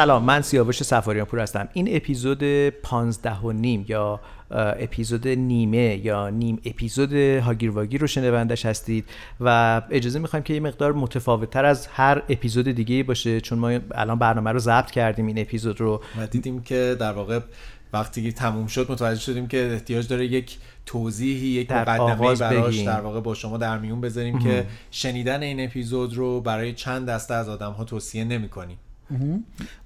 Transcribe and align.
سلام 0.00 0.24
من 0.24 0.42
سیاوش 0.42 0.82
سفاریان 0.82 1.26
پور 1.26 1.40
هستم. 1.40 1.68
این 1.72 1.96
اپیزود 1.96 2.68
پانزده 2.68 3.34
و 3.34 3.52
نیم 3.52 3.84
یا 3.88 4.20
اپیزود 4.50 5.28
نیمه 5.28 6.00
یا 6.04 6.28
نیم 6.28 6.60
اپیزود 6.64 7.12
هاگیر 7.12 7.70
واگیر 7.70 8.00
رو 8.00 8.06
شنوندش 8.06 8.66
هستید 8.66 9.04
و 9.40 9.82
اجازه 9.90 10.18
می‌خوایم 10.18 10.42
که 10.42 10.54
یه 10.54 10.60
مقدار 10.60 10.92
متفاوت 10.92 11.50
تر 11.50 11.64
از 11.64 11.86
هر 11.86 12.22
اپیزود 12.28 12.68
دیگه 12.68 13.02
باشه 13.02 13.40
چون 13.40 13.58
ما 13.58 13.78
الان 13.94 14.18
برنامه 14.18 14.52
رو 14.52 14.58
ضبط 14.58 14.90
کردیم 14.90 15.26
این 15.26 15.38
اپیزود 15.38 15.80
رو. 15.80 16.02
و 16.18 16.26
دیدیم 16.26 16.62
که 16.62 16.96
در 17.00 17.12
واقع 17.12 17.40
وقتی 17.92 18.32
تموم 18.32 18.66
شد 18.66 18.92
متوجه 18.92 19.20
شدیم 19.20 19.48
که 19.48 19.70
احتیاج 19.72 20.08
داره 20.08 20.26
یک 20.26 20.58
توضیحی 20.86 21.48
یک 21.48 21.72
مقدمه 21.72 22.34
براش 22.34 22.78
در 22.78 23.00
واقع 23.00 23.20
با 23.20 23.34
شما 23.34 23.56
در 23.56 23.78
میون 23.78 24.00
بذاریم 24.00 24.38
که 24.38 24.66
شنیدن 24.90 25.42
این 25.42 25.64
اپیزود 25.64 26.14
رو 26.14 26.40
برای 26.40 26.72
چند 26.72 27.08
دسته 27.08 27.34
از 27.34 27.48
آدم 27.48 27.72
ها 27.72 27.84
توصیه 27.84 28.24
نمی 28.24 28.48
کنیم 28.48 28.78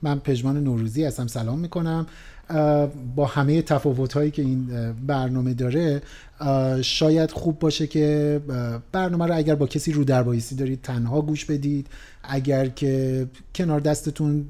من 0.03 0.19
پژمان 0.19 0.65
نوروزی 0.65 1.05
هستم. 1.05 1.27
سلام 1.27 1.59
می‌کنم. 1.59 2.07
با 3.17 3.27
همه 3.27 3.63
تفاوت 3.63 4.13
هایی 4.13 4.31
که 4.31 4.43
این 4.43 4.93
برنامه 5.07 5.55
داره 5.55 6.03
شاید 6.83 7.31
خوب 7.31 7.59
باشه 7.59 7.87
که 7.87 8.41
برنامه 8.93 9.27
رو 9.27 9.37
اگر 9.37 9.55
با 9.55 9.67
کسی 9.67 9.93
رو 9.93 10.05
در 10.05 10.23
دارید 10.59 10.83
تنها 10.83 11.21
گوش 11.21 11.45
بدید. 11.45 11.87
اگر 12.23 12.67
که 12.67 13.27
کنار 13.55 13.81
دستتون 13.81 14.47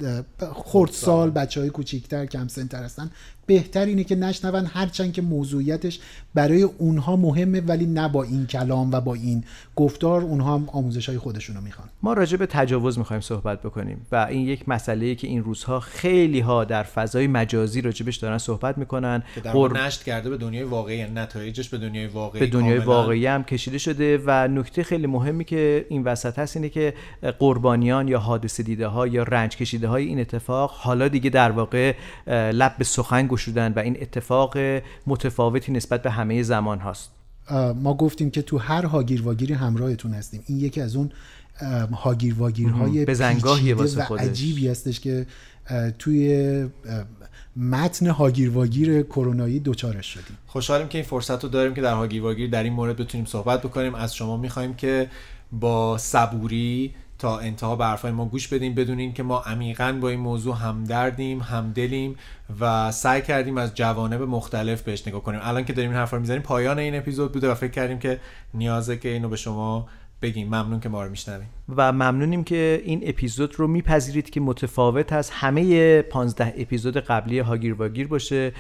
خردسال 0.55 1.31
بچه 1.31 1.61
های 1.61 1.71
کوچیکتر 1.71 2.27
کم 2.27 2.49
سنتر 2.49 2.83
هستن 2.83 3.11
بهتر 3.47 3.85
اینه 3.85 4.05
که 4.05 4.15
نشنون 4.15 4.67
هرچند 4.67 5.13
که 5.13 5.23
موضوعیتش 5.23 6.01
برای 6.35 6.63
اونها 6.63 7.17
مهمه 7.17 7.61
ولی 7.61 7.87
نه 7.87 8.09
با 8.09 8.23
این 8.23 8.47
کلام 8.47 8.93
و 8.93 9.01
با 9.01 9.15
این 9.15 9.45
گفتار. 9.77 10.23
اونها 10.23 10.55
هم 10.55 10.69
آموزش 10.73 11.09
های 11.09 11.19
خودشونو 11.19 11.61
می‌خوان. 11.61 11.89
ما 12.03 12.13
راجع 12.13 12.37
به 12.37 12.47
تجاوز 12.47 12.99
می‌خوایم 12.99 13.21
صحبت 13.21 13.63
بکنیم 13.63 14.07
و 14.13 14.17
این 14.31 14.49
یک 14.49 14.69
مسئله 14.69 15.15
که 15.15 15.27
این 15.27 15.45
روزها 15.45 15.81
خیلی 15.81 16.41
ها 16.41 16.65
در 16.65 16.83
فضای 16.83 17.27
مجازی 17.27 17.81
راجبش 17.81 18.17
دارن 18.17 18.39
صحبت 18.39 18.79
می‌کنن. 18.79 19.23
که 19.35 19.41
در 19.41 19.53
قر... 19.53 19.85
نشت 19.87 20.03
کرده 20.03 20.31
به 20.31 20.37
دنیای 20.37 20.65
واقعی 20.65 21.05
نتایجش 21.05 21.69
به 21.79 21.89
دنیای 21.89 22.07
واقعی 22.07 22.41
به 22.41 22.47
دنیای 22.47 22.79
واقعی 22.79 23.27
هم 23.27 23.45
کشیده 23.45 23.79
شده 23.79 24.21
و 24.27 24.49
نکته 24.49 24.83
خیلی 24.83 25.07
مهمی 25.07 25.45
که 25.45 25.87
این 25.89 26.03
وسط 26.03 26.39
هست 26.39 26.57
اینه 26.57 26.69
که 26.69 26.95
قربانیان 27.39 28.09
یا 28.09 28.19
حادثه 28.19 28.63
دیده 28.63 28.87
ها 28.87 29.07
یا 29.07 29.23
رنج 29.23 29.57
کشیده 29.57 29.89
های 29.89 30.05
این 30.05 30.21
اتفاق 30.21 30.71
حالا 30.71 31.09
دیگه 31.09 31.31
در 31.31 31.51
واقع 31.51 31.95
لب 32.27 32.75
به 32.79 32.85
سخن 32.85 33.27
گشودن 33.27 33.73
و 33.73 33.79
این 33.79 33.97
اتفاق 34.01 34.59
متفاوتی 35.07 35.73
نسبت 35.73 36.03
به 36.03 36.11
همه 36.11 36.43
زمان 36.43 36.79
هاست. 36.79 37.11
ما 37.77 37.95
گفتیم 37.95 38.31
که 38.31 38.43
تو 38.43 38.59
هر 38.59 38.85
هاگیر 38.85 39.23
واگیری 39.23 39.55
همراهتون 39.55 40.15
هستیم. 40.15 40.43
این 40.47 40.61
یکی 40.61 40.81
از 40.81 40.97
اون 40.97 41.11
هاگیر 41.93 42.35
واگیرهای 42.35 43.05
به 43.05 43.15
و 43.15 44.15
عجیبی 44.15 44.69
هستش 44.69 45.01
که 45.01 45.27
توی 45.99 46.67
متن 47.57 48.07
هاگیر 48.07 48.51
واگیر 48.51 49.03
کرونایی 49.03 49.61
دوچارش 49.61 50.07
شدیم. 50.07 50.39
خوشحالیم 50.47 50.89
که 50.89 50.99
این 50.99 51.07
فرصت 51.07 51.45
رو 51.45 51.51
داریم 51.51 51.75
که 51.75 51.81
در 51.81 51.95
هاگیر 51.95 52.23
واگیر 52.23 52.51
در 52.51 52.63
این 52.63 52.73
مورد 52.73 52.97
بتونیم 52.97 53.27
صحبت 53.27 53.63
بکنیم. 53.63 53.95
از 53.95 54.17
شما 54.17 54.37
می‌خوایم 54.37 54.75
که 54.75 55.11
با 55.53 55.99
صبوری 55.99 56.95
تا 57.19 57.39
انتها 57.39 57.77
به 57.77 57.85
حرفای 57.85 58.13
ما 58.13 58.25
گوش 58.25 58.49
بدیم 58.49 58.75
بدونین 58.75 59.13
که 59.13 59.23
ما 59.23 59.41
عمیقا 59.41 59.99
با 60.01 60.09
این 60.09 60.21
موضوع 60.21 60.57
همدردیم 60.57 61.41
همدلیم 61.41 62.17
و 62.61 62.93
سعی 62.93 63.23
کردیم 63.23 63.59
از 63.59 63.75
جوانب 63.75 64.23
مختلف 64.23 64.83
بهش 64.83 65.09
نگاه 65.09 65.23
کنیم. 65.23 65.41
الان 65.43 65.65
که 65.65 65.73
داریم 65.73 65.91
این 65.91 65.99
حرفا 65.99 66.19
می‌زنیم 66.19 66.43
پایان 66.43 66.79
این 66.79 66.97
اپیزود 66.97 67.33
بوده 67.33 67.51
و 67.51 67.55
فکر 67.55 67.71
کردیم 67.71 67.99
که 67.99 68.21
نیازه 68.55 68.97
که 68.97 69.09
اینو 69.09 69.29
به 69.29 69.37
شما 69.37 69.89
بگیم. 70.25 70.47
ممنون 70.47 70.81
که 70.81 70.89
ما 70.89 71.05
رو 71.05 71.11
میشنویم 71.11 71.49
و 71.77 71.93
ممنونیم 71.93 72.45
که 72.45 72.83
این 72.85 73.01
اپیزود 73.05 73.55
رو 73.59 73.67
میپذیرید 73.67 74.31
که 74.31 74.41
متفاوت 74.41 75.13
از 75.13 75.31
همه 75.31 76.03
15 76.03 76.55
اپیزود 76.57 76.97
قبلی 76.97 77.39
هاگیر 77.39 77.75
واگیر 77.75 78.09
باشه. 78.09 78.53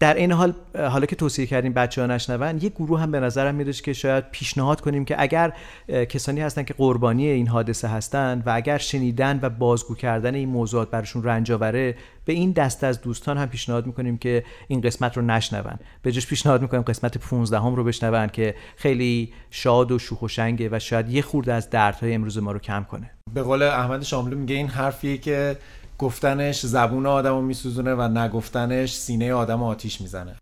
در 0.00 0.14
این 0.14 0.32
حال 0.32 0.54
حالا 0.74 1.06
که 1.06 1.16
توصیه 1.16 1.46
کردیم 1.46 1.72
بچه 1.72 2.00
ها 2.00 2.06
نشنون 2.06 2.58
یه 2.60 2.68
گروه 2.68 3.00
هم 3.00 3.10
به 3.10 3.20
نظرم 3.20 3.54
میادش 3.54 3.82
که 3.82 3.92
شاید 3.92 4.24
پیشنهاد 4.30 4.80
کنیم 4.80 5.04
که 5.04 5.22
اگر 5.22 5.52
کسانی 5.88 6.40
هستن 6.40 6.62
که 6.62 6.74
قربانی 6.74 7.26
این 7.26 7.48
حادثه 7.48 7.88
هستن 7.88 8.42
و 8.46 8.50
اگر 8.54 8.78
شنیدن 8.78 9.38
و 9.42 9.50
بازگو 9.50 9.94
کردن 9.94 10.34
این 10.34 10.48
موضوعات 10.48 10.90
برشون 10.90 11.24
رنج 11.24 11.52
آوره 11.52 11.94
به 12.24 12.32
این 12.32 12.52
دست 12.52 12.84
از 12.84 13.00
دوستان 13.00 13.38
هم 13.38 13.48
پیشنهاد 13.48 13.86
می‌کنیم 13.86 14.18
که 14.18 14.44
این 14.68 14.80
قسمت 14.80 15.16
رو 15.16 15.22
نشنون. 15.22 15.78
به 16.02 16.12
جاش 16.12 16.26
پیشنهاد 16.26 16.62
می‌کنیم 16.62 16.82
قسمت 16.82 17.18
15 17.18 17.58
هم 17.60 17.74
رو 17.74 17.84
بشنون 17.84 18.26
که 18.26 18.54
خیلی 18.76 19.32
شاد 19.50 19.92
و 19.92 19.98
شوخ 19.98 20.22
و 20.22 20.28
شنگه 20.28 20.68
و 20.72 20.78
شاید 20.78 21.08
یه 21.08 21.22
خورده 21.22 21.52
از 21.52 21.70
دردهای 21.70 22.14
امروز 22.14 22.38
ما 22.38 22.52
رو 22.52 22.58
کم 22.58 22.84
کنه. 22.90 23.10
به 23.34 23.42
قول 23.42 23.62
احمد 23.62 24.02
شاملو 24.02 24.38
میگه 24.38 24.54
این 24.54 24.68
حرفیه 24.68 25.18
که 25.18 25.56
گفتنش 25.98 26.66
زبون 26.66 27.06
آدم 27.06 27.34
رو 27.34 27.42
میسوزونه 27.42 27.94
و 27.94 28.02
نگفتنش 28.02 28.94
سینه 28.94 29.32
آدم 29.32 29.62
آتیش 29.62 30.00
می‌زنه. 30.00 30.36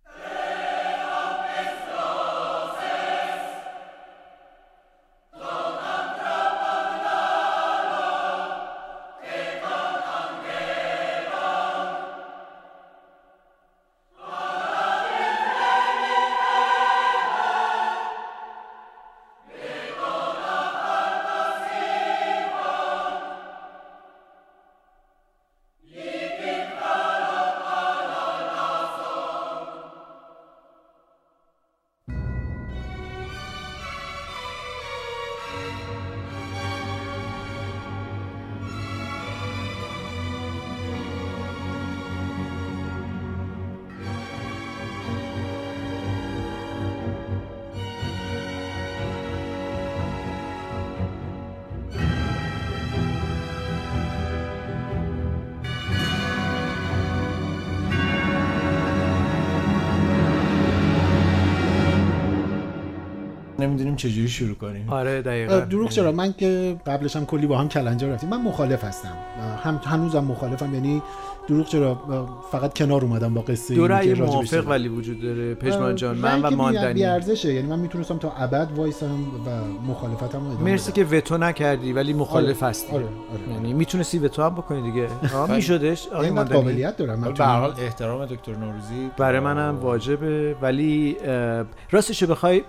چجوری 64.08 64.28
شروع 64.28 64.54
کنیم؟ 64.54 64.90
آره 64.90 65.22
دقیقا. 65.22 65.60
دروغ 65.60 65.90
چرا؟ 65.90 66.12
من 66.12 66.32
که 66.32 66.76
قبلش 66.86 67.16
هم 67.16 67.26
کلی 67.26 67.46
با 67.46 67.58
هم 67.58 67.68
کلنجار 67.68 68.10
رفتیم. 68.10 68.28
من 68.28 68.40
مخالف 68.42 68.84
هستم. 68.84 69.16
هم 69.64 69.80
هنوزم 69.84 70.24
مخالفم. 70.24 70.74
یعنی 70.74 71.02
دروغ 71.48 71.66
چرا؟ 71.66 71.98
فقط 72.52 72.74
کنار 72.74 73.04
اومدم 73.04 73.34
با 73.34 73.40
قصه 73.40 73.74
دو 73.74 73.86
رأی 73.86 74.14
موافق 74.14 74.68
ولی 74.68 74.88
وجود 74.88 75.22
داره. 75.22 75.54
پژمان 75.54 75.94
جان 75.94 76.16
من 76.16 76.42
و 76.42 76.50
ماندنی. 76.50 76.94
بی 76.94 77.04
ارزشه. 77.04 77.54
یعنی 77.54 77.68
من 77.68 77.78
می‌تونستم 77.78 78.18
تا 78.18 78.32
ابد 78.38 78.68
وایسم 78.76 79.06
و 79.46 79.50
مخالفتم 79.90 80.26
ادامه 80.26 80.62
مرسی 80.62 80.92
که 80.92 81.04
وتو 81.04 81.38
نکردی 81.38 81.92
ولی 81.92 82.12
مخالف 82.12 82.62
آره. 82.62 82.70
هستی. 82.70 82.92
آره. 82.92 83.04
آره. 83.04 83.54
یعنی 83.54 83.72
می‌تونستی 83.72 84.18
وتو 84.18 84.42
هم 84.42 84.54
بکنی 84.54 84.90
دیگه. 84.90 85.08
میشدش. 85.48 86.08
آره 86.08 86.30
من 86.30 86.44
قابلیت 86.44 86.96
دارم 86.96 87.18
من 87.18 87.32
به 87.32 87.44
حال 87.44 87.72
احترام 87.78 88.26
دکتر 88.26 88.52
نوروزی. 88.52 89.10
برای 89.18 89.40
منم 89.40 89.78
واجبه. 89.80 90.56
ولی 90.62 91.16
راستش 91.90 92.24
بخوای 92.24 92.62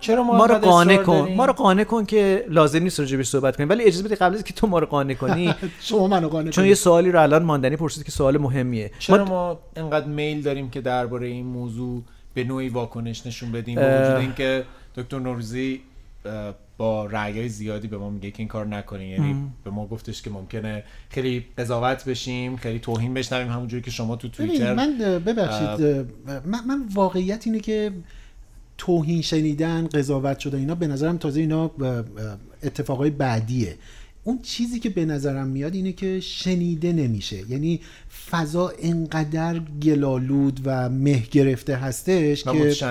چرا 0.00 0.22
ما, 0.22 0.36
ما 0.36 0.46
رو 0.46 0.54
قانع 0.54 0.96
کن. 0.96 1.28
ما 1.36 1.44
رو 1.44 1.52
قانع 1.52 1.84
کن 1.84 2.04
که 2.04 2.44
لازم 2.48 2.82
نیست 2.82 3.00
راجع 3.00 3.22
صحبت 3.22 3.56
کنیم. 3.56 3.68
ولی 3.68 3.84
اجازه 3.84 4.04
بده 4.04 4.14
قبل 4.14 4.34
از 4.34 4.44
که 4.44 4.54
تو 4.54 4.66
ما 4.66 4.78
رو 4.78 4.86
قانع 4.86 5.14
کنی. 5.14 5.54
شما 5.80 6.06
منو 6.06 6.28
قانع 6.28 6.50
چون 6.50 6.64
یه 6.64 6.74
سوالی 6.74 7.10
رو 7.10 7.22
الان 7.22 7.42
ماندنی 7.42 7.76
پرسید 7.76 8.09
که 8.10 8.16
سوال 8.16 8.38
مهمیه. 8.38 8.90
چرا 8.98 9.24
ما 9.24 9.58
انقدر 9.76 10.06
میل 10.06 10.42
داریم 10.42 10.70
که 10.70 10.80
درباره 10.80 11.26
این 11.26 11.46
موضوع 11.46 12.02
به 12.34 12.44
نوعی 12.44 12.68
واکنش 12.68 13.26
نشون 13.26 13.52
بدیم؟ 13.52 13.74
با 13.74 14.02
وجود 14.02 14.16
اینکه 14.16 14.64
دکتر 14.96 15.18
نوروزی 15.18 15.80
با 16.78 17.06
رعیای 17.06 17.48
زیادی 17.48 17.88
به 17.88 17.98
ما 17.98 18.10
میگه 18.10 18.30
که 18.30 18.38
این 18.38 18.48
کار 18.48 18.66
نکنیم 18.66 19.10
یعنی 19.10 19.52
به 19.64 19.70
ما 19.70 19.86
گفتش 19.86 20.22
که 20.22 20.30
ممکنه 20.30 20.84
خیلی 21.10 21.46
قضاوت 21.58 22.04
بشیم 22.04 22.56
خیلی 22.56 22.78
توهین 22.78 23.14
بشنویم 23.14 23.48
همونجوری 23.48 23.82
که 23.82 23.90
شما 23.90 24.16
تو 24.16 24.28
توییتر 24.28 24.74
من 24.74 24.98
ببخشید 24.98 25.86
من, 26.46 26.64
من 26.66 26.82
واقعیت 26.94 27.46
اینه 27.46 27.60
که 27.60 27.92
توهین 28.78 29.22
شنیدن 29.22 29.86
قضاوت 29.86 30.38
شده 30.38 30.56
اینا 30.56 30.74
به 30.74 30.86
نظرم 30.86 31.16
تازه 31.16 31.40
اینا 31.40 31.70
اتفاقای 32.62 33.10
بعدیه. 33.10 33.76
اون 34.24 34.38
چیزی 34.42 34.80
که 34.80 34.90
به 34.90 35.04
نظرم 35.04 35.46
میاد 35.46 35.74
اینه 35.74 35.92
که 35.92 36.20
شنیده 36.20 36.92
نمیشه. 36.92 37.50
یعنی 37.50 37.80
فضا 38.30 38.72
انقدر 38.82 39.58
گلالود 39.58 40.60
و 40.64 40.88
مه 40.88 41.22
گرفته 41.30 41.76
هستش 41.76 42.46
و 42.46 42.52
که 42.52 42.86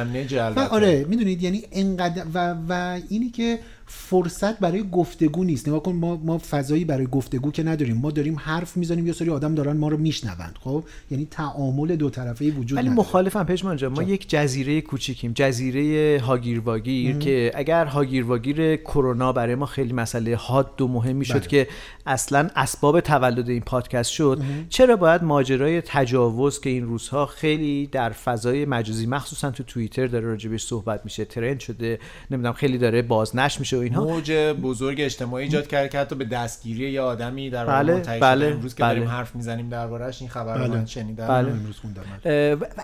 و 0.56 0.60
آره 0.60 1.06
می‌دونید 1.10 1.44
یعنی 1.44 1.64
انقدر 1.72 2.24
و, 2.34 2.56
و 2.70 3.00
اینی 3.10 3.30
که 3.30 3.60
فرصت 3.92 4.60
برای 4.60 4.90
گفتگو 4.92 5.44
نیست. 5.44 5.68
نگاه 5.68 5.84
کن 5.84 5.92
ما 5.92 6.16
ما 6.16 6.38
فضایی 6.38 6.86
برای 6.86 7.08
گفتگو 7.08 7.52
که 7.52 7.64
نداریم. 7.64 7.98
ما 7.98 8.12
داریم 8.12 8.36
حرف 8.40 8.78
می‌زنیم 8.78 9.08
یه 9.08 9.14
سری 9.14 9.30
آدم 9.30 9.56
دارن 9.56 9.78
ما 9.78 9.88
رو 9.88 9.98
میشنوند 9.98 10.56
خب؟ 10.60 10.84
یعنی 11.12 11.28
تعامل 11.32 11.96
دو 11.96 12.10
طرفه 12.10 12.52
وجود 12.52 12.78
ولی. 12.78 12.90
مخالفم 12.90 13.44
پژمان 13.44 13.78
جان 13.78 13.92
ما 13.92 14.04
یک 14.04 14.30
جزیره 14.30 14.82
کوچیکیم. 14.82 15.32
جزیره 15.36 16.20
هاگیر 16.22 16.60
واگیر 16.60 17.18
که 17.18 17.52
اگر 17.56 17.86
هاگیر 17.86 18.26
واگیر 18.26 18.76
کرونا 18.76 19.34
برای 19.34 19.56
ما 19.56 19.66
خیلی 19.66 19.94
مسئله 19.94 20.36
حاد 20.36 20.82
و 20.82 20.88
مهم 20.88 21.16
می‌شد 21.16 21.40
بله. 21.40 21.48
که 21.48 21.68
اصلا 22.06 22.50
اسباب 22.56 23.00
تولد 23.00 23.50
این 23.50 23.62
پادکست 23.62 24.12
شد 24.12 24.42
چرا 24.70 24.96
باید 24.96 25.24
ماجرای 25.24 25.82
تجاوز 25.82 26.60
که 26.60 26.70
این 26.70 26.86
روزها 26.86 27.26
خیلی 27.26 27.88
در 27.88 28.10
فضای 28.10 28.66
مجازی 28.66 29.06
مخصوصا 29.06 29.52
تو 29.52 29.64
توییتر 29.64 30.08
داره 30.08 30.26
راجبش 30.26 30.64
صحبت 30.64 31.02
میشه 31.04 31.26
ترند 31.26 31.60
شده 31.60 32.00
نمی‌دونم 32.32 32.54
خیلی 32.54 32.78
داره 32.78 33.02
بازنشر 33.02 33.60
میشه 33.60 33.79
اینها 33.80 34.04
موج 34.04 34.32
بزرگ 34.62 35.02
اجتماعی 35.02 35.46
ایجاد 35.46 35.68
کرد 35.68 35.90
که 35.90 36.00
حتی 36.00 36.16
به 36.16 36.26
دستگیری 36.26 36.92
یه 36.92 37.02
آدمی 37.02 37.50
در 37.50 37.66
واقع 37.66 37.80
بله، 37.80 37.94
منتهی. 37.94 38.20
بله، 38.20 38.46
امروز 38.46 38.76
که 38.76 38.84
بله. 38.84 38.94
داریم 38.94 39.10
حرف 39.10 39.36
می‌زنیم 39.36 39.70
دربارش 39.70 40.22
این 40.22 40.30
خبر 40.30 40.58
رو 40.58 40.64
بله. 40.64 40.78
من 40.78 40.86
شنیدم 40.86 41.28
بله. 41.28 41.52
امروز 41.52 41.78
خوندم 41.78 42.02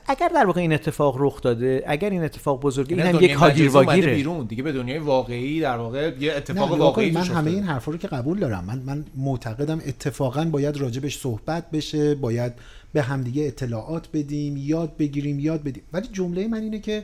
اگر 0.07 0.29
در 0.35 0.45
واقع 0.45 0.61
این 0.61 0.73
اتفاق 0.73 1.15
رخ 1.19 1.41
داده 1.41 1.83
اگر 1.87 2.09
این 2.09 2.23
اتفاق 2.23 2.61
بزرگه 2.61 2.95
این 2.95 3.05
هم 3.05 3.23
یک 3.23 3.31
هاگیر 3.31 3.69
واگیره 3.69 4.15
بیرون 4.15 4.45
دیگه 4.45 4.63
به 4.63 4.71
دنیای 4.71 4.99
واقعی 4.99 5.61
در 5.61 5.77
واقع 5.77 6.11
یه 6.19 6.31
نه 6.31 6.37
اتفاق 6.37 6.67
نگاه 6.67 6.79
واقعی 6.79 7.11
من 7.11 7.23
همه. 7.23 7.51
این 7.51 7.63
حرفا 7.63 7.91
رو 7.91 7.97
که 7.97 8.07
قبول 8.07 8.39
دارم 8.39 8.65
من 8.65 8.81
من 8.85 9.05
معتقدم 9.15 9.81
اتفاقا 9.87 10.45
باید 10.45 10.77
راجبش 10.77 11.17
صحبت 11.17 11.71
بشه 11.71 12.15
باید 12.15 12.53
به 12.93 13.01
همدیگه 13.01 13.43
اطلاعات 13.47 14.07
بدیم 14.13 14.57
یاد 14.57 14.97
بگیریم 14.97 15.39
یاد 15.39 15.63
بدیم 15.63 15.83
ولی 15.93 16.07
جمله 16.07 16.47
من 16.47 16.61
اینه 16.61 16.79
که 16.79 17.03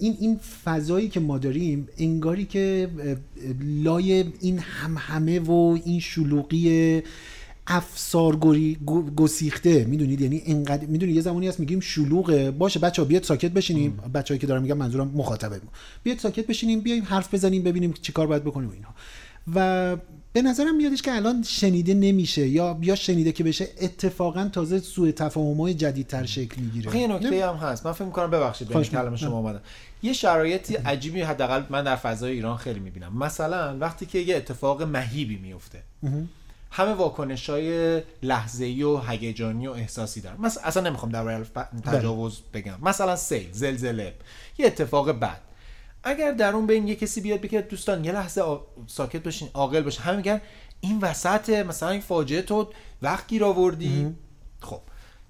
این 0.00 0.16
این 0.20 0.40
فضایی 0.64 1.08
که 1.08 1.20
ما 1.20 1.38
داریم 1.38 1.88
انگاری 1.98 2.44
که 2.44 2.88
لای 3.60 4.24
این 4.40 4.58
هم 4.58 4.96
همه 4.98 5.40
و 5.40 5.78
این 5.84 6.00
شلوغی 6.00 7.02
افسارگری 7.66 8.78
گو- 8.86 9.10
گسیخته 9.10 9.84
می‌دونید؟ 9.84 10.20
یعنی 10.20 10.42
انقدر 10.46 10.86
می‌دونید؟ 10.86 11.16
یه 11.16 11.22
زمانی 11.22 11.48
هست 11.48 11.60
میگیم 11.60 11.80
شلوغه. 11.80 12.50
باشه 12.50 12.80
بچه 12.80 13.02
ها 13.02 13.08
بیاد 13.08 13.22
ساکت 13.22 13.50
بشینیم. 13.50 13.96
بچه‌ای 14.14 14.38
که 14.40 14.46
دارم 14.46 14.62
میگم 14.62 14.76
منظورم 14.76 15.10
مخاطبه. 15.14 15.60
بیاد 16.02 16.18
ساکت 16.18 16.46
بشینیم 16.46 16.80
بیایم 16.80 17.04
حرف 17.04 17.34
بزنیم 17.34 17.62
ببینیم 17.62 17.94
چیکار 18.02 18.26
باید 18.26 18.44
بکنیم 18.44 18.68
و 18.68 18.72
اینها. 18.72 18.94
و 19.54 19.96
به 20.32 20.42
نظرم 20.42 20.76
میادش 20.76 21.02
که 21.02 21.14
الان 21.14 21.42
شنیده 21.42 21.94
نمیشه 21.94 22.48
یا 22.48 22.78
یا 22.82 22.94
شنیده 22.94 23.32
که 23.32 23.44
بشه 23.44 23.68
اتفاقا 23.80 24.48
تازه 24.52 24.78
سوء 24.78 25.10
تفاهم‌های 25.10 25.74
جدیدتر 25.74 26.26
شکل 26.26 26.60
می‌گیره. 26.60 26.88
آخه 26.88 26.98
یه 26.98 27.06
نکته 27.06 27.48
هم 27.48 27.54
هست. 27.56 27.86
من 27.86 27.92
فکر 27.92 28.04
می‌کنم 28.04 28.30
ببخشید 28.30 28.72
خواهش 28.72 28.90
کلام. 28.90 29.16
شما 29.16 29.38
اومدم. 29.38 29.60
یه 30.02 30.12
شرایطی 30.12 30.74
عجیبی 30.74 31.20
حداقل 31.20 31.62
من 31.70 31.84
در 31.84 31.96
فضای 31.96 32.32
ایران 32.32 32.56
خیلی 32.56 32.80
می‌بینم. 32.80 33.18
مثلا 33.18 33.78
وقتی 33.78 34.06
که 34.06 34.18
یه 34.18 34.36
اتفاق 34.36 34.82
مهیبی 34.82 35.36
میفته 35.36 35.82
همه 36.70 36.92
واکنش 36.92 37.50
های 37.50 38.02
لحظه 38.22 38.64
و 38.64 39.00
هیجانی 39.08 39.66
و 39.66 39.70
احساسی 39.70 40.20
دارن. 40.20 40.36
مثلا 40.40 40.62
اصلا 40.62 40.82
نمی‌خوام 40.82 41.12
در 41.12 41.44
تجاوز 41.84 42.40
بگم. 42.54 42.78
مثلا 42.82 43.16
سیل 43.16 43.52
زلزله 43.52 44.14
یه 44.58 44.66
اتفاق 44.66 45.10
بد. 45.10 45.40
اگر 46.04 46.32
در 46.32 46.52
اون 46.56 46.66
بین 46.66 46.88
یه 46.88 46.94
کسی 46.94 47.20
بیاد 47.20 47.40
بگه 47.40 47.60
دوستان 47.60 48.04
یه 48.04 48.12
لحظه 48.12 48.40
آ- 48.40 48.58
ساکت 48.86 49.22
باشین 49.22 49.48
عاقل 49.54 49.82
باشین. 49.82 50.02
همه 50.02 50.16
میگن 50.16 50.40
این 50.80 50.98
وسط 51.00 51.50
مثلا 51.50 51.88
این 51.88 52.00
فاجعه 52.00 52.42
تو 52.42 52.68
وقت 53.02 53.26
گیر 53.26 53.44
آوردی. 53.44 53.88
خب. 54.60 54.80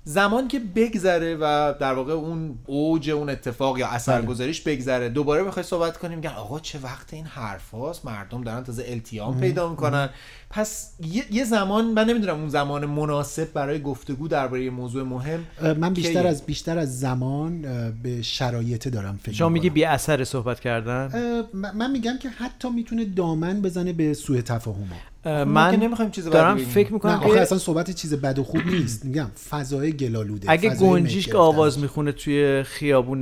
زمان 0.05 0.49
که 0.49 0.59
بگذره 0.59 1.37
و 1.37 1.75
در 1.81 1.93
واقع 1.95 2.13
اون 2.13 2.59
اوج 2.67 3.11
اون 3.11 3.31
اتفاق 3.31 3.79
یا 3.79 3.89
اثرگذاریش 3.89 4.61
بگذره 4.61 5.09
دوباره 5.09 5.45
بخوای 5.45 5.63
صحبت 5.63 5.97
کنیم 5.99 6.19
میگن 6.19 6.31
آقا 6.31 6.61
چه 6.61 6.79
وقت 6.79 7.15
این 7.15 7.25
حرف 7.27 7.71
هاست 7.71 8.05
مردم 8.05 8.45
دارن 8.45 8.65
تازه 8.65 8.85
التیام 8.87 9.41
پیدا 9.41 9.69
می‌کنن. 9.69 10.11
پس 10.51 10.93
یه, 11.13 11.25
یه 11.31 11.45
زمان 11.45 11.85
من 11.85 12.05
نمی‌دونم 12.05 12.41
اون 12.41 12.49
زمان 12.49 12.87
مناسب 12.87 13.53
برای 13.53 13.83
گفتگو 13.83 14.29
درباره 14.29 14.65
یه 14.65 14.71
موضوع 14.71 15.03
مهم 15.03 15.47
من 15.79 15.95
بیشتر؟ 15.95 16.27
از 16.27 16.47
بیشتر 16.47 16.79
از 16.79 17.01
زمان 17.01 17.63
به 18.03 18.23
شرایط 18.23 18.89
دارم 18.89 19.19
فکر 19.23 19.33
شما 19.33 19.49
میگی. 19.49 19.71
بی 19.71 19.85
اثر 19.85 20.25
صحبت 20.25 20.61
کردن 20.61 21.11
من 21.53 21.91
میگم 21.91 22.19
که 22.21 22.29
حتی 22.29 22.71
می‌تونه 22.71 23.05
دامن 23.05 23.63
بزنه 23.63 23.93
به 23.93 24.15
سوء 24.15 24.41
تفاهم 24.41 24.89
من 25.25 25.75
نمی‌خوایم 25.75 26.11
چیز 26.11 26.25
دارم. 26.25 26.57
فکر 26.57 26.89
نه 26.89 26.93
می‌کنم 26.93 27.15
آخه 27.15 27.35
که 27.35 27.41
اصلا 27.41 27.59
صحبت 27.59 27.91
چیز 27.91 28.15
بد 28.15 28.39
و 28.39 28.45
خوب 28.45 28.61
نیست 28.67 29.05
میگم 29.05 29.27
فضای 29.51 29.93
گلالوده 29.93 30.51
اگه 30.51 30.75
گنجیش 30.75 31.27
که. 31.27 31.37
آواز 31.37 31.79
می‌خونه 31.79 32.13
توی 32.13 32.63
خیابون 32.63 33.21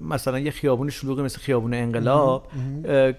مثلا 0.00 0.38
یه 0.38 0.50
خیابون 0.50 0.90
شلوغی 0.90 1.22
مثل 1.22 1.38
خیابون 1.38 1.74
انقلاب 1.74 2.48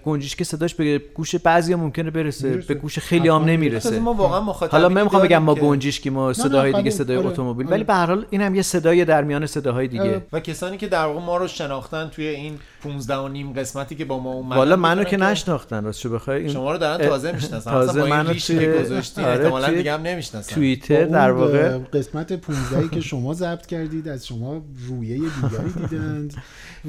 گنجیش 0.04 0.36
که 0.36 0.44
صداش 0.44 0.74
به 0.74 0.98
گوش 1.14 1.34
بعضی 1.34 1.74
ممکنه 1.74 2.10
برسه. 2.10 2.69
به 2.70 2.74
گوش 2.74 2.98
خیلی 2.98 3.28
هم 3.28 3.34
حتما 3.34 3.46
نمی‌رسه. 3.46 3.98
ما 3.98 4.14
واقعا 4.14 4.40
مخاطبینی 4.40 4.82
حالا 4.82 4.94
من 4.94 5.02
می‌خوام 5.02 5.22
بگم 5.22 5.38
ما 5.38 5.54
گنجیش 5.54 6.00
که 6.00 6.10
ما 6.10 6.32
صداهای 6.32 6.72
دیگه. 6.72 6.90
صدای 6.90 7.16
آره، 7.16 7.26
اتومبیل. 7.26 7.66
آره. 7.66 7.74
ولی 7.74 7.84
به 7.84 7.94
هر 7.94 8.06
حال 8.06 8.26
این 8.30 8.40
هم 8.40 8.54
یه 8.54 8.62
صدای 8.62 9.04
در 9.04 9.24
میان 9.24 9.46
صداهای 9.46 9.88
دیگه. 9.88 10.02
اه، 10.02 10.20
و 10.32 10.40
کسانی 10.40 10.76
که 10.76 10.88
در 10.88 11.04
واقع 11.04 11.20
ما 11.20 11.36
رو 11.36 11.46
شناختن 11.46 12.08
توی 12.08 12.26
این 12.26 12.58
15 12.82 13.16
و 13.16 13.28
نیم 13.28 13.52
قسمتی 13.52 13.94
که 13.94 14.04
با 14.04 14.18
ما 14.18 14.32
اومدن 14.32 14.56
والا 14.56 14.76
منو 14.76 15.04
که 15.04 15.16
نشناختن 15.16 15.84
راستشو 15.84 16.10
بخوای 16.10 16.40
این 16.40 16.52
شما 16.52 16.72
رو 16.72 16.78
دارن 16.78 17.08
تازه 17.08 17.32
می‌شناسن. 17.32 17.70
تازه 17.70 18.04
منو 18.04 18.34
که 18.34 18.84
آره، 19.18 19.28
احتمالاً 19.28 19.70
دیگه 19.70 19.92
هم 19.92 20.02
نمی‌شناسن. 20.02 20.54
توییتر 20.54 21.04
با 21.04 21.12
در 21.12 21.30
واقع. 21.30 21.78
قسمت 21.78 22.32
15 22.32 22.88
که 22.88 23.00
شما 23.00 23.34
ضبط 23.34 23.66
کردید 23.66 24.08
از 24.08 24.26
شما 24.26 24.62
رویه 24.88 25.16
دیگری 25.16 25.88
دیدند 25.88 26.34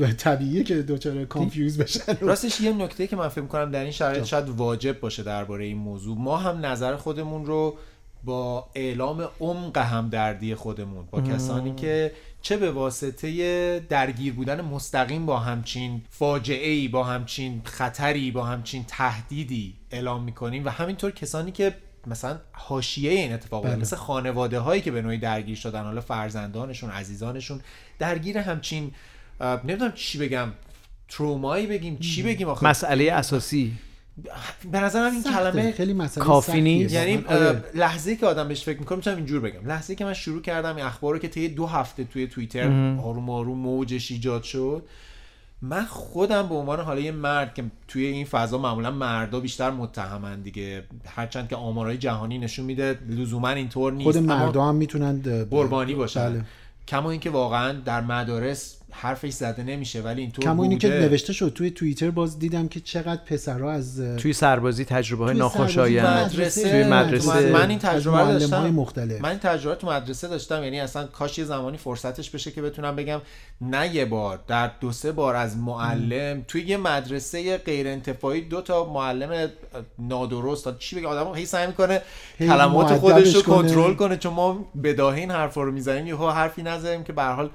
و 0.02 0.12
طبیعیه 0.12 0.64
که 0.64 0.82
دوچاره 0.82 1.26
کانفیوز 1.26 1.78
بشن. 1.78 2.02
راستش 2.22 2.62
یه 2.62 2.74
نکته 2.74 3.08
که 3.08 3.16
من 3.16 3.28
فکر 3.28 3.46
کنم 3.46 3.72
در 3.72 3.82
این 3.82 3.92
شرایط 3.92 4.24
شاید 4.24 4.50
واجب 4.50 5.00
باشه 5.00 5.24
درباره 5.24 5.66
این 5.72 5.80
موضوع. 5.82 6.18
ما 6.18 6.38
هم 6.38 6.66
نظر 6.66 6.96
خودمون 6.96 7.46
رو 7.46 7.78
با 8.24 8.70
اعلام 8.76 9.30
عمق 9.40 9.78
همدردی 9.78 10.56
خودمون 10.56 11.06
با 11.12 11.22
کسانی 11.22 11.76
که 11.76 12.12
چه 12.42 12.58
به 12.58 12.72
واسطه 12.72 13.80
درگیر 13.80 14.34
بودن 14.34 14.62
مستقیم 14.62 15.26
با 15.26 15.40
همچین 15.40 16.02
فاجعه 16.10 16.70
ای 16.70 16.88
با 16.88 17.04
همچین 17.04 17.62
خطری 17.66 18.32
با 18.32 18.44
همچین 18.44 18.86
تهدیدی 18.88 19.74
اعلام 19.92 20.24
می‌کنیم 20.24 20.66
و 20.66 20.70
همینطور 20.70 21.12
کسانی 21.12 21.52
که 21.52 21.76
مثلا 22.08 22.40
حاشیه 22.52 23.12
این 23.12 23.34
اتفاق 23.34 23.64
بله. 23.64 23.76
مثل 23.76 23.96
خانواده 23.96 24.60
هایی 24.60 24.82
که 24.82 24.92
به 24.92 25.02
نوعی 25.02 25.18
درگیر 25.18 25.56
شدن 25.56 25.84
حالا 25.84 26.02
فرزندانشون 26.02 26.90
عزیزانشون 26.90 27.62
درگیر 28.00 28.38
همچین 28.38 28.92
نمی‌دونم 29.42 29.92
چی 29.92 30.18
بگم 30.18 30.50
ترومایی 31.10 31.68
بگیم 31.68 31.98
چی 31.98 32.24
بگیم 32.24 32.48
آخه. 32.48 32.68
مسئله 32.68 33.12
اساسی. 33.12 33.74
به 34.72 34.80
نظرم 34.80 35.12
این 35.12 35.22
سخته. 35.22 35.38
کلمه 35.38 35.72
خیلی 35.72 35.94
مسئله 35.94 36.26
کافی. 36.26 36.62
نیست. 36.62 36.94
یعنی. 36.94 37.24
آره. 37.28 37.64
لحظه 37.76 38.16
که 38.16 38.26
آدم 38.26 38.48
بهش 38.48 38.64
فکر 38.64 38.80
می‌کنه 38.80 38.96
می‌تونم 38.96 39.18
اینجور 39.18 39.40
بگم 39.42 39.68
لحظه 39.68 39.96
که 39.96 40.06
من 40.06 40.14
شروع 40.14 40.42
کردم 40.42 40.76
این 40.76 40.86
اخبار 40.86 41.14
رو 41.14 41.20
که 41.20 41.28
طی 41.28 41.50
دو 41.50 41.68
هفته 41.68 42.04
توی 42.04 42.28
توییتر 42.28 42.68
آروم 43.04 43.30
آروم 43.30 43.58
موجش 43.58 44.12
ایجاد 44.12 44.44
شد 44.44 44.84
من 45.62 45.86
خودم 45.86 46.48
به 46.48 46.56
عنوان 46.56 46.80
حالا 46.80 47.00
یه 47.00 47.12
مرد 47.12 47.54
که 47.54 47.64
توی 47.88 48.06
این 48.06 48.26
فضا 48.26 48.58
معمولا 48.58 48.92
مردا 48.92 49.40
بیشتر 49.40 49.72
متهمن 49.72 50.42
دیگه 50.42 50.84
هرچند 51.08 51.50
که 51.50 51.56
آمارهای 51.56 51.98
جهانی 51.98 52.38
نشون 52.38 52.66
میده 52.66 53.00
لزوما 53.10 53.50
اینطور 53.50 53.94
نیست 53.94 54.12
خود 54.12 54.18
اما 54.18 54.46
مردا 54.46 54.66
هم 54.66 54.76
می‌تونن 54.76 55.22
قربانی 55.52 55.94
باشن 55.94 56.30
بله. 56.30 56.44
کما 56.88 57.12
اینکه 57.12 57.30
واقعا 57.30 57.72
در 57.72 58.02
مدارس 58.02 58.78
حرفش 58.92 59.32
زده 59.32 59.64
نمیشه 59.64 60.02
ولی 60.02 60.22
اینطور 60.22 60.46
کما 60.46 60.64
اینی 60.64 60.78
که. 60.78 60.88
نوشته 60.90 61.34
شد 61.34 61.52
توی 61.56 61.72
توییتر 61.72 62.12
باز 62.12 62.40
دیدم 62.40 62.68
که 62.68 62.80
چقدر 62.80 63.22
پسرها 63.26 63.72
از 63.72 64.02
توی 64.18 64.34
سربازی 64.34 64.86
تجربه 64.86 65.24
های 65.24 65.34
توی 65.34 65.40
ناخوشایند. 65.40 66.26
مدرسه 66.26 66.72
توی 66.72 66.84
مدرسه. 66.84 67.52
من 67.52 67.70
این 67.70 67.80
تجربه 67.80 68.18
داشتم. 68.18 68.70
مختلف. 68.70 69.22
من 69.22 69.30
این 69.30 69.40
تجربه 69.40 69.76
تو 69.76 69.88
مدرسه 69.88 70.28
داشتم 70.28 70.64
یعنی 70.64 70.80
اصلا 70.80 71.08
کاش 71.08 71.38
یه 71.38 71.46
زمانی 71.46 71.78
فرصتش 71.78 72.30
بشه 72.30 72.52
که 72.52 72.62
بتونم 72.62 72.96
بگم 72.96 73.22
نه 73.62 73.96
یه 73.96 74.06
بار 74.06 74.40
در 74.48 74.72
دو 74.82 74.92
سه 74.92 75.12
بار 75.12 75.36
از 75.36 75.58
معلم. 75.58 76.46
توی 76.48 76.62
یه 76.62 76.78
مدرسه 76.78 77.58
غیر 77.58 77.88
انتفاعی 77.88 78.42
دو 78.42 78.62
تا 78.62 78.94
معلم 78.94 79.50
نادرست 80.00 80.64
تا 80.64 80.72
چی 80.72 80.96
بگم 80.96 81.06
آدم 81.08 81.36
هی 81.36 81.46
سعی 81.46 81.68
می‌کنه 81.68 82.02
هی 82.38 82.48
کلمات 82.48 82.98
خودش 82.98 83.36
رو. 83.36 83.42
کنترل 83.42 83.94
کنه 83.94 84.18
چون 84.18 84.34
ما 84.34 84.66
بداهه 84.84 85.18
این 85.18 85.32
حرفا 85.32 85.64
رو 85.64 85.72
می‌زنیم 85.72 86.08
یهو 86.08 86.30
حرفی 86.30 86.64
نزنیم 86.64 87.04
که 87.04 87.14
به 87.14 87.22
هر 87.22 87.34
حال 87.34 87.50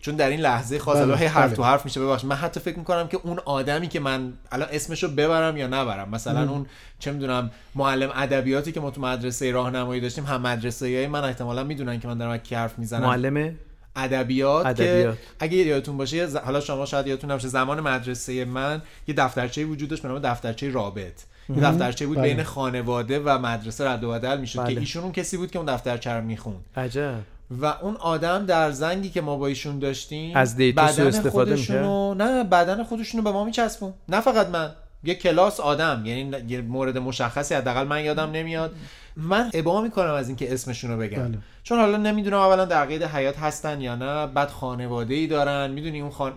چون 0.00 0.16
در 0.16 0.28
این 0.28 0.40
لحظه 0.40 0.78
خاص 0.78 0.96
بله، 0.96 1.14
حرف 1.14 1.46
بله. 1.46 1.56
تو 1.56 1.62
حرف 1.62 1.84
میشه 1.84 2.00
ببخشید 2.00 2.30
من 2.30 2.36
حتی 2.36 2.60
فکر 2.60 2.78
می‌کنم 2.78 3.08
که 3.08 3.18
اون 3.22 3.38
آدمی 3.38 3.88
که 3.88 4.00
من 4.00 4.32
الان 4.52 4.68
اسمشو 4.72 5.08
ببرم 5.08 5.56
یا 5.56 5.66
نبرم 5.66 6.08
مثلا 6.10 6.50
اون 6.50 6.66
چه 6.98 7.12
می‌دونم 7.12 7.50
معلم 7.74 8.10
ادبیاتی 8.14 8.72
که 8.72 8.80
ما 8.80 8.90
تو 8.90 9.00
مدرسه 9.00 9.52
راهنمایی 9.52 10.00
داشتیم 10.00 10.24
هم 10.24 10.40
مدرسه 10.40 10.86
های 10.86 11.06
من 11.06 11.24
احتمالا 11.24 11.64
می‌دونن 11.64 12.00
که 12.00 12.08
من 12.08 12.18
دارم 12.18 12.36
کی 12.36 12.54
حرف 12.54 12.78
می‌زنم 12.78 13.02
معلم 13.02 13.54
ادبیات 13.96 14.76
که. 14.76 15.12
اگه 15.40 15.56
یادتون 15.56 15.96
باشه 15.96 16.38
حالا 16.38 16.60
شما 16.60 16.86
شاید 16.86 17.06
یادتون 17.06 17.30
نباشه 17.30 17.48
زمان 17.48 17.80
مدرسه 17.80 18.44
من 18.44 18.82
یه 19.08 19.14
دفترچه 19.14 19.64
وجود 19.64 19.88
داشت 19.88 20.02
به 20.02 20.08
نام 20.08 20.18
دفترچه 20.18 20.70
رابط 20.70 21.22
یه 21.48 21.60
دفترچه 21.60 22.06
بود 22.06 22.16
بله. 22.18 22.34
بین 22.34 22.42
خانواده 22.42 23.20
و 23.20 23.38
مدرسه 23.38 23.88
رد 23.88 24.04
و 24.04 24.10
بدل 24.10 24.40
می‌شد 24.40 24.58
بله. 24.58 24.74
که 24.74 24.80
ایشون 24.80 25.02
اون 25.02 25.12
کسی 25.12 25.36
بود 25.36 25.50
که 25.50 25.58
اون 25.58 25.74
دفترچه 25.74 26.10
رو 26.10 26.24
می‌خوند 26.24 26.64
عجب 26.76 27.20
و 27.50 27.66
اون 27.66 27.96
آدم 27.96 28.46
در 28.46 28.70
زنگی 28.70 29.10
که 29.10 29.20
ما 29.20 29.36
با 29.36 29.46
ایشون 29.46 29.78
داشتیم 29.78 30.36
از 30.36 30.56
دیتا 30.56 30.82
استفاده 30.82 31.30
خودشونو 31.30 32.14
نه 32.14 32.44
بدن 32.44 32.82
خودشونو 32.82 33.24
به 33.24 33.32
ما 33.32 33.44
میچسبون. 33.44 33.94
نه 34.08 34.20
فقط 34.20 34.48
من 34.48 34.72
یه 35.04 35.14
کلاس 35.14 35.60
آدم 35.60 36.02
یعنی 36.06 36.30
یه 36.48 36.60
مورد 36.60 36.98
مشخصی 36.98 37.54
حداقل 37.54 37.86
من 37.86 38.04
یادم 38.04 38.30
نمیاد. 38.30 38.72
من 39.16 39.50
ابا 39.54 39.82
می‌کنم 39.82 40.12
از 40.12 40.28
اینکه 40.28 40.52
اسمشون 40.54 40.90
رو 40.90 40.96
بگم. 40.96 41.22
بله. 41.22 41.38
چون 41.62 41.78
حالا 41.78 41.96
نمی‌دونم 41.96 42.36
اولا 42.36 42.64
در 42.64 42.84
قید 42.84 43.02
حیات 43.02 43.38
هستن 43.38 43.80
یا 43.80 43.96
نه 43.96 44.26
بعد 44.26 44.48
خانواده 44.48 45.14
ای 45.14 45.26
دارن 45.26 45.70
می‌دونی 45.70 46.00
اون 46.00 46.10
خان... 46.10 46.32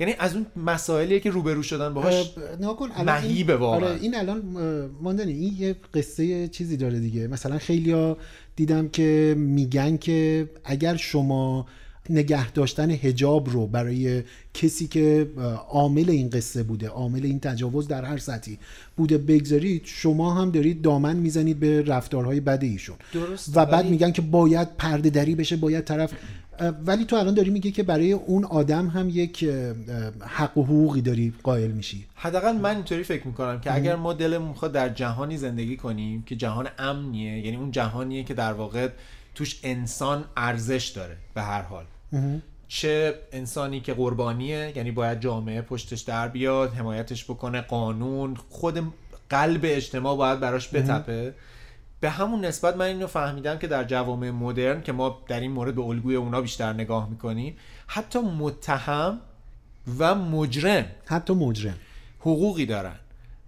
یعنی 0.00 0.14
از 0.18 0.34
اون 0.34 0.46
مسائلیه 0.56 1.20
که 1.20 1.30
روبرو 1.30 1.62
شدن 1.62 1.94
باهاش 1.94 2.34
مهیبه 3.06 3.56
واقعا. 3.56 3.76
آره 3.76 3.98
این 4.00 4.16
الان 4.16 4.42
ماندنی 5.00 5.32
این 5.32 5.56
یه 5.58 5.76
قصه 5.94 6.48
چیزی 6.48 6.76
داره 6.76 6.98
دیگه. 7.00 7.26
مثلا 7.26 7.58
خیلیا 7.58 8.16
دیدم 8.60 8.88
که 8.88 9.34
میگن 9.38 9.96
که 9.96 10.48
اگر 10.64 10.96
شما 10.96 11.66
نگه 12.10 12.52
داشتن 12.52 12.90
هجاب 12.90 13.50
رو 13.50 13.66
برای 13.66 14.22
کسی 14.54 14.86
که 14.86 15.26
عامل 15.68 16.10
این 16.10 16.30
قصه 16.30 16.62
بوده 16.62 16.88
عامل 16.88 17.24
این 17.24 17.40
تجاوز 17.40 17.88
در 17.88 18.04
هر 18.04 18.18
سطحی 18.18 18.58
بوده 18.96 19.18
بگذارید 19.18 19.82
شما 19.84 20.34
هم 20.34 20.50
دارید 20.50 20.82
دامن 20.82 21.16
می‌زنید 21.16 21.60
به 21.60 21.82
رفتارهای 21.82 22.40
بد 22.40 22.64
ایشون. 22.64 22.96
درست 23.12 23.56
و 23.56 23.66
بعد 23.66 23.86
میگن 23.86 24.10
که 24.10 24.22
باید 24.22 24.68
پرده 24.78 25.10
دری 25.10 25.34
بشه 25.34 25.56
باید 25.56 25.84
طرف 25.84 26.12
ولی 26.86 27.04
تو 27.04 27.16
الان 27.16 27.34
داری 27.34 27.50
میگه 27.50 27.70
که 27.70 27.82
برای 27.82 28.12
اون 28.12 28.44
آدم 28.44 28.88
هم 28.88 29.08
یک 29.08 29.44
حق 30.20 30.58
و 30.58 30.64
حقوقی 30.64 31.00
داری 31.00 31.32
قائل 31.42 31.70
میشی. 31.70 32.06
حداقل 32.14 32.56
من 32.56 32.74
اینطوری 32.74 33.02
فکر 33.02 33.26
می‌کنم 33.26 33.60
که 33.60 33.74
اگر 33.74 33.96
ما 33.96 34.12
دلمون 34.12 34.48
می‌خواد 34.48 34.72
در 34.72 34.88
جهانی 34.88 35.36
زندگی 35.36 35.76
کنیم 35.76 36.22
که 36.22 36.36
جهان 36.36 36.68
امنیه 36.78 37.38
یعنی 37.38 37.56
اون 37.56 37.70
جهانیه 37.70 38.24
که 38.24 38.34
در 38.34 38.52
واقع 38.52 38.88
توش 39.34 39.60
انسان 39.62 40.24
ارزش 40.36 40.92
داره 40.96 41.16
به 41.34 41.42
هر 41.42 41.62
حال. 41.62 41.84
چه 42.68 43.14
انسانی 43.32 43.80
که 43.80 43.94
قربانیه 43.94 44.72
یعنی 44.76 44.90
باید 44.90 45.20
جامعه 45.20 45.62
پشتش 45.62 46.00
در 46.00 46.28
بیاد 46.28 46.72
حمایتش 46.74 47.24
بکنه 47.24 47.60
قانون 47.60 48.36
خود 48.48 48.92
قلب 49.30 49.60
اجتماع 49.64 50.16
باید 50.16 50.40
براش 50.40 50.74
بتپه. 50.74 51.34
به 52.00 52.10
همون 52.10 52.44
نسبت 52.44 52.76
من 52.76 52.86
اینو 52.86 53.06
فهمیدم 53.06 53.58
که 53.58 53.66
در 53.66 53.84
جوامع 53.84 54.30
مدرن 54.30 54.82
که 54.82 54.92
ما 54.92 55.24
در 55.28 55.40
این 55.40 55.50
مورد 55.50 55.74
به 55.74 55.82
الگوی 55.82 56.16
اونا 56.16 56.40
بیشتر 56.40 56.72
نگاه 56.72 57.10
می‌کنیم 57.10 57.56
حتی 57.86 58.18
متهم 58.18 59.20
و 59.98 60.14
مجرم 60.14 60.84
حتی 61.06 61.32
مجرم. 61.32 61.76
حقوقی 62.20 62.66
دارن. 62.66 62.96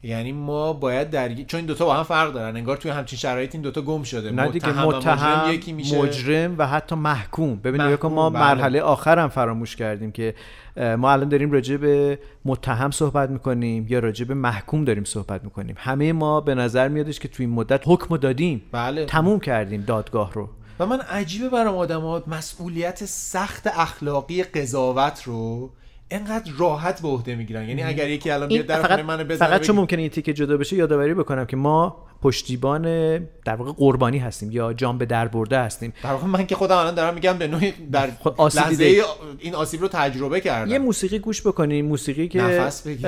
یعنی 0.05 0.33
ما 0.33 0.73
باید 0.73 1.11
در 1.11 1.35
چون 1.35 1.59
این 1.59 1.67
دوتا 1.67 1.85
با 1.85 1.95
هم 1.95 2.03
فرق 2.03 2.33
دارن. 2.33 2.57
انگار 2.57 2.77
توی 2.77 2.91
همچین 2.91 3.19
شرایط 3.19 3.55
این 3.55 3.63
دوتا 3.63 3.83
گم 3.83 4.03
شده. 4.03 4.31
نه 4.31 4.49
دیگه 4.49 4.69
متهم 4.69 4.87
و 4.87 4.91
متهم 4.91 5.41
مجرم 5.41 5.55
یکی 5.55 5.73
میشه. 5.73 6.03
مجرم 6.03 6.55
و 6.59 6.67
حتی 6.67 6.95
محکوم. 6.95 7.57
ببین 7.57 7.73
محکوم، 7.73 7.87
نگاه 7.87 7.97
کن 7.97 8.15
ما 8.15 8.31
بله. 8.31 8.41
مرحله 8.41 8.81
آخر 8.81 9.19
هم 9.19 9.29
فراموش 9.29 9.77
کردیم 9.77 10.13
که 10.13 10.35
ما 10.77 11.13
الان 11.13 11.29
داریم 11.29 11.53
راجع 11.53 11.77
به 11.77 12.19
متهم 12.45 12.91
صحبت 12.91 13.31
می‌کنیم 13.31 13.87
یا 13.89 13.99
راجع 13.99 14.25
به 14.25 14.35
محکوم 14.35 14.85
داریم 14.85 15.05
صحبت 15.05 15.45
می‌کنیم. 15.45 15.75
همه 15.79 16.13
ما 16.13 16.41
به 16.41 16.55
نظر 16.55 16.89
میادش 16.89 17.21
که 17.21 17.29
توی 17.29 17.47
این 17.47 17.55
مدت 17.55 17.83
حکم 17.87 18.17
دادیم. 18.17 18.63
بله. 18.73 19.05
تموم 19.05 19.41
کردیم 19.41 19.85
دادگاه 19.87 20.33
رو. 20.33 20.49
و 20.79 20.87
من 20.87 21.01
عجیبه 21.01 21.49
برام 21.49 21.77
آدم 21.77 22.23
مسئولیت 22.27 23.05
سخت 23.05 23.67
اخلاقی 23.67 24.43
قضاوت 24.43 25.23
رو 25.23 25.71
انقدر 26.15 26.53
راحت 26.59 27.03
به 27.03 27.09
عهده 27.09 27.35
می‌گیرن. 27.35 27.69
یعنی 27.69 27.83
اگر 27.83 28.09
یکی 28.09 28.31
الان 28.31 28.49
بیاد 28.49 28.67
در 28.67 28.83
خونه 28.83 29.03
منو 29.03 29.19
فقط, 29.19 29.27
بزنه 29.27 29.49
فقط 29.49 29.61
چون 29.61 29.77
ممکنه 29.77 30.01
این 30.01 30.11
تیکه 30.11 30.33
جدا 30.33 30.57
بشه 30.57 30.77
یادآوری 30.77 31.15
بکنم 31.15 31.45
که 31.45 31.57
ما 31.57 31.97
پشتیبان 32.23 32.83
در 33.19 33.55
واقع 33.57 33.73
قربانی 33.73 34.19
هستیم 34.19 34.51
یا 34.53 34.73
جان 34.73 34.99
به 34.99 35.07
در 35.07 35.29
برده 35.29 35.59
هستیم. 35.59 35.93
در 36.03 36.11
واقع 36.11 36.27
من 36.27 36.47
که 36.47 36.55
خودم 36.55 36.77
الان 36.77 36.95
دارم 36.95 37.15
میگم 37.15 37.39
به 37.39 37.47
نوعی 37.47 37.73
در 37.93 38.09
خود 38.21 38.35
آسیب 38.37 38.61
لحظه. 38.63 39.03
این 39.39 39.55
آسیب 39.55 39.81
رو 39.81 39.89
تجربه 39.89 40.41
کردم. 40.41 40.71
یه 40.71 40.79
موسیقی 40.79 41.19
گوش 41.19 41.47
بکنیم 41.47 41.87
موسیقی 41.87 42.29
که 42.29 42.43
نفس 42.43 42.83
بگیریم. 42.83 43.07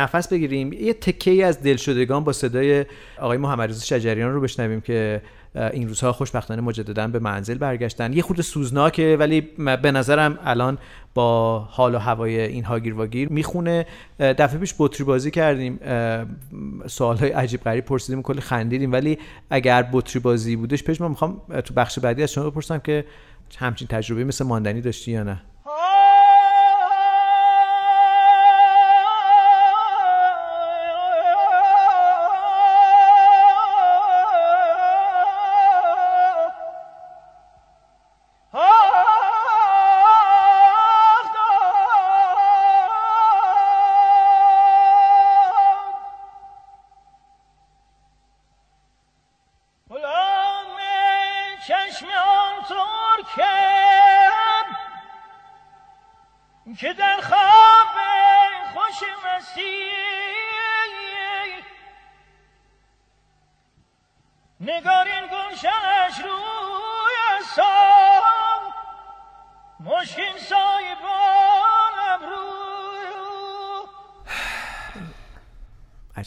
نفس 0.00 0.28
بگیریم. 0.28 0.72
یه 0.72 0.94
تکه 0.94 1.30
ای 1.30 1.42
از 1.42 1.62
دلشدگان 1.62 2.24
با 2.24 2.32
صدای 2.32 2.84
آقای 3.18 3.38
محمد 3.38 3.68
رضا 3.70 3.84
شجریان 3.84 4.32
رو 4.32 4.40
بشنویم 4.40 4.80
که 4.80 5.22
این 5.54 5.88
روزها 5.88 6.12
خوشبختانه 6.12 6.62
مجددا 6.62 7.08
به 7.08 7.18
منزل 7.18 7.58
برگشتن. 7.58 8.12
یه 8.12 8.22
خود 8.22 8.40
سوزناکه 8.40 9.16
ولی 9.18 9.40
به 9.82 9.92
نظرم 9.92 10.38
الان 10.44 10.78
با 11.14 11.58
حال 11.58 11.94
و 11.94 11.98
هوای 11.98 12.40
این 12.40 12.64
هاگیر 12.64 12.94
واگیر 12.94 13.28
می‌خونه. 13.28 13.86
دفعه 14.18 14.58
پیش 14.58 14.74
بطری 14.78 15.04
بازی 15.04 15.30
کردیم. 15.30 15.78
سوال 16.86 17.16
های 17.16 17.30
عجیب 17.30 17.60
غریب 17.60 17.84
پرسیدیم 17.84 18.22
کلی 18.22 18.40
خندیدیم. 18.40 18.92
ولی 18.92 19.18
اگر 19.50 19.88
بطری 19.92 20.20
بازی 20.20 20.56
بودش 20.56 20.84
پیش 20.84 21.00
من 21.00 21.08
می‌خوام 21.08 21.40
تو 21.64 21.74
بخش 21.74 21.98
بعدی 21.98 22.22
از 22.22 22.32
شما 22.32 22.50
بپرسم 22.50 22.78
که 22.78 23.04
همچین 23.58 23.88
تجربه 23.88 24.24
مثل 24.24 24.44
ماندنی 24.44 24.80
داشتی 24.80 25.12
یا 25.12 25.22
نه؟ 25.22 25.42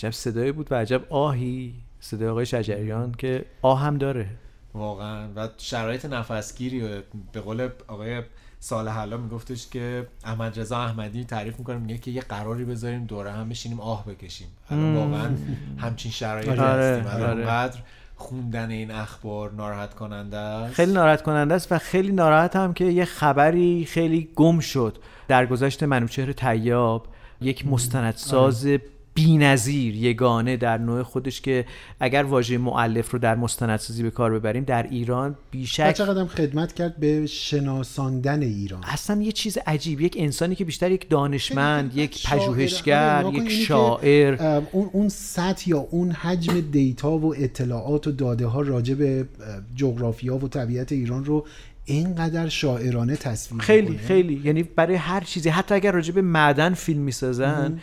عجب 0.05 0.13
صدایی 0.13 0.51
بود 0.51 0.71
و 0.71 0.75
عجب 0.75 1.01
آهی 1.09 1.73
صدای 1.99 2.27
آقای 2.27 2.45
شجریان 2.45 3.11
که 3.17 3.45
آه 3.61 3.81
هم 3.81 3.97
داره. 3.97 4.27
واقعا. 4.73 5.27
و 5.35 5.49
شرایط 5.57 6.05
نفسگیری 6.05 6.81
و 6.81 7.01
به 7.31 7.41
قول 7.41 7.69
آقای 7.87 8.21
صالح 8.59 8.99
الله 8.99 9.17
میگفتش 9.17 9.67
که 9.67 10.07
احمد 10.25 10.59
رضا 10.59 10.77
احمدی 10.77 11.23
تعریف 11.23 11.59
می‌کنه 11.59 11.77
میگه 11.77 11.97
که 11.97 12.11
یه 12.11 12.21
قراری 12.21 12.65
بذاریم 12.65 13.05
دوره 13.05 13.31
هم 13.31 13.49
بشینیم 13.49 13.79
آه 13.79 14.05
بکشیم. 14.05 14.47
الان 14.69 14.95
واقعا 14.95 15.29
همچین 15.77 16.11
شرایطی 16.11 16.49
آره، 16.49 16.61
هستیم. 16.61 17.13
الان 17.13 17.29
آره. 17.29 17.37
اونقدر 17.37 17.79
خوندن 18.15 18.69
این 18.69 18.91
اخبار 18.91 19.51
ناراحت 19.51 19.93
کننده 19.93 20.37
است. 20.37 20.73
خیلی 20.73 20.93
ناراحت 20.93 21.21
کننده 21.21 21.53
است 21.53 21.71
و 21.71 21.77
خیلی 21.77 22.11
ناراحت 22.11 22.55
هم 22.55 22.73
که 22.73 22.85
یه 22.85 23.05
خبری 23.05 23.85
خیلی 23.85 24.29
گم 24.35 24.59
شد. 24.59 24.97
در 25.27 25.45
گذشت 25.45 25.83
منوچهر 25.83 26.31
طیاب 26.31 27.07
یک 27.41 27.67
مستندساز 27.67 28.67
بی‌نظیر 29.15 29.95
یگانه 29.95 30.57
در 30.57 30.77
نوع 30.77 31.03
خودش 31.03 31.41
که 31.41 31.65
اگر 31.99 32.23
واژه 32.23 32.57
معلف 32.57 33.11
رو 33.11 33.19
در 33.19 33.35
مستندسازی 33.35 34.03
به 34.03 34.11
کار 34.11 34.39
ببریم 34.39 34.63
در 34.63 34.83
ایران 34.83 35.35
بیشک 35.51 35.93
چقدر 35.93 36.19
هم 36.19 36.27
خدمت 36.27 36.73
کرد 36.73 36.97
به 36.97 37.25
شناساندن 37.25 38.41
ایران. 38.41 38.83
اصلا 38.83 39.21
یه 39.21 39.31
چیز 39.31 39.57
عجیب. 39.67 40.01
یک 40.01 40.15
انسانی 40.19 40.55
که 40.55 40.65
بیشتر 40.65 40.91
یک 40.91 41.09
دانشمند 41.09 41.97
یک. 41.97 42.27
آره، 42.31 42.39
پژوهشگر 42.39 43.25
یک 43.33 43.51
شاعر. 43.51 44.43
اه، 44.43 44.63
اون 44.71 44.89
اون 44.93 45.09
سطح 45.09 45.69
یا 45.69 45.79
اون 45.79 46.11
حجم 46.11 46.61
دیتا 46.71 47.17
و 47.17 47.35
اطلاعات 47.35 48.07
و 48.07 48.11
داده 48.11 48.45
ها 48.45 48.61
راجع 48.61 48.93
به 48.93 49.27
جغرافیا 49.75 50.37
و 50.37 50.47
طبیعت 50.47 50.91
ایران 50.91 51.25
رو 51.25 51.45
اینقدر 51.85 52.49
شاعرانه 52.49 53.15
تصویر 53.15 53.61
خیلی 53.61 53.89
می‌کنه. 53.89 54.07
خیلی. 54.07 54.41
یعنی 54.43 54.63
برای 54.63 54.95
هر 54.95 55.21
چیزی 55.21 55.49
حتی 55.49 55.75
اگر 55.75 55.91
راجع 55.91 56.13
به 56.13 56.21
معدن 56.21 56.73
فیلم 56.73 57.01
می‌سازن 57.01 57.79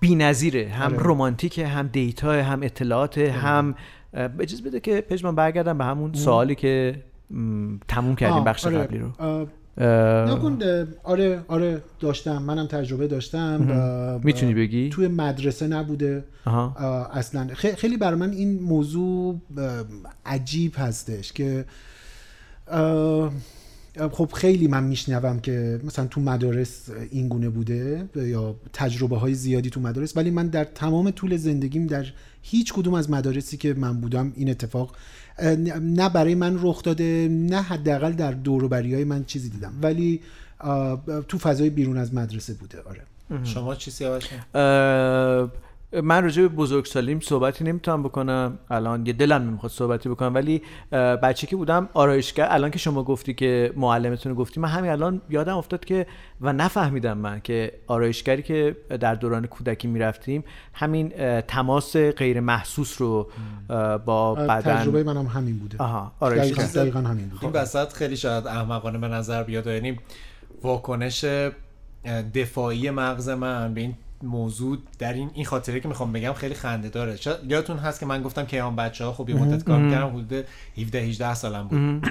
بی‌نظیره. 0.00 0.68
هم 0.68 0.94
آره. 0.94 0.96
رمانتیکه 1.00 1.66
هم 1.66 1.86
دیتا 1.86 2.32
هم 2.32 2.62
اطلاعات 2.62 3.18
هم 3.18 3.74
اه، 4.14 4.30
اجازه 4.40 4.62
بده 4.62 4.80
که 4.80 5.00
پژمان 5.00 5.34
برگردم 5.34 5.78
به 5.78 5.84
همون 5.84 6.12
سوالی 6.12 6.54
که 6.54 7.04
تموم 7.88 8.16
کردیم 8.16 8.44
بخش 8.44 8.66
آره. 8.66 8.78
قبلی 8.78 8.98
رو. 8.98 9.46
نکن 9.78 10.58
آره 11.04 11.44
آره 11.48 11.82
داشتم. 12.00 12.42
منم 12.42 12.66
تجربه 12.66 13.06
داشتم 13.06 14.20
می‌تونی 14.24 14.54
بگی؟ 14.54 14.88
توی 14.88 15.08
مدرسه 15.08 15.66
نبوده. 15.66 16.24
اصلا 17.12 17.48
خیلی 17.54 17.96
برای 17.96 18.18
من 18.18 18.30
این 18.30 18.62
موضوع 18.62 19.40
عجیب 20.26 20.72
هستش 20.76 21.32
که 21.32 21.64
خب 24.12 24.30
خیلی 24.34 24.68
من 24.68 24.84
میشنوم 24.84 25.40
که 25.40 25.80
مثلا 25.84 26.06
تو 26.06 26.20
مدارس 26.20 26.88
این 27.10 27.28
گونه 27.28 27.48
بوده 27.48 28.08
یا 28.16 28.54
تجربه 28.72 29.18
های 29.18 29.34
زیادی 29.34 29.70
تو 29.70 29.80
مدارس 29.80 30.16
ولی 30.16 30.30
من 30.30 30.46
در 30.46 30.64
تمام 30.64 31.10
طول 31.10 31.36
زندگیم 31.36 31.86
در 31.86 32.06
هیچ 32.42 32.72
کدوم 32.72 32.94
از 32.94 33.10
مدارسی 33.10 33.56
که 33.56 33.74
من 33.74 34.00
بودم 34.00 34.32
این 34.36 34.50
اتفاق 34.50 34.96
نه 35.80 36.08
برای 36.08 36.34
من 36.34 36.58
رخ 36.62 36.82
داده 36.82 37.28
نه 37.30 37.62
حداقل 37.62 38.12
در 38.12 38.32
دور 38.32 38.64
و 38.64 38.74
های 38.74 39.04
من 39.04 39.24
چیزی 39.24 39.48
دیدم. 39.48 39.72
ولی 39.82 40.20
تو 41.28 41.38
فضای 41.38 41.70
بیرون 41.70 41.98
از 41.98 42.14
مدرسه 42.14 42.54
بوده 42.54 42.78
آره. 42.82 43.00
شما 43.44 43.74
چی 43.74 43.90
سیاوش؟ 43.90 44.24
اه، 44.54 45.50
من 45.92 46.22
راجع 46.22 46.42
به 46.42 46.48
بزرگسالیم 46.48 47.20
صحبتی 47.20 47.64
نمی‌تونم 47.64 48.02
بکنم. 48.02 48.58
الان 48.70 49.06
یه 49.06 49.12
دلم 49.12 49.42
نمی‌خواد 49.42 49.72
صحبتی 49.72 50.08
بکنم 50.08 50.34
ولی 50.34 50.62
بچه 50.92 51.46
که 51.46 51.56
بودم 51.56 51.88
آرایشگر 51.94 52.46
الان 52.50 52.70
که 52.70 52.78
شما 52.78 53.02
گفتی 53.02 53.34
که 53.34 53.72
معلمتون 53.76 54.34
گفتی 54.34 54.60
من 54.60 54.68
همین 54.68 54.90
الان 54.90 55.22
یادم 55.30 55.56
افتاد 55.56 55.84
که 55.84 56.06
و 56.40 56.52
نفهمیدم 56.52 57.18
من 57.18 57.40
که 57.40 57.72
آرایشگری 57.86 58.42
که 58.42 58.76
در 59.00 59.14
دوران 59.14 59.46
کودکی 59.46 59.88
می‌رفتیم 59.88 60.44
همین 60.74 61.08
تماس 61.40 61.96
غیر 61.96 62.40
محسوس 62.40 63.00
رو 63.00 63.30
با 64.04 64.34
بدن. 64.34 64.60
تجربه 64.60 65.02
منم 65.02 65.26
همین 65.26 65.58
بوده. 65.58 65.78
آها 65.78 66.12
آرایشگر 66.20 66.66
دقیقا 66.66 67.00
همین 67.00 67.28
بوده 67.28 67.44
این 67.44 67.52
وسط 67.52 67.92
خیلی 67.92 68.16
شاید 68.16 68.46
احمقانه 68.46 68.98
به 68.98 69.08
نظر 69.08 69.42
بیاد 69.42 69.66
یعنی 69.66 69.98
واکنش 70.62 71.24
دفاعی 72.34 72.90
مغز 72.90 73.28
من 73.28 73.74
به 73.74 73.80
این 73.80 73.94
موضوع 74.22 74.78
در 74.98 75.12
این 75.12 75.30
این 75.34 75.44
خاطره 75.44 75.80
که 75.80 75.88
می‌خوام 75.88 76.12
بگم 76.12 76.32
خیلی 76.32 76.54
خنده 76.54 76.88
داره. 76.88 77.18
یادتون 77.48 77.76
هست 77.76 78.00
که 78.00 78.06
من 78.06 78.22
گفتم 78.22 78.46
که 78.46 78.62
هم 78.62 78.76
بچه 78.76 79.04
ها 79.04 79.12
خب 79.12 79.28
یه 79.28 79.36
مدت 79.36 79.64
کار 79.64 79.78
می‌کردم 79.78 80.08
حدود 80.08 80.44
17 80.78 80.98
18 80.98 81.34
سالم 81.34 81.68
بود. 81.68 82.08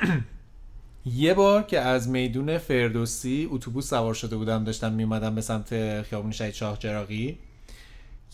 یه 1.16 1.34
بار 1.34 1.64
که 1.64 1.80
از 1.80 2.10
میدون 2.10 2.58
فردوسی 2.58 3.50
اتوبوس 3.52 3.90
سوار 3.90 4.14
شده 4.14 4.36
بودم 4.36 4.64
داشتم 4.64 4.94
میومدم 4.94 5.36
به 5.36 5.42
سمت 5.42 6.02
خیابون 6.02 6.32
شهید 6.32 6.54
شاه 6.54 6.78
چراغی 6.78 7.38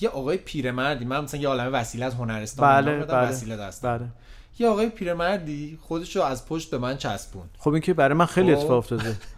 یه 0.01 0.09
آقای 0.09 0.37
پیرمردی 0.37 1.05
من 1.05 1.23
مثلا 1.23 1.39
یه 1.39 1.47
عالمه 1.47 1.69
وسیله 1.69 2.05
از 2.05 2.13
هنرستان 2.13 2.69
بله 2.69 2.91
بردم، 2.91 3.15
بله 3.15 3.29
وسیله 3.29 3.57
دستم. 3.57 3.97
بله. 3.97 4.07
یه 4.59 4.67
آقای 4.67 4.89
پیرمردی 4.89 5.79
خودشو 5.81 6.21
از 6.21 6.45
پشت 6.45 6.71
به 6.71 6.77
من 6.77 6.97
چسبون 6.97 7.43
خب 7.57 7.69
این 7.69 7.81
که 7.81 7.93
برای 7.93 8.17
من 8.17 8.25
خیلی 8.25 8.55
خب. 8.55 8.59
اتفاق 8.59 8.77
افتاده. 8.77 9.15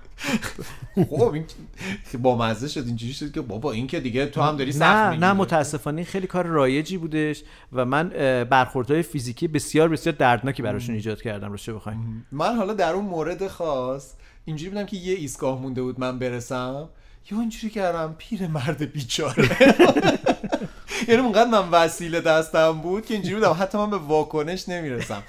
خب 1.10 1.22
این 1.34 1.46
با 2.22 2.38
مزه 2.38 2.68
شد 2.68 2.84
اینجوری 2.86 3.14
شد 3.14 3.32
که 3.32 3.42
بابا 3.42 3.72
این 3.72 3.88
که 3.88 4.00
دیگه 4.00 4.26
تو 4.26 4.42
هم 4.42 4.58
داری 4.58 4.72
سخت 4.72 4.84
نه 4.84 5.18
نه 5.18 5.34
متاسفانه 5.34 5.98
این 5.98 6.06
خیلی 6.06 6.28
کار 6.28 6.46
رایجی 6.46 6.98
بودش 6.98 7.44
و 7.74 7.86
من 7.86 8.10
برخوردهای 8.44 9.04
فیزیکی 9.04 9.48
بسیار 9.48 9.90
بسیار 9.90 10.16
دردناکی 10.16 10.62
براشون 10.62 10.96
ایجاد 10.96 11.22
کردم 11.22 11.52
رو 11.52 11.58
چه 11.58 11.74
بخواین 11.74 12.00
من 12.32 12.56
حالا 12.56 12.74
در 12.74 12.94
اون 12.94 13.06
مورد 13.06 13.48
خاص 13.48 14.14
اینجوری 14.46 14.70
بودم 14.70 14.86
که 14.86 14.98
یه 14.98 15.16
ایستگاه 15.16 15.62
مونده 15.62 15.82
بود 15.82 16.00
من 16.00 16.20
برسم. 16.20 16.90
یا 17.32 17.40
اینجوری 17.40 17.70
کردم 17.70 18.16
پیر 18.18 18.48
مرد 18.48 18.92
بیچاره. 18.92 19.50
یعنی 21.08 21.22
اونقدر 21.22 21.50
من 21.50 21.70
وسیله 21.72 22.22
دستم 22.22 22.72
بود 22.72 23.06
که 23.06 23.14
اینجوری 23.14 23.36
بودم. 23.36 23.58
حتی 23.60 23.78
من 23.78 23.90
به 23.90 23.98
واکنش 23.98 24.70
نمی‌رسم. 24.70 25.24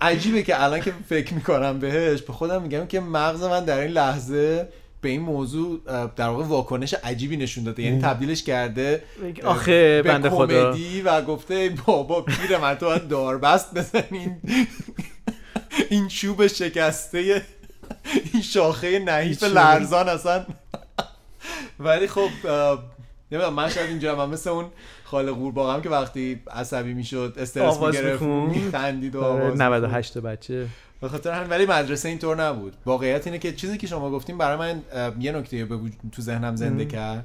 عجیبه 0.00 0.42
که 0.42 0.62
الان 0.62 0.80
که 0.80 0.92
فکر 1.08 1.34
می‌کنم 1.34 1.78
بهش 1.78 2.22
به 2.22 2.32
خودم 2.32 2.62
میگم 2.62 2.86
که 2.86 3.00
مغز 3.00 3.42
من 3.42 3.64
در 3.64 3.78
این 3.80 3.90
لحظه 3.90 4.68
به 5.00 5.08
این 5.08 5.20
موضوع 5.20 5.80
در 6.16 6.28
واقع 6.28 6.44
واکنش 6.44 6.94
عجیبی 6.94 7.36
نشون 7.36 7.64
داده. 7.64 7.82
یعنی 7.82 8.02
تبدیلش 8.02 8.42
کرده 8.42 9.02
آخه 9.44 10.02
به 10.02 10.12
بنده 10.12 10.30
خدا. 10.30 10.72
کمدی 10.72 11.02
و 11.02 11.22
گفته 11.22 11.74
بابا 11.86 12.20
پیر 12.20 12.58
من 12.58 12.74
تو 12.74 12.86
باید 12.86 13.08
داربست 13.08 13.74
بزنین. 13.74 14.36
این 15.90 16.08
چوب 16.08 16.46
شکسته 16.46 17.42
این 18.32 18.42
شاخه 18.42 18.98
نحیف. 18.98 19.42
لرزان 19.42 20.08
اصلا. 20.08 20.46
ولی 21.78 22.06
خب 22.06 22.28
نمی‌دونم 23.32 23.54
من 23.54 23.70
شاید 23.70 23.88
اینجا 23.88 24.16
من 24.16 24.28
مثل 24.28 24.50
اون 24.50 24.66
خاله 25.10 25.32
قورباغه 25.32 25.72
هم 25.72 25.82
که 25.82 25.88
وقتی 25.88 26.40
عصبی 26.50 26.94
می‌شد 26.94 27.34
استرس 27.38 27.80
می‌گرفت. 27.80 28.22
میخندید 28.22 29.14
و 29.14 29.22
آره، 29.22 29.44
آواز 29.44 29.60
98 29.60 30.14
تا 30.14 30.20
بچه. 30.20 30.66
به 31.00 31.08
خاطر 31.08 31.32
همین 31.32 31.50
ولی 31.50 31.66
مدرسه 31.66 32.08
اینطور 32.08 32.42
نبود. 32.42 32.72
واقعیت 32.86 33.26
اینه 33.26 33.38
که 33.38 33.52
چیزی 33.52 33.78
که 33.78 33.86
شما 33.86 34.10
گفتیم 34.10 34.38
برای 34.38 34.56
من 34.56 34.82
یه 35.20 35.32
نکته 35.32 35.66
تو 36.12 36.22
ذهنم 36.22 36.56
زنده 36.56 36.84
کرد 36.84 37.24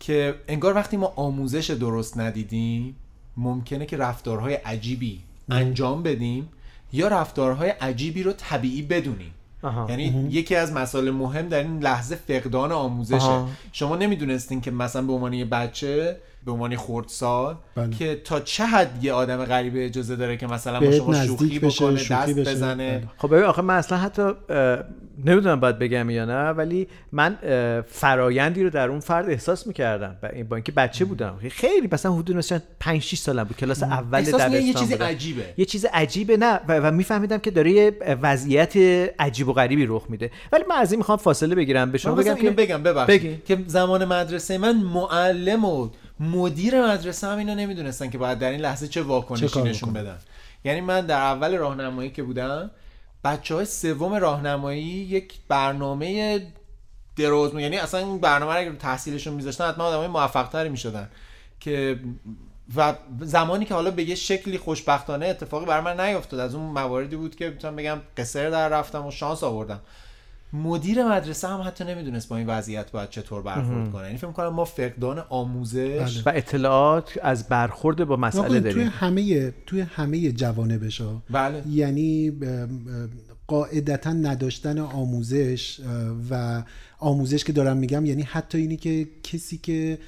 که 0.00 0.34
انگار 0.48 0.74
وقتی 0.74 0.96
ما 0.96 1.12
آموزش 1.16 1.70
درست 1.70 2.18
ندیدیم 2.18 2.96
ممکنه 3.36 3.86
که 3.86 3.96
رفتارهای 3.96 4.54
عجیبی 4.54 5.20
انجام 5.50 6.02
بدیم 6.02 6.48
یا 6.92 7.08
رفتارهای 7.08 7.70
عجیبی 7.70 8.22
رو 8.22 8.32
طبیعی 8.32 8.82
بدونیم. 8.82 9.34
آها. 9.62 9.86
یعنی 9.90 10.28
یکی 10.30 10.54
از 10.54 10.72
مسائل 10.72 11.10
مهم 11.10 11.48
در 11.48 11.58
این 11.58 11.78
لحظه 11.78 12.16
فقدان 12.16 12.72
آموزشه. 12.72 13.24
آها. 13.24 13.48
شما 13.72 13.96
نمی‌دونستین 13.96 14.60
که 14.60 14.70
مثلا 14.70 15.02
به 15.02 15.12
عنوان 15.12 15.32
یه 15.32 15.44
بچه 15.44 16.16
به 16.46 16.52
عنوان 16.52 16.76
خردسال 16.76 17.56
بله. 17.74 17.90
که 17.90 18.20
تا 18.24 18.40
چه 18.40 18.64
حد 18.64 19.04
یه 19.04 19.12
آدم 19.12 19.44
غریبه 19.44 19.84
اجازه 19.84 20.16
داره 20.16 20.36
که 20.36 20.46
مثلا 20.46 20.80
با 20.80 20.90
شما 20.90 21.24
شوخی 21.24 21.58
بکنه 21.58 21.96
شوخی 21.96 22.34
دست 22.34 22.38
بشه. 22.38 22.50
بزنه؟ 22.50 22.98
بله. 22.98 23.08
خب 23.18 23.28
ببین 23.34 23.44
آخه 23.44 23.62
من 23.62 23.76
اصلا 23.76 23.98
حتی 23.98 24.22
نمی‌دونم 25.24 25.60
باید 25.60 25.78
بگم 25.78 26.10
یا 26.10 26.24
نه 26.24 26.50
ولی 26.50 26.88
من 27.12 27.38
فرایندی 27.86 28.62
رو 28.62 28.70
در 28.70 28.88
اون 28.88 29.00
فرد 29.00 29.30
احساس 29.30 29.66
می‌کردم. 29.66 30.16
با 30.48 30.56
اینکه 30.56 30.72
بچه 30.72 31.04
بودم. 31.04 31.38
خیلی 31.50 31.88
مثلا 31.92 32.12
حدود 32.12 32.36
مثلا 32.36 32.60
5 32.80 33.02
6 33.02 33.18
سالم 33.18 33.44
بود. 33.44 33.56
کلاس 33.56 33.82
اول 33.82 34.22
دبستان 34.22 34.52
یه 34.52 34.72
چیزی 34.72 34.94
بودم. 34.94 35.06
عجیبه. 35.06 35.44
یه 35.56 35.64
چیز 35.64 35.86
عجیبه 35.92 36.36
نه. 36.36 36.60
و, 36.68 36.80
و 36.80 36.90
میفهمیدم 36.90 37.38
که 37.38 37.50
داره 37.50 37.70
یه 37.70 37.96
وضعیت 38.22 38.76
عجیب 39.18 39.48
و 39.48 39.52
غریبی 39.52 39.86
رخ 39.86 40.06
میده. 40.08 40.30
ولی 40.52 40.64
من 40.70 40.76
از 40.76 40.92
این 40.92 40.98
می‌خوام 40.98 41.18
فاصله 41.18 41.54
بگیرم. 41.54 41.92
به 41.92 41.98
شما 41.98 42.14
بگم 42.14 42.34
که 42.34 42.50
بگم 42.50 42.82
ببخشید. 42.82 43.22
بگی. 43.22 43.36
که 43.46 43.64
زمان 43.66 44.04
مدرسه 44.04 44.58
من 44.58 44.76
معلم 44.76 45.64
و 45.64 45.88
مدیر 46.20 46.86
مدرسه 46.86 47.26
هم 47.26 47.38
اینو 47.38 47.54
نمی‌دونستن 47.54 48.10
که 48.10 48.18
باید 48.18 48.38
در 48.38 48.50
این 48.50 48.60
لحظه 48.60 48.88
چه 48.88 49.02
واکنشی 49.02 49.62
نشون. 49.62 49.92
بدن 49.92 50.18
یعنی 50.64 50.80
من 50.80 51.06
در 51.06 51.20
اول 51.20 51.56
راهنمایی 51.56 52.10
که 52.10 52.22
بودم 52.22 52.70
بچه 53.24 53.54
های 53.54 53.64
سوم 53.64 54.14
راهنمایی 54.14 54.82
یک 54.82 55.34
برنامه 55.48 56.40
دراز 57.16 57.54
یعنی 57.54 57.76
اصلا 57.76 58.00
این 58.00 58.18
برنامه 58.18 58.52
رو 58.52 58.58
اگر 58.58 58.72
تحصیلشون 58.72 59.34
میذاشتن 59.34 59.68
حتما 59.68 59.84
آدمای 59.84 60.08
موفق 60.08 60.48
تری 60.48 60.68
می‌شدن 60.68 61.08
که 61.60 62.00
و 62.76 62.94
زمانی 63.20 63.64
که 63.64 63.74
حالا 63.74 63.90
به 63.90 64.04
یه 64.04 64.14
شکلی 64.14 64.58
خوشبختانه 64.58 65.26
اتفاقی 65.26 65.66
بر 65.66 65.80
من 65.80 66.00
نیفتاد 66.00 66.40
از 66.40 66.54
اون 66.54 66.64
مواردی 66.64 67.16
بود 67.16 67.36
که 67.36 67.50
می‌تونم 67.50 67.76
بگم 67.76 68.00
قصر 68.16 68.50
در 68.50 68.68
رفتم 68.68 69.06
و 69.06 69.10
شانس 69.10 69.42
آوردم 69.42 69.80
مدیر 70.54 71.04
مدرسه 71.04 71.48
هم 71.48 71.60
حتی 71.60 71.84
نمی‌دونست 71.84 72.28
با 72.28 72.36
این 72.36 72.46
وضعیت 72.46 72.90
باید 72.90 73.10
چطور 73.10 73.42
برخورد 73.42 73.90
کنه. 73.90 74.04
یعنی 74.04 74.18
فکر 74.18 74.32
کنم 74.32 74.48
ما 74.48 74.64
فقدان 74.64 75.18
آموزش 75.28 76.22
و 76.26 76.32
اطلاعات 76.34 77.18
از 77.22 77.48
برخورد 77.48 78.04
با 78.04 78.16
مسئله 78.16 78.44
نکنید، 78.44 78.62
توی 78.62 78.72
داریم. 78.72 78.92
همه 78.94 79.50
توی 79.66 79.80
همه 79.80 80.32
جوانبش 80.32 81.02
بله. 81.30 81.62
یعنی 81.70 82.32
قاعدتا 83.46 84.12
نداشتن 84.12 84.78
آموزش 84.78 85.80
و 86.30 86.62
آموزش 86.98 87.44
که 87.44 87.52
دارم 87.52 87.76
میگم 87.76 88.06
یعنی 88.06 88.22
حتی 88.22 88.58
اینی 88.58 88.76
که 88.76 89.08
کسی 89.22 89.58
که 89.58 89.98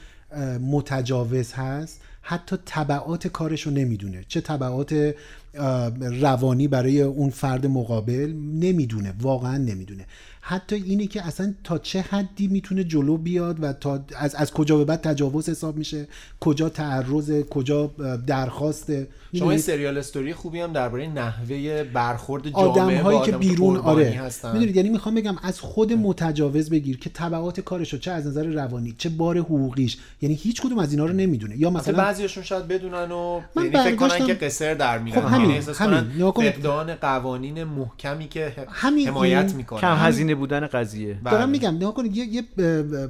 متجاوز 0.60 1.52
هست 1.52 2.00
حتی 2.20 2.56
طبعات 2.64 3.26
کارش 3.28 3.62
رو 3.62 3.72
نمی‌دونه. 3.72 4.24
چه 4.28 4.40
طبعات 4.40 5.14
اه، 5.54 5.88
روانی 6.20 6.68
برای 6.68 7.02
اون 7.02 7.30
فرد 7.30 7.66
مقابل 7.66 8.32
نمی‌دونه. 8.52 9.14
واقعا 9.20 9.56
نمی‌دونه. 9.56 10.06
حتی 10.48 10.76
اینی 10.76 11.06
که 11.06 11.26
اصلا 11.26 11.54
تا 11.64 11.78
چه 11.78 12.00
حدی 12.00 12.48
می‌تونه 12.48 12.84
جلو 12.84 13.16
بیاد 13.16 13.62
و 13.62 13.72
تا 13.72 14.04
از, 14.16 14.34
از 14.34 14.52
کجا 14.52 14.76
به 14.76 14.84
بعد 14.84 15.00
تجاوز 15.00 15.48
حساب 15.48 15.76
میشه؟ 15.76 16.08
کجا 16.40 16.68
تعرض 16.68 17.42
کجا 17.50 17.82
اه، 17.98 18.16
درخواسته 18.16 19.08
شما 19.34 19.50
این؟ 19.50 19.60
سریال 19.60 19.98
استوری 19.98 20.34
خوبی 20.34 20.60
هم 20.60 20.72
درباره 20.72 21.06
نحوه 21.06 21.84
برخورد 21.84 22.48
جامعه 22.48 22.70
آدم 22.70 23.02
با 23.02 23.02
هایی 23.02 23.20
که 23.20 23.32
بیرون 23.32 23.76
آره. 23.76 24.10
هستن. 24.10 24.52
می‌دونید؟ 24.52 24.76
یعنی 24.76 24.88
می‌خوام 24.88 25.14
بگم 25.14 25.36
از 25.42 25.60
خود 25.60 25.92
متجاوز 25.92 26.70
بگیر 26.70 26.98
که 26.98 27.10
تبعات 27.10 27.60
کارشو 27.60 27.98
چه 27.98 28.10
از 28.10 28.26
نظر 28.26 28.46
روانی 28.46 28.94
چه 28.98 29.08
بار 29.08 29.38
حقوقیش 29.38 29.98
یعنی 30.22 30.34
هیچ 30.34 30.62
کدوم 30.62 30.78
از 30.78 30.92
اینا 30.92 31.06
رو 31.06 31.12
نمی‌دونه. 31.12 31.56
یا 31.58 31.70
مثلا 31.70 31.96
بعضیشون 31.96 32.42
شاید 32.42 32.68
بدونن 32.68 33.10
و 33.10 33.40
من 33.54 33.64
یعنی 33.64 33.76
فکر 33.76 33.96
کنن 33.96 34.26
که 34.26 34.34
قصر 34.34 34.74
در 34.74 34.98
میرن 34.98 35.20
خب 35.20 35.26
همین، 35.26 35.50
یعنی 35.50 35.64
همین. 35.78 36.50
فقدان 36.50 36.94
قوانین 36.94 37.64
محکمی 37.64 38.28
که 38.28 38.52
همین 38.68 39.08
حمایت 39.08 39.46
این 39.46 39.56
می‌کنه. 39.56 39.80
کم 39.80 39.96
هزینه 39.96 40.34
بودن 40.34 40.66
قضیه. 40.66 41.14
بله. 41.14 41.34
دارم 41.34 41.48
میگم 41.48 41.74
نگاه 41.74 41.94
کنید 41.94 42.16
یه, 42.16 42.42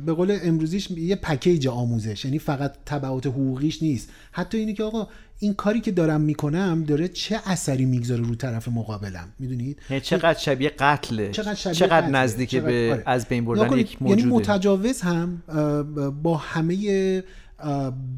به 0.06 0.12
قول 0.12 0.38
امروزیش 0.42 0.90
یه 0.90 1.16
پکیج 1.16 1.68
آموزش 1.68 2.24
یعنی 2.24 2.38
فقط 2.38 2.74
تبعات 2.86 3.26
حقوقیش 3.26 3.82
نیست. 3.82 4.08
حتی 4.32 4.58
اینی 4.58 4.74
که 4.74 4.82
آقا 4.82 5.08
این 5.38 5.54
کاری 5.54 5.80
که 5.80 5.90
دارم 5.90 6.20
می‌کنم 6.20 6.84
داره 6.86 7.08
چه 7.08 7.40
اثری 7.46 7.84
می‌گذاره 7.84 8.22
رو 8.22 8.34
طرف 8.34 8.68
مقابلم؟ 8.68 9.28
می‌دونید؟ 9.38 9.78
یعنی 9.90 10.00
چقدر 10.00 10.38
شبیه 10.38 10.68
قتله؟ 10.68 11.30
چقدر 11.30 11.54
شبیه 11.54 11.74
چقدر 11.74 12.00
قتله. 12.00 12.18
نزدیک 12.18 12.50
چقدر- 12.50 12.66
به 12.66 12.88
آره. 12.92 13.02
از 13.06 13.26
بین 13.28 13.44
بردن 13.44 13.78
یک 13.78 13.96
یعنی 14.00 14.22
موجوده 14.22 14.34
متجاوز 14.34 15.00
هم 15.00 15.42
با 16.22 16.36
همه 16.36 17.22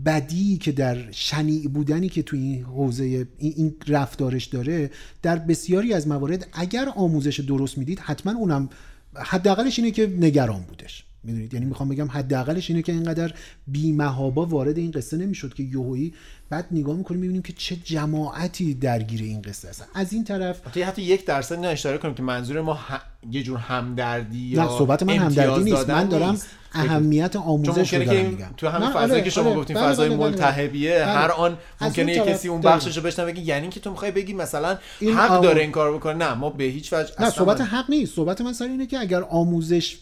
بدی 0.05 0.59
که 0.59 0.73
در 0.73 1.11
شنیع 1.11 1.69
بودنی 1.69 2.09
که 2.09 2.23
تو 2.23 2.37
این 2.37 2.63
حوزه 2.65 3.27
این, 3.39 3.75
رفتارش 3.89 4.45
داره 4.45 4.91
در 5.23 5.39
بسیاری 5.39 5.93
از 5.93 6.09
موارد 6.09 6.47
اگر 6.53 6.89
آموزش 6.97 7.41
درست 7.41 7.79
می‌دید 7.79 7.99
حتما 7.99 8.33
اونم 8.33 8.69
حداقلش 9.15 9.79
اینه 9.79 9.91
که 9.91 10.17
نگران 10.21 10.61
بودش. 10.61 11.05
می‌دونید؟ 11.25 11.55
یعنی 11.55 11.67
می‌خوام 11.67 11.89
بگم 11.89 12.09
حداقلش 12.09 12.71
اینه 12.71 12.83
که 12.83 12.93
اینقدر 12.93 13.35
بیمهابا 13.67 14.47
وارد 14.47 14.79
این 14.79 14.91
قصه 14.91 15.17
نمی‌شد 15.17 15.55
که 15.55 15.63
یوهویی 15.63 16.15
بعد 16.51 16.67
نگاه 16.71 16.97
می‌کنیم 16.97 17.21
می‌بینیم 17.21 17.43
که 17.43 17.53
چه 17.57 17.77
جماعتی 17.77 18.75
درگیر 18.75 19.23
این 19.23 19.43
قصه 19.43 19.69
هستن. 19.69 19.85
از 19.95 20.13
این 20.13 20.25
طرف 20.25 20.67
حتی 20.67 20.83
حتی 20.83 21.03
یک 21.03 21.25
درصد 21.27 21.55
اینا 21.55 21.69
اشاره 21.69 21.99
کنیم 21.99 22.15
که 22.15 22.23
منظور 22.23 22.61
ما 22.61 22.75
ه- 22.75 23.01
یه 23.31 23.43
جور 23.43 23.59
همدردی 23.59 24.39
یا 24.39 24.63
نه 24.63 24.69
صحبت 24.69 25.03
من 25.03 25.15
همدردی 25.17 25.63
نیست. 25.65 25.91
من 25.91 26.09
دارم 26.09 26.31
نیست. 26.31 26.47
اهمیت 26.73 27.37
آموزش 27.37 27.95
رو 27.95 28.05
دارم 28.05 28.27
میگم. 28.27 28.47
تو 28.57 28.69
همین 28.69 28.89
نه، 28.89 28.95
فضایی 28.95 29.13
آره، 29.13 29.23
که 29.23 29.31
شما 29.31 29.51
آره، 29.51 29.59
گفتیم 29.59 29.77
بله، 29.77 29.87
فضای 29.89 30.09
بله، 30.09 30.19
بله، 30.19 30.29
ملتهبیه 30.31 30.95
بله. 30.95 31.05
هر 31.05 31.31
آن 31.31 31.59
ممکنه 31.81 32.13
یه 32.13 32.23
کسی 32.25 32.49
اون. 32.49 32.61
بخشش 32.61 32.97
رو 32.97 33.03
بشنوه 33.03 33.33
بگی 33.33 33.43
یعنی 33.43 33.69
که 33.69 33.81
تو 33.81 33.91
می‌خوای 33.91 34.11
بگی 34.11 34.33
مثلا 34.33 34.79
حق 35.17 35.31
آم- 35.33 35.43
داره 35.43 35.61
این 35.63 35.71
کارو 35.71 35.99
بکنه. 35.99 36.15
نه 36.15 36.35
ما 36.35 36.51
به 36.51 36.65
هیچ 36.65 36.93
وجه 36.93 37.11
نه 37.21 37.31
صحبت 37.31 37.61
من- 37.61 37.67
حق 37.67 37.91
نیست. 37.91 38.15
صحبت 38.15 38.41
من 38.41 38.53
سر 38.53 38.65
اینه 38.65 38.87
که 38.87 38.99
اگر 38.99 39.23
آموزش 39.23 39.99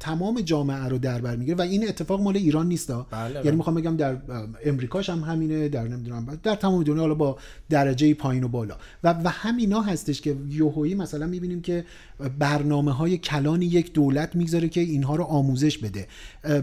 تمام 0.00 0.40
جامعه 0.40 0.84
رو 0.84 0.98
در 0.98 1.20
بر 1.20 1.36
می‌گیره 1.36 1.56
و 1.56 1.60
این 1.60 1.88
اتفاق 1.88 2.20
مال 2.20 2.36
ایران 2.36 2.68
نیست. 2.68 2.90
بله، 2.90 3.04
بله. 3.10 3.44
یعنی 3.44 3.56
می‌خوام 3.56 3.76
بگم 3.76 3.96
در 3.96 4.16
امریکاش 4.64 5.10
هم 5.10 5.20
همینه 5.20 5.68
در 5.68 5.88
نمی‌دونم 5.88 6.38
در 6.42 6.54
تمام 6.54 6.82
دنیا 6.82 7.00
حالا 7.00 7.14
با 7.14 7.38
درجه 7.70 8.14
پایین 8.14 8.44
و 8.44 8.48
بالا 8.48 8.76
و 9.04 9.12
و 9.24 9.28
همینا 9.28 9.80
هستش 9.80 10.20
که 10.20 10.36
یوهویی 10.48 10.94
مثلا 10.94 11.26
می‌بینیم 11.26 11.60
که 11.60 11.84
برنامه 12.38 12.92
های 12.92 13.18
کلان 13.18 13.62
یک 13.62 13.92
دولت 13.92 14.36
می‌گذاره 14.36 14.68
که 14.68 14.80
اینها 14.80 15.16
رو 15.16 15.24
آموزش 15.24 15.78
بده 15.78 16.06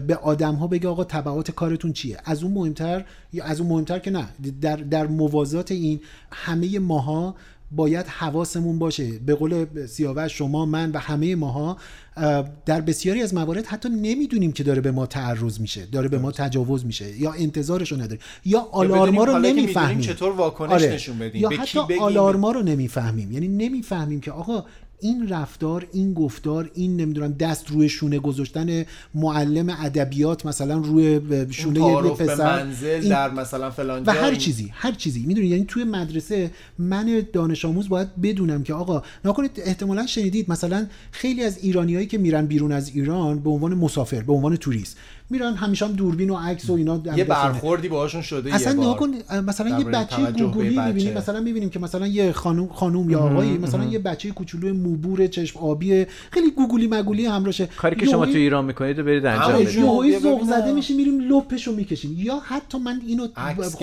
به 0.06 0.16
آدم 0.16 0.54
ها 0.54 0.66
بگه 0.66 0.88
آقا 0.88 1.04
تبعات 1.04 1.50
کارتون 1.50 1.92
چیه 1.92 2.18
از 2.24 2.42
اون 2.42 2.52
مهمتر 2.52 3.04
یا 3.32 3.44
از 3.44 3.60
اون 3.60 3.68
مهمتر 3.68 3.98
که 3.98 4.10
نه 4.10 4.28
در 4.60 4.76
در 4.76 5.06
موازات 5.06 5.72
این 5.72 6.00
همه 6.32 6.78
ماها 6.78 7.34
باید 7.70 8.06
حواسمون 8.06 8.78
باشه. 8.78 9.18
به 9.26 9.34
قول 9.34 9.86
سیاوش 9.86 10.38
شما 10.38 10.66
من 10.66 10.90
و 10.90 10.98
همه 10.98 11.34
ماها 11.34 11.76
اه، 12.16 12.48
در 12.66 12.80
بسیاری 12.80 13.22
از 13.22 13.34
موارد 13.34 13.66
حتی 13.66 13.88
نمی‌دونیم 13.88 14.52
که 14.52 14.64
داره 14.64 14.80
به 14.80 14.90
ما 14.90 15.06
تعرض 15.06 15.60
میشه 15.60 15.86
داره 15.86 16.08
به 16.08 16.18
ما 16.18 16.32
تجاوز 16.32 16.86
میشه 16.86 17.20
یا 17.20 17.32
انتظارش 17.32 17.92
رو 17.92 17.98
نداریم 17.98 18.20
یا 18.44 18.60
آلارما 18.72 19.24
رو 19.24 19.38
نمی‌فهمیم. 19.38 20.00
چطور 20.00 20.32
واکنش 20.32 20.82
نشون 20.82 21.18
بدیم. 21.18 21.42
یا 21.42 21.48
حتی؟ 21.48 21.98
آلارما 22.00 22.52
رو 22.52 22.62
نمی‌فهمیم. 22.62 23.32
یعنی 23.32 23.48
نمی‌فهمیم 23.48 24.20
که 24.20 24.32
آقا 24.32 24.64
این 25.00 25.28
رفتار 25.28 25.86
این 25.92 26.14
گفتار 26.14 26.70
این 26.74 26.96
نمی‌دونم 26.96 27.32
دست 27.32 27.70
روی 27.70 27.88
شونه 27.88 28.18
گذاشتن 28.18 28.84
معلم 29.14 29.76
ادبیات 29.80 30.46
مثلا 30.46 30.78
روی 30.78 31.20
شونه 31.50 31.80
یه 31.80 32.10
پسر 32.10 32.64
منزل 32.64 32.86
این 32.86 33.08
در 33.08 33.30
مثلا 33.30 33.70
فلان 33.70 34.02
و 34.06 34.10
هر 34.10 34.34
چیزی 34.34 34.70
هر 34.72 34.92
چیزی. 34.92 35.26
می‌دونی؟ 35.26 35.46
یعنی 35.46 35.64
توی 35.64 35.84
مدرسه 35.84 36.50
من 36.78 37.22
دانش 37.32 37.64
آموز 37.64 37.88
باید 37.88 38.20
بدونم 38.22 38.62
که 38.62 38.74
آقا 38.74 39.02
نکنید 39.24 39.62
احتمالا 39.64 40.06
شنیدید 40.06 40.50
مثلا 40.50 40.86
خیلی 41.10 41.44
از 41.44 41.58
ایرانیایی 41.58 42.06
که 42.06 42.18
میرن 42.18 42.46
بیرون 42.46 42.72
از 42.72 42.88
ایران 42.88 43.38
به 43.38 43.50
عنوان 43.50 43.74
مسافر 43.74 44.22
به 44.22 44.32
عنوان 44.32 44.56
توریست. 44.56 44.96
میرن 45.30 45.54
همیشه 45.54 45.86
هم 45.86 45.92
دوربین 45.92 46.30
و 46.30 46.36
عکس 46.36 46.70
و 46.70 46.72
اینا 46.72 47.02
یه. 47.16 47.24
برخوردی 47.24 47.88
باهاشون 47.88 48.22
شده 48.22 48.54
اصلا 48.54 48.72
یه 48.72 48.78
نگاه 48.78 48.98
بار. 48.98 49.10
کن 49.10 49.40
مثلا 49.40 49.78
یه 49.78 49.84
بچه 49.84 50.32
گوگلی 50.32 50.76
بچه. 50.76 50.86
می‌بینیم 50.86 51.14
مثلا 51.18 51.40
می‌بینیم 51.40 51.70
که 51.70 51.78
مثلا 51.78 52.06
یه 52.06 52.32
خانم 52.32 52.68
خانم 52.68 53.10
یا 53.10 53.18
آقایی 53.18 53.58
مثلا 53.58 53.84
یه 53.84 53.98
بچه 53.98 54.30
کوچولو 54.30 54.74
موبور 54.74 55.26
چشم 55.26 55.58
آبی 55.58 56.06
خیلی 56.30 56.50
گوگلی 56.50 56.88
مگولی 56.88 57.26
همراشه 57.26 57.66
کاری 57.66 57.96
که 57.96 58.06
شما 58.06 58.26
تو 58.26 58.32
ایران 58.32 58.64
می‌کنید 58.64 58.96
برید 58.96 59.26
انجام 59.26 59.52
بدید 59.52 59.68
ذوق 59.68 60.04
ببینم. 60.04 60.60
زده 60.60 60.72
میشه 60.72 60.94
میریم 60.94 61.20
لپشو 61.20 61.72
می‌کشیم 61.72 62.14
یا 62.16 62.38
حتی 62.44 62.78
من 62.78 63.00
اینو 63.06 63.28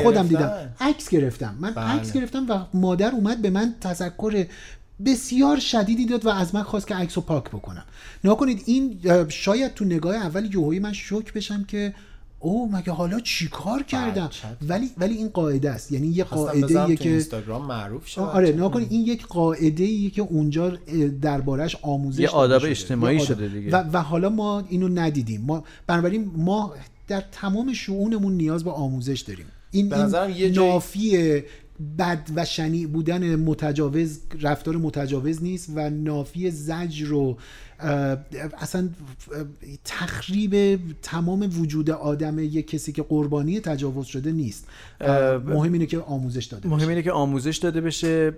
خودم؟ 0.04 0.28
دیدم 0.28 0.52
عکس 0.82 1.10
گرفتم 1.10 1.56
من 1.60 1.72
بله. 1.72 1.86
عکس 1.86 2.14
گرفتم 2.14 2.46
و 2.50 2.78
مادر 2.78 3.12
اومد 3.12 3.42
به 3.42 3.50
من 3.50 3.74
تذکر 3.82 4.46
بسیار 5.06 5.60
شدیدی 5.60 6.06
داد 6.06 6.26
و 6.26 6.30
از 6.30 6.56
من 6.56 6.64
خواست 6.64 6.88
که 6.88 6.96
عکس 6.96 7.18
رو 7.18 7.22
پاک 7.24 7.44
بکنم 7.44 7.84
نگاه 8.24 8.38
کنید 8.38 8.64
این 8.66 9.00
شاید 9.30 9.74
تو 9.74 9.86
نگاه 9.86 10.16
اول 10.16 10.46
یهویی 10.46 10.80
من 10.80 10.94
شوک 10.94 11.34
بشم 11.34 11.64
که 11.64 11.94
او 12.40 12.72
مگه 12.72 12.92
حالا 12.92 13.20
چیکار 13.20 13.84
کردم 13.84 14.28
چت. 14.28 14.58
ولی 14.68 14.90
ولی 14.98 15.16
این 15.16 15.30
قاعده 15.30 15.70
است 15.72 15.92
یعنی 15.92 16.08
یه 16.08 16.24
قاعده 16.24 16.80
ایه 16.82 16.96
تو 16.98 17.04
که 17.04 17.10
اینستاگرام 17.10 17.66
معروف 17.66 18.08
شه 18.08 18.22
آره 18.22 18.46
بچه. 18.48 18.56
نگاه 18.58 18.72
کنید 18.72 18.88
این 18.92 19.02
یک 19.06 19.26
قاعده 19.28 19.84
ایه 19.84 20.10
که 20.10 20.22
اونجا 20.22 20.70
دربارش 21.22 21.78
آموزش 21.82 22.20
یه 22.20 22.26
داده 22.26 22.38
آداب 22.38 22.60
شده. 22.62 22.70
اجتماعی 22.70 23.16
یه 23.16 23.22
آداب. 23.22 23.38
شده 23.38 23.48
دیگه. 23.48 23.72
و, 23.78 23.84
و 23.94 23.98
حالا 24.02 24.30
ما 24.30 24.64
اینو 24.70 24.88
ندیدیم 24.88 25.42
ما 25.42 25.64
بنابراین 25.88 26.32
ما 26.38 26.74
در 27.08 27.24
تمام 27.32 27.74
شؤونمون 27.74 28.34
نیاز 28.34 28.64
به 28.64 28.72
آموزش 28.72 29.20
داریم 29.22 29.46
این, 29.72 29.90
به 29.90 29.96
این 29.96 30.06
نظرم 30.06 30.30
یه 30.30 30.52
جایی- 30.52 30.70
نافی 30.72 31.44
بد 32.00 32.30
و 32.36 32.46
شنیع 32.46 32.88
بودن 32.88 33.36
متجاوز 33.36 34.20
رفتار 34.42 34.78
متجاوز 34.78 35.44
نیست 35.44 35.70
و 35.76 35.90
نافی 35.90 36.52
زجر 36.52 37.14
و 37.14 37.38
اصلا 38.60 38.90
تخریب 39.86 40.80
تمام 41.02 41.50
وجود 41.60 41.90
آدم 41.90 42.40
یک 42.40 42.68
کسی 42.68 42.92
که 42.92 43.04
قربانی 43.04 43.60
تجاوز 43.60 44.06
شده 44.06 44.32
نیست 44.32 44.68
مهم 45.46 45.74
اینه 45.74 45.86
که 45.86 46.00
آموزش 46.00 46.46
داده 46.46 46.68
بشه. 46.68 46.76
مهم 46.76 46.90
اینه 46.90 47.02
که 47.02 47.12
آموزش 47.12 47.58
داده 47.58 47.82
بشه 47.82 48.34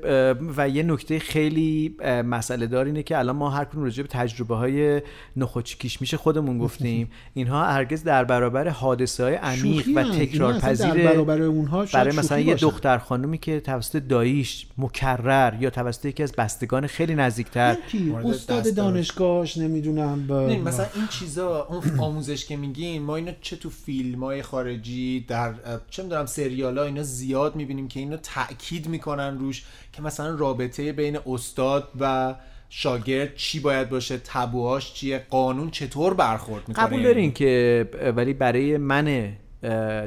و 0.57 0.69
یه 0.69 0.83
نکته 0.83 1.19
خیلی 1.19 1.95
مسئله 2.25 2.67
دار 2.67 2.85
اینه 2.85 3.03
که 3.03 3.17
الان 3.17 3.35
ما 3.35 3.49
هر 3.49 3.65
کدوم 3.65 3.83
راجع 3.83 4.03
به 4.03 4.09
تجربه 4.09 4.55
های 4.55 5.01
نخوچی 5.37 5.77
کیش 5.77 6.01
میشه 6.01 6.17
خودمون 6.17 6.57
گفتیم 6.57 7.09
اینها 7.33 7.65
هرگز 7.65 8.03
در 8.03 8.23
برابر 8.23 8.67
حادثه 8.67 9.23
های 9.23 9.35
عمیق 9.35 9.87
و 9.95 10.03
تکرار 10.03 10.59
پذیر 10.59 10.93
در 10.93 11.03
برابر 11.03 11.41
اونها 11.41 11.85
شاید 11.85 12.05
برای 12.05 12.17
مثلا 12.17 12.39
یه 12.39 12.53
باشن. 12.53 12.67
دختر 12.67 12.97
خانومی 12.97 13.37
که 13.37 13.59
توسط 13.59 14.07
داییش 14.07 14.67
مکرر 14.77 15.53
یا 15.59 15.69
توسط 15.69 16.05
یکی 16.05 16.23
از 16.23 16.31
بستگان 16.31 16.87
خیلی 16.87 17.15
نزدیکتر 17.15 17.77
استاد 18.25 18.63
دست 18.63 18.75
دانشگاهش 19.35 19.57
نمی‌دونم 19.57 20.27
با... 20.27 20.47
نه 20.47 20.57
مثلا 20.57 20.85
این 20.95 21.07
چیزا 21.07 21.65
اون 21.65 21.99
آموزش 21.99 22.45
که 22.45 22.57
میگین 22.57 23.01
ما 23.01 23.15
اینو 23.15 23.31
چه 23.41 23.55
تو 23.55 23.69
فیلم 23.69 24.23
های 24.23 24.41
خارجی 24.41 25.25
در 25.27 25.53
چه 25.89 26.03
می‌دونم 26.03 26.25
سریال 26.25 26.77
ها 26.77 26.83
اینا 26.83 27.03
زیاد 27.03 27.55
می‌بینیم 27.55 27.87
که 27.87 27.99
اینو 27.99 28.17
تاکید 28.17 28.87
می‌کنن 28.87 29.39
روش 29.39 29.65
که 29.93 30.01
مثلا 30.01 30.35
رابطه 30.35 30.91
بین 30.91 31.17
استاد 31.25 31.89
و 31.99 32.35
شاگرد 32.69 33.35
چی 33.35 33.59
باید 33.59 33.89
باشه 33.89 34.17
تبوهاش 34.17 34.93
چیه 34.93 35.25
قانون 35.29 35.71
چطور 35.71 36.13
برخورد 36.13 36.67
می‌کنه 36.67 36.85
قبول 36.85 37.03
دارین 37.03 37.31
که 37.31 37.85
ولی 38.15 38.33
برای 38.33 38.77
من 38.77 39.33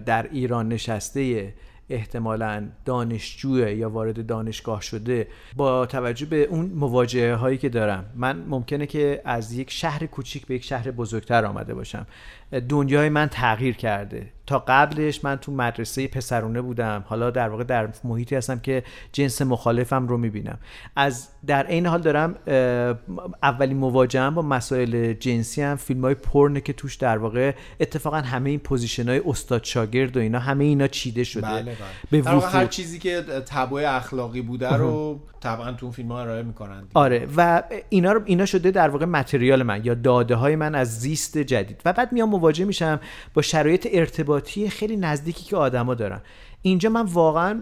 در 0.07 0.29
ایران 0.33 0.69
نشسته 0.69 1.55
احتمالا 1.91 2.69
دانشجو 2.85 3.69
یا 3.69 3.91
وارد 3.91 4.27
دانشگاه 4.27 4.83
شده 4.83 5.29
با 5.57 5.87
توجه 5.87 6.27
به 6.27 6.43
اون 6.43 6.67
مواجهه 6.67 7.35
هایی 7.35 7.59
که 7.59 7.69
دارم 7.69 8.05
من 8.17 8.45
ممکنه 8.49 8.87
که 8.87 9.23
از 9.25 9.53
یک 9.53 9.71
شهر 9.71 10.07
کوچیک 10.07 10.47
به 10.47 10.55
یک 10.55 10.65
شهر 10.65 10.91
بزرگتر 10.91 11.45
آمده 11.45 11.75
باشم. 11.75 12.07
دنیای 12.69 13.09
من 13.09 13.27
تغییر 13.27 13.77
کرده. 13.77 14.33
تا 14.47 14.65
قبلش 14.69 15.25
من 15.25 15.37
تو 15.37 15.53
مدرسه 15.53 16.09
پسرونه 16.09 16.61
بودم. 16.61 17.05
حالا 17.07 17.31
در 17.31 17.49
واقع 17.49 17.65
در 17.65 17.89
محیطی 18.05 18.37
هستم 18.37 18.59
که 18.59 18.83
جنس 19.13 19.43
مخالفم 19.43 20.09
رو 20.09 20.17
می‌بینم. 20.17 20.59
از 20.97 21.29
در 21.47 21.67
این 21.67 21.87
حال 21.87 22.01
دارم 22.01 22.35
اولین 23.43 23.77
مواجهم 23.77 24.35
با 24.35 24.43
مسائل 24.43 25.13
جنسی 25.13 25.63
هم 25.63 25.77
فیلم 25.77 26.01
های 26.01 26.15
پرنه 26.15 26.61
که 26.61 26.73
توش 26.73 26.97
در 26.97 27.19
واقع 27.19 27.55
اتفاقا 27.81 28.17
همه 28.17 28.51
این 28.51 28.59
position 28.59 29.09
های 29.09 29.23
استاد 29.27 29.65
شاگرد 29.65 30.17
و 30.17 30.21
اینا 30.21 30.39
همه 30.39 30.65
اینا 30.65 30.87
چیده 30.87 31.25
شده. 31.25 31.47
بله 31.47 31.63
بله. 31.63 31.75
به 32.11 32.21
در 32.21 32.35
واقع 32.35 32.49
هر 32.49 32.67
چیزی 32.67 32.99
که 32.99 33.23
تابوی 33.47 33.85
اخلاقی 33.85 34.43
بوده 34.43 34.73
رو 34.73 35.21
طبعا 35.41 35.73
تو 35.73 35.87
اون 35.87 35.93
فیلم 35.93 36.13
ها 36.13 36.21
ارائه 36.21 36.43
می‌کنن 36.43 36.85
آره. 36.95 37.29
و 37.37 37.63
اینا 37.89 38.13
رو 38.13 38.23
اینا 38.25 38.47
شده 38.47 38.71
در 38.71 38.89
واقع 38.89 39.05
material 39.05 39.63
من 39.63 39.85
یا 39.85 39.95
داده 39.95 40.35
های 40.35 40.57
من 40.57 40.75
از 40.75 41.01
زیست 41.01 41.39
جدید. 41.39 41.83
و 41.85 41.93
بعد 41.93 42.13
میام 42.13 42.38
مواجه 42.39 42.65
میشم 42.65 43.01
با 43.35 43.43
شرایط 43.43 43.89
ارتباطی 43.93 44.69
خیلی 44.69 44.97
نزدیکی 44.97 45.45
که 45.45 45.57
آدما 45.57 45.95
دارن. 45.95 46.21
اینجا 46.63 46.91
من 46.91 47.03
واقعا 47.07 47.61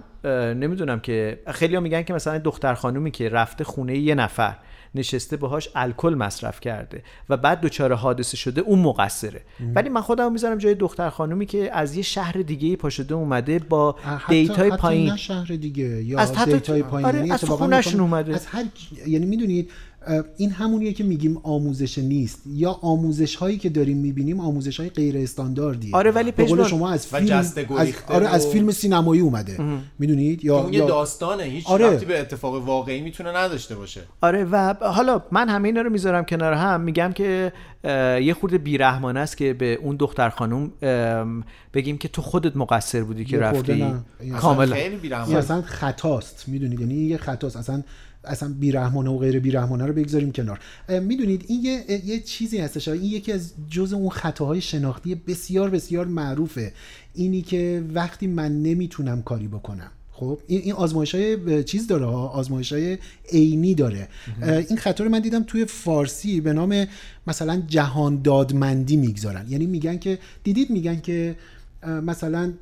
نمی‌دونم 0.55 1.01
که 1.01 1.39
خیلی 1.47 1.79
میگن 1.79 2.03
که 2.03 2.13
مثلا 2.15 2.39
دختر 2.39 2.75
خانومی 2.75 3.11
که 3.11 3.29
رفته 3.29 3.65
خونه 3.65 3.99
یه 3.99 4.15
نفر 4.15 4.57
نشسته 4.95 5.37
باهاش 5.37 5.69
الکل 5.75 6.15
مصرف 6.15 6.61
کرده 6.61 7.03
و 7.29 7.37
بعد 7.37 7.61
دچار 7.61 7.93
حادثه 7.93 8.37
شده 8.37 8.61
اون 8.61 8.79
مقصره. 8.79 9.41
ولی 9.75 9.89
من 9.89 10.01
خودم 10.01 10.33
می‌ذارم 10.33 10.59
جای 10.59 10.75
دختر 10.75 11.11
خانومی 11.11 11.47
که 11.47 11.71
از 11.73 11.97
یه 11.97 12.03
شهر 12.03 12.33
دیگه 12.33 12.77
پا 12.77 12.91
شده 12.91 13.15
اومده 13.15 13.59
با 13.59 13.93
حتی- 13.93 14.43
data 14.43 14.65
ی 14.65 14.71
حتی 14.71 14.77
پایین. 14.81 15.11
نه 15.11 15.17
شهر 15.17 15.47
دیگه 15.47 15.85
یا 16.05 16.19
از 16.19 16.33
حتی- 16.37 16.53
data 16.53 16.77
ی 16.77 16.83
پایین 16.83 17.07
آره، 17.09 17.19
از 17.33 17.45
می‌خوام- 17.45 18.01
اومده. 18.01 18.35
از 18.35 18.47
هر 18.47 18.65
یعنی 19.07 19.27
می‌دونید 19.27 19.71
این 20.37 20.51
همونیه 20.51 20.93
که 20.93 21.05
میگیم 21.05 21.39
آموزش 21.43 21.99
نیست. 21.99 22.43
یا 22.47 22.71
آموزش 22.71 23.37
هایی 23.37 23.59
که 23.59 23.69
داریم 23.69 23.97
می‌بینیم 23.97 24.41
آموزش 24.41 24.81
های 24.81 24.89
غیر 24.89 25.19
استانداردیه. 25.19 25.97
آره، 25.97 26.11
ولی 26.11 26.33
به 26.33 26.45
قول 26.45 26.59
پژمان- 26.59 26.69
شما 26.69 26.91
از 26.91 27.07
و 27.13 27.19
فیلم 27.19 27.37
از, 27.37 27.59
آره 28.09 28.29
از 28.29 28.47
فیلم 28.47 28.71
سینمایی 28.71 29.21
اومده. 29.21 29.81
می‌دونید؟ 29.99 30.45
یا 30.45 30.59
اون 30.59 30.73
یه 30.73 30.79
یا 30.79 30.87
داستانه 30.87 31.43
هیچ 31.43 31.67
آره. 31.67 31.87
ربطی 31.87 32.07
به 32.07 32.21
اتفاق 32.21 32.67
واقعی 32.67 33.01
می‌تونه 33.01 33.37
نداشته 33.37 33.75
باشه. 33.75 34.01
آره 34.21 34.45
و 34.45 34.75
حالا 34.81 35.23
من 35.31 35.49
همه 35.49 35.69
اینا 35.69 35.81
رو 35.81 35.91
می‌ذارم 35.91 36.25
کنار 36.25 36.53
هم. 36.53 36.81
میگم 36.81 37.13
که 37.13 37.53
یه 38.23 38.35
خورده 38.41 38.59
بیرحمانه 38.59 39.21
است 39.21 39.37
که 39.37 39.55
به 39.55 39.75
اون 39.83 39.97
دختر 39.97 40.29
خانم 40.29 40.73
بگیم 41.75 41.99
که 41.99 42.09
تو 42.09 42.23
خودت 42.23 42.57
مقصر 42.57 43.03
بودی 43.03 43.25
که 43.25 43.39
رفتی. 43.39 43.85
کاملا. 44.41 44.75
خیلی 44.75 44.97
بیرحمانه. 44.97 45.39
اصلا 45.39 45.63
خطاست. 45.63 46.45
می‌دونید؟ 46.47 46.81
یعنی 46.81 46.95
یه 46.95 47.17
خطاست. 47.17 47.57
اصلا 47.57 47.83
اصلا 48.27 48.55
بیرحمانه 48.61 49.11
و 49.11 49.19
غیر 49.19 49.41
بیرحمانه 49.41 49.87
رو 49.87 49.93
بگذاریم 49.93 50.33
کنار. 50.33 50.61
می‌دونید 50.89 51.45
این 51.49 51.65
یه, 51.65 52.01
یه 52.05 52.21
چیزی 52.21 52.59
هستش. 52.59 52.89
این 52.89 53.03
یکی 53.03 53.33
از 53.33 53.53
جز 53.71 53.93
اون 53.93 54.09
خطاهای 54.09 54.61
شناختی 54.61 55.15
بسیار 55.15 55.71
بسیار 55.71 56.07
معروفه. 56.07 56.73
اینی 57.15 57.43
که 57.43 57.85
وقتی 57.95 58.27
من 58.27 58.63
نمی‌تونم 58.63 59.23
کاری 59.23 59.49
بکنم 59.49 59.91
خب؟ 60.13 60.39
این 60.47 60.61
این 60.61 60.73
آزمایش 60.73 61.15
های 61.15 61.65
چیز 61.65 61.87
داره 61.87 62.07
ها؟ 62.07 62.29
آزمایش 62.29 62.73
های 62.73 62.99
عینی 63.33 63.75
داره. 63.75 64.09
این 64.43 64.79
خطا 64.79 65.05
رو 65.05 65.11
من 65.11 65.21
دیدم 65.21 65.43
توی 65.43 65.65
فارسی 65.65 66.41
به 66.41 66.53
نام 66.53 66.87
مثلا 67.27 67.63
جهان 67.69 68.23
دادمندی 68.23 68.97
می‌گذارن. 68.97 69.47
یعنی 69.49 69.67
میگن 69.67 69.99
که 69.99 70.19
دیدید 70.45 70.71
میگن 70.71 71.01
که 71.01 71.37
مثلا 71.87 72.53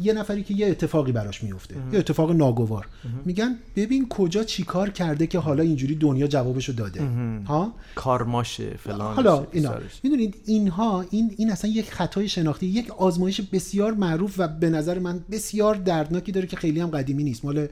یه 0.00 0.12
نفری 0.12 0.42
که 0.42 0.54
یه 0.54 0.66
اتفاقی 0.66 1.12
براش 1.12 1.42
میفته 1.42 1.74
یه 1.92 1.98
اتفاق 1.98 2.32
ناگوار. 2.32 2.88
میگن 3.24 3.56
ببین 3.76 4.08
کجا 4.08 4.44
چیکار 4.44 4.90
کرده 4.90 5.26
که 5.26 5.38
حالا 5.38 5.62
اینجوری 5.62 5.94
دنیا 5.94 6.26
جوابشو 6.26 6.72
داده. 6.72 7.02
ها؟ 7.46 7.74
کارماشه 7.94 8.76
فلان 8.76 9.14
حالا 9.14 9.46
اینا. 9.52 9.74
می‌دونید 10.02 10.36
اینها 10.46 11.04
این 11.10 11.34
این 11.36 11.50
اصلا 11.50 11.70
یک 11.70 11.90
خطای 11.90 12.28
شناختی 12.28 12.66
یک 12.66 12.90
آزمایش 12.90 13.40
بسیار 13.40 13.94
معروف 13.94 14.34
و 14.38 14.48
به 14.48 14.70
نظر 14.70 14.98
من 14.98 15.20
بسیار 15.30 15.74
دردناکی 15.74 16.32
داره 16.32 16.46
که 16.46 16.56
خیلی 16.56 16.80
هم 16.80 16.90
قدیمی 16.90 17.24
نیست. 17.24 17.44
مال 17.44 17.66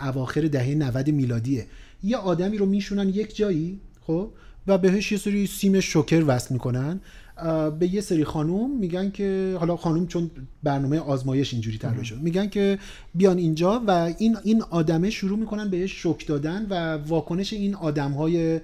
اواخر 0.00 0.40
دهه 0.40 0.74
90 0.74 1.10
میلادیه. 1.10 1.66
یه 2.02 2.16
آدمی 2.16 2.58
رو 2.58 2.66
میشونن 2.66 3.08
یک 3.08 3.36
جایی 3.36 3.80
خب؟ 4.06 4.30
و 4.66 4.78
بهش 4.78 5.12
یه 5.12 5.18
سری 5.18 5.46
سیم 5.46 5.80
شوکر 5.80 6.24
وصل 6.26 6.54
می‌کنن. 6.54 7.00
به 7.78 7.94
یه 7.94 8.00
سری 8.00 8.24
خانوم 8.24 8.78
میگن 8.78 9.10
که 9.10 9.56
حالا 9.60 9.76
خانوم 9.76 10.06
چون 10.06 10.30
برنامه 10.62 10.98
آزمایش 10.98 11.52
اینجوری 11.52 11.78
طراحی 11.78 12.04
شد 12.04 12.20
میگن 12.20 12.48
که 12.48 12.78
بیان 13.14 13.38
اینجا 13.38 13.82
و 13.86 13.90
این 14.18 14.36
این 14.44 14.62
آدمه 14.62 15.10
شروع 15.10 15.38
می‌کنن 15.38 15.70
بهش 15.70 15.92
شوک 15.92 16.26
دادن 16.26 16.66
و 16.70 16.96
واکنش 16.96 17.52
این 17.52 17.74
آدمهای 17.74 18.60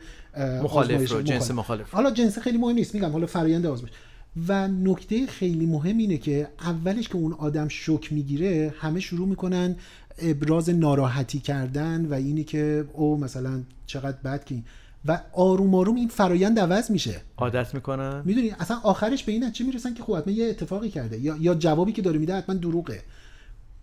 مخالف 0.62 1.12
رو، 1.12 1.22
جنس 1.22 1.50
مخالف. 1.50 1.90
حالا 1.94 2.10
جنس 2.10 2.38
خیلی 2.38 2.58
مهم 2.58 2.74
نیست 2.74 2.94
میگم 2.94 3.12
حالا 3.12 3.26
فرایند 3.26 3.66
آزمایش. 3.66 3.94
و 4.48 4.68
نکته 4.68 5.26
خیلی 5.26 5.66
مهم 5.66 5.98
اینه 5.98 6.18
که 6.18 6.48
اولش 6.60 7.08
که 7.08 7.16
اون 7.16 7.32
آدم 7.32 7.68
شوک 7.68 8.12
می‌گیره 8.12 8.74
همه 8.78 9.00
شروع 9.00 9.28
می‌کنن 9.28 9.76
ابراز 10.18 10.70
ناراحتی 10.70 11.38
کردن 11.38 12.06
و 12.06 12.14
اینی 12.14 12.44
که 12.44 12.84
او 12.92 13.18
مثلا 13.18 13.62
چقدر 13.86 14.16
بد 14.24 14.44
که 14.44 14.54
و 15.08 15.20
آروم 15.32 15.74
آروم 15.74 15.96
این 15.96 16.08
فرایند 16.08 16.58
عوض 16.58 16.90
میشه. 16.90 17.20
عادت 17.36 17.74
می‌کنن؟ 17.74 18.22
می‌دونی؟ 18.24 18.50
اصلا 18.50 18.76
آخرش 18.82 19.24
به 19.24 19.32
این 19.32 19.50
چه 19.50 19.64
می‌رسن 19.64 19.94
که 19.94 20.02
خب 20.02 20.16
حتما 20.16 20.32
یه 20.32 20.46
اتفاقی 20.48 20.90
کرده. 20.90 21.20
یا 21.20 21.36
یا 21.40 21.54
جوابی 21.54 21.92
که 21.92 22.02
داره 22.02 22.18
میده 22.18 22.34
حتما 22.34 22.54
دروغه. 22.54 23.02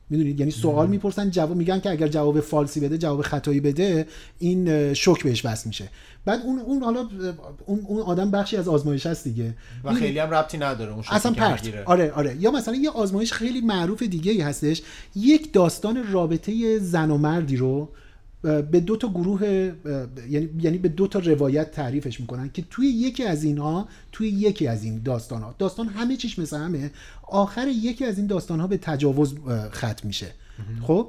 می‌دونید 0.10 0.40
یعنی 0.40 0.52
سوال 0.52 0.88
می‌پرسن 0.88 1.30
جواب 1.30 1.56
میگن 1.58 1.80
که 1.80 1.90
اگر 1.90 2.08
جواب 2.08 2.40
فالسی 2.40 2.80
بده 2.80 2.98
جواب 2.98 3.22
خطایی 3.22 3.60
بده 3.60 4.08
این 4.40 4.94
شوک 4.94 5.24
بهش 5.24 5.46
وصل 5.46 5.68
میشه. 5.68 5.90
بعد 6.26 6.42
اون 6.46 6.60
اون 6.60 6.84
حالا 6.84 7.10
اون, 7.66 7.80
اون 7.88 8.02
آدم 8.02 8.32
بخشی 8.32 8.58
از 8.58 8.68
آزمایش 8.68 9.06
هست 9.06 9.24
دیگه. 9.24 9.44
و 9.44 9.90
می‌دونی؟ 9.90 10.00
خیلی 10.00 10.20
هم 10.20 10.30
ربطی 10.30 10.58
نداره 10.58 10.92
اون 10.92 11.04
اصلا 11.12 11.32
پرت. 11.32 11.74
آره 11.86 12.12
آره. 12.12 12.36
یا 12.40 12.52
مثلا 12.52 12.76
یه 12.76 12.90
آزمایش 12.90 13.34
خیلی 13.34 13.62
معروف 13.62 14.04
دیگه 14.04 14.32
ای 14.32 14.42
هستش. 14.42 14.82
یک 15.16 15.54
داستان 15.54 16.12
رابطه 16.12 16.80
زن 16.80 17.12
و 17.12 17.18
مردی 17.18 17.58
رو 17.58 17.90
به 18.44 18.80
دو 18.80 18.98
تا 18.98 19.08
گروه 19.08 19.44
یعنی 20.30 20.50
یعنی 20.60 20.78
به 20.78 20.90
دو 20.90 21.08
تا 21.08 21.20
روایت 21.20 21.72
تعریفش 21.72 22.20
می‌کنن 22.20 22.50
که 22.50 22.64
توی 22.70 22.88
یکی 22.88 23.24
از 23.24 23.44
اینها 23.44 23.88
توی 24.12 24.28
یکی 24.28 24.68
از 24.68 24.84
این 24.84 25.02
داستان 25.04 25.42
ها 25.42 25.56
داستان 25.60 25.88
همه 25.88 26.16
چیش 26.18 26.40
مثل 26.40 26.58
همه 26.58 26.92
آخر 27.28 27.68
یکی 27.68 28.06
از 28.06 28.18
این 28.18 28.28
داستان 28.28 28.60
ها 28.60 28.68
به 28.68 28.78
تجاوز 28.78 29.36
ختم 29.72 30.08
میشه. 30.08 30.32
خب؟ 30.82 31.08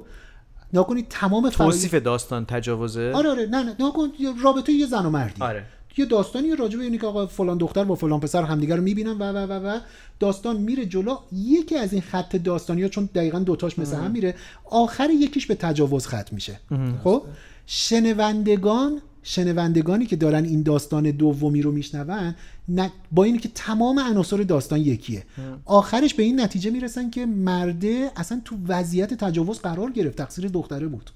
نکنید 0.73 1.07
تمام 1.09 1.51
توصیف 1.51 1.95
داستان 1.95 2.47
تجاوزه؟ 2.47 3.13
آره 3.15 3.31
آره 3.31 3.47
نه 3.47 3.63
نه 3.63 3.77
نکن 3.81 4.13
رابطه 4.43 4.73
یه 4.73 4.87
زن 4.87 5.07
و 5.07 5.11
مردی. 5.11 5.43
آره. 5.43 5.65
یه 5.97 6.05
داستانی 6.05 6.57
راجع 6.57 6.79
به 6.79 6.85
اینه 6.85 6.99
که 6.99 7.07
آقا 7.07 7.27
فلان 7.27 7.59
دختر 7.59 7.85
با 7.85 7.95
فلان 7.95 8.21
پسر 8.21 8.43
همدیگه 8.43 8.77
رو 8.77 8.83
می‌بینن 8.83 9.13
و 9.13 9.23
و 9.23 9.37
و 9.37 9.67
و. 9.67 9.81
داستان 10.21 10.57
میره 10.57 10.87
جلو. 10.87 11.17
یکی 11.33 11.77
از 11.77 11.93
این 11.93 12.03
خط 12.03 12.37
داستانی 12.37 12.83
ها 12.83 12.89
چون 12.89 13.09
دقیقا 13.15 13.39
دوتاش 13.39 13.79
مثل 13.79 13.97
هم 13.97 14.11
میره. 14.11 14.35
آخر 14.65 15.11
یکیش 15.11 15.47
به 15.47 15.55
تجاوز 15.55 16.07
ختم 16.07 16.29
میشه. 16.33 16.61
خب؟ 17.05 17.23
شنوندگان 17.67 19.01
شنوندگانی 19.23 20.07
که 20.07 20.17
دارن 20.17 20.45
این 20.45 20.63
داستان 20.63 21.11
دومی 21.11 21.63
رو 21.63 21.73
میشنون 21.73 22.33
با 23.13 23.25
اینکه 23.25 23.49
تمام 23.55 23.99
عناصر 23.99 24.37
داستان 24.37 24.81
یکیه. 24.81 25.27
آخرش 25.65 26.15
به 26.15 26.23
این 26.23 26.41
نتیجه 26.41 26.71
می‌رسن 26.71 27.11
که 27.11 27.27
مرده 27.27 28.11
اصلا 28.17 28.41
تو 28.45 28.57
وضعیت 28.69 29.15
تجاوز 29.15 29.61
قرار 29.61 29.91
گرفت. 29.91 30.19
تقصیر 30.19 30.49
دختره 30.49 30.87
بود. 30.87 31.11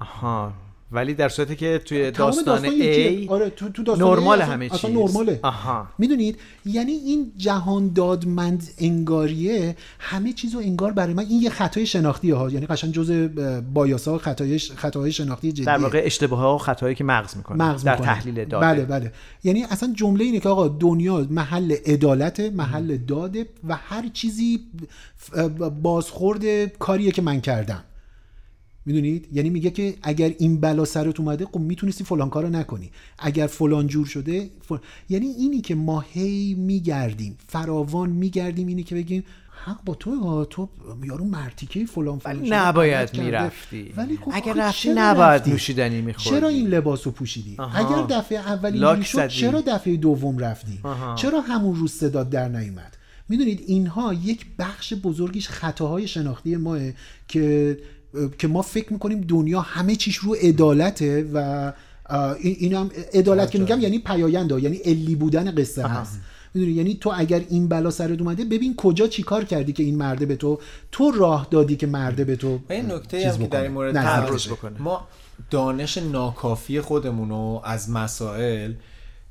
آها. 0.00 0.52
ولی 0.92 1.14
در 1.14 1.28
صورتی 1.28 1.56
که 1.56 1.80
توی 1.84 2.10
داستان 2.10 2.64
یکیه. 2.64 3.26
A 3.26 3.30
آره 3.30 3.50
تو, 3.50 3.68
تو 3.68 3.82
داستان 3.82 4.10
نرمال 4.10 4.42
اصلا- 4.42 4.54
همه 4.54 4.64
اصلا 4.64 4.90
چیز. 4.90 4.98
نرماله 5.00 5.40
آها. 5.42 5.86
می‌دونید 5.98 6.38
یعنی 6.64 6.92
این 6.92 7.32
جهان 7.36 7.92
دادمند 7.92 8.68
انگاریه 8.78 9.76
همه 9.98 10.32
چیزو 10.32 10.58
انگار 10.58 10.92
برای 10.92 11.14
من 11.14 11.26
این 11.28 11.42
یه 11.42 11.50
خطای 11.50 11.86
شناختی 11.86 12.30
ها 12.30 12.50
یعنی 12.50 12.66
قشنگ 12.66 12.92
جزء 12.92 13.28
بایاسا 13.74 14.18
خطای 14.18 14.58
خطاهای 14.58 15.12
شناختی 15.12 15.52
جدیه 15.52 15.64
در 15.64 15.78
واقع 15.78 16.02
اشتباه 16.04 16.38
ها 16.38 16.54
و 16.54 16.58
خطاهایی 16.58 16.94
که 16.94 17.04
مغز 17.04 17.36
می‌کنه 17.36 17.56
مغز 17.64 17.84
در 17.84 17.92
می‌کنه. 17.92 18.06
تحلیل 18.06 18.44
داده 18.44 18.66
بله 18.66 18.84
بله 18.84 19.12
یعنی 19.44 19.64
اصلا 19.64 19.92
جمله 19.96 20.24
اینه 20.24 20.40
که 20.40 20.48
آقا 20.48 20.68
دنیا 20.68 21.26
محل 21.30 21.72
عدالت 21.86 22.40
محل 22.40 22.96
داده 22.96 23.46
و 23.68 23.76
هر 23.76 24.08
چیزی 24.12 24.60
بازخورد 25.82 26.66
کاریه 26.66 27.10
که 27.12 27.22
من 27.22 27.40
کردم 27.40 27.84
می‌دونید 28.86 29.28
یعنی 29.32 29.50
میگه 29.50 29.70
که 29.70 29.94
اگر 30.02 30.34
این 30.38 30.60
بلا 30.60 30.84
سرت 30.84 31.20
اومده 31.20 31.46
خب 31.46 31.58
می‌تونستی 31.58 32.04
فلان 32.04 32.30
کارو 32.30 32.48
نکنی 32.48 32.90
اگر 33.18 33.46
فلان 33.46 33.86
جور 33.86 34.06
شده 34.06 34.50
فل... 34.62 34.76
یعنی 35.08 35.26
اینی 35.26 35.60
که 35.60 35.74
ما 35.74 36.00
هی 36.00 36.54
میگردیم 36.54 37.38
فراوان 37.48 38.10
میگردیم 38.10 38.66
اینی 38.66 38.82
که 38.82 38.94
بگیم 38.94 39.24
حق 39.64 39.84
با 39.84 39.94
تو 39.94 40.14
ها 40.14 40.44
تو 40.44 40.68
یارو 41.04 41.24
مرتیکه 41.24 41.86
فلان 41.86 42.18
فلان 42.18 42.40
ولی 42.40 42.50
نباید. 42.50 43.20
می‌رفتی 43.20 43.92
ولی 43.96 44.16
خب 44.16 44.30
اگر 44.34 44.54
رفتی 44.54 44.92
نباید؟ 44.94 45.48
نوشیدنی 45.48 46.00
میخوردی 46.00 46.30
چرا 46.30 46.48
این 46.48 46.66
لباس 46.66 47.06
رو 47.06 47.12
پوشیدی 47.12 47.54
آها. 47.58 47.78
اگر 47.78 48.18
دفعه 48.18 48.38
اول 48.38 48.70
لاک 48.70 48.94
اینجوری 48.94 49.04
شد 49.04 49.18
زدی. 49.18 49.40
چرا 49.40 49.60
دفعه 49.60 49.96
دوم 49.96 50.38
رفتی 50.38 50.80
آها. 50.82 51.14
چرا 51.14 51.40
همون 51.40 51.76
روز 51.76 51.92
صدات 51.92 52.30
در 52.30 52.48
نیومد 52.48 52.96
می‌دونید 53.28 53.64
اینها 53.66 54.14
یک 54.14 54.46
بخش 54.58 54.94
بزرگیش 54.94 55.48
خطاهای 55.48 56.08
شناختی 56.08 56.56
ماه 56.56 56.80
که 57.28 57.78
که 58.38 58.48
ما 58.48 58.62
فکر 58.62 58.92
می‌کنیم 58.92 59.20
دنیا 59.20 59.60
همه 59.60 59.96
چیش 59.96 60.16
رو 60.16 60.34
عدالته 60.34 61.30
و 61.34 61.72
این 62.40 62.74
هم 62.74 62.90
عدالت 63.14 63.50
که 63.50 63.58
میگم 63.58 63.80
یعنی 63.80 63.98
پیاینده 63.98 64.62
یعنی 64.62 64.76
علی 64.76 65.14
بودن 65.14 65.54
قصه 65.54 65.86
هست 65.86 66.20
می‌دونی 66.54 66.72
یعنی 66.72 66.94
تو 66.94 67.12
اگر 67.16 67.42
این 67.48 67.68
بلا 67.68 67.90
سرت 67.90 68.20
اومده 68.20 68.44
ببین 68.44 68.76
کجا 68.76 69.06
چیکار 69.06 69.44
کردی 69.44 69.72
که 69.72 69.82
این 69.82 69.96
مرده 69.96 70.26
به 70.26 70.36
تو 70.36 70.58
تو 70.92 71.10
راه 71.10 71.46
دادی 71.50 71.76
که 71.76 71.86
مرده 71.86 72.24
به 72.24 72.36
تو 72.36 72.56
و 72.56 72.72
این 72.72 72.92
نکته 72.92 73.30
هم 73.30 73.38
که 73.38 73.46
در 73.46 73.62
این. 73.62 73.72
مورد. 73.72 73.96
بکنه. 74.50 74.78
ما 74.78 75.08
دانش 75.50 75.98
ناکافی 75.98 76.80
خودمون 76.80 77.28
رو 77.28 77.62
از 77.64 77.90
مسائل 77.90 78.72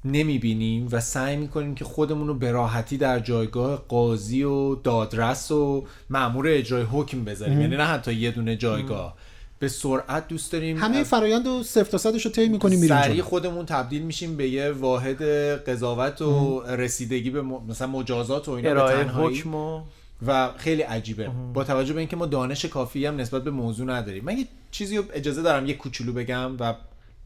نمی‌بینیم 0.06 0.88
و 0.92 1.00
سعی 1.00 1.36
می‌کنیم 1.38 1.76
که 1.76 1.86
خودمون 1.86 2.28
رو 2.28 2.34
به 2.34 2.52
راحتی 2.52 2.98
در 2.98 3.20
جایگاه 3.20 3.86
قاضی 3.88 4.44
و 4.44 4.76
دادرس 4.76 5.52
و 5.52 5.86
مأمور 6.10 6.48
اجرای 6.48 6.84
حکم 6.84 7.24
بذاریم. 7.24 7.62
یعنی 7.62 7.78
نه 7.78 7.86
حتی 7.86 8.14
یه 8.14 8.32
دونه 8.32 8.56
جایگاه. 8.56 9.16
به 9.60 9.68
سرعت 9.68 10.28
دوست 10.28 10.52
داریم. 10.52 10.78
همه 10.78 11.04
فرایند 11.04 11.48
رو 11.48 11.64
صفر 11.64 11.92
تا 11.92 11.98
صدش 11.98 12.26
رو 12.26 12.32
طی 12.32 12.50
می‌کنیم 12.50 12.80
میریم 12.80 13.02
سریع. 13.02 13.22
خودمون 13.22 13.66
تبدیل 13.66 14.02
میشیم 14.02 14.38
به 14.38 14.50
یه 14.50 14.72
واحد 14.72 15.24
قضاوت 15.70 16.22
و 16.22 16.62
رسیدگی 16.62 17.30
به 17.30 17.42
م- 17.42 17.64
مثلا 17.70 17.88
مجازات 17.88 18.48
و 18.48 18.52
اینا 18.52 18.74
به 18.74 18.80
ارائه 18.80 19.04
تنهایی. 19.04 19.40
حکم 19.40 19.56
و 19.56 19.82
و 20.28 20.50
خیلی 20.58 20.82
عجیبه. 20.82 21.30
با 21.54 21.64
توجه 21.64 21.94
به 21.94 22.00
اینکه 22.00 22.16
ما 22.16 22.26
دانش 22.26 22.66
کافی 22.66 23.06
هم 23.06 23.18
نسبت 23.18 23.44
به 23.44 23.52
موضوع 23.52 23.88
نداریم. 23.88 24.24
من 24.24 24.38
یه 24.38 24.48
چیزی 24.72 24.98
رو 24.98 25.04
اجازه 25.14 25.42
دارم 25.42 25.66
یه 25.66 25.74
کوچولو 25.74 26.14
بگم 26.14 26.52
و 26.60 26.74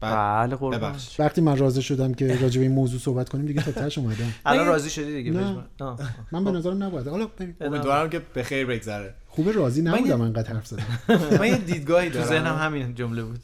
بله 0.00 0.56
قربان. 0.56 0.96
وقتی 1.18 1.40
من 1.40 1.56
راضی 1.56 1.82
شدم 1.82 2.14
که 2.14 2.36
راجع 2.40 2.58
به 2.58 2.66
این 2.66 2.74
موضوع 2.74 3.00
صحبت 3.00 3.28
کنیم 3.28 3.46
دیگه 3.46 3.62
تا 3.62 3.72
تهش 3.72 3.98
اومدم. 3.98 4.34
الان 4.46 4.66
راضی 4.66 4.90
شدی 4.90 5.14
دیگه 5.14 5.30
نه. 5.30 5.56
من 6.32 6.44
به 6.44 6.50
نظرم 6.50 6.82
نباید. 6.82 7.08
حالا 7.08 7.26
بریم. 7.26 7.56
امیدوارم 7.60 8.10
که 8.10 8.22
به 8.34 8.42
خیر 8.42 8.66
بگذره. 8.66 9.14
خوبه 9.28 9.52
راضی 9.52 9.82
نبودم 9.82 10.20
انقدر 10.20 10.54
حرف 10.54 10.66
زدم. 10.66 10.98
من 11.40 11.46
یه 11.46 11.58
دیدگاهی 11.58 12.10
تو 12.10 12.22
ذهنم 12.22 12.56
همین 12.56 12.94
جمله 12.94 13.22
بود. 13.22 13.40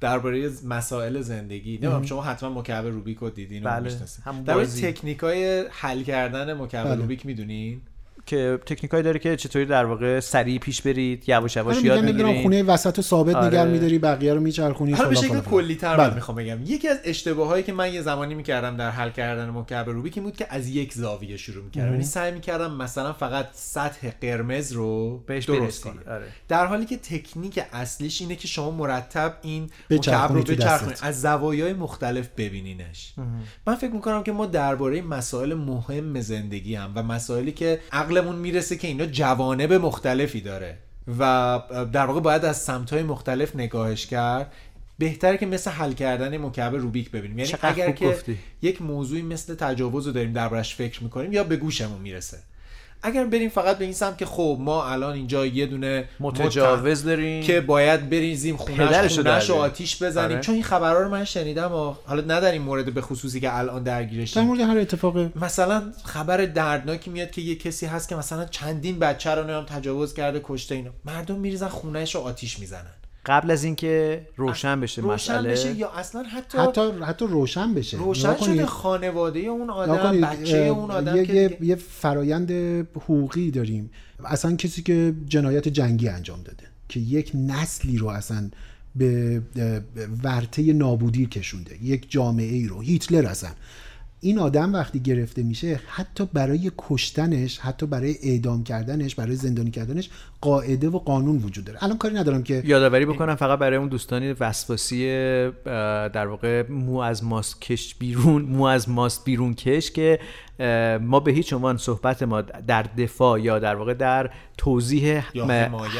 درباره 0.00 0.50
مسائل 0.64 1.20
زندگی. 1.20 1.72
نمی‌دونم 1.72 2.02
شما 2.02 2.22
حتما 2.22 2.60
مکعب 2.60 2.86
روبیک 2.86 3.18
رو 3.18 3.30
دیدین 3.30 3.62
و 3.62 3.66
بله. 3.66 3.80
می‌شناسین. 3.80 4.42
درباره. 4.42 4.66
تکنیکای 4.66 5.64
حل 5.70 6.02
کردن 6.02 6.54
مکعب 6.54 6.86
بله. 6.86 6.94
روبیک 6.94 7.26
می‌دونین؟ 7.26 7.80
که 8.26 8.58
تکنیکایی 8.66 9.02
داره 9.02 9.18
که 9.18 9.36
چطوری 9.36 9.66
در 9.66 9.84
واقع 9.84 10.20
سریع 10.20 10.58
پیش 10.58 10.82
برید 10.82 11.28
یواش 11.28 11.56
یواش 11.56 11.76
آره 11.76 11.84
یاد 11.84 12.04
بگیرید 12.04 12.42
خونه 12.42 12.62
وسط 12.62 12.98
و 12.98 13.02
ثابت 13.02 13.34
آره. 13.34 13.46
نگر 13.46 13.66
میداری 13.66 13.98
بقیه 13.98 14.34
رو 14.34 14.40
میچرخونی 14.40 14.92
حالا 14.92 15.08
به 15.08 15.14
شکل. 15.14 15.40
کلی 15.40 15.74
تر 15.74 15.96
بله. 15.96 16.08
من 16.08 16.14
می‌خوام 16.14 16.36
بگم 16.36 16.58
یکی 16.64 16.88
از 16.88 16.98
اشتباه 17.04 17.48
هایی 17.48 17.62
که 17.62 17.72
من 17.72 17.94
یه 17.94 18.02
زمانی 18.02 18.34
می‌کردم 18.34 18.76
در 18.76 18.90
حل 18.90 19.10
کردن 19.10 19.50
مکعب 19.50 19.90
روبیک 19.90 20.12
این 20.16 20.24
بود 20.24 20.36
که 20.36 20.46
از 20.50 20.68
یک 20.68 20.92
زاویه 20.92 21.36
شروع 21.36 21.64
می‌کردم 21.64 21.92
یعنی 21.92 22.04
سعی 22.04 22.32
می‌کردم 22.32 22.74
مثلا 22.74 23.12
فقط 23.12 23.48
سطح 23.52 24.10
قرمز 24.20 24.72
رو 24.72 25.18
بهش 25.26 25.44
درست 25.44 25.84
کنم 25.84 26.02
آره. 26.10 26.24
در 26.48 26.66
حالی 26.66 26.86
که 26.86 26.96
تکنیک 26.96 27.60
اصلیش 27.72 28.20
اینه 28.20 28.36
که 28.36 28.48
شما 28.48 28.70
مرتب 28.70 29.34
این 29.42 29.70
مکعب 29.90 30.32
رو 30.32 30.42
بچرخونید. 30.42 30.98
از 31.02 31.20
زوایای 31.20 31.72
مختلف 31.72 32.28
ببینینش 32.36 33.14
من 33.66 33.74
فکر 33.74 33.90
می‌کنم 33.90 34.22
که 34.22 34.32
ما 34.32 34.46
درباره 34.46 35.02
مسائل 35.02 35.54
مهم 35.54 36.20
زندگی 36.20 36.74
هم 36.74 36.92
و 36.94 37.02
مسائلی 37.02 37.52
که 37.52 37.80
عقلمون 38.16 38.36
می‌رسه 38.36 38.76
که 38.76 38.88
اینا 38.88 39.06
جوانب 39.06 39.72
مختلفی 39.72 40.40
داره 40.40 40.78
و 41.18 41.60
در 41.92 42.06
واقع 42.06 42.20
باید 42.20 42.44
از 42.44 42.56
سمتهای 42.56 43.02
مختلف 43.02 43.56
نگاهش 43.56 44.06
کرد. 44.06 44.52
بهتره 44.98 45.36
که 45.36 45.46
مثل 45.46 45.70
حل 45.70 45.92
کردن 45.92 46.36
مکعب 46.36 46.74
روبیک 46.74 47.10
ببینیم. 47.10 47.38
یعنی 47.38 47.52
اگر 47.62 47.90
که 47.90 48.08
گفتی. 48.08 48.38
یک 48.62 48.82
موضوعی 48.82 49.22
مثل 49.22 49.54
تجاوز 49.54 50.06
رو 50.06 50.12
داریم 50.12 50.32
دربارش 50.32 50.74
فکر 50.74 51.02
می‌کنیم 51.02 51.32
یا 51.32 51.44
به 51.44 51.56
گوشمون 51.56 52.00
می‌رسه. 52.00 52.38
اگر 53.04 53.24
بریم 53.24 53.48
فقط 53.48 53.78
به 53.78 53.84
این 53.84 53.94
سمت 53.94 54.18
که 54.18 54.26
خب 54.26 54.56
ما 54.60 54.86
الان 54.86 55.14
اینجا 55.14 55.46
یه 55.46 55.66
دونه 55.66 56.08
متجاوز 56.20 57.04
داریم. 57.04 57.42
که 57.42 57.60
باید 57.60 58.10
بریزیم 58.10 58.56
خونش 58.56 58.78
خونش 58.78 59.18
بیاریم. 59.18 59.56
آتیش 59.56 60.02
بزنیم. 60.02 60.32
آره. 60.32 60.40
چون 60.40 60.54
این 60.54 60.64
خبرها 60.64 60.98
رو 60.98 61.08
من 61.08 61.24
شنیدم 61.24 61.72
و 61.72 61.94
حالا 62.06 62.20
نه 62.20 62.40
در 62.40 62.52
این 62.52 62.62
مورد 62.62 62.94
به 62.94 63.00
خصوصی 63.00 63.40
که 63.40 63.58
الان 63.58 63.82
درگیرش 63.82 64.30
در 64.30 64.42
مورد 64.42 64.60
هر 64.60 64.78
اتفاق 64.78 65.38
مثلا 65.38 65.82
خبر 66.04 66.44
دردناکی 66.44 67.10
میاد 67.10 67.30
که 67.30 67.42
یه 67.42 67.54
کسی 67.54 67.86
هست 67.86 68.08
که 68.08 68.16
مثلا 68.16 68.44
چندین 68.44 68.98
بچه 68.98 69.30
رو 69.30 69.42
نمی‌دونم 69.42 69.64
تجاوز 69.64 70.14
کرده 70.14 70.40
کشته 70.44 70.74
اینا 70.74 70.90
مردم 71.04 71.38
میریزن 71.38 71.68
خونش 71.68 72.14
رو 72.14 72.20
آتیش 72.20 72.58
می‌زنن. 72.58 72.94
قبل 73.26 73.50
از 73.50 73.64
اینکه 73.64 74.26
روشن 74.36 74.80
بشه 74.80 75.02
روشن 75.02 75.14
مسئله 75.34 75.50
بشه 75.50 75.74
یا 75.74 75.90
اصلا 75.90 76.22
حتی, 76.22 76.58
حتی 76.58 76.90
حتی 76.90 77.26
روشن 77.26 77.74
بشه. 77.74 77.98
روشن. 77.98 78.36
شده 78.36 78.66
خانواده 78.66 79.40
اون 79.40 79.70
آدم 79.70 80.20
بچه 80.20 80.56
اون 80.58 80.90
آدم 80.90 81.16
یه, 81.16 81.26
که 81.26 81.32
یه, 81.32 81.48
دیگه- 81.48 81.64
یه 81.66 81.74
فرایند 81.76 82.50
حقوقی 82.94 83.50
داریم. 83.50 83.90
اصلا 84.24 84.56
کسی 84.56 84.82
که 84.82 85.14
جنایت 85.26 85.68
جنگی 85.68 86.08
انجام 86.08 86.42
داده 86.42 86.64
که 86.88 87.00
یک 87.00 87.30
نسلی 87.34 87.98
رو 87.98 88.06
اصلا 88.06 88.50
به 88.96 89.40
به 89.54 89.82
ورطه 90.22 90.72
نابودی 90.72 91.26
کشونده 91.26 91.78
یک 91.82 92.10
جامعه 92.10 92.52
ای 92.54 92.66
رو 92.66 92.80
هیتلر 92.80 93.26
اصلا. 93.26 93.50
این 94.24 94.38
آدم 94.38 94.72
وقتی 94.72 95.00
گرفته 95.00 95.42
میشه 95.42 95.80
حتی 95.86 96.28
برای 96.32 96.70
کشتنش 96.78 97.58
حتی 97.58 97.86
برای 97.86 98.16
اعدام 98.22 98.64
کردنش 98.64 99.14
برای 99.14 99.36
زندانی 99.36 99.70
کردنش 99.70 100.10
قاعده 100.40 100.88
و 100.88 100.98
قانون 100.98 101.36
وجود 101.36 101.64
داره 101.64 101.84
الان 101.84 101.98
کاری 101.98 102.14
ندارم 102.14 102.42
که 102.42 102.62
یادآوری 102.66 103.06
بکنم 103.06 103.34
فقط 103.34 103.58
برای 103.58 103.76
اون 103.76 103.88
دوستانی 103.88 104.32
وسواسی 104.32 105.06
در 105.64 106.26
واقع 106.26 106.70
مو 106.70 106.98
از 106.98 107.24
ماست 107.24 107.60
کش 107.60 107.94
بیرون 107.94 108.42
مو 108.42 108.64
از 108.64 108.88
ماست 108.88 109.24
بیرون 109.24 109.54
کش 109.54 109.90
که 109.90 110.18
ما 111.00 111.20
به 111.20 111.32
هیچ 111.32 111.52
عنوان 111.52 111.76
صحبت 111.76 112.22
ما 112.22 112.40
در 112.40 112.82
دفاع 112.82 113.40
یا 113.40 113.58
در 113.58 113.76
واقع 113.76 113.94
در 113.94 114.30
توضیح. 114.56 115.18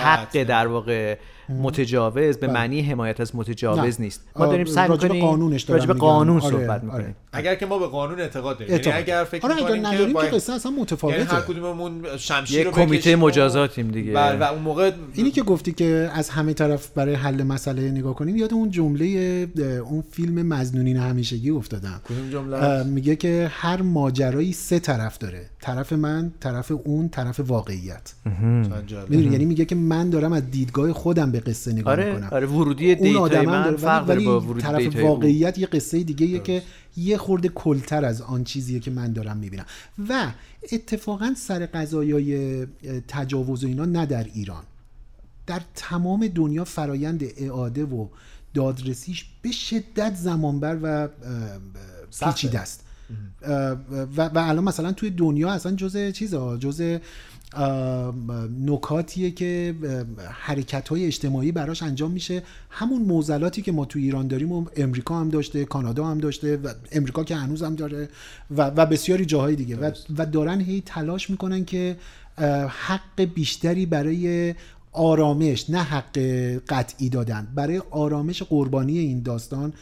حق 0.00 0.42
در 0.42 0.66
واقع 0.66 1.18
متجاوز 1.48 2.38
به 2.38 2.46
معنی 2.46 2.82
حمایت 2.82 3.20
از 3.20 3.36
متجاوز 3.36 4.00
نه. 4.00 4.04
نیست 4.04 4.20
ما 4.36 4.46
داریم 4.46 4.66
سعی 4.66 4.88
می‌کنیم 4.88 5.50
راجع 5.68 5.86
به. 5.86 5.94
قانون 5.94 6.40
آره، 6.40 6.50
صحبت 6.50 6.70
آره. 6.70 6.84
می‌کنیم 6.84 7.16
اگر 7.34 7.54
که 7.54 7.66
ما 7.66 7.78
به 7.78 7.86
قانون 7.86 8.20
اعتقاد 8.20 8.58
داریم 8.58 8.74
یعنی. 8.74 8.92
اگر 8.92 9.24
فکر 9.24 9.46
آره 9.46 9.54
اگر 9.54 9.64
می‌کنیم 9.64 9.82
که 9.82 9.88
نداریم 9.88 10.30
که 10.30 10.36
قصه 10.36 10.52
اصلا 10.52 10.70
یعنی 10.70 10.80
هر 10.80 10.82
متفاوته 10.82 11.40
کدوممون 11.48 12.16
شمشیر 12.16 12.64
رو 12.64 12.70
کمیته 12.70 13.16
مجازاتیم 13.16 13.90
دیگه. 13.90 14.12
بله، 14.12 14.38
و 14.38 14.42
اون 14.42 14.62
موقع 14.62 14.90
اینی 15.14 15.30
که 15.30 15.42
گفتی 15.42 15.72
که 15.72 16.10
از 16.14 16.28
همه 16.28 16.52
طرف 16.52 16.88
برای 16.88 17.14
حل 17.14 17.42
مسئله 17.42 17.90
نگاه 17.90 18.14
کنیم 18.14 18.36
یاد 18.36 18.54
اون 18.54 18.70
جمله 18.70 19.06
اون 19.90 20.04
فیلم 20.10 20.46
مزنونین 20.46 20.96
همیشگی 20.96 21.50
افتادم 21.50 22.00
کدوم 22.04 22.30
جمله؟ 22.30 22.82
میگه 22.82 23.16
که 23.16 23.50
هر 23.52 23.82
ماجرایی 23.82 24.52
سه 24.52 24.78
طرف 24.78 25.18
داره 25.18 25.46
طرف 25.60 25.92
من 25.92 26.32
طرف 26.40 26.72
اون 26.84 27.08
طرف 27.08 27.40
واقعیت. 27.40 28.12
می‌دونی 29.08 29.32
یعنی 29.32 29.44
میگه 29.44 29.64
که 29.64 29.74
من 29.74 30.10
دارم 30.10 30.32
از 30.32 30.50
دیدگاه 30.50 30.92
خودم 30.92 31.30
به 31.30 31.40
قصه 31.40 31.72
نگاه 31.72 31.92
آره 31.92 32.12
می‌کنم 32.12 32.28
آره 32.32 32.46
ورودی 32.46 32.94
دیتای 32.94 33.46
من 33.46 33.76
فرق 33.76 34.06
داره 34.06 34.20
با 34.20 34.40
ورودی 34.40 34.62
طرف. 34.62 34.96
واقعیت 34.96 35.58
یه 35.58 35.66
قصه 35.66 36.02
دیگه 36.02 36.38
که 36.38 36.62
یه 36.96 37.16
خورده 37.16 37.48
کلتر 37.48 38.04
از 38.04 38.22
آن 38.22 38.44
چیزیه 38.44 38.80
که 38.80 38.90
من 38.90 39.12
دارم 39.12 39.36
می‌بینم. 39.36 39.66
و 40.08 40.32
اتفاقا 40.72 41.34
سر 41.36 41.66
قضایای 41.66 42.66
تجاوز 43.08 43.64
و 43.64 43.66
اینا 43.66 43.84
نه 43.84 44.06
در 44.06 44.24
ایران. 44.24 44.64
در 45.46 45.60
تمام 45.74 46.26
دنیا 46.26 46.64
فرایند 46.64 47.24
اعاده 47.36 47.84
و 47.84 48.08
دادرسیش 48.54 49.26
به 49.42 49.52
شدت 49.52 50.14
زمانبر 50.14 50.78
و. 50.82 51.08
پیچیده 52.20 52.60
است. 52.60 52.84
و, 53.42 53.76
و 54.16 54.38
الان 54.38 54.64
مثلا 54.64 54.92
توی 54.92 55.10
دنیا 55.10 55.50
اصلا 55.50 55.72
جز 55.72 56.12
چیزا 56.12 56.56
جز 56.56 56.80
اه، 56.80 57.00
نکاتیه 58.60 59.30
که 59.30 59.74
حرکت 60.30 60.88
های 60.88 61.06
اجتماعی 61.06 61.52
براش 61.52 61.82
انجام 61.82 62.10
میشه. 62.10 62.42
همون 62.70 63.02
موزلاتی 63.02 63.62
که 63.62 63.72
ما 63.72 63.84
تو 63.84 63.98
ایران 63.98 64.28
داریم 64.28 64.52
و 64.52 64.66
امریکا 64.76 65.20
هم 65.20 65.28
داشته 65.28 65.64
کانادا 65.64 66.06
هم 66.06 66.18
داشته 66.18 66.56
و 66.56 66.68
امریکا 66.92 67.24
که 67.24 67.36
هنوز 67.36 67.62
هم 67.62 67.74
داره 67.74 68.08
و, 68.56 68.62
و 68.62 68.86
بسیاری 68.86 69.24
جاهای 69.24 69.56
دیگه. 69.56 69.76
و, 69.76 69.90
و 70.18 70.26
دارن 70.26 70.60
هی 70.60 70.82
تلاش 70.86 71.30
می‌کنن 71.30 71.64
که 71.64 71.96
حق 72.68 73.20
بیشتری 73.34 73.86
برای 73.86 74.54
آرامش 74.92 75.70
نه 75.70 75.82
حق 75.82 76.18
قطعی 76.68 77.08
دادن 77.08 77.48
برای 77.54 77.82
آرامش 77.90 78.42
قربانی 78.42 78.98
این 78.98 79.22
داستان 79.22 79.72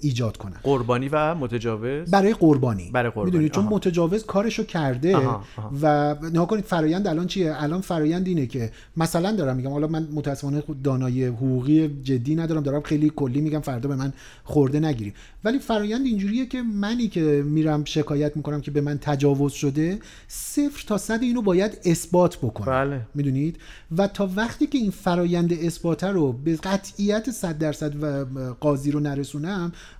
ایجاد 0.00 0.36
کنن. 0.36 0.56
قربانی 0.62 1.08
و 1.08 1.34
متجاوز؟ 1.34 2.10
برای 2.10 2.34
قربانی. 2.34 2.90
برای 2.90 3.10
قربانی، 3.10 3.30
می‌دونی؟ 3.30 3.48
چون. 3.48 3.64
متجاوز 3.64 4.24
کارشو 4.24 4.64
کرده 4.64 5.16
آها، 5.16 5.44
آها. 5.56 5.70
و 5.82 6.16
نها 6.32 6.46
کنید 6.46 6.64
فرایند 6.64 7.06
الان 7.06 7.26
چیه؟ 7.26 7.62
الان 7.62 7.80
فرایند 7.80 8.26
اینه 8.26 8.46
که 8.46 8.70
مثلا 8.96 9.32
دارم 9.32 9.56
میگم 9.56 9.70
حالا 9.70 9.86
من 9.86 10.08
متاسفانه 10.12 10.60
خود 10.60 10.82
دانایی 10.82 11.24
حقوقی 11.24 11.88
جدی 12.02 12.34
ندارم 12.34 12.62
دارم 12.62 12.82
خیلی 12.82 13.12
کلی 13.16 13.40
میگم 13.40 13.60
فردا 13.60 13.88
به 13.88 13.96
من 13.96 14.12
خورده 14.44 14.80
نگیریم 14.80 15.14
ولی 15.44 15.58
فرایند 15.58 16.06
اینجوریه 16.06 16.46
که 16.46 16.62
منی 16.62 17.08
که 17.08 17.42
میرم 17.46 17.84
شکایت 17.84 18.36
می‌کنم 18.36 18.60
که 18.60 18.70
به 18.70 18.80
من 18.80 18.98
تجاوز 18.98 19.52
شده 19.52 19.98
صفر 20.28 20.84
تا 20.86 20.98
صد 20.98 21.22
اینو 21.22 21.42
باید 21.42 21.78
اثبات 21.84 22.36
بکنم. 22.36 22.66
بله. 22.66 23.00
می‌دونید؟ 23.14 23.56
و 23.96 24.06
تا 24.06 24.30
وقتی 24.36 24.66
که 24.66 24.78
این 24.78 24.90
فرایند 24.90 25.52
اثبات 25.52 26.04
رو 26.04 26.32
به 26.32 26.56
قطعیت 26.56 27.30
100 27.30 27.58
درصد 27.58 28.02
و 28.02 28.24
قاضی 28.60 28.90
رو 28.90 29.00
نرسونم 29.00 29.51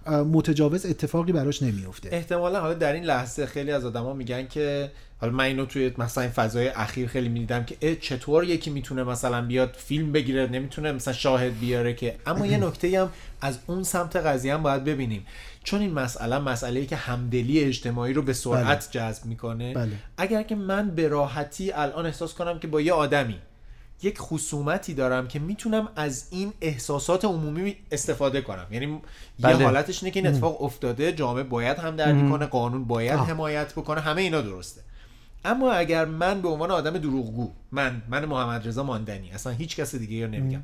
اه، 0.06 0.22
متجاوز 0.22 0.86
اتفاقی 0.86 1.32
براش 1.32 1.62
نمیفته. 1.62 2.08
احتمالا 2.12 2.60
حالا 2.60 2.74
در 2.74 2.92
این 2.92 3.04
لحظه 3.04 3.46
خیلی 3.46 3.70
از 3.72 3.84
آدما 3.84 4.14
میگن 4.14 4.46
که 4.46 4.90
حالا 5.20 5.32
من 5.32 5.44
اینو 5.44 5.66
توی 5.66 5.92
مثلا 5.98 6.22
این 6.22 6.32
فضای 6.32 6.68
اخیر 6.68 7.08
خیلی 7.08 7.28
می‌دیدم 7.28 7.64
که 7.64 7.96
چطور 7.96 8.44
یکی 8.44 8.70
می‌تونه 8.70 9.02
مثلا 9.02 9.42
بیاد 9.42 9.74
فیلم 9.78 10.12
بگیره 10.12 10.46
نمی‌تونه 10.46 10.92
مثلا 10.92 11.14
شاهد 11.14 11.58
بیاره 11.60 11.94
که. 11.94 12.16
اما 12.26 12.46
یه 12.46 12.58
نکته 12.66 13.00
هم 13.00 13.10
از 13.40 13.58
اون 13.66 13.82
سمت 13.82 14.16
قضیه 14.16 14.54
هم 14.54 14.62
باید 14.62 14.84
ببینیم. 14.84 15.26
چون 15.64 15.80
این 15.80 15.92
مسئله 15.92 16.38
مسئله 16.38 16.80
ای 16.80 16.86
که 16.86 16.96
همدلی 16.96 17.60
اجتماعی 17.60 18.12
رو 18.12 18.22
به 18.22 18.32
سرعت 18.32 18.88
جذب 18.90 19.24
می‌کنه 19.24 19.74
بله. 19.74 19.92
اگر 20.16 20.42
که 20.42 20.54
من 20.54 20.90
به 20.90 21.08
راحتی 21.08 21.72
الان 21.72 22.06
احساس 22.06 22.34
کنم 22.34 22.58
که 22.58 22.66
با 22.66 22.80
یه 22.80 22.92
آدمی 22.92 23.38
یک 24.02 24.18
خصومتی 24.18 24.94
دارم 24.94 25.28
که 25.28 25.38
می‌تونم 25.38 25.88
از 25.96 26.28
این 26.30 26.52
احساسات 26.60 27.24
عمومی 27.24 27.76
استفاده 27.92 28.40
کنم. 28.40 28.66
یعنی 28.70 28.86
یه 28.86 29.00
بله. 29.40 29.64
حالتش 29.64 30.02
اینه 30.02 30.14
که 30.14 30.20
این 30.20 30.28
اتفاق 30.28 30.62
افتاده 30.62 31.12
جامعه 31.12 31.42
باید 31.42 31.78
هم 31.78 31.96
دردی 31.96 32.28
کنه 32.30 32.46
قانون 32.46 32.84
باید 32.84 33.20
حمایت 33.20 33.72
بکنه 33.72 34.00
همه 34.00 34.22
اینا 34.22 34.40
درسته. 34.40 34.80
اما 35.44 35.72
اگر 35.72 36.04
من 36.04 36.42
به 36.42 36.48
عنوان 36.48 36.70
آدم 36.70 36.98
دروغگو 36.98 37.50
من 37.72 38.02
من 38.08 38.24
محمد 38.24 38.68
رضا 38.68 38.82
ماندنی 38.82 39.30
اصلا 39.30 39.52
هیچ 39.52 39.76
کس 39.76 39.94
دیگه 39.94 40.26
رو 40.26 40.32
نمیگم 40.32 40.62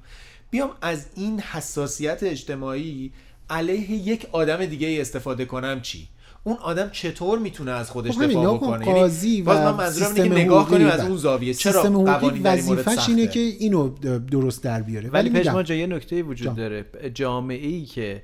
بیام 0.51 0.71
از 0.81 1.07
این 1.15 1.41
حساسیت 1.41 2.23
اجتماعی 2.23 3.13
علیه 3.51 3.91
یک 3.91 4.27
آدم 4.33 4.67
دیگه 4.67 5.01
استفاده 5.01 5.45
کنم 5.45 5.81
چی؟ 5.81 6.09
اون 6.49 6.57
آدم 6.57 6.91
چطور 6.91 7.39
می‌تونه 7.39 7.71
از 7.71 7.91
خودش 7.91 8.19
خب 8.19 8.27
دفاع 8.27 8.57
بکنه؟ 8.57 8.87
یعنی 8.87 9.01
قاضی 9.01 9.43
باز 9.43 9.59
و 9.59 9.61
من 9.61 9.71
منظورم 9.71 10.07
اینه 10.07 10.15
سیستم 10.15 10.35
که 10.35 10.45
نگاه 10.45 10.69
کنیم 10.69 10.87
از 10.87 11.01
اون 11.01 11.17
زاویه 11.17 11.55
چرا 11.55 11.73
سیستم 11.73 11.95
حقوقی 11.95 12.13
قوانین 12.13 12.43
وظیفش 12.43 13.09
اینه 13.09 13.27
که 13.27 13.41
اینو 13.41 13.89
درست 14.19 14.65
در 14.65 14.83
بیاره. 14.83 15.11
ولی 15.11 15.29
ولی 15.29 15.29
میگم 15.29 15.51
پژمان 15.51 15.65
جا 15.65 15.75
یه 15.75 15.87
نکته 15.87 16.23
وجود. 16.23 16.55
داره. 16.55 16.85
جامعه 17.15 17.67
ای 17.67 17.85
که 17.85 18.23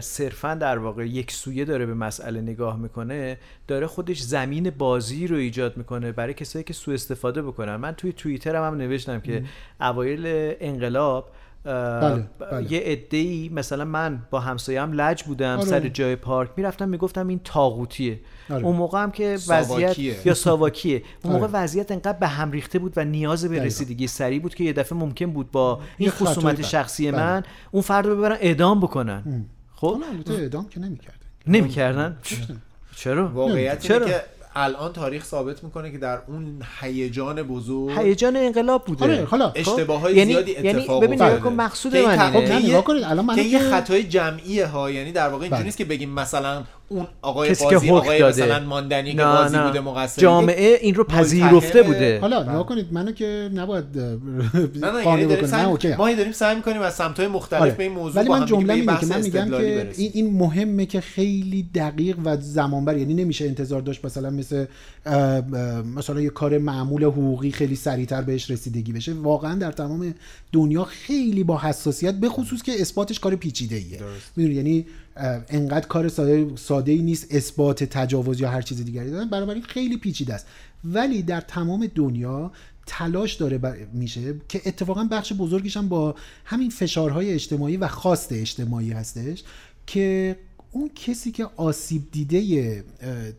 صرفا 0.00 0.54
در 0.54 0.78
واقع 0.78 1.08
یک 1.08 1.32
سویه 1.32 1.64
داره 1.64 1.86
به 1.86 1.94
مسئله 1.94 2.40
نگاه 2.40 2.78
می‌کنه 2.78 3.38
داره 3.68 3.86
خودش 3.86 4.20
زمین 4.20 4.70
بازی 4.70 5.26
رو 5.26 5.36
ایجاد 5.36 5.76
می‌کنه 5.76 6.12
برای 6.12 6.34
کسایی 6.34 6.64
که 6.64 6.72
سوء 6.72 6.94
استفاده 6.94 7.42
بکنن. 7.42 7.76
من 7.76 7.92
توی 7.92 8.12
توییترم 8.12 8.64
هم 8.64 8.74
نوشتم 8.78 9.20
که 9.20 9.44
اوایل 9.80 10.22
انقلاب 10.60 11.30
بله، 11.66 12.24
بله. 12.38 12.72
یه 12.72 12.80
عده‌ای 12.80 13.48
مثلا 13.48 13.84
من 13.84 14.22
با 14.30 14.40
همسایم 14.40 14.92
لج 14.92 15.22
بودم 15.22 15.58
آره. 15.58 15.68
سر 15.68 15.88
جای 15.88 16.16
پارک 16.16 16.50
می‌رفتم 16.56 16.88
می‌گفتم 16.88 17.28
این 17.28 17.40
تاغوتیه 17.44 18.20
آره. 18.50 18.64
اون 18.64 18.76
موقع 18.76 19.02
هم 19.02 19.10
که 19.10 19.36
ساواکیه. 19.36 19.88
وضعیت 19.88 20.26
یا 20.26 20.34
ساواکیه 20.34 21.02
اون 21.22 21.32
موقع 21.32 21.44
آره. 21.44 21.52
وضعیت 21.54 21.92
انقدر 21.92 22.18
به 22.18 22.26
هم 22.26 22.52
ریخته 22.52 22.78
بود 22.78 22.92
و 22.96 23.04
نیاز 23.04 23.44
به. 23.44 23.62
رسیدگی 23.62 24.06
سریع 24.06 24.40
بود 24.40 24.54
که 24.54 24.64
یه 24.64 24.72
دفعه 24.72 24.98
ممکن 24.98 25.26
بود 25.26 25.50
با 25.50 25.80
این 25.98 26.10
خصومت 26.10 26.56
بد. 26.56 26.62
شخصی 26.62 27.10
بله. 27.10 27.20
من 27.20 27.42
اون 27.70 27.82
فرد 27.82 28.06
رو 28.06 28.16
ببرن 28.16 28.36
اعدام 28.40 28.80
بکنن 28.80 29.46
خب 29.74 29.92
حالا 29.92 30.06
البته 30.06 30.32
اعدام 30.32 30.68
که 30.68 30.80
نمی‌کردن 30.80 31.26
نمی‌کردن 31.46 32.16
چرا 32.96 33.28
واقعیت 33.28 33.80
چرا؟ 33.80 34.06
که 34.06 34.22
الان 34.58 34.92
تاریخ 34.92 35.24
ثابت 35.24 35.64
می‌کنه 35.64 35.90
که 35.92 35.98
در 35.98 36.18
اون 36.26 36.62
هیجان 36.80 37.42
بزرگ 37.42 37.98
هیجان 37.98 38.36
انقلاب 38.36 38.84
بوده 38.84 39.04
آره 39.04 39.24
حالا 39.24 39.52
اشتباه 39.54 40.00
های 40.00 40.16
یعنی- 40.16 40.32
زیادی 40.32 40.50
یعنی 40.52 40.68
اتفاق 40.68 41.02
ببین 41.04 41.12
افتاده. 41.22 41.36
نگاه 41.38 41.50
کن، 41.50 41.56
مقصود 41.56 41.96
من 41.96 42.10
اینه. 42.10 42.46
که 42.48 42.54
نه، 42.54 42.64
یه- 42.64 43.58
نگاه 43.58 43.70
خطای 43.70 44.04
جمعیه 44.04 44.66
ها 44.66 44.90
یعنی 44.90 45.12
در 45.12 45.28
واقع 45.28 45.42
اینجوری 45.42 45.50
بله. 45.58 45.64
نیست 45.64 45.76
که 45.78 45.84
بگیم 45.84 46.10
مثلا 46.10 46.62
اون 46.88 47.06
آقای 47.22 47.50
کسی 47.50 47.66
که 47.68 47.76
آقای 47.76 48.18
داده. 48.18 48.44
مثلا 48.44 48.64
ماندنی 48.64 49.12
که 49.12 49.16
نه 49.16 49.24
قاضی 49.24 49.56
نه. 49.56 49.66
بوده 49.66 49.80
مقصر 49.80 50.22
جامعه 50.22 50.78
این 50.80 50.94
رو 50.94 51.04
پذیرفته 51.04 51.82
بوده. 51.82 52.20
حالا 52.20 52.40
بله. 52.40 52.50
نگاه 52.50 52.66
کنید 52.66 52.92
منو 52.92 53.12
که 53.12 53.50
نباید 53.54 53.84
قانع 53.94 55.20
یعنی 55.20 55.26
داریم 55.26 55.26
بکنم. 55.26 55.40
نه 55.40 55.46
سعی 55.46 55.64
اوکی. 55.64 55.94
ما 55.94 56.12
داریم 56.12 56.32
سعی 56.32 56.56
می‌کنیم 56.56 56.82
از 56.82 56.94
سمت‌های 56.94 57.28
مختلف 57.28 57.60
آره. 57.60 57.70
به 57.70 57.82
این 57.82 57.92
موضوع 57.92 58.22
ولی 58.22 58.28
من 58.28 58.46
جمله 58.46 58.74
اینه 58.74 59.00
که 59.00 59.06
من 59.06 59.22
میگم 59.22 59.50
که. 59.50 59.90
این, 59.96 60.10
این 60.14 60.38
مهمه 60.38 60.86
که 60.86 61.00
خیلی 61.00 61.70
دقیق 61.74 62.16
و 62.24 62.36
زمانبر 62.40 62.96
یعنی 62.96 63.14
نمیشه 63.14 63.44
انتظار 63.44 63.80
داشت 63.80 64.04
مثلا 64.04 64.30
مثل 64.30 64.66
مثلا 65.96 66.20
یه 66.20 66.30
کار 66.30 66.58
معمول 66.58 67.04
حقوقی 67.04 67.50
خیلی 67.50 67.76
سریعتر 67.76 68.22
بهش 68.22 68.50
رسیدگی 68.50 68.92
بشه. 68.92 69.12
واقعا 69.12 69.54
در 69.54 69.72
تمام 69.72 70.14
دنیا 70.52 70.84
خیلی 70.84 71.44
با 71.44 71.58
حساسیت 71.58 72.14
به 72.14 72.28
خصوص 72.28 72.62
که 72.62 72.72
اثباتش 72.80 73.20
کار 73.20 73.36
پیچیده 73.36 73.76
ایه 73.76 74.00
می‌دونی؟ 74.36 74.54
یعنی 74.54 74.86
انقدر 75.48 75.86
کار 75.86 76.08
ساده 76.08 76.56
ساده 76.56 76.92
ای 76.92 77.02
نیست 77.02 77.34
اثبات 77.34 77.84
تجاوز 77.84 78.40
یا 78.40 78.50
هر 78.50 78.62
چیز 78.62 78.84
دیگری 78.84 79.10
دادن 79.10 79.30
بنابراین 79.30 79.62
خیلی 79.62 79.96
پیچیده 79.96 80.34
است. 80.34 80.46
ولی 80.84 81.22
در 81.22 81.40
تمام 81.40 81.86
دنیا 81.94 82.52
تلاش 82.86 83.34
داره 83.34 83.58
بر- 83.58 83.76
میشه 83.92 84.34
که 84.48 84.62
اتفاقا 84.66 85.04
بخش 85.04 85.32
بزرگیش 85.32 85.76
هم 85.76 85.88
با 85.88 86.14
همین 86.44 86.70
فشارهای 86.70 87.32
اجتماعی 87.32 87.76
و 87.76 87.88
خواست 87.88 88.32
اجتماعی 88.32 88.90
هستش 88.92 89.44
که 89.86 90.36
اون 90.70 90.90
کسی 90.94 91.32
که 91.32 91.48
آسیب 91.56 92.02
دیده 92.12 92.84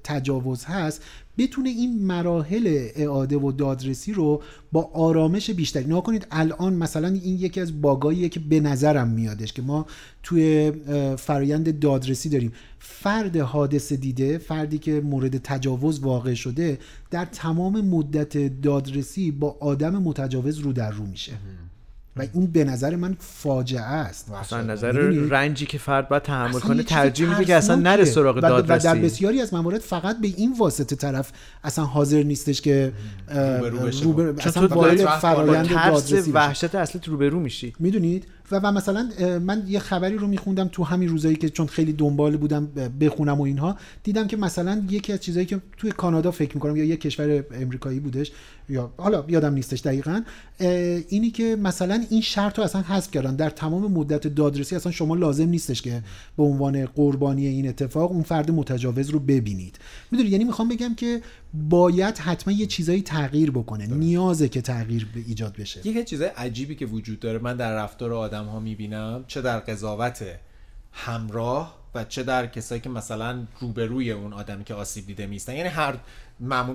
تجاوز 0.03 0.65
هست 0.65 1.01
بتونه 1.37 1.69
این 1.69 2.05
مراحل 2.05 2.87
اعاده 2.95 3.37
و 3.37 3.51
دادرسی 3.51 4.13
رو 4.13 4.43
با 4.71 4.91
آرامش 4.93 5.49
بیشتری 5.49 5.85
نگاه 5.85 6.03
کنید 6.03 6.27
الان 6.31 6.73
مثلا 6.73 7.07
این 7.07 7.35
یکی 7.39 7.61
از 7.61 7.81
باگاییه 7.81 8.29
که 8.29 8.39
به 8.39 8.59
نظرم 8.59 9.07
میادش 9.07 9.53
که 9.53 9.61
ما 9.61 9.85
توی 10.23 10.71
فرایند 11.17 11.79
دادرسی 11.79 12.29
داریم. 12.29 12.53
فرد 12.79 13.37
حادثه 13.37 13.95
دیده 13.95 14.37
فردی 14.37 14.77
که 14.77 15.01
مورد 15.01 15.37
تجاوز 15.37 15.99
واقع 15.99 16.33
شده 16.33 16.79
در 17.11 17.25
تمام 17.25 17.81
مدت 17.81 18.61
دادرسی 18.61 19.31
با 19.31 19.57
آدم 19.59 19.95
متجاوز 19.95 20.57
رو 20.57 20.73
در 20.73 20.91
رو 20.91 21.05
میشه. 21.05 21.31
و 22.19 22.23
این 22.33 22.47
به 22.47 22.63
نظر 22.63 22.95
من 22.95 23.17
فاجعه 23.19 23.81
است 23.81 24.31
اصلا 24.31 24.61
نظر؟ 24.61 24.91
رنجی 25.29 25.65
که 25.65 25.77
فرد 25.77 26.09
باید 26.09 26.23
تحمل 26.23 26.49
اصلا 26.55 26.59
کنه 26.61 26.83
ترجیح 26.83 27.29
میده 27.29 27.45
که 27.45 27.55
اصلا 27.55 27.75
نره. 27.75 28.05
سراغ 28.05 28.35
و- 28.35 28.39
و 28.39 28.41
در 28.41 28.49
دادرسی 28.49 28.99
بسیاری 28.99 29.41
از 29.41 29.53
موارد 29.53 29.81
فقط 29.81 30.21
به 30.21 30.27
این 30.27 30.53
واسطه 30.59 30.95
طرف 30.95 31.31
اصلا 31.63 31.85
حاضر 31.85 32.23
نیستش 32.23 32.61
که 32.61 32.91
روبرو 33.29 33.79
بشه. 33.79 33.99
چون 34.03 34.35
اصلا 34.39 34.67
تو 34.67 34.75
وارد 34.75 35.05
فرایند 35.05 35.69
با 35.69 35.75
ترس 35.75 36.09
دادرسی. 36.09 36.31
وحشت 36.31 36.75
اصلیت 36.75 37.07
روبرو 37.07 37.39
میشی 37.39 37.73
می‌دونید 37.79 38.25
و, 38.51 38.59
و 38.59 38.71
مثلا 38.71 39.09
من 39.39 39.63
یه 39.67 39.79
خبری 39.79 40.15
رو 40.15 40.27
میخوندم 40.27 40.67
تو 40.67 40.83
همین 40.83 41.09
روزایی 41.09 41.35
که 41.35 41.49
چون 41.49 41.67
خیلی 41.67 41.93
دنبال 41.93 42.37
بودم 42.37 42.67
بخونم 43.01 43.39
و 43.39 43.41
اینها 43.41 43.77
دیدم 44.03 44.27
که 44.27 44.37
مثلا 44.37 44.83
یکی 44.89 45.13
از 45.13 45.19
چیزایی 45.19 45.45
که 45.45 45.61
توی 45.77 45.91
کانادا 45.91 46.31
فکر 46.31 46.53
می‌کنم 46.53 46.75
یا 46.75 46.83
یه 46.83 46.97
کشور 46.97 47.43
امریکایی 47.53 47.99
بودش 47.99 48.31
یا 48.69 48.91
حالا 48.97 49.25
یادم 49.27 49.53
نیستش 49.53 49.81
دقیقا 49.81 50.21
اینی 51.09 51.31
که 51.31 51.55
مثلا 51.55 52.03
این 52.09 52.21
شرط 52.21 52.57
رو 52.57 52.63
اصلا 52.63 52.81
حذف 52.81 53.11
کردن. 53.11 53.35
در 53.35 53.49
تمام 53.49 53.91
مدت 53.91 54.27
دادرسی 54.27 54.75
اصلا 54.75 54.91
شما 54.91 55.15
لازم 55.15 55.49
نیستش 55.49 55.81
که 55.81 56.03
به 56.37 56.43
عنوان 56.43 56.85
قربانی 56.85 57.47
این 57.47 57.69
اتفاق 57.69 58.11
اون 58.11 58.23
فرد 58.23 58.51
متجاوز 58.51 59.09
رو 59.09 59.19
ببینید. 59.19 59.79
می‌دونید 60.11 60.31
یعنی 60.31 60.43
می‌خوام 60.43 60.67
بگم 60.67 60.95
که 60.95 61.21
باید 61.53 62.17
حتما 62.17 62.53
یه 62.53 62.65
چیزایی 62.65 63.01
تغییر 63.01 63.51
بکنه. 63.51 63.87
نیازه 63.87 64.49
که 64.49 64.61
تغییر 64.61 65.07
ایجاد 65.27 65.55
بشه. 65.55 65.99
از 65.99 66.05
چیزای 66.05 66.27
عجیبی 66.27 66.75
که 66.75 66.85
وجود 66.85 67.19
داره. 67.19 67.39
من 67.39 67.57
در 67.57 67.75
رفتار 67.75 68.13
آدم 68.13 68.45
ها 68.45 68.59
می‌بینم 68.59 69.25
چه 69.27 69.41
در 69.41 69.59
قضاوت 69.59 70.25
همراه 70.91 71.77
و 71.95 72.03
چه 72.03 72.23
در 72.23 72.47
کسایی 72.47 72.81
که 72.81 72.89
مثلا 72.89 73.45
روبروی 73.59 74.11
اون 74.11 74.33
آدمی 74.33 74.63
که 74.63 74.73
آسیب 74.73 75.05
دیده 75.05 75.27
میستن 75.27 75.55
یعنی 75.55 75.69
هر 75.69 75.95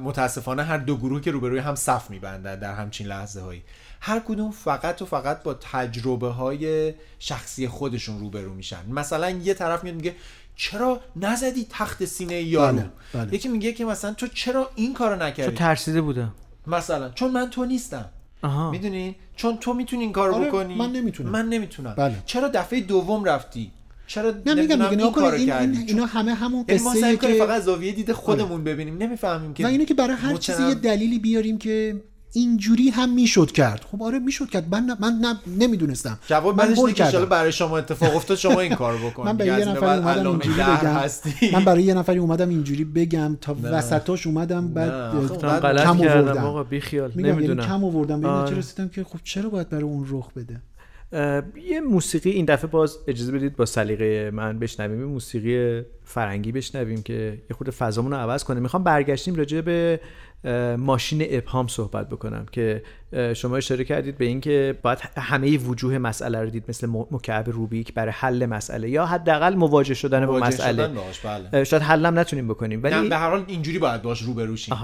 متاسفانه 0.04 0.62
هر 0.62 0.78
دو 0.78 0.96
گروه 0.96 1.20
که 1.20 1.30
روبروی 1.30 1.58
هم 1.58 1.74
صف 1.74 2.10
میبندن 2.10 2.58
در 2.58 2.74
همچین 2.74 3.06
لحظه 3.06 3.40
هایی 3.40 3.62
هر 4.00 4.20
کدوم 4.20 4.50
فقط 4.50 5.02
و 5.02 5.06
فقط 5.06 5.42
با 5.42 5.54
تجربه 5.54 6.28
های 6.28 6.94
شخصی 7.18 7.68
خودشون 7.68 8.20
روبرو 8.20 8.54
میشن. 8.54 8.90
مثلا 8.90 9.30
یه 9.30 9.54
طرف 9.54 9.84
میاد 9.84 9.96
میگه 9.96 10.14
چرا 10.56 11.00
نزدی 11.16 11.66
تخت 11.70 12.04
سینه 12.04 12.42
یارو؟ 12.42 12.76
بله، 12.76 12.90
بله. 13.14 13.34
یکی 13.34 13.48
میگه 13.48 13.72
که 13.72 13.84
مثلا 13.84 14.14
تو 14.14 14.26
چرا 14.26 14.70
این 14.74 14.94
کارو 14.94 15.16
چون 15.16 15.22
نکردی 15.22 15.56
ترسیده 15.56 16.00
بودم 16.00 16.34
مثلا 16.66 17.10
چون 17.10 17.30
من 17.30 17.50
تو 17.50 17.64
نیستم. 17.64 18.04
آها. 18.42 18.70
می‌دونی؟ 18.70 19.16
چون 19.36 19.56
تو 19.56 19.74
می‌تونی 19.74 20.02
این 20.02 20.12
کارو 20.12 20.34
آره، 20.34 20.48
بکنی. 20.48 20.74
من 20.74 20.92
نمی‌تونم. 20.92 21.30
من 21.30 21.48
نمی‌تونم. 21.48 21.94
بله. 21.98 22.14
چرا 22.26 22.48
دفعه 22.48 22.80
دوم 22.80 23.24
رفتی؟ 23.24 23.70
چرا 24.06 24.34
نه 24.46 24.54
میگم 24.54 24.88
کنید 24.88 25.12
کارو 25.12 25.36
این, 25.36 25.46
کردی؟ 25.46 25.78
این 25.78 25.88
اینا 25.88 26.06
همه 26.06 26.34
همون 26.34 26.64
یعنی 26.68 26.82
ما 26.82 26.90
قصه 26.90 27.00
سعی 27.00 27.16
کنیم 27.16 27.32
که 27.32 27.44
فقط 27.44 27.62
زاویه 27.62 27.92
دید 27.92 28.12
خودمون 28.12 28.64
ببینیم. 28.64 28.98
نمی‌فهمیم 28.98 29.54
که 29.54 29.64
و 29.64 29.66
اینه 29.66 29.84
که 29.84 29.94
برای 29.94 30.16
هر 30.16 30.36
چیزی 30.36 30.68
یه 30.68 30.74
دلیلی 30.74 31.18
بیاریم 31.18 31.58
که 31.58 32.02
اینجوری 32.34 32.88
هم 32.88 33.14
می‌شد 33.14 33.52
کرد. 33.52 33.84
خب 33.92 34.02
آره 34.02 34.18
می‌شد 34.18 34.48
کرد. 34.50 34.74
من 34.74 34.96
من 35.00 35.12
نه 35.20 35.36
نمی‌دونستم. 35.58 36.18
جواب 36.26 36.56
من 36.56 36.68
انشالله 36.68 36.92
کردم. 36.92 37.24
برای 37.24 37.52
شما 37.52 37.78
اتفاق 37.78 38.16
افتاد 38.16 38.36
شما 38.36 38.60
این 38.60 38.74
کارو 38.74 38.98
بکن. 39.08 39.24
من 39.24 39.36
برای 39.36 39.60
یه 39.60 39.68
نفری 39.68 39.98
اومدم 39.98 40.30
اینجوری 40.30 40.56
در 40.56 40.76
بگم. 40.76 40.90
هستی. 40.90 41.50
من 41.52 41.64
برای 41.64 41.82
یه 41.82 41.94
نفری 41.94 42.18
اومدم 42.18 42.48
اینجوری 42.48 42.84
بگم 42.84 43.36
تا 43.40 43.56
وسطاش 43.62 44.26
اومدم 44.26 44.68
بعد 44.68 45.10
خب 45.28 45.40
کم 45.40 45.98
کردم 45.98 46.00
آوردم. 46.00 46.44
آقا 46.44 46.62
بی 46.62 46.80
خیال. 46.80 47.10
یعنی 47.10 47.32
نمی‌دونم. 47.32 47.66
کم 47.66 47.84
آوردم. 47.84 48.20
به 48.20 48.26
این 48.26 48.36
آره. 48.36 48.42
نتیجه 48.44 48.58
رسیدم 48.58 48.88
که 48.88 49.04
خب 49.04 49.18
چرا 49.24 49.48
باید 49.48 49.68
برای 49.68 49.84
اون 49.84 50.06
رخ 50.10 50.32
بده؟ 50.32 50.60
یه 51.70 51.80
موسیقی 51.90 52.30
این 52.30 52.44
دفعه 52.44 52.70
باز 52.70 52.98
اجازه 53.08 53.32
بدید 53.32 53.56
با 53.56 53.66
سلیقه 53.66 54.30
من 54.34 54.58
بشنویم. 54.58 55.00
یه 55.00 55.06
موسیقی 55.06 55.82
فرنگی 56.04 56.52
بشنویم 56.52 57.02
که 57.02 57.42
یه 57.50 57.56
خود 57.56 57.70
فضامون 57.70 58.12
رو 58.12 58.18
عوض 58.18 58.44
کنه. 58.44 58.60
می‌خوام 58.60 58.84
برگشتیم 58.84 59.34
راجع 59.34 59.60
به 59.60 60.00
ماشین 60.78 61.26
ابهام 61.30 61.68
صحبت 61.68 62.08
بکنم 62.08 62.46
که 62.52 62.82
شما 63.36 63.56
اشاره 63.56 63.84
کردید 63.84 64.18
به 64.18 64.24
اینکه 64.24 64.78
باید 64.82 64.98
همه 65.16 65.58
وجوه 65.58 65.98
مسئله 65.98 66.40
رو 66.40 66.50
دید 66.50 66.64
مثل 66.68 66.86
مکعب 67.10 67.50
روبیک 67.50 67.94
برای 67.94 68.12
حل 68.12 68.46
مسئله 68.46 68.90
یا 68.90 69.06
حداقل 69.06 69.54
مواجه 69.54 69.94
شدن 69.94 70.26
با 70.26 70.32
مواجه 70.32 70.46
مسئله. 70.46 70.72
شدن 70.72 70.94
باهاش، 70.94 71.20
بله. 71.20 71.64
شاید 71.64 71.82
حلم 71.82 72.18
نتونیم 72.18 72.48
بکنیم 72.48 72.82
ولی 72.82 73.08
به 73.08 73.16
هر 73.16 73.30
حال 73.30 73.44
اینجوری 73.46 73.78
باید 73.78 74.02
باش 74.02 74.22
روبرو 74.22 74.56
شیم 74.56 74.76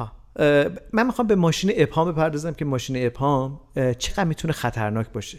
من 0.92 1.06
می‌خوام 1.06 1.28
به 1.28 1.34
ماشین 1.34 1.72
ابهام 1.76 2.12
بپردازم 2.12 2.52
که 2.52 2.64
ماشین 2.64 3.06
ابهام 3.06 3.60
چقدر 3.98 4.24
می‌تونه 4.24 4.52
خطرناک 4.52 5.12
باشه. 5.12 5.38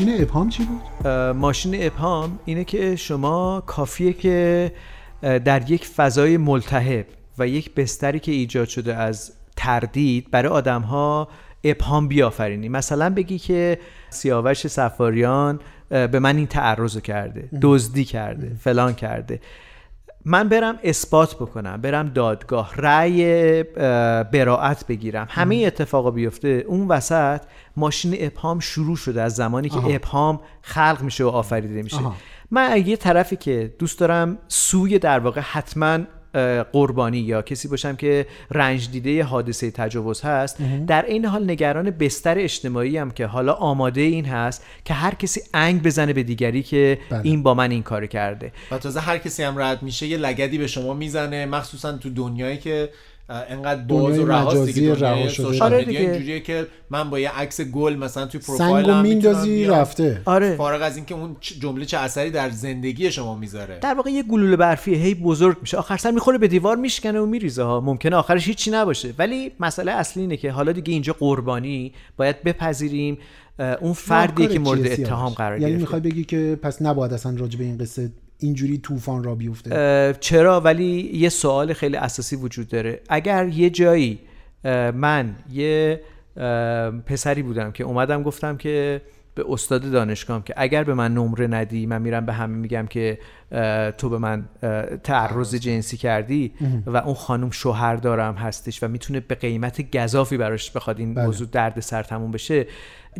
ماشین 0.00 0.22
ابهام 0.22 0.48
چی 0.48 0.64
بود؟ 0.64 1.08
ماشین 1.36 1.86
ابهام 1.86 2.38
اینه 2.44 2.64
که 2.64 2.96
شما 2.96 3.62
کافیه 3.66 4.12
که 4.12 4.72
در 5.22 5.70
یک 5.70 5.86
فضای 5.86 6.36
ملتهب 6.36 7.06
و 7.38 7.48
یک 7.48 7.74
بستری 7.74 8.20
که 8.20 8.32
ایجاد 8.32 8.68
شده 8.68 8.94
از 8.96 9.32
تردید 9.56 10.30
برای 10.30 10.48
آدم 10.48 10.82
ها 10.82 11.28
ابهام 11.64 12.08
بیافرینی. 12.08 12.68
مثلا 12.68 13.10
بگی 13.10 13.38
که 13.38 13.78
سیاوش 14.10 14.66
سفاریان 14.66 15.60
به 15.88 16.18
من 16.18 16.36
این 16.36 16.46
تعرض 16.46 16.98
کرده 16.98 17.48
دزدی 17.62 18.04
کرده 18.04 18.56
فلان 18.60 18.94
کرده. 18.94 19.40
من 20.24 20.48
برم 20.48 20.78
اثبات 20.84 21.34
بکنم 21.34 21.80
برم 21.80 22.08
دادگاه 22.08 22.74
رأی 22.76 23.62
براعت 24.22 24.86
بگیرم 24.86 25.26
همه 25.30 25.62
اتفاقا 25.66 26.10
بیفته 26.10 26.64
اون 26.66 26.88
وسط 26.88 27.40
ماشین 27.76 28.16
ابهام 28.18 28.60
شروع 28.60 28.96
شده 28.96 29.22
از 29.22 29.34
زمانی 29.34 29.68
که 29.68 29.78
آها. 29.78 29.88
ابهام 29.88 30.40
خلق 30.62 30.98
میشه 31.02 31.24
و 31.24 31.28
آفریده 31.28 31.82
میشه 31.82 31.96
آها. 31.96 32.16
من 32.50 32.68
اگه 32.72 32.88
یه 32.88 32.96
طرفی 32.96 33.36
که 33.36 33.74
دوست 33.78 33.98
دارم 33.98 34.38
سوی 34.48 34.98
در 34.98 35.18
واقع 35.18 35.40
حتما 35.40 35.98
قربانی 36.72 37.18
یا 37.18 37.42
کسی 37.42 37.68
باشم 37.68 37.96
که 37.96 38.26
رنج 38.50 38.90
دیده 38.90 39.24
حادثه 39.24 39.70
تجاوز 39.70 40.20
هست 40.20 40.58
در 40.86 41.04
این 41.06 41.24
حال 41.24 41.50
نگران 41.50 41.90
بستر 41.90 42.38
اجتماعی 42.38 42.96
هم 42.96 43.10
که 43.10 43.26
حالا 43.26 43.52
آماده 43.52 44.00
این 44.00 44.24
هست 44.24 44.64
که 44.84 44.94
هر 44.94 45.14
کسی 45.14 45.40
انگ 45.54 45.82
بزنه 45.82 46.12
به 46.12 46.22
دیگری 46.22 46.62
که 46.62 46.98
بله. 47.10 47.20
این 47.24 47.42
با 47.42 47.54
من 47.54 47.70
این 47.70 47.82
کار 47.82 48.06
کرده 48.06 48.52
و 48.70 48.78
تازه 48.78 49.00
هر 49.00 49.18
کسی 49.18 49.42
هم 49.42 49.58
رد 49.58 49.82
میشه 49.82 50.06
یه 50.06 50.16
لگدی 50.16 50.58
به 50.58 50.66
شما 50.66 50.94
می‌زنه 50.94 51.46
مخصوصا 51.46 51.92
تو 51.92 52.10
دنیایی 52.10 52.58
که 52.58 52.88
انقدر 53.30 53.80
باز 53.82 54.18
و 54.18 54.26
رهاست 54.26 54.56
مجازی 54.56 54.72
دیگه 54.72 54.94
رها 54.94 55.12
دنیای 55.12 55.30
شده. 55.30 55.46
سوشال 55.46 55.74
آره 55.74 55.84
دیگه. 55.84 56.00
اینجوریه 56.00 56.40
که 56.40 56.66
من 56.90 57.10
با 57.10 57.18
یه 57.18 57.38
عکس 57.38 57.60
گل 57.60 57.96
مثلا 57.96 58.26
توی 58.26 58.40
پروفایلم 58.40 59.02
میندازی. 59.02 59.64
رفته 59.64 60.22
آره 60.24 60.56
فارغ 60.56 60.82
از 60.82 60.96
اینکه 60.96 61.14
اون 61.14 61.36
جمله 61.40 61.84
چه 61.84 61.98
اثری 61.98 62.30
در 62.30 62.50
زندگی 62.50 63.12
شما 63.12 63.34
می‌ذاره 63.34 63.78
در 63.78 63.94
واقع 63.94 64.10
یه 64.10 64.22
گلوله 64.22 64.56
برفی 64.56 64.94
هی 64.94 65.14
بزرگ 65.14 65.56
میشه 65.60 65.76
آخر 65.76 65.96
سر 65.96 66.10
می‌خوره 66.10 66.38
به 66.38 66.48
دیوار 66.48 66.76
میشکنه 66.76 67.20
و 67.20 67.26
میریزه 67.26 67.62
ها 67.62 67.80
ممکنه 67.80 68.16
آخرش 68.16 68.46
هیچی 68.46 68.70
نباشه 68.70 69.14
ولی 69.18 69.52
مسئله 69.60 69.92
اصلی 69.92 70.22
اینه 70.22 70.36
که 70.36 70.50
حالا 70.50 70.72
دیگه 70.72 70.92
اینجا 70.92 71.16
قربانی 71.18 71.92
باید 72.16 72.42
بپذیریم 72.42 73.18
اون 73.80 73.92
فردی 73.92 74.46
که 74.46 74.58
مورد 74.58 74.86
اتهام؟ 74.86 75.32
قرار 75.32 75.60
یعنی 75.60 75.70
گرفته 75.70 75.80
می‌خوای 75.80 76.00
بگی 76.00 76.24
که 76.24 76.58
پس 76.62 76.82
نباید 76.82 77.12
اصلا 77.12 77.36
راجع 77.38 77.58
به 77.58 77.64
این 77.64 77.78
قصه 77.78 78.10
اینجوری 78.40 78.78
طوفان 78.78 79.24
را 79.24 79.34
بیفته؟ 79.34 80.14
چرا؟ 80.20 80.60
ولی 80.60 81.10
یه 81.14 81.28
سوال 81.28 81.72
خیلی 81.72 81.96
اساسی 81.96 82.36
وجود 82.36 82.68
داره. 82.68 83.00
اگر 83.08 83.48
یه 83.48 83.70
جایی 83.70 84.18
من 84.94 85.36
یه 85.52 86.00
پسری 87.06 87.42
بودم 87.42 87.72
که 87.72 87.84
اومدم 87.84 88.22
گفتم 88.22 88.56
که 88.56 89.02
به 89.34 89.44
استاد 89.48 89.90
دانشگاهم 89.90 90.42
که 90.42 90.54
اگر 90.56 90.84
به 90.84 90.94
من 90.94 91.14
نمره 91.14 91.46
ندی 91.46 91.86
من 91.86 92.02
میرم 92.02 92.26
به 92.26 92.32
همه 92.32 92.56
میگم 92.56 92.86
که 92.86 93.18
تو 93.98 94.08
به 94.08 94.18
من 94.18 94.44
تعرض 95.04 95.54
جنسی 95.54 95.96
کردی 95.96 96.52
و 96.86 96.96
اون 96.96 97.14
خانم 97.14 97.50
شوهر 97.50 97.96
دارم 97.96 98.34
هستش 98.34 98.82
و 98.82 98.88
می‌تونه 98.88 99.20
به 99.20 99.34
قیمت 99.34 99.96
گذافی 99.96 100.36
براش 100.36 100.70
بخواد 100.70 100.98
این 100.98 101.14
بله. 101.14 101.26
موضوع 101.26 101.48
درد 101.52 101.80
سر 101.80 102.02
تموم 102.02 102.30
بشه 102.30 102.66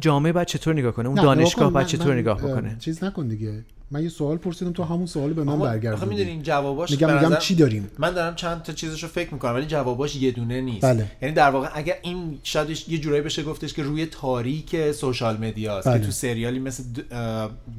جامعه 0.00 0.32
باید 0.32 0.46
چطور 0.46 0.74
نگاه 0.74 0.92
کنه 0.92 1.08
اون 1.08 1.22
دانشگاه 1.22 1.72
باید 1.72 1.86
چطور 1.86 2.14
نگاه 2.14 2.44
اه، 2.44 2.50
بکنه 2.50 2.76
چیز 2.78 3.04
نکن 3.04 3.28
دیگه 3.28 3.64
من 3.92 4.02
یه 4.02 4.08
سوال 4.08 4.36
پرسیدم 4.36 4.72
تو 4.72 4.84
همون 4.84 5.06
سوال 5.06 5.32
به 5.32 5.44
من 5.44 5.52
اما 5.52 5.64
آخه 5.64 5.74
می‌دونی 5.74 5.90
برگردوندی 5.90 6.22
این 6.22 6.42
جواباش 6.42 6.90
میگم 6.90 7.14
میگم 7.14 7.36
چی 7.36 7.54
داریم 7.54 7.90
من 7.98 8.10
دارم 8.10 8.34
چند 8.34 8.62
تا 8.62 8.72
چیزشو 8.72 9.06
فکر 9.06 9.34
می‌کنم 9.34 9.54
ولی 9.54 9.66
جواباش 9.66 10.16
یه 10.16 10.30
دونه 10.30 10.60
نیست 10.60 10.84
بله. 10.84 11.06
یعنی 11.22 11.34
در 11.34 11.50
واقع 11.50 11.68
اگر 11.74 11.94
این 12.02 12.38
شاید 12.42 12.88
یه 12.88 12.98
جورایی 12.98 13.22
بشه 13.22 13.42
گفتش 13.42 13.74
که 13.74 13.82
روی 13.82 14.06
تاریک 14.06 14.92
سوشال 14.92 15.36
مدیاست 15.36 15.88
بله. 15.88 15.98
که 15.98 16.06
تو 16.06 16.12
سریالی 16.12 16.58
مثل 16.58 16.84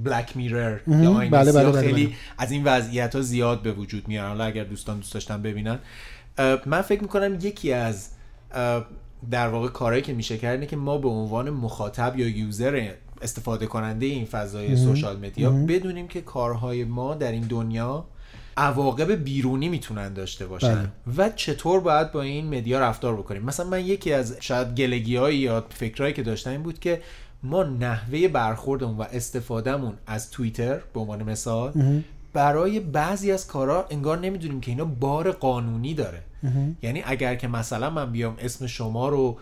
بلک 0.04 0.38
میرر. 0.38 0.80
یا 0.88 1.12
آینه 1.12 1.32
بله، 1.32 1.52
بله، 1.52 1.72
بله، 1.72 1.82
خیلی 1.82 2.06
بله. 2.06 2.16
از 2.42 2.52
این 2.52 2.64
وضعیت 2.64 3.16
ها 3.16 3.22
زیاد 3.22 3.62
به 3.62 3.72
وجود 3.72 4.08
میارن. 4.08 4.28
حالا 4.28 4.44
اگر 4.44 4.64
دوستان 4.64 4.98
دوست 4.98 5.14
داشتن 5.14 5.42
ببینن. 5.42 5.80
من 6.66 6.82
فکر 6.82 7.02
می‌کنم 7.02 7.38
یکی 7.42 7.74
از 7.74 8.10
در 9.32 9.48
واقع 9.48 9.68
کارهایی 9.68 10.02
که 10.02 10.14
میشه 10.14 10.38
کرد 10.38 10.54
اینه 10.54 10.66
که 10.66 10.76
ما 10.76 10.98
به 10.98 11.08
عنوان 11.08 11.50
مخاطب 11.50 12.20
یا 12.20 12.28
یوزر 12.28 12.94
استفاده 13.22 13.66
کننده 13.66 14.06
این 14.06 14.26
فضای 14.26 14.76
سوشال 14.76 15.18
مدیا 15.18 15.52
بدونیم 15.52 16.08
که 16.08 16.22
کارهای 16.22 16.84
ما 16.84 17.16
در 17.16 17.32
این 17.32 17.44
دنیا 17.44 18.06
عواقب 18.58 19.12
بیرونی 19.12 19.70
می‌تونن 19.70 20.14
داشته 20.14 20.48
باشن 20.48 20.92
و 21.18 21.30
چطور 21.30 21.80
باید 21.80 22.12
با 22.12 22.22
این 22.22 22.58
مدیا 22.58 22.80
رفتار 22.80 23.16
بکنیم. 23.16 23.44
مثلا 23.44 23.66
من 23.66 23.86
یکی 23.86 24.14
از 24.14 24.38
شاید 24.40 24.76
گلگیایی 24.76 25.38
یا 25.38 25.66
فکرهایی 25.70 26.14
که 26.14 26.24
داشتم 26.24 26.50
این 26.50 26.64
بود 26.64 26.80
که 26.80 27.02
ما 27.44 27.64
نحوه 27.64 28.28
برخوردمون 28.28 28.98
و 28.98 29.02
استفادهمون 29.02 29.94
از 30.08 30.32
توییتر 30.32 30.80
به 30.94 31.00
عنوان 31.00 31.24
مثال 31.24 32.02
برای 32.34 32.80
بعضی 32.80 33.32
از 33.32 33.48
کارا 33.48 33.86
انگار 33.90 34.20
نمی‌دونیم 34.20 34.62
که 34.62 34.72
اینا 34.72 34.86
بار 34.86 35.32
قانونی 35.32 35.94
داره 35.94 36.22
یعنی 36.82 37.04
اگر 37.06 37.36
که 37.36 37.48
مثلا 37.48 37.90
من 37.90 38.12
بیام 38.12 38.36
اسم 38.40 38.68
شما 38.68 39.10
رو 39.10 39.38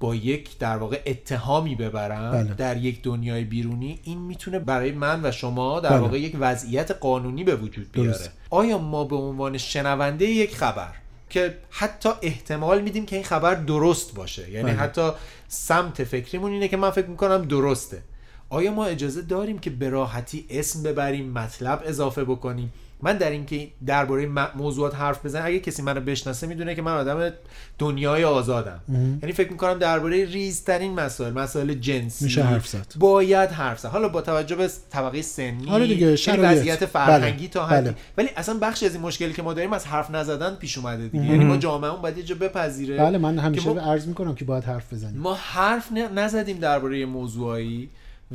با 0.00 0.14
یک 0.14 0.58
در 0.58 0.76
واقع 0.76 1.00
اتهامی 1.06 1.74
ببرم 1.74 2.30
بله. 2.30 2.54
در 2.54 2.76
یک 2.76 3.02
دنیای 3.02 3.44
بیرونی 3.44 4.00
این 4.02 4.18
می‌تونه 4.18 4.58
برای 4.58 4.92
من 4.92 5.20
و 5.24 5.32
شما 5.32 5.80
در 5.80 5.90
بله. 5.90 5.98
واقع 5.98 6.20
یک 6.20 6.36
وضعیت 6.40 6.90
قانونی 6.90 7.44
به 7.44 7.56
وجود 7.56 7.92
بیاره 7.92 8.10
درست. 8.10 8.30
آیا 8.50 8.78
ما 8.78 9.04
به 9.04 9.16
عنوان 9.16 9.58
شنونده 9.58 10.24
یک 10.24 10.56
خبر 10.56 10.92
که 11.30 11.54
حتی 11.70 12.08
احتمال 12.22 12.80
میدیم 12.80 13.06
که 13.06 13.16
این 13.16 13.24
خبر 13.24 13.54
درست 13.54 14.14
باشه 14.14 14.50
یعنی 14.50 14.70
بله. 14.70 14.80
حتی 14.80 15.10
سمت 15.48 16.04
فکریمون 16.04 16.52
اینه 16.52 16.68
که 16.68 16.76
من 16.76 16.90
فکر 16.90 17.06
می‌کنم 17.06 17.42
درسته 17.42 18.02
آیا 18.50 18.72
ما 18.72 18.84
اجازه 18.84 19.22
داریم 19.22 19.58
که 19.58 19.70
به 19.70 19.88
راحتی 19.88 20.46
اسم 20.50 20.82
ببریم 20.82 21.32
مطلب 21.32 21.82
اضافه 21.86 22.24
بکنیم؟ 22.24 22.72
من 23.02 23.16
در 23.16 23.30
اینکه 23.30 23.68
درباره 23.86 24.28
موضوعات 24.56 24.94
حرف 24.94 25.26
بزنم 25.26 25.46
اگه 25.46 25.58
کسی 25.58 25.82
منو 25.82 26.00
بشناسه 26.00 26.46
می‌دونه 26.46 26.74
که 26.74 26.82
من 26.82 26.92
آدم 26.92 27.32
دنیای 27.78 28.24
آزادم. 28.24 28.80
یعنی 29.22 29.32
فکر 29.32 29.50
می‌کنم 29.50 29.78
درباره 29.78 30.24
ریزترین 30.24 30.94
مسائل 30.94 31.32
مسائل 31.32 31.74
جنسی 31.74 32.24
میشه 32.24 32.42
حرف 32.42 32.68
زد. 32.68 32.86
باید 32.98 33.50
حرف 33.50 33.80
زد. 33.80 33.88
حالا 33.88 34.08
با 34.08 34.20
توجه 34.20 34.56
به 34.56 34.70
طبقه 34.90 35.22
سنی 35.22 35.70
آره 35.70 35.86
دیگه، 35.86 36.16
شرایط. 36.16 36.58
وضعیت 36.58 36.86
فرهنگی 36.86 37.38
بله، 37.38 37.48
تا 37.48 37.66
حدی. 37.66 37.84
بله. 37.84 37.96
ولی 38.18 38.28
اصلا 38.36 38.58
بخشی 38.62 38.86
از 38.86 38.94
این 38.94 39.02
مشکلی 39.02 39.32
که 39.32 39.42
ما 39.42 39.54
داریم 39.54 39.72
از 39.72 39.86
حرف 39.86 40.10
نزدن 40.10 40.54
پیش 40.54 40.78
اومده 40.78 41.08
دیگه. 41.08 41.24
یعنی 41.24 41.44
ما 41.44 41.56
جامعهمون 41.56 42.02
باید 42.02 42.18
یه 42.18 42.24
جا 42.24 42.34
بپذیره 42.34 42.96
بله 42.96 43.18
من 43.18 43.38
همیشه 43.38 43.70
ما- 43.70 43.80
عرض 43.80 44.06
می‌کنم 44.06 44.34
که 44.34 44.44
باید 44.44 44.64
حرف 44.64 44.92
بزنیم. 44.92 45.20
ما 45.20 45.34
حرف 45.34 45.92
نزدیم 45.92 46.58
درباره 46.58 47.06
موضوعایی. 47.06 47.90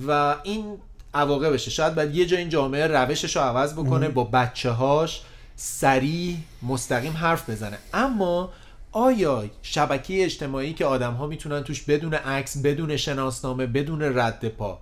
و 0.08 0.36
این 0.44 0.78
عواقبشه. 1.14 1.72
شاید 1.72 1.96
بعد 1.96 2.16
یه 2.16 2.26
جا 2.26 2.38
این 2.38 2.50
جامعه 2.50 2.88
روشش 2.88 3.36
رو 3.36 3.42
عوض 3.42 3.74
بکنه 3.74 4.10
با 4.10 4.24
بچه 4.24 4.72
هاش 4.72 5.22
سریع 5.56 6.36
مستقیم 6.64 7.14
حرف 7.14 7.50
بزنه. 7.50 7.78
اما 7.94 8.52
آیا 8.92 9.44
شبکه 9.62 10.24
اجتماعی 10.24 10.74
که 10.74 10.86
آدم 10.86 11.14
ها 11.14 11.28
می‌تونن 11.28 11.64
توش 11.64 11.82
بدون 11.82 12.14
عکس 12.14 12.58
بدون 12.58 12.98
شناسنامه 12.98 13.66
بدون 13.66 14.02
رد 14.02 14.48
پا 14.48 14.80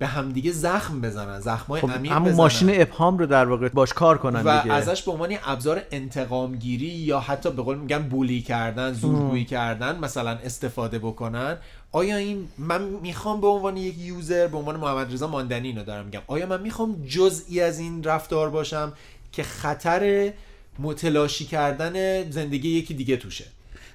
به 0.00 0.06
همدیگه 0.06 0.52
زخم 0.52 1.00
بزنن 1.00 1.40
زخمای 1.40 1.80
خب 1.80 1.90
عمیق 1.90 2.12
همون 2.12 2.28
بزنن. 2.28 2.36
ماشین 2.36 2.80
ابهام 2.80 3.18
رو 3.18 3.26
در 3.26 3.44
واقع 3.44 3.68
باش 3.68 3.92
کار 3.92 4.18
کنن 4.18 4.42
و 4.44 4.62
دیگه. 4.62 4.74
ازش 4.74 5.02
به 5.02 5.12
عنوان 5.12 5.36
ابزار 5.44 5.82
انتقامگیری 5.90 6.86
یا 6.86 7.20
حتی 7.20 7.50
به 7.50 7.62
قول 7.62 7.78
میگن 7.78 7.98
بولی 7.98 8.42
کردن 8.42 8.92
زورگویی 8.92 9.44
کردن 9.44 9.98
مثلا 9.98 10.30
استفاده 10.30 10.98
بکنن. 10.98 11.56
آیا 11.92 12.16
این 12.16 12.48
من 12.58 12.82
می‌خوام 12.82 13.40
به 13.40 13.46
عنوان 13.46 13.76
یک 13.76 13.98
یوزر 13.98 14.46
به 14.46 14.58
عنوان 14.58 14.76
محمد 14.76 15.12
رضا 15.12 15.26
ماندنی 15.26 15.68
اینو 15.68 15.84
دارم 15.84 16.04
میگم. 16.04 16.22
آیا 16.26 16.46
من 16.46 16.60
می‌خوام 16.60 17.04
جزئی 17.08 17.60
از 17.60 17.78
این 17.78 18.04
رفتار 18.04 18.50
باشم 18.50 18.92
که 19.32 19.42
خطر 19.42 20.32
متلاشی 20.78 21.44
کردن 21.44 22.30
زندگی 22.30 22.68
یکی 22.68 22.94
دیگه 22.94 23.16
توشه؟ 23.16 23.44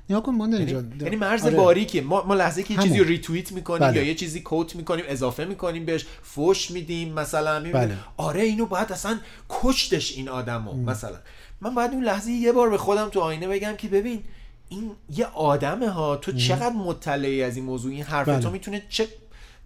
نیا 0.09 0.19
کن 0.21 0.35
ماندنی 0.35 0.59
یعنی, 0.59 0.71
جان 0.71 0.93
یعنی 1.01 1.15
مرز 1.15 1.45
آره. 1.45 1.55
باریکه 1.55 2.01
ما, 2.01 2.23
ما 2.23 2.35
لحظه 2.35 2.63
که 2.63 2.73
یه. 2.73 2.79
چیزی 2.79 2.99
رو 2.99 3.05
ریتوییت 3.05 3.51
می‌کنیم 3.51 3.87
بله. 3.87 3.97
یا 3.97 4.03
یه 4.03 4.15
چیزی 4.15 4.41
کوت 4.41 4.75
می‌کنیم 4.75 5.05
اضافه 5.07 5.45
می‌کنیم 5.45 5.85
بهش 5.85 6.05
فوش 6.23 6.71
میدیم 6.71 7.13
مثلا 7.13 7.59
می‌بینیم 7.59 7.87
بله. 7.87 7.97
آره 8.17 8.41
اینو 8.41 8.65
باید 8.65 8.91
اصلا 8.91 9.19
کشتش 9.49 10.11
این 10.11 10.29
آدمو 10.29 10.73
مثلا 10.73 11.17
من 11.61 11.75
باید 11.75 11.91
اون 11.91 12.03
لحظه 12.03 12.31
یه 12.31 12.51
بار 12.51 12.69
به 12.69 12.77
خودم 12.77 13.09
تو 13.09 13.19
آینه 13.19 13.47
بگم 13.47 13.75
که 13.75 13.87
ببین 13.87 14.23
این 14.69 14.91
یه 15.15 15.25
آدمه 15.25 15.89
ها 15.89 16.15
تو 16.15 16.31
چقدر 16.31 16.75
مطلعی 16.75 17.43
از 17.43 17.55
این 17.55 17.65
موضوع 17.65 17.91
این 17.91 18.03
حرف 18.03 18.29
بله. 18.29 18.39
تو 18.39 18.49
می‌تونه 18.49 18.83
چه 18.89 19.07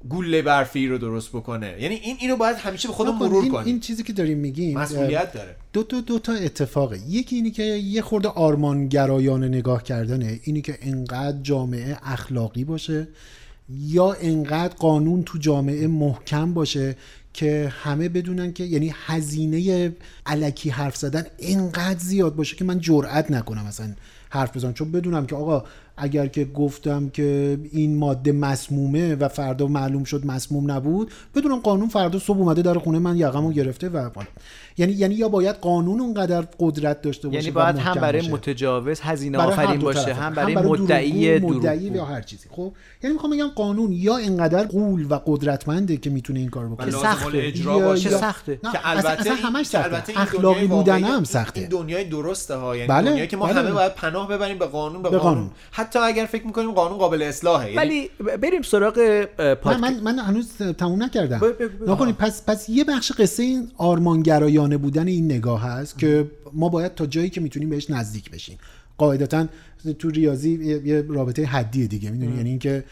گوله 0.10 0.41
برفی 0.41 0.88
رو 0.88 0.97
درست 0.97 1.30
بکنه. 1.30 1.76
یعنی 1.80 1.95
این 1.95 2.18
اینو 2.20 2.36
باید 2.36 2.58
همیشه 2.58 2.88
به 2.88 2.93
خودمون 2.93 3.18
مرور 3.18 3.43
این, 3.43 3.52
کنیم. 3.52 3.66
این 3.66 3.80
چیزی 3.80 4.04
که 4.04 4.14
داریم 4.14 4.38
میگیم 4.38 4.80
مسئولیت 4.80 5.34
داره. 5.34 5.56
دو 5.74 5.84
تا 5.84 6.02
دو 6.02 6.20
تا 6.20 6.34
اتفاقه. 6.34 7.00
یکی 7.08 7.36
اینی 7.36 7.52
که 7.52 7.64
یه 7.64 8.02
خورده 8.02 8.28
آرمانگرایانه 8.30 9.47
نگاه 9.47 9.84
کردنه. 9.84 10.39
اینی 10.43 10.62
که 10.62 10.78
انقدر 10.82 11.38
جامعه 11.41 11.97
اخلاقی 12.04 12.64
باشه 12.64 13.08
یا 13.80 14.14
انقدر 14.14 14.74
قانون 14.74 15.24
تو 15.24 15.38
جامعه 15.38 15.88
محکم 15.88 16.54
باشه 16.54 16.95
که 17.34 17.74
همه 17.84 18.10
بدونن 18.10 18.54
که 18.54 18.64
یعنی 18.64 18.93
هزینه 19.06 19.91
علکی 20.26 20.70
حرف 20.70 20.95
زدن 20.95 21.26
انقدر 21.39 22.00
زیاد 22.00 22.36
باشه 22.36 22.56
که 22.56 22.66
من 22.66 22.80
جرئت 22.80 23.32
نکنم 23.32 23.68
مثلا 23.68 23.93
حرف 24.30 24.56
بزنم. 24.56 24.74
چون 24.74 24.91
بدونم 24.91 25.26
که 25.26 25.36
آقا 25.36 25.64
اگر 26.00 26.28
که 26.28 26.45
گفتم 26.45 27.10
که 27.10 27.60
این 27.72 27.97
ماده 27.97 28.32
مسمومه 28.32 29.16
و 29.16 29.28
فردا 29.28 29.68
معلوم 29.68 30.04
شد 30.04 30.26
مسموم 30.26 30.72
نبود 30.72 31.12
بدونم 31.36 31.60
قانون 31.60 31.89
فردا 31.89 32.20
صبح 32.20 32.38
اومده 32.38 32.62
در 32.62 32.74
خونه 32.74 33.00
من 33.00 33.18
یقمو 33.18 33.52
گرفته 33.52 33.89
و 33.89 34.10
بالا. 34.10 34.28
یعنی 34.78 34.93
یعنی 34.93 35.16
یا 35.16 35.30
باید 35.30 35.56
قانون 35.56 36.00
اونقدر 36.00 36.41
قدرت 36.60 37.02
داشته 37.02 37.28
باشه 37.28 37.39
یعنی 37.39 37.52
باید 37.52 37.78
هم 37.78 37.93
برای 37.93 38.22
باشه. 38.22 38.34
متجاوز 38.34 39.00
هزینه 39.02 39.38
برای 39.38 39.54
هر 39.54 39.64
آفرین 39.64 39.80
باشه. 39.80 40.14
هم 40.14 40.34
برای 40.34 40.56
دروغگو، 40.56 40.84
مدعی 40.84 41.39
مدعی 41.39 41.39
دروغگو 41.39 41.95
یا 41.95 42.06
هر 42.06 42.22
چیزی 42.22 42.50
خب 42.52 42.74
یعنی 43.04 43.14
می‌خوام 43.14 43.34
بگم 43.34 43.47
قانون 43.47 43.91
یا 43.91 44.18
انقدر 44.18 44.64
قول 44.64 45.06
و 45.10 45.20
قدرتمنده 45.26 45.97
که 45.97 46.10
می‌تونه 46.10 46.39
این 46.39 46.50
کارو 46.50 46.72
و 46.72 46.76
بکنه 46.76 46.91
سخته. 46.91 47.38
الاجرا 47.38 47.78
یا- 47.78 47.86
باشه 47.86 48.10
سخته 48.10 48.60
نه، 48.64 48.72
که 48.72 48.80
البته 48.84 49.34
همش 49.34 49.66
سخته. 49.66 50.20
اخلاقی 50.20 50.54
دنیای 50.54 50.68
بودن 50.68 51.04
هم 51.04 51.24
سخته. 51.24 51.60
این 51.60 51.70
دنیای 51.70 52.04
درسته 52.04 52.56
ها 52.56 52.76
یعنی 52.76 52.88
بله، 52.88 53.10
دنیایی 53.10 53.28
که 53.28 53.38
ما 53.38 53.45
بله. 53.45 53.60
همه 53.60 53.72
باید 53.72 53.95
پناه 53.95 54.28
ببریم 54.28 54.58
به 54.58 54.66
قانون 54.66 55.02
به, 55.02 55.10
به 55.10 55.18
قانون. 55.18 55.50
حتی 55.89 55.99
اگر 55.99 56.25
فکر 56.25 56.45
می‌کنیم 56.47 56.71
قانون 56.71 56.97
قابل 56.97 57.21
اصلاحه 57.21 57.71
یعنی 57.71 57.77
ولی 57.77 58.09
بریم 58.37 58.61
سراغ 58.61 59.23
پادک- 59.53 59.79
من 59.79 59.99
من 59.99 60.19
هنوز 60.19 60.47
تموم 60.77 61.03
نکردم. 61.03 61.41
نکنید 61.87 62.15
پس 62.15 62.45
پس 62.45 62.69
یه 62.69 62.83
بخش 62.83 63.11
قصه 63.11 63.43
این 63.43 63.71
آرمانگرایانه 63.77 64.77
بودن 64.77 65.07
این 65.07 65.25
نگاه 65.25 65.61
هست 65.63 65.99
که 65.99 66.31
ما 66.53 66.69
باید 66.69 66.95
تا 66.95 67.05
جایی 67.05 67.29
که 67.29 67.41
می‌تونیم 67.41 67.69
بهش 67.69 67.89
نزدیک 67.89 68.31
بشیم. 68.31 68.57
قاعدتا 68.97 69.45
تو 69.99 70.09
ریاضی 70.09 70.82
یه, 70.86 71.05
رابطه 71.09 71.45
حدیه 71.45 71.88
دیگه 71.88 72.11
می‌دونی؟ 72.11 72.38
یعنی 72.38 72.49
اینکه 72.49 72.84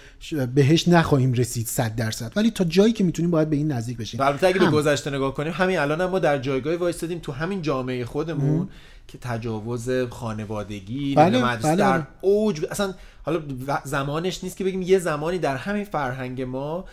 بهش 0.55 0.88
نخواهیم 0.88 1.33
رسید 1.33 1.67
100 1.67 1.95
درصد. 1.95 2.31
ولی 2.35 2.51
تا 2.51 2.63
جایی 2.63 2.93
که 2.93 3.03
می‌تونیم 3.03 3.31
باید 3.31 3.49
به 3.49 3.55
این 3.55 3.71
نزدیک 3.71 3.97
بشیم. 3.97 4.21
البته 4.21 4.47
اگه 4.47 4.59
به. 4.59 4.65
گذشته 4.65 5.09
نگاه 5.09 5.33
کنیم 5.33 5.53
همین 5.55 5.79
الان 5.79 6.01
هم 6.01 6.09
ما 6.09 6.19
در 6.19 6.38
جایگاهی 6.38 6.77
وایستادیم 6.77 7.19
تو 7.19 7.31
همین 7.31 7.61
جامعه 7.61 8.05
خودمون 8.05 8.69
که 9.07 9.17
تجاوز 9.21 9.89
خانوادگی 10.09 11.15
بله، 11.15 11.45
مدرسه 11.45 11.67
بله، 11.67 11.75
در. 11.75 12.03
اوج 12.21 12.65
اصلا 12.71 12.93
حالا 13.23 13.41
زمانش 13.85 14.43
نیست 14.43 14.57
که 14.57 14.63
بگیم 14.63 14.81
یه 14.81 14.99
زمانی 14.99 15.38
در 15.38 15.55
همین 15.55 15.83
فرهنگ 15.83 16.41
ما 16.41 16.85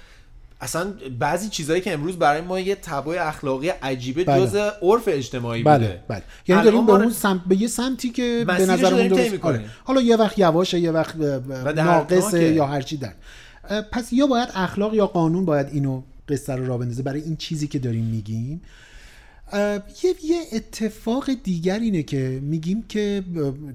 اصلا 0.61 0.95
بعضی 1.19 1.49
چیزهایی 1.49 1.83
که 1.83 1.93
امروز 1.93 2.19
برای 2.19 2.41
ما 2.41 2.61
یه 2.61 2.75
تبع 2.75 3.29
اخلاقی 3.29 3.69
عجیبه 3.69 4.25
بله. 4.25 4.47
جز 4.47 4.55
عرف 4.83 5.03
اجتماعی 5.07 5.63
بله 5.63 5.79
بوده 5.79 6.03
بله 6.09 6.23
یعنی 6.49 6.63
داریم 6.63 6.87
به 6.87 6.93
اون 6.93 7.11
سمت 7.11 7.41
به 7.47 7.63
یه 7.63 7.69
سمتی 7.69 8.11
که 8.11 8.45
به 8.47 8.53
نظر 8.53 9.03
طی 9.03 9.09
درست. 9.09 9.45
آره. 9.45 9.65
حالا 9.85 10.01
یه 10.01 10.17
وقت 10.17 10.39
یواشه 10.39 10.79
یه 10.79 10.91
وقت. 10.91 11.17
ناقصه 11.77 12.53
یا 12.53 12.67
هر 12.67 12.81
چی 12.81 12.97
در 12.97 13.13
پس 13.93 14.13
یا 14.13 14.27
باید 14.27 14.49
اخلاق 14.55 14.95
یا 14.95 15.07
قانون 15.07 15.45
باید 15.45 15.67
اینو 15.73 16.03
قصه 16.29 16.55
رو 16.55 16.67
را 16.67 16.79
بندازه 16.79 17.03
برای 17.03 17.21
این 17.21 17.37
چیزی 17.37 17.69
که 17.69 17.79
داریم 17.79 18.05
میگیم 18.05 18.63
یه 19.55 20.15
یه 20.25 20.41
اتفاق 20.53 21.31
دیگر 21.35 21.79
اینه 21.79 22.03
که 22.03 22.41
میگیم 22.43 22.83
که 22.89 23.25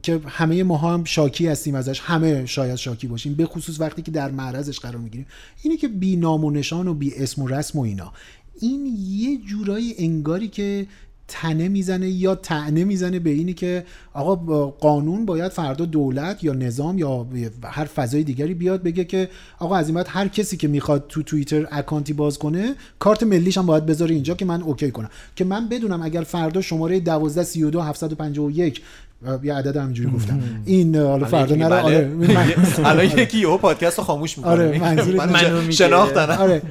که 0.04 0.22
همه 0.28 0.64
ما 0.64 0.78
هم 0.78 1.04
شاکی 1.04 1.48
هستیم 1.48 1.76
ازش 1.76 2.00
همه 2.00 2.46
شاید 2.46 2.76
شاکی 2.76 3.08
باشیم 3.08 3.34
به 3.34 3.46
خصوص 3.46 3.80
وقتی 3.80 4.02
که 4.02 4.12
در 4.12 4.32
معرضش 4.32 4.80
قرار 4.80 4.98
می‌گیریم. 4.98 5.28
اینه 5.64 5.78
که 5.78 5.88
بی 5.88 6.16
نام 6.16 6.46
و 6.46 6.52
نشان 6.52 6.88
و 6.88 6.94
بی 6.94 7.16
اسم 7.16 7.42
و 7.42 7.48
رسم 7.48 7.80
و 7.80 7.82
اینا. 7.82 8.14
این 8.62 8.98
یه 9.10 9.38
جورایی 9.38 9.96
انگاری 9.98 10.48
که 10.48 10.88
تنه 11.30 11.68
می‌زنه 11.68 12.10
یا 12.10 12.36
تنه 12.36 12.84
می‌زنه 12.84 13.20
به 13.20 13.30
اینی 13.30 13.54
که 13.54 13.86
آقا 14.14 14.66
قانون 14.66 15.26
باید 15.26 15.52
فردا 15.52 15.86
دولت 15.86 16.44
یا 16.44 16.54
نظام 16.54 16.98
یا 16.98 17.28
هر 17.64 17.86
فضای 17.86 18.24
دیگری 18.24 18.54
بیاد 18.54 18.84
بگه 18.84 19.04
که 19.06 19.30
آقا 19.60 19.76
از 19.76 19.88
این 19.88 19.96
بعد 19.96 20.08
هر 20.10 20.28
کسی 20.28 20.58
که 20.58 20.68
می‌خواد 20.68 21.06
تو 21.10 21.24
توییتر 21.24 21.68
account 21.72 22.08
ی 22.08 22.14
باز 22.14 22.40
کنه 22.40 22.76
کارت 23.00 23.24
ملیش 23.24 23.58
هم 23.58 23.66
باید 23.66 23.86
بذاره 23.86 24.16
اینجا 24.16 24.34
که 24.34 24.46
من 24.46 24.62
OK 24.62 24.92
کنم. 24.92 25.10
که 25.36 25.46
من 25.46 25.70
بدونم 25.70 26.02
اگر 26.02 26.22
فردا 26.22 26.62
شماره 26.62 27.00
12 27.00 27.44
32 27.44 27.82
751 27.82 28.82
یه 29.44 29.54
عدد 29.54 29.78
همینجوری 29.78 30.12
گفتم 30.12 30.40
این 30.66 30.96
حالا 30.96 31.28
فردا 31.28 31.56
یکی 31.56 31.64
نره 31.64 31.70
بله. 31.70 31.84
آره 31.84 32.06
من- 32.16 32.86
الان 32.86 33.06
یکی 33.06 33.38
یهو 33.38 33.58
پادکست 33.58 33.98
رو 33.98 34.04
خاموش 34.04 34.38
می‌کنه 34.38 34.54
آره، 34.54 34.80
منظورش 34.80 35.16
من 35.16 35.30
منو 35.30 35.62
میگه. 35.62 35.72
شناختن 35.72 36.30
آره 36.30 36.62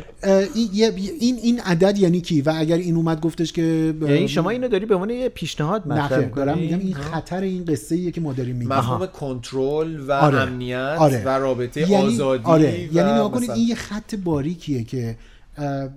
این 0.55 0.93
این 1.21 1.37
این 1.43 1.61
عدد 1.61 1.99
یعنی 1.99 2.21
کی 2.21 2.43
و 2.43 2.53
اگر 2.57 2.77
این 2.77 2.97
اومد 2.97 3.21
گفتش 3.21 3.53
که 3.53 3.95
یعنی 4.01 4.29
شما 4.29 4.51
اینو 4.51 4.69
داری 4.69 4.87
به 4.87 4.95
عنوان 4.95 5.11
یه 5.11 5.29
پیشنهاد 5.29 5.89
مطرح 5.89 6.19
می‌کنی؟ 6.19 6.45
دارم 6.45 6.59
میگم 6.59 6.79
این 6.79 6.95
خطر 6.95 7.41
این 7.41 7.65
قصه 7.65 7.95
ایه 7.95 8.11
که 8.11 8.21
ما 8.21 8.33
داریم 8.33 8.57
میگیم 8.57 8.75
مفهوم 8.75 9.07
کنترل 9.07 10.01
و 10.01 10.13
آره. 10.13 10.41
امنیت 10.41 10.97
آره. 10.99 11.23
و 11.25 11.29
رابطه 11.29 11.81
یعنی 11.91 12.07
آزادی 12.07 12.45
آره 12.45 12.95
یعنی 12.95 13.13
نگاه 13.13 13.33
کنید 13.33 13.51
این 13.51 13.69
یه 13.69 13.75
خط 13.75 14.15
باریکیه 14.15 14.85
که 14.85 15.17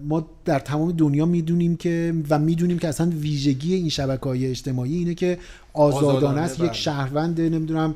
ما 0.08 0.28
در 0.46 0.60
تمام 0.60 0.92
دنیا 0.92 1.26
می‌دونیم 1.26 1.76
که 1.76 2.14
و 2.30 2.40
می‌دونیم 2.40 2.80
که 2.80 2.88
اصلا 2.88 3.12
ویژگی 3.20 3.74
این 3.74 3.90
شبکه 3.90 4.24
های 4.24 4.48
اجتماعی 4.48 4.96
اینه 4.96 5.14
که 5.14 5.38
آزادانه 5.74 6.42
است 6.42 6.58
بله. 6.58 6.68
یک 6.68 6.74
شهروند 6.74 7.42
نمی‌دونم 7.42 7.96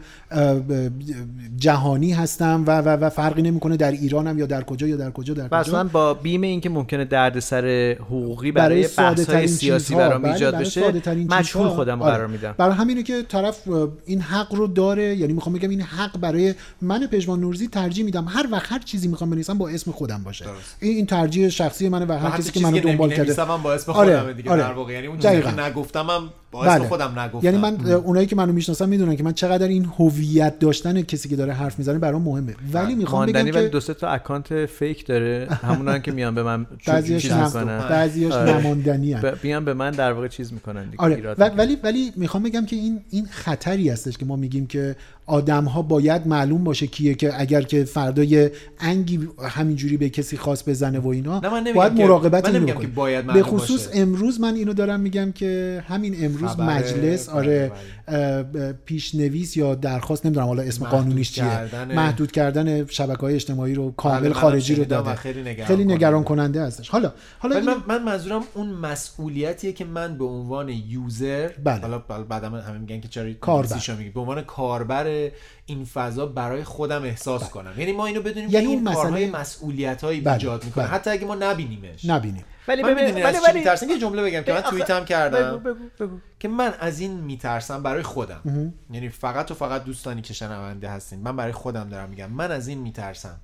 جهانی 1.58 2.14
هستم 2.14 2.64
و, 2.68 2.82
و, 2.82 2.90
و 2.90 3.10
فرقی 3.10 3.42
نمی‌کنه 3.42 3.78
در 3.78 3.92
ایرانم 3.92 4.40
یا 4.40 4.46
در 4.46 4.64
کجا 4.64 4.88
یا 4.88 4.96
در 4.96 5.12
کجا 5.12 5.34
در 5.34 5.48
کجا 5.48 5.58
اصلا 5.58 5.84
با 5.84 6.14
بیم 6.14 6.42
اینکه 6.42 6.70
ممکنه 6.70 7.06
دردسر 7.06 7.96
حقوقی 8.00 8.52
برای 8.52 8.88
برای 8.98 9.26
بحث 9.26 9.52
سیاسی 9.60 9.96
برام 9.96 10.22
بله، 10.22 10.34
ایجاد 10.34 10.56
بشه 10.56 11.02
چیزها. 11.02 11.70
خودم 11.70 12.02
آره. 12.02 12.14
قرار 12.14 12.28
میدم 12.28 12.56
برای 12.58 12.76
همینه 12.76 13.04
که 13.04 13.24
طرف 13.24 13.68
این 14.06 14.22
حق 14.22 14.56
رو 14.56 14.68
داره 14.68 15.16
یعنی 15.16 15.34
می‌خوام 15.34 15.56
بگم 15.56 15.70
این 15.70 15.82
حق 15.82 16.18
برای 16.18 16.54
من 16.82 17.08
پژمان 17.08 17.40
نورزی 17.40 17.68
ترجیح 17.68 18.06
میدم 18.06 18.26
هر 18.28 18.48
وقت 18.52 18.72
هر 18.72 18.80
چیزی 18.80 19.08
می‌خوام 19.08 19.30
بنویسم 19.30 19.58
با 19.58 19.70
اسم 19.70 19.92
خودم 19.92 20.24
باشه 20.24 20.46
درست. 20.46 20.78
این 20.80 20.96
این 20.96 21.06
ترجیح 21.06 21.50
شخصی 21.50 21.90
منه 21.90 22.06
و 22.06 22.12
هر 22.12 22.38
کسی 22.38 22.52
که 22.52 22.60
منو 22.60 22.80
دنبال 22.80 23.10
کرده 23.10 23.34
با 23.64 23.74
اسم 23.74 23.92
آره، 23.92 24.20
خودم 24.20 24.34
دیگه 24.34 24.52
آره. 24.52 24.62
در 24.62 24.72
واقع 24.72 24.94
یعنی 24.94 25.08
اون 25.08 25.20
چیزی. 25.20 25.42
که 25.42 25.60
نگفتم 25.60 26.10
هم 26.10 26.30
با 26.56 26.66
اسم 26.66 26.80
بله. 26.80 26.88
خودم 26.88 27.20
نگفتم 27.20 27.45
یعنی 27.45 27.58
من 27.58 27.91
اونایی 27.91 28.28
که 28.28 28.36
منو 28.36 28.53
می‌شناسن 28.53 28.89
می‌دونن 28.89 29.16
که 29.16 29.24
من 29.24 29.34
چقدر 29.34 29.68
این 29.68 29.86
هویت 29.97 30.60
داشتن 30.60 31.01
کسی 31.01 31.30
که 31.30 31.36
داره 31.36 31.53
حرف 31.53 31.80
می‌زنه 31.80 31.99
برام 31.99 32.22
مهمه 32.22 32.56
ولی 32.74 32.95
می‌خوام 32.95 33.26
بگم 33.26 33.51
که 33.51 33.68
دو 33.68 33.80
سه 33.80 33.93
تا 33.93 34.08
اکانت 34.08 34.66
فیک 34.66 35.06
داره 35.06 35.47
همونان 35.62 36.01
که 36.01 36.12
میان 36.12 36.36
به 36.36 36.43
من 36.43 36.66
بعضیاش 36.88 37.22
چیز 37.22 37.32
نم... 37.32 37.45
می‌کنن 37.45 37.78
بعضیاش 37.89 38.34
آره. 38.34 38.58
نماندنی 38.58 39.16
بیان 39.41 39.66
به 39.66 39.74
من 39.74 39.91
در 39.91 40.12
واقع 40.12 40.28
چیز 40.28 40.53
می‌کنن 40.53 40.89
دیگه 40.89 41.03
آره. 41.03 41.36
ولی 41.38 41.78
ولی 41.84 42.12
می‌خوام 42.16 42.43
بگم 42.43 42.66
که 42.66 42.76
این 42.76 42.99
این 43.10 43.28
خطری 43.30 43.89
هستش 43.89 44.18
که 44.18 44.26
ما 44.26 44.36
میگیم 44.36 44.68
که 44.68 44.95
آدم 45.28 45.64
ها 45.64 45.82
باید 45.82 46.28
معلوم 46.28 46.64
باشه 46.64 46.88
کیه 46.88 47.14
که 47.14 47.41
اگر 47.41 47.62
که 47.62 47.84
فردا 47.84 48.24
یه 48.24 48.51
انگی 48.80 49.30
همینجوری 49.49 49.97
به 49.97 50.10
کسی 50.10 50.38
خاص 50.38 50.70
بزنه 50.70 50.99
و 50.99 51.08
اینا 51.08 51.39
باید 51.76 51.93
مراقبت 51.93 52.43
من 52.43 52.49
اینو 52.49 52.60
نمیگم 52.60 52.74
بکنیم. 52.74 52.89
که 52.89 52.95
باید 52.95 53.28
به 53.28 53.43
خصوص 53.43 53.88
باشه. 53.88 53.99
امروز 54.01 54.39
من 54.39 54.56
اینو 54.56 54.74
دارم 54.74 54.99
میگم 54.99 55.32
که 55.32 55.84
همین 55.88 56.26
امروز 56.26 56.45
خبر، 56.48 56.64
مجلس 56.78 57.30
بله، 57.30 57.38
آره 57.38 57.72
بله. 58.08 58.74
پیشنویس 58.86 59.58
یا 59.58 59.76
درخواست 59.76 60.26
نمی‌دونم 60.26 60.48
حالا 60.48 60.64
اسم 60.64 60.86
قانونیش 60.86 61.32
چیه 61.32 61.43
کردن- 61.43 61.96
محدود 61.96 62.32
کردن 62.32 62.86
شبکه 62.86 63.22
های 63.22 63.36
اجتماعی 63.36 63.74
رو 63.74 63.84
بله، 63.84 63.93
کامل 63.98 64.22
منم 64.24 64.34
خارجی 64.34 64.76
رو 64.76 64.86
داده 64.86 65.16
خیلی 65.16 65.41
نگران 65.41 65.68
خیلی 65.68 65.86
نگران 65.86 66.24
کننده. 66.24 66.64
هستش 66.64 66.89
حالا 66.89 67.14
حالا 67.39 67.60
من, 67.60 67.76
من 67.88 68.04
منظورم 68.04 68.43
اون 68.54 68.70
مسئولیتیه 68.70 69.74
که 69.74 69.86
من 69.86 70.18
به 70.18 70.26
عنوان 70.26 70.70
یوزر 70.70 71.50
بله. 71.64 71.82
حالا 71.82 71.98
بعدا 72.00 72.50
همه 72.50 72.78
میگن 72.78 73.00
که 73.00 73.08
چرا 73.08 73.34
کاربر. 73.34 73.96
میگی 73.98 74.10
به 74.10 74.20
عنوان 74.20 74.41
کاربر 74.41 75.30
این 75.66 75.86
فضا 75.93 76.26
برای 76.26 76.64
خودم 76.64 77.04
احساس 77.04 77.50
کنم 77.50 77.72
یعنی 77.78 77.91
ما 77.91 78.06
اینو 78.06 78.22
بدونیم 78.22 78.50
یعنی 78.50 78.68
این 78.68 78.84
مسئله- 78.84 78.96
کارهای 78.96 79.30
مسئولیت‌هایی 79.30 80.22
بله، 80.22 80.34
ایجاد 80.34 80.66
می‌کنه 80.66 80.84
بله. 80.84 80.93
حتی 80.93 81.10
اگه 81.10 81.26
ما 81.26 81.36
نبینیمش 81.36 82.06
نبینیم 82.06 82.43
ولی 82.68 82.84
من 82.84 82.93
می‌دونی 82.93 83.11
ولی 83.11 83.24
از 83.24 83.36
چی 83.36 83.49
ولی 83.49 83.59
میترسم؟ 83.59 83.89
یه 83.89 83.99
جمله 83.99 84.24
بگم 84.24 84.41
که 84.41 84.51
من 84.51 84.57
آخه- 84.57 84.70
توییتم 84.70 85.05
کردم. 85.05 85.57
بگو 85.57 85.74
بگو 85.74 85.89
بگو. 85.99 86.18
که 86.39 86.47
من 86.47 86.74
از 86.80 86.99
این 86.99 87.11
میترسم 87.11 87.84
برای 87.84 88.03
خودم. 88.03 88.74
یعنی 88.91 89.09
فقط 89.09 89.51
و 89.51 89.53
فقط 89.53 89.84
دوستانی 89.84 90.22
که 90.22 90.34
شنونده 90.34 90.89
هستین. 90.89 91.20
من 91.20 91.36
برای 91.36 91.51
خودم 91.51 91.89
دارم 91.89 92.09
میگم. 92.09 92.32
من 92.32 92.51
از 92.51 92.68
این 92.68 92.78
میترسم 92.78 93.39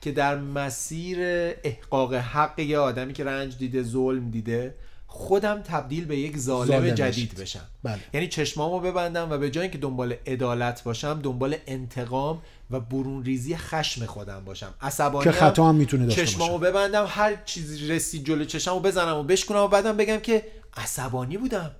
که 0.00 0.12
در 0.12 0.36
مسیر 0.38 1.18
احقاق 1.64 2.14
حق 2.14 2.58
یه 2.58 2.78
آدمی 2.78 3.12
که 3.12 3.24
رنج 3.24 3.58
دیده 3.58 3.82
ظلم 3.82 4.30
دیده 4.30 4.74
خودم 5.06 5.62
تبدیل 5.62 6.04
به 6.04 6.16
یک 6.16 6.38
ظالم, 6.38 6.90
جدید. 6.90 7.34
بشم. 7.40 7.60
بله. 7.82 7.98
یعنی 8.14 8.28
چشمامو 8.28 8.80
ببندم 8.80 9.30
و 9.30 9.38
به 9.38 9.50
جای 9.50 9.62
اینکه 9.62 9.78
دنبال 9.78 10.14
عدالت 10.26 10.82
باشم 10.84 11.20
دنبال 11.22 11.56
انتقام 11.66 12.42
و 12.70 12.80
برون 12.80 13.24
ریزی 13.24 13.56
خشم 13.56 14.06
خودم 14.06 14.44
باشم. 14.44 14.74
عصبانی 14.80 15.24
که 15.24 15.32
خطا 15.32 15.68
هم 15.68 15.74
می‌تونه 15.74 16.06
داشته 16.06 16.26
چشمامو 16.26 16.58
باشه. 16.58 16.70
ببندم 16.70 17.06
هر 17.08 17.36
چیزی 17.44 17.88
رسید 17.88 18.24
جلو 18.24 18.44
چشممو 18.44 18.80
بزنم 18.80 19.16
و 19.16 19.22
بشکنم 19.22 19.58
و 19.58 19.68
بعدم 19.68 19.96
بگم 19.96 20.18
که 20.18 20.44
عصبانی 20.76 21.36
بودم. 21.36 21.70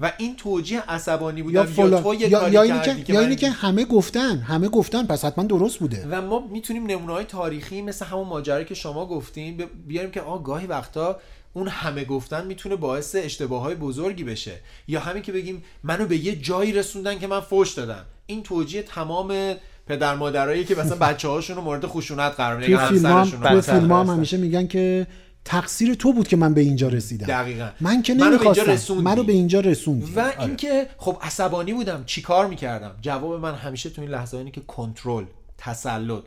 و 0.00 0.12
این 0.18 0.36
توجیه 0.36 0.80
عصبانی 0.80 1.42
بودم 1.42 1.68
یا 1.76 1.86
یا, 1.86 2.14
یه 2.14 2.28
یا, 2.28 2.40
کاری 2.40 2.52
یا 2.52 2.62
اینی 2.62 2.80
کردی 2.80 3.02
که 3.02 3.12
یا 3.12 3.20
اینی 3.20 3.36
که 3.36 3.50
همه 3.50 3.84
گفتن 3.84 4.38
همه 4.38 4.68
گفتن 4.68 5.06
پس 5.06 5.24
حتما 5.24 5.44
درست 5.44 5.78
بوده. 5.78 6.06
و 6.10 6.22
ما 6.22 6.46
می‌تونیم 6.50 6.86
نمونه 6.86 7.12
های 7.12 7.24
تاریخی 7.24 7.82
مثل 7.82 8.04
همون 8.04 8.26
ماجرایی 8.26 8.64
که 8.64 8.74
شما 8.74 9.06
گفتین 9.06 9.64
بیاریم 9.86 10.10
که 10.10 10.20
آه 10.20 10.42
گاهی 10.42 10.66
وقتا 10.66 11.20
اون 11.52 11.68
همه 11.68 12.04
گفتن 12.04 12.46
می‌تونه 12.46 12.76
باعث 12.76 13.16
اشتباه 13.18 13.62
های 13.62 13.74
بزرگی 13.74 14.24
بشه. 14.24 14.60
یا 14.88 15.00
همین 15.00 15.22
که 15.22 15.32
بگیم 15.32 15.62
منو 15.82 16.06
به 16.06 16.16
یه 16.16 16.36
جایی 16.36 16.72
رسوندن 16.72 17.18
که 17.18 17.26
من 17.26 17.40
فوش 17.40 17.72
دادم. 17.72 18.04
این 18.26 18.42
توجیه 18.42 18.82
تمام 18.82 19.54
پدر 19.90 20.14
مادرایی 20.14 20.64
که 20.64 20.74
مثلا 20.74 20.96
بچه 20.96 21.28
هاشون 21.28 21.56
رو 21.56 21.62
مورد 21.62 21.86
خشونت 21.86 22.32
قرار 22.32 22.56
میدن 22.56 22.66
توی 22.66 22.98
یا 22.98 23.60
فیلم 23.60 23.92
هم 23.92 24.06
رو. 24.06 24.12
همیشه 24.12 24.36
میگن 24.36 24.66
که 24.66 25.06
تقصیر 25.44 25.94
تو 25.94 26.12
بود 26.12 26.28
که 26.28 26.36
من 26.36 26.54
به 26.54 26.60
اینجا 26.60 26.88
رسیدم 26.88 27.26
دقیقاً. 27.26 27.68
من 27.80 28.02
که 28.02 28.14
منو 28.14 28.20
به 28.20 28.24
اینجا 28.24 28.46
نمی‌خواستم 28.46 28.72
رسوندی. 28.72 29.02
منو 29.02 29.22
به 29.22 29.32
اینجا 29.32 29.60
رسوندی 29.60 30.12
و 30.16 30.20
آره. 30.20 30.40
اینکه 30.40 30.86
خب 30.98 31.16
عصبانی 31.22 31.72
بودم 31.72 32.02
چیکار 32.06 32.46
می‌کردم 32.46 32.90
جواب 33.02 33.40
من 33.40 33.54
همیشه 33.54 33.90
تو 33.90 34.02
این 34.02 34.10
لحظه 34.10 34.36
اینه 34.36 34.50
که 34.50 34.60
کنترل 34.60 35.24
تسلط 35.58 36.22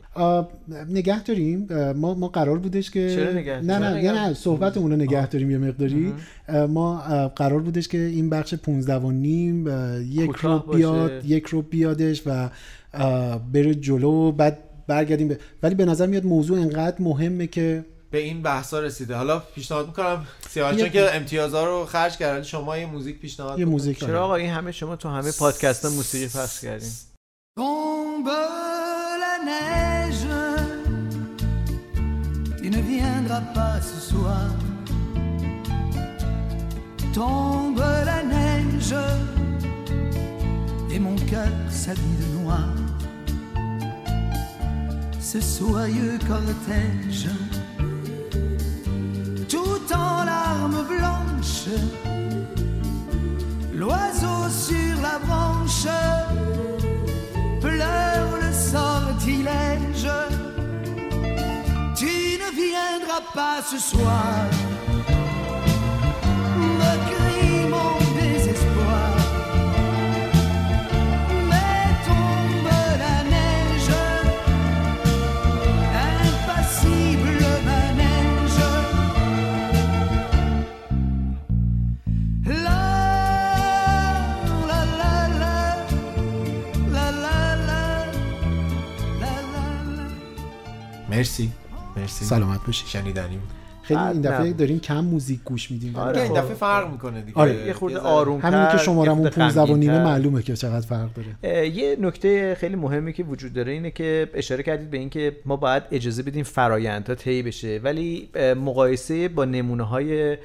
نگه 0.88 1.22
داریم 1.22 1.68
ما 1.92 2.14
ما 2.14 2.28
قرار 2.28 2.58
بودش 2.58 2.90
که 2.90 3.14
چرا 3.14 3.32
نگه 3.32 3.60
نه؟ 3.60 3.78
نه 3.78 4.12
نه, 4.12 4.12
نه 4.12 4.34
صحبتمون 4.34 4.90
رو 4.90 4.96
نگه 4.96 5.26
داریم 5.26 5.50
یه 5.50 5.58
مقداری 5.58 6.12
آه، 6.48 6.66
ما 6.66 6.96
قرار 7.36 7.60
بودش 7.60 7.88
که 7.88 7.98
این 7.98 8.30
بخش 8.30 8.54
15 8.54 8.94
و 8.96 9.10
نیم 9.10 9.66
یک 10.10 10.30
رو 10.30 10.58
باشه. 10.58 10.78
بیاد 10.78 11.24
یک 11.24 11.46
رو 11.46 11.62
بیادش 11.62 12.22
و 12.26 12.50
بره 13.52 13.74
جلو 13.74 14.32
بعد 14.32 14.58
برگردیم 14.86 15.28
به... 15.28 15.38
ولی 15.62 15.74
به 15.74 15.84
نظر 15.84 16.06
میاد 16.06 16.24
موضوع 16.24 16.60
انقدر 16.60 16.96
مهمه 16.98 17.46
که 17.46 17.84
به 18.10 18.18
این 18.18 18.42
بحثا 18.42 18.80
رسیده 18.80 19.14
حالا 19.16 19.38
پیشنهاد 19.38 19.86
می‌کنم 19.86 20.26
سیاوش 20.50 20.76
یه- 20.76 20.82
چون 20.82 20.88
که 20.92 21.16
امتیازها 21.16 21.64
رو 21.64 21.86
خرج 21.86 22.16
کرد 22.16 22.42
شما 22.42 22.78
یه 22.78 22.86
موزیک 22.86 23.18
پیشنهاد 23.18 23.58
یه. 23.58 23.64
موزیک 23.64 24.00
چرا 24.00 24.08
آره. 24.08 24.18
آقا 24.18 24.34
این 24.34 24.50
همه 24.50 24.72
شما 24.72 24.96
تو 24.96 25.08
همه 25.08 25.32
پادکست 25.38 25.84
ها 25.84 25.90
موسیقی 25.90 26.26
پخش 26.26 26.60
کردین 26.60 26.90
Tombe 37.14 37.90
la 38.08 38.18
neige, 38.30 39.04
et 40.94 40.98
mon 41.00 41.16
cœur 41.16 41.50
s'habille 41.70 42.18
de 42.20 42.38
noir. 42.38 42.68
Ce 45.20 45.40
soyeux 45.40 46.18
cortège, 46.28 47.28
tout 49.48 49.92
en 49.92 50.24
larmes 50.24 50.84
blanches, 50.86 51.74
l'oiseau 53.74 54.48
sur 54.48 54.94
la 55.02 55.18
branche 55.26 55.88
pleure 57.60 58.38
le 58.40 58.52
sortilège. 58.52 60.10
Tu 61.96 62.38
ne 62.42 62.50
viendras 62.54 63.24
pas 63.34 63.62
ce 63.68 63.78
soir. 63.78 64.73
مرسی 91.16 91.52
مرسی 91.96 92.24
سلامت 92.24 92.66
باشی 92.66 92.86
شنیدنی 92.86 93.36
بود 93.36 93.48
خیلی 93.82 94.00
این 94.00 94.20
دفعه. 94.20 94.52
داریم 94.52 94.80
کم 94.80 95.04
موزیک 95.04 95.40
گوش 95.44 95.70
میدیم 95.70 95.96
آره. 95.96 96.22
این 96.22 96.28
خب. 96.28 96.38
دفعه 96.38 96.54
فرق 96.54 96.92
می‌کنه 96.92 97.22
دیگه 97.22 97.38
آره. 97.38 97.66
یه 97.66 97.72
خورده. 97.72 97.98
آروم 97.98 98.40
همین 98.40 98.68
که 98.68 98.76
شمارمون 98.76 99.30
15 99.30 99.60
و 99.60 99.76
نیمه 99.76 100.04
معلومه 100.04 100.42
که 100.42 100.56
چقدر 100.56 100.86
فرق 100.86 101.10
داره 101.12 101.68
یه 101.68 101.96
نکته 102.00 102.56
خیلی 102.60 102.76
مهمی 102.76 103.12
که 103.12 103.24
وجود 103.24 103.52
داره 103.52 103.72
اینه 103.72 103.90
که 103.90 104.30
اشاره 104.34 104.62
کردید 104.62 104.90
به 104.90 104.98
اینکه 104.98 105.36
ما 105.44 105.56
باید 105.56 105.82
اجازه 105.90 106.22
بدیم 106.22 106.44
فرایندها 106.44 107.14
طی 107.14 107.42
بشه 107.42 107.80
ولی 107.82 108.28
مقایسه 108.56 109.28
با 109.28 109.44
نمونه 109.44 109.82
های 109.82 110.36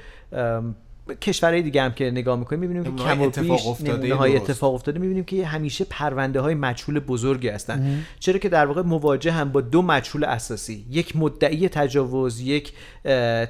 کشورهای 1.14 1.62
دیگه 1.62 1.82
هم 1.82 1.92
که 1.92 2.10
نگاه 2.10 2.38
می‌کنیم 2.38 2.60
می‌بینیم 2.60 2.84
که 2.84 3.04
کم 3.04 3.20
و 3.20 3.24
اتفاق 3.24 3.68
افتاده 3.68 3.92
نمونه 3.92 4.14
های. 4.14 4.36
اتفاق 4.36 4.74
افتاده. 4.74 4.98
می‌بینیم 4.98 5.24
که 5.24 5.46
همیشه 5.46 5.86
پرونده 5.90 6.40
های 6.40 6.54
مجهول 6.54 6.98
بزرگی 6.98 7.48
هستن. 7.48 8.04
چرا 8.20 8.38
که 8.38 8.48
در 8.48 8.66
واقع 8.66 8.82
مواجه 8.82 9.32
هم 9.32 9.52
با 9.52 9.60
دو 9.60 9.82
مجهول 9.82 10.24
اساسی. 10.24 10.84
یک 10.90 11.16
مدعی 11.16 11.68
تجاوز 11.68 12.40
یک 12.40 12.72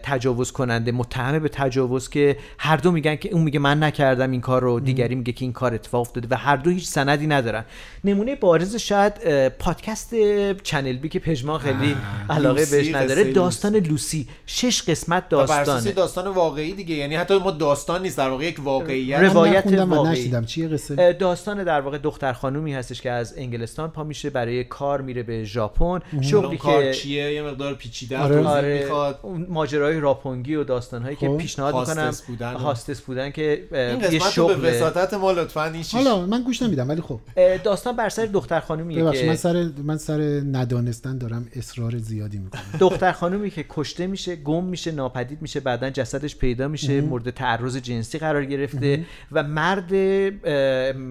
تجاوز 0.02 0.52
کننده 0.52 0.92
متهم 0.92 1.38
به 1.38 1.48
تجاوز 1.48 2.08
که 2.08 2.36
هر 2.58 2.76
دو 2.76 2.90
میگن 2.90 3.16
که 3.16 3.28
اون 3.32 3.42
میگه 3.42 3.58
من 3.58 3.82
نکردم 3.82 4.30
این 4.30 4.40
کار 4.40 4.62
رو 4.62 4.80
دیگری 4.80 5.14
میگه 5.14 5.32
که 5.32 5.44
این 5.44 5.52
کار 5.52 5.74
اتفاق 5.74 6.00
افتاده 6.00 6.28
و 6.30 6.34
هر 6.34 6.56
دو 6.56 6.70
هیچ 6.70 6.86
سندی 6.86 7.26
ندارن. 7.26 7.64
نمونه 8.04 8.36
بارز 8.36 8.76
شاید 8.76 9.48
پادکست 9.48 10.14
چنل 10.62 10.96
بی 10.96 11.08
که 11.08 11.18
پژمان 11.18 11.58
خیلی 11.58 11.96
علاقه 12.30 12.66
بهش 12.66 12.94
نداره. 12.94 13.32
داستان 13.32 13.76
لوسی. 13.76 14.28
شش 14.46 14.82
قسمت 14.82 15.28
داستانه. 15.28 15.92
داستان 15.92 16.26
واقعی 16.26 16.72
دیگه. 16.72 16.94
یعنی 16.94 17.14
حتی 17.14 17.38
ما 17.38 17.49
داستان 17.50 18.02
نیست 18.02 18.18
در 18.18 18.28
واقع 18.28 18.44
یک 18.44 18.60
واقعیت. 18.64 19.20
روایت 19.20 19.66
واقعی. 19.66 20.12
نشیدم. 20.12 20.44
چیه 20.44 20.68
قصه؟ 20.68 21.12
داستان 21.12 21.64
در 21.64 21.80
واقع 21.80 21.98
دختر 21.98 22.32
خانومی 22.32 22.74
هستش 22.74 23.00
که 23.00 23.10
از 23.10 23.34
انگلستان 23.36 23.90
پا 23.90 24.04
میشه 24.04 24.30
برای 24.30 24.64
کار 24.64 25.00
میره 25.00 25.22
به 25.22 25.44
ژاپن. 25.44 26.00
شغلی 26.20 26.56
کار 26.56 26.82
که 26.82 26.94
چیه؟ 26.94 27.34
یه 27.34 27.42
مقدار 27.42 27.74
پیچیده 27.74 28.18
آره. 28.18 28.46
آره 28.46 28.82
می‌خواد. 28.82 29.18
اون 29.22 29.46
ماجرای 29.48 30.00
راپونگی 30.00 30.54
و 30.54 30.64
داستانهایی 30.64 31.16
که 31.16 31.28
خب. 31.28 31.36
پیشنهاد 31.36 31.74
می‌کنم. 31.74 32.04
هاستس 32.04 32.22
بودن. 32.26 32.54
هاستس 32.54 33.00
بودن 33.00 33.30
که 33.30 33.64
یه 34.12 34.18
شغل 34.18 34.54
به 34.54 34.70
وساطت 34.70 35.14
ما 35.14 35.32
لطفا 35.32 35.72
حالا 35.92 36.26
من 36.26 36.42
گوش 36.42 36.62
نمیدم 36.62 36.88
ولی 36.88 37.00
خب. 37.00 37.20
داستان 37.64 37.96
بر 37.96 38.08
سر 38.08 38.26
دختر 38.26 38.60
خانومیه 38.60 39.02
ببخشید 39.02 39.26
من 39.26 39.32
که 39.32 39.38
سر 39.38 39.68
من 39.84 39.96
سر 39.96 40.20
ندانستن 40.52 41.18
دارم 41.18 41.48
اصرار 41.56 41.98
زیادی 41.98 42.38
می‌کنم. 42.38 42.62
دختر 42.80 43.12
خانومی 43.12 43.50
که 43.50 43.64
کشته 43.68 44.06
میشه 44.06 44.36
گم 44.36 44.64
میشه 44.64 44.90
ناپدید 44.90 45.42
میشه 45.42 45.60
بعدا 45.60 45.90
جسدش 45.90 46.36
پیدا 46.36 46.68
میشه 46.68 47.00
مورد 47.00 47.30
تعرض 47.40 47.76
جنسی 47.76 48.18
قرار 48.18 48.44
گرفته 48.44 49.04
و 49.32 49.42
مرد 49.42 49.94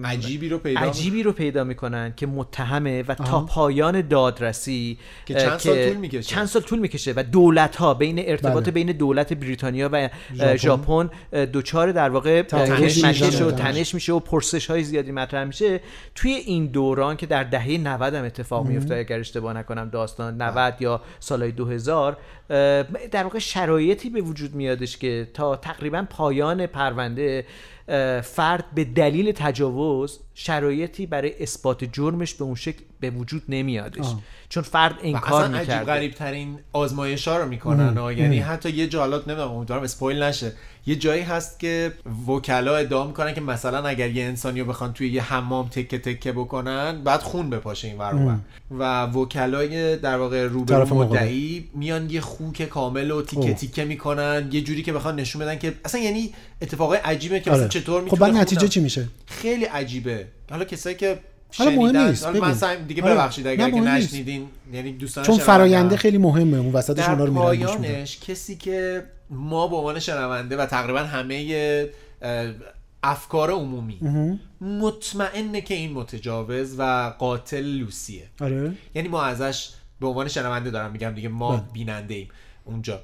عجیبی 0.04 0.48
رو 0.48 0.58
پیدا 0.58 0.80
عجیبی 0.80 1.22
رو 1.22 1.32
پیدا 1.32 1.64
می‌کنن 1.64 2.12
که 2.16 2.26
متهمه 2.26 3.04
و 3.08 3.14
تا 3.14 3.40
پایان 3.40 4.00
دادرسی 4.00 4.98
که 5.26 5.34
چند 5.34 5.58
سال 5.58 5.88
طول 5.88 5.96
می‌کشه. 5.96 6.22
چند 6.22 6.46
سال 6.46 6.62
طول 6.62 6.78
می‌کشه 6.78 7.12
و 7.16 7.22
دولت 7.32 7.76
ها 7.76 7.94
بین 7.94 8.18
ارتباط 8.18 8.62
بله. 8.62 8.72
بین 8.72 8.92
دولت 8.92 9.32
بریتانیا 9.32 9.88
و 9.92 10.08
ژاپن. 10.56 11.10
دچار 11.32 11.92
در 11.92 12.08
واقع 12.08 12.42
تنش 12.42 12.80
کشمکش. 12.80 13.40
و 13.40 13.50
تنش. 13.50 13.94
میشه 13.94 14.12
و 14.12 14.20
پرسش 14.20 14.66
های 14.66 14.84
زیادی 14.84 15.12
مطرح 15.12 15.44
میشه 15.44 15.80
توی 16.14 16.32
این 16.32 16.66
دوران 16.66 17.16
که 17.16 17.26
در 17.26 17.44
دهه 17.44 17.78
90 17.78 18.14
هم 18.14 18.24
اتفاق 18.24 18.66
میفته 18.66 18.94
اگر 18.94 19.18
اشتباه 19.18 19.52
نکنم 19.52 19.88
داستان 19.88 20.42
90 20.42 20.74
یا 20.80 21.00
سالهای 21.20 21.52
2000 21.52 22.12
اه، 22.12 22.18
در 23.10 23.22
واقع 23.22 23.38
شرایطی 23.38 24.10
به 24.10 24.20
وجود 24.20 24.54
میادش 24.54 24.96
که 24.96 25.28
تا 25.34 25.56
تقریبا 25.56 26.06
پایان 26.10 26.66
پرونده 26.66 27.46
فرد 28.22 28.64
به 28.74 28.84
دلیل 28.84 29.32
تجاوز 29.32 30.20
شرایطی 30.34 31.06
برای 31.06 31.42
اثبات 31.42 31.84
جرمش 31.84 32.34
به 32.34 32.44
اون 32.44 32.54
شکل 32.54 32.84
به 33.00 33.10
وجود 33.10 33.42
نمیادش 33.48 34.06
آه. 34.06 34.20
چون 34.48 34.62
فرد 34.62 34.92
و 34.92 34.96
انکار 35.02 35.42
اصلا 35.42 35.56
عجیب 35.56 35.70
می‌کرد 35.70 35.86
غریب 35.86 36.14
ترین 36.14 36.58
آزمایش 36.72 37.28
ها 37.28 37.38
رو 37.38 37.48
می‌کنن 37.48 37.96
ها. 37.96 38.12
یعنی 38.12 38.38
حتی 38.38 38.70
یه 38.70 38.86
جالات 38.86 39.28
نمی‌دونم 39.28 39.50
امیدوارم 39.50 39.82
اسپویل 39.82 40.22
نشه 40.22 40.52
یه 40.86 40.96
جایی 40.96 41.22
هست 41.22 41.60
که 41.60 41.92
وکلا 42.28 42.76
ادعا 42.76 43.06
می‌کنن 43.06 43.34
که 43.34 43.40
مثلا 43.40 43.88
اگر 43.88 44.10
یه 44.10 44.24
انسانی 44.24 44.60
رو 44.60 44.66
بخوان 44.66 44.92
توی 44.92 45.08
یه 45.08 45.22
حمام 45.22 45.68
تکه 45.68 45.98
تکه 45.98 46.32
بکنن 46.32 47.02
بعد 47.04 47.20
خون 47.20 47.50
بپاشه 47.50 47.88
این 47.88 47.98
ور. 47.98 48.38
و 48.78 49.06
وکلای 49.06 49.96
در 49.96 50.16
واقع 50.16 50.46
روبرو. 50.46 50.94
مدعی 50.94 51.68
میان 51.74 52.10
یه 52.10 52.20
خوک 52.20 52.62
کامل 52.62 53.10
و 53.10 53.22
تیکه. 53.22 53.54
تیکه 53.54 53.84
می‌کنن 53.84 54.48
یه 54.52 54.60
جوری 54.60 54.82
که 54.82 54.92
بخوان 54.92 55.20
نشون 55.20 55.42
بدن 55.42 55.58
که 55.58 55.74
اصلا 55.84 56.00
یعنی 56.00 56.32
اتفاقای 56.62 56.98
عجیبه 56.98 57.40
که 57.40 57.50
آره. 57.50 57.58
مثلا 57.58 57.68
چطور 57.68 57.98
خب 57.98 58.04
می‌تونه 58.04 58.20
بعد 58.20 58.32
خون 58.32 58.40
نتیجه 58.40 58.68
چی 58.68 58.80
میشه 58.80 59.08
خیلی 59.26 59.64
عجیبه 59.64 60.26
حالا 60.50 60.64
کسایی 60.64 60.96
که 60.96 61.18
حالا 61.58 61.70
مهم 61.70 61.96
نیست، 61.96 62.24
حالا 62.24 62.40
من. 62.40 62.54
سعی- 62.54 62.82
دیگه. 62.82 63.02
ببخشید 63.02 63.46
اگر 63.46 63.70
که. 63.70 63.80
نشنیدین 63.80 64.48
یعنی 64.72 64.92
دوستان 64.92 65.24
چون 65.24 65.38
فراینده. 65.38 65.96
خیلی 65.96 66.18
مهمه 66.18 66.56
اون 66.56 66.72
وسطش 66.72 67.08
اونا 67.08 67.24
رو. 67.24 67.34
پایانش 67.34 68.18
کسی 68.20 68.56
که 68.56 69.02
ما 69.30 69.68
به 69.68 69.76
عنوان 69.76 69.98
شنونده 69.98 70.56
و 70.56 70.66
تقریبا 70.66 70.98
همه 71.00 71.88
افکار 73.02 73.50
عمومی 73.50 73.98
مطمئنه 74.60 75.60
که 75.60 75.74
این 75.74 75.92
متجاوز 75.92 76.74
و 76.78 77.12
قاتل 77.18 77.64
لوسیه 77.64 78.26
آره 78.40 78.72
یعنی 78.94 79.08
ما 79.08 79.22
ازش 79.22 79.70
به 80.00 80.06
عنوان 80.06 80.28
شنونده 80.28 80.70
دارم 80.70 80.92
میگم 80.92 81.10
دیگه 81.10 81.28
ما 81.28 81.50
بله. 81.56 81.62
بیننده 81.72 82.14
ایم 82.14 82.28
اونجا 82.64 83.00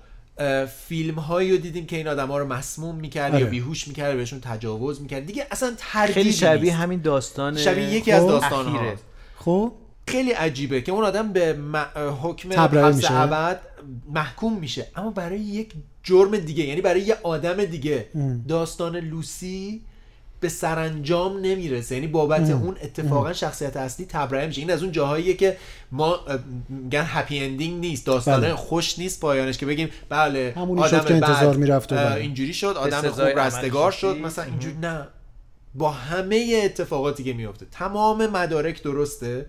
فیلم 0.89 1.15
هایی 1.15 1.51
رو 1.53 1.57
دیدیم 1.57 1.87
که 1.87 1.97
این 1.97 2.09
آدم 2.09 2.29
ها 2.29 2.39
رو 2.39 2.47
مسموم 2.47 2.95
می‌کرد 2.95 3.33
آره. 3.33 3.41
یا 3.45 3.51
بیهوش 3.51 3.89
می‌کرد 3.89 4.17
بهشون 4.17 4.41
تجاوز 4.41 5.01
می‌کرد 5.01 5.27
دیگه 5.27 5.47
اصلا 5.51 5.75
تردیدی 5.79 6.13
خیلی 6.15 6.33
شبیه 6.33 6.61
نیست. 6.71 6.77
همین 6.83 7.01
داستان 7.01 7.57
شبیه 7.57 7.91
یکی 7.91 8.13
از 8.13 8.23
خب. 8.23 8.29
داستان 8.29 8.67
ها. 8.67 8.95
خب 9.37 9.73
خیلی 10.09 10.31
عجیبه 10.31 10.81
که 10.81 10.93
اون 10.93 11.05
آدم 11.05 11.33
به 11.33 11.53
م- 11.53 11.77
حکم 12.23 12.49
تبرئه 12.49 12.85
حبس 12.85 12.97
میشه. 12.97 13.15
ابد 13.15 13.61
محکوم 14.13 14.59
میشه 14.59 14.87
اما 14.97 15.11
برای 15.11 15.41
یک 15.41 15.73
جرم 16.03 16.37
دیگه 16.37 16.65
یعنی 16.65 16.81
برای 16.81 17.01
یه 17.01 17.17
آدم 17.23 17.65
دیگه 17.65 18.07
داستان 18.49 18.97
لوسی 18.97 19.83
به 20.41 20.49
سرانجام 20.49 21.39
نمی‌رسه. 21.41 21.95
یعنی 21.95 22.07
بابت 22.07 22.51
اون 22.51 22.77
اتفاقا 22.83 23.33
شخصیت 23.33 23.77
اصلی 23.77 24.07
تبرئه 24.07 24.47
میشه. 24.47 24.61
این 24.61 24.71
از 24.71 24.83
اون 24.83 24.93
جاهاییه 24.93 25.35
که 25.35 25.57
ما 25.93 26.21
میگن 26.69 27.05
هپی 27.07 27.39
اندینگ 27.39 27.81
نیست. 27.81 28.07
داستانه 28.07 28.47
بله. 28.47 28.55
خوش 28.55 28.99
نیست 28.99 29.21
پایانش 29.21 29.59
که 29.59 29.67
بگیم 29.67 29.89
بله 30.09 30.53
همونی 30.57 30.83
آدم 30.83 31.01
شد 31.01 31.07
که 31.07 31.15
انتظار 31.15 31.57
می‌رفت 31.57 31.95
بله. 31.95 32.15
اینجوری 32.15 32.55
شد. 32.55 32.77
آدم 32.79 33.09
خوب 33.09 33.25
رستگار 33.25 33.93
شد. 33.93 34.17
مثلا 34.17 34.45
اینجوری 34.45 34.77
نه. 34.77 35.09
با 35.75 35.91
همه 35.91 36.61
اتفاقاتی 36.65 37.25
که 37.25 37.33
میفته 37.33 37.67
تمام 37.71 38.27
مدارک 38.27 38.83
درسته. 38.83 39.47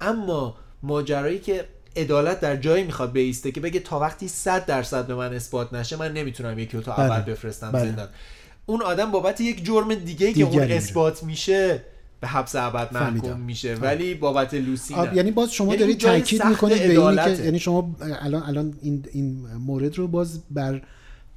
اما 0.00 0.56
ماجرایی 0.82 1.38
که 1.38 1.64
عدالت 1.96 2.40
در 2.40 2.56
جایی 2.56 2.84
می‌خواد 2.84 3.12
بیسته 3.12 3.52
که 3.52 3.60
بگه 3.60 3.80
تا 3.80 4.00
وقتی 4.00 4.28
100 4.28 4.66
درصد 4.66 5.06
به 5.06 5.14
من 5.14 5.34
اثبات 5.34 5.72
نشه 5.72 5.96
من 5.96 6.12
نمی‌تونم 6.12 6.58
یکی 6.58 6.76
رو 6.76 6.82
تا 6.82 6.92
بله. 6.92 7.04
اول 7.04 7.32
بفرستم 7.32 7.72
بله. 7.72 7.84
زندان. 7.84 8.08
اون 8.68 8.82
آدم 8.82 9.10
بابت 9.10 9.40
یک 9.40 9.64
جرم 9.64 9.94
دیگه 9.94 10.32
که 10.32 10.44
اون. 10.44 10.62
اثبات 10.62 11.22
میشه 11.22 11.82
به 12.20 12.26
حبس 12.26 12.56
ابد 12.56 12.74
محکوم 12.74 13.20
فهمیدم. 13.20 13.40
میشه 13.40 13.74
ولی 13.74 14.14
بابت 14.14 14.54
لوسی. 14.54 14.94
یعنی 15.14 15.30
باز 15.30 15.52
شما 15.52 15.66
یعنی 15.66 15.78
دارید 15.78 15.98
تاکید 15.98 16.44
می‌کنید 16.44 16.78
به 16.78 17.00
اینی. 17.00 17.36
که 17.36 17.44
یعنی 17.44 17.58
شما 17.58 17.96
الان 18.20 18.42
الان 18.42 18.74
این 18.82 19.04
این 19.12 19.46
مورد 19.66 19.98
رو 19.98 20.08
باز 20.08 20.40
بر 20.50 20.82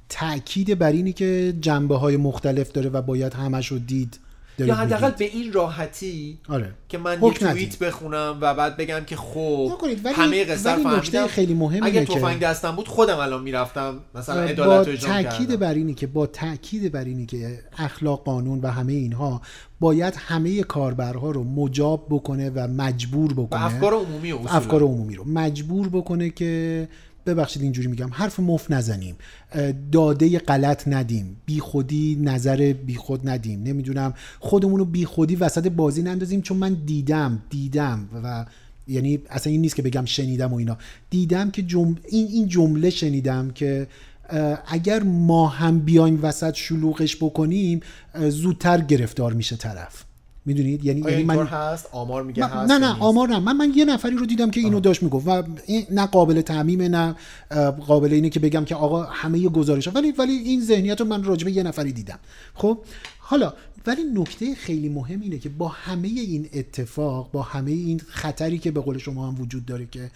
تاکید 0.08 0.78
بر 0.78 0.92
اینی 0.92 1.12
که 1.12 1.54
جنبه 1.60 1.96
های 1.96 2.16
مختلف 2.16 2.72
داره 2.72 2.90
و 2.90 3.02
باید 3.02 3.34
همش 3.34 3.66
رو 3.68 3.78
دید 3.78 4.18
یا 4.58 4.74
حداقل. 4.74 5.10
به 5.10 5.24
این 5.24 5.52
راحتی 5.52 6.38
آره 6.48 6.72
که 6.88 6.98
من 6.98 7.12
یه 7.12 7.18
ندید. 7.18 7.38
توییت 7.38 7.78
بخونم 7.78 8.38
و 8.40 8.54
بعد 8.54 8.76
بگم 8.76 9.00
که 9.06 9.16
خب 9.16 9.72
ولی- 9.82 10.14
همه 10.14 10.44
قصه 10.44 10.72
ولی 10.74 10.84
نکته 10.84 11.00
فهمیدم 11.00 11.26
خیلی 11.26 11.54
مهم 11.54 11.82
اگه 11.82 12.04
تفنگ 12.04 12.40
دستم 12.40 12.76
بود 12.76 12.88
خودم 12.88 13.18
الان 13.18 13.42
می‌رفتم 13.42 14.00
مثلا 14.14 14.42
عدالت 14.42 14.86
رو 14.86 14.92
اجرا 14.92 15.22
تاکید 15.22 15.58
بر 15.58 15.74
اینی 15.74 15.94
که 15.94 16.06
با 16.06 16.26
تاکید 16.26 16.92
بر 16.92 17.04
اینی 17.04 17.26
که 17.26 17.58
اخلاق 17.78 18.24
قانون 18.24 18.60
و 18.60 18.66
همه 18.70 18.92
اینها 18.92 19.42
باید 19.80 20.14
همه 20.16 20.62
کاربرها 20.62 21.30
رو 21.30 21.44
مجاب 21.44 22.06
بکنه 22.10 22.50
و 22.50 22.66
مجبور 22.68 23.32
و 23.40 23.46
بکنه 23.46 23.64
افکار 23.64 23.94
عمومی 23.94 24.32
و. 24.32 24.38
افکار 24.48 24.82
عمومی 24.82 25.14
رو 25.14 25.24
مجبور 25.28 25.88
بکنه 25.88 26.30
که 26.30 26.88
ببخشید 27.26 27.62
اینجوری 27.62 27.88
میگم 27.88 28.10
حرف 28.12 28.40
مف 28.40 28.70
نزنیم. 28.70 29.16
داده 29.92 30.38
غلط 30.38 30.88
ندیم. 30.88 31.36
بی 31.46 31.60
خودی 31.60 32.18
نظر 32.20 32.72
بی 32.72 32.94
خود 32.94 33.28
ندیم. 33.28 33.62
نمی‌دونم 33.62 34.14
خودمون 34.40 34.78
رو 34.78 34.84
بی 34.84 35.04
خودی 35.04 35.36
وسط 35.36 35.68
بازی 35.68 36.02
نندازیم 36.02 36.42
چون 36.42 36.56
من 36.56 36.74
دیدم 36.86 37.42
دیدم 37.50 38.08
و 38.24 38.46
یعنی 38.88 39.20
اصلا 39.30 39.50
این 39.50 39.60
نیست 39.60 39.76
که 39.76 39.82
بگم 39.82 40.04
شنیدم 40.04 40.52
و 40.52 40.56
اینا. 40.56 40.78
دیدم 41.10 41.50
که 41.50 41.62
جم... 41.62 41.96
این 42.08 42.26
این 42.26 42.48
جمله 42.48 42.90
شنیدم 42.90 43.50
که 43.50 43.86
اگر 44.66 45.02
ما 45.02 45.48
هم 45.48 45.78
بیایم 45.78 46.18
وسط 46.22 46.54
شلوغش 46.54 47.16
بکنیم 47.16 47.80
زودتر 48.28 48.80
گرفتار 48.80 49.32
میشه 49.32 49.56
طرف. 49.56 50.04
می‌دونید؟ 50.44 50.84
یعنی 50.84 51.00
یعنی 51.00 51.24
من 51.24 51.46
هست؟ 51.46 51.88
آمار 51.92 52.22
میگه 52.22 52.46
هست 52.46 52.72
نه 52.72 52.78
نه؟ 52.78 52.96
آمار 53.00 53.28
نه. 53.28 53.38
من 53.38 53.56
من 53.56 53.72
یه 53.76 53.84
نفری 53.84 54.16
رو 54.16 54.26
دیدم 54.26 54.50
که 54.50 54.60
اینو 54.60 54.80
داشت 54.80 55.02
می‌گفت 55.02 55.28
و 55.28 55.42
این 55.66 55.86
نه 55.90 56.06
قابل 56.06 56.40
تعمیمه 56.40 56.88
نه 56.88 57.14
قابل 57.86 58.12
اینه 58.12 58.30
که 58.30 58.40
بگم 58.40 58.64
که 58.64 58.74
آقا 58.74 59.02
همه 59.02 59.48
گزارش 59.48 59.88
ها. 59.88 59.92
ولی 59.94 60.12
ولی 60.12 60.32
این 60.32 60.60
ذهنیت 60.60 61.00
رو 61.00 61.06
من 61.06 61.24
راجبه 61.24 61.52
یه 61.52 61.62
نفری 61.62 61.92
دیدم. 61.92 62.18
خب؟ 62.54 62.78
حالا 63.18 63.54
ولی 63.86 64.02
نکته 64.14 64.54
خیلی 64.54 64.88
مهم 64.88 65.20
اینه 65.20 65.38
که 65.38 65.48
با 65.48 65.68
همه 65.68 66.08
این 66.08 66.48
اتفاق 66.52 67.30
با 67.32 67.42
همه 67.42 67.70
این 67.70 68.00
خطری 68.08 68.58
که 68.58 68.70
به 68.70 68.80
قول 68.80 68.98
شما 68.98 69.28
هم 69.28 69.40
وجود 69.40 69.66
داره 69.66 69.86
که 69.90 70.10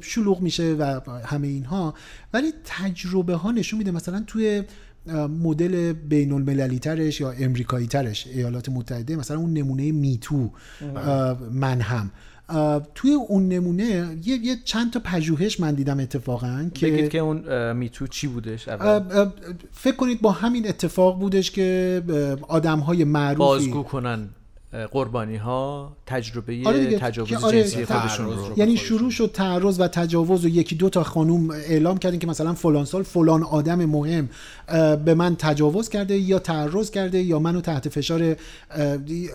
شلوغ 0.00 0.40
میشه 0.40 0.74
و 0.78 1.00
همه 1.24 1.46
اینها 1.46 1.94
ولی 2.32 2.52
تجربه 2.64 3.34
ها 3.34 3.50
نشون 3.50 3.78
میده. 3.78 3.90
مثلا 3.90 4.24
توی 4.26 4.62
مدل 5.42 5.92
بین 5.92 6.32
المللی 6.32 6.78
ترش 6.78 7.20
یا 7.20 7.30
امریکایی 7.30 7.86
ترش 7.86 8.26
ایالات 8.26 8.68
متحده 8.68 9.16
مثلا 9.16 9.38
اون 9.38 9.52
نمونه 9.52 9.92
میتو 9.92 10.50
من 11.52 11.80
هم 11.80 12.10
توی 12.94 13.10
اون 13.28 13.48
نمونه 13.48 13.84
یه, 14.24 14.36
یه 14.36 14.56
چند 14.64 14.92
تا 14.92 15.00
پژوهش 15.04 15.60
من 15.60 15.74
دیدم 15.74 16.00
اتفاقا 16.00 16.70
که 16.74 16.86
بگید 16.86 17.10
که 17.10 17.18
اون 17.18 17.72
میتو 17.72 18.06
چی 18.06 18.26
بودش 18.26 18.68
اول 18.68 19.30
فکر 19.72 19.96
کنید 19.96 20.20
با 20.20 20.32
همین 20.32 20.68
اتفاق 20.68 21.18
بودش 21.18 21.50
که 21.50 22.02
آدم 22.48 22.78
های 22.78 23.04
معروفی 23.04 23.38
بازگو 23.38 23.82
کنن 23.82 24.28
قربانی 24.90 25.36
ها 25.36 25.96
تجربه 26.06 26.62
آره. 26.64 26.98
تجاوز 26.98 27.44
آره، 27.44 27.62
جنسی 27.62 27.84
خودشون 27.84 28.26
رو. 28.26 28.58
یعنی 28.58 28.76
شروع 28.76 29.10
شد 29.10 29.30
تعرض 29.34 29.80
و 29.80 29.88
تجاوز 29.88 30.44
و 30.44 30.48
یکی 30.48 30.74
دو 30.74 30.88
تا 30.88 31.02
خانوم 31.02 31.50
اعلام 31.50 31.98
کردن 31.98 32.18
که 32.18 32.26
مثلا 32.26 32.54
فلان 32.54 32.84
سال 32.84 33.02
فلان 33.02 33.42
آدم 33.42 33.84
مهم 33.84 34.28
به 35.04 35.14
من 35.14 35.36
تجاوز 35.36 35.88
کرده 35.88 36.18
یا 36.18 36.38
تعرض 36.38 36.90
کرده 36.90 37.22
یا 37.22 37.38
منو 37.38 37.60
تحت 37.60 37.88
فشار 37.88 38.36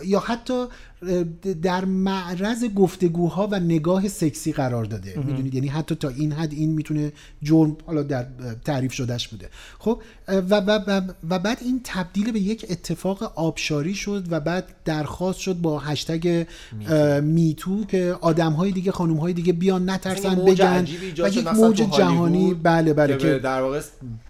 یا 0.04 0.20
حتی 0.20 0.64
در 1.62 1.84
معرض 1.84 2.64
گفتگوها 2.64 3.48
و 3.50 3.60
نگاه 3.60 4.08
سکسی 4.08 4.52
قرار 4.52 4.84
داده. 4.84 5.18
می‌دونید؟ 5.26 5.54
یعنی 5.54 5.66
حتی 5.66 5.94
تا 5.94 6.08
این 6.08 6.32
حد 6.32 6.52
این 6.52 6.72
می‌تونه 6.72 7.12
جرم 7.42 7.76
حالا 7.86 8.02
در 8.02 8.26
تعریف 8.64 8.92
شدهش 8.92 9.28
بوده. 9.28 9.48
خب 9.78 10.02
و, 10.28 10.60
و, 10.60 10.80
و, 10.86 11.00
و 11.30 11.38
بعد 11.38 11.58
این 11.64 11.80
تبدیل 11.84 12.32
به 12.32 12.40
یک 12.40 12.66
اتفاق 12.70 13.32
آبشاری 13.34 13.94
شد 13.94 14.24
و 14.30 14.40
بعد 14.40 14.64
درخواست 14.84 15.38
شد 15.38 15.54
با 15.54 15.78
هشتگ 15.78 16.46
میتو. 17.22 17.84
که 17.84 18.16
آدم 18.20 18.52
های 18.52 18.72
دیگه 18.72 18.92
خانم 18.92 19.16
های 19.16 19.32
دیگه 19.32 19.52
بیان 19.52 19.90
نترسن 19.90 20.34
موج 20.34 20.62
بگن. 20.62 20.86
و 21.18 21.28
یک 21.28 21.46
موج 21.46 21.76
جهانی 21.76 22.54
بله 22.54 22.92
بله 22.92 23.16
که 23.16 23.38
در 23.38 23.60
واقع 23.60 23.80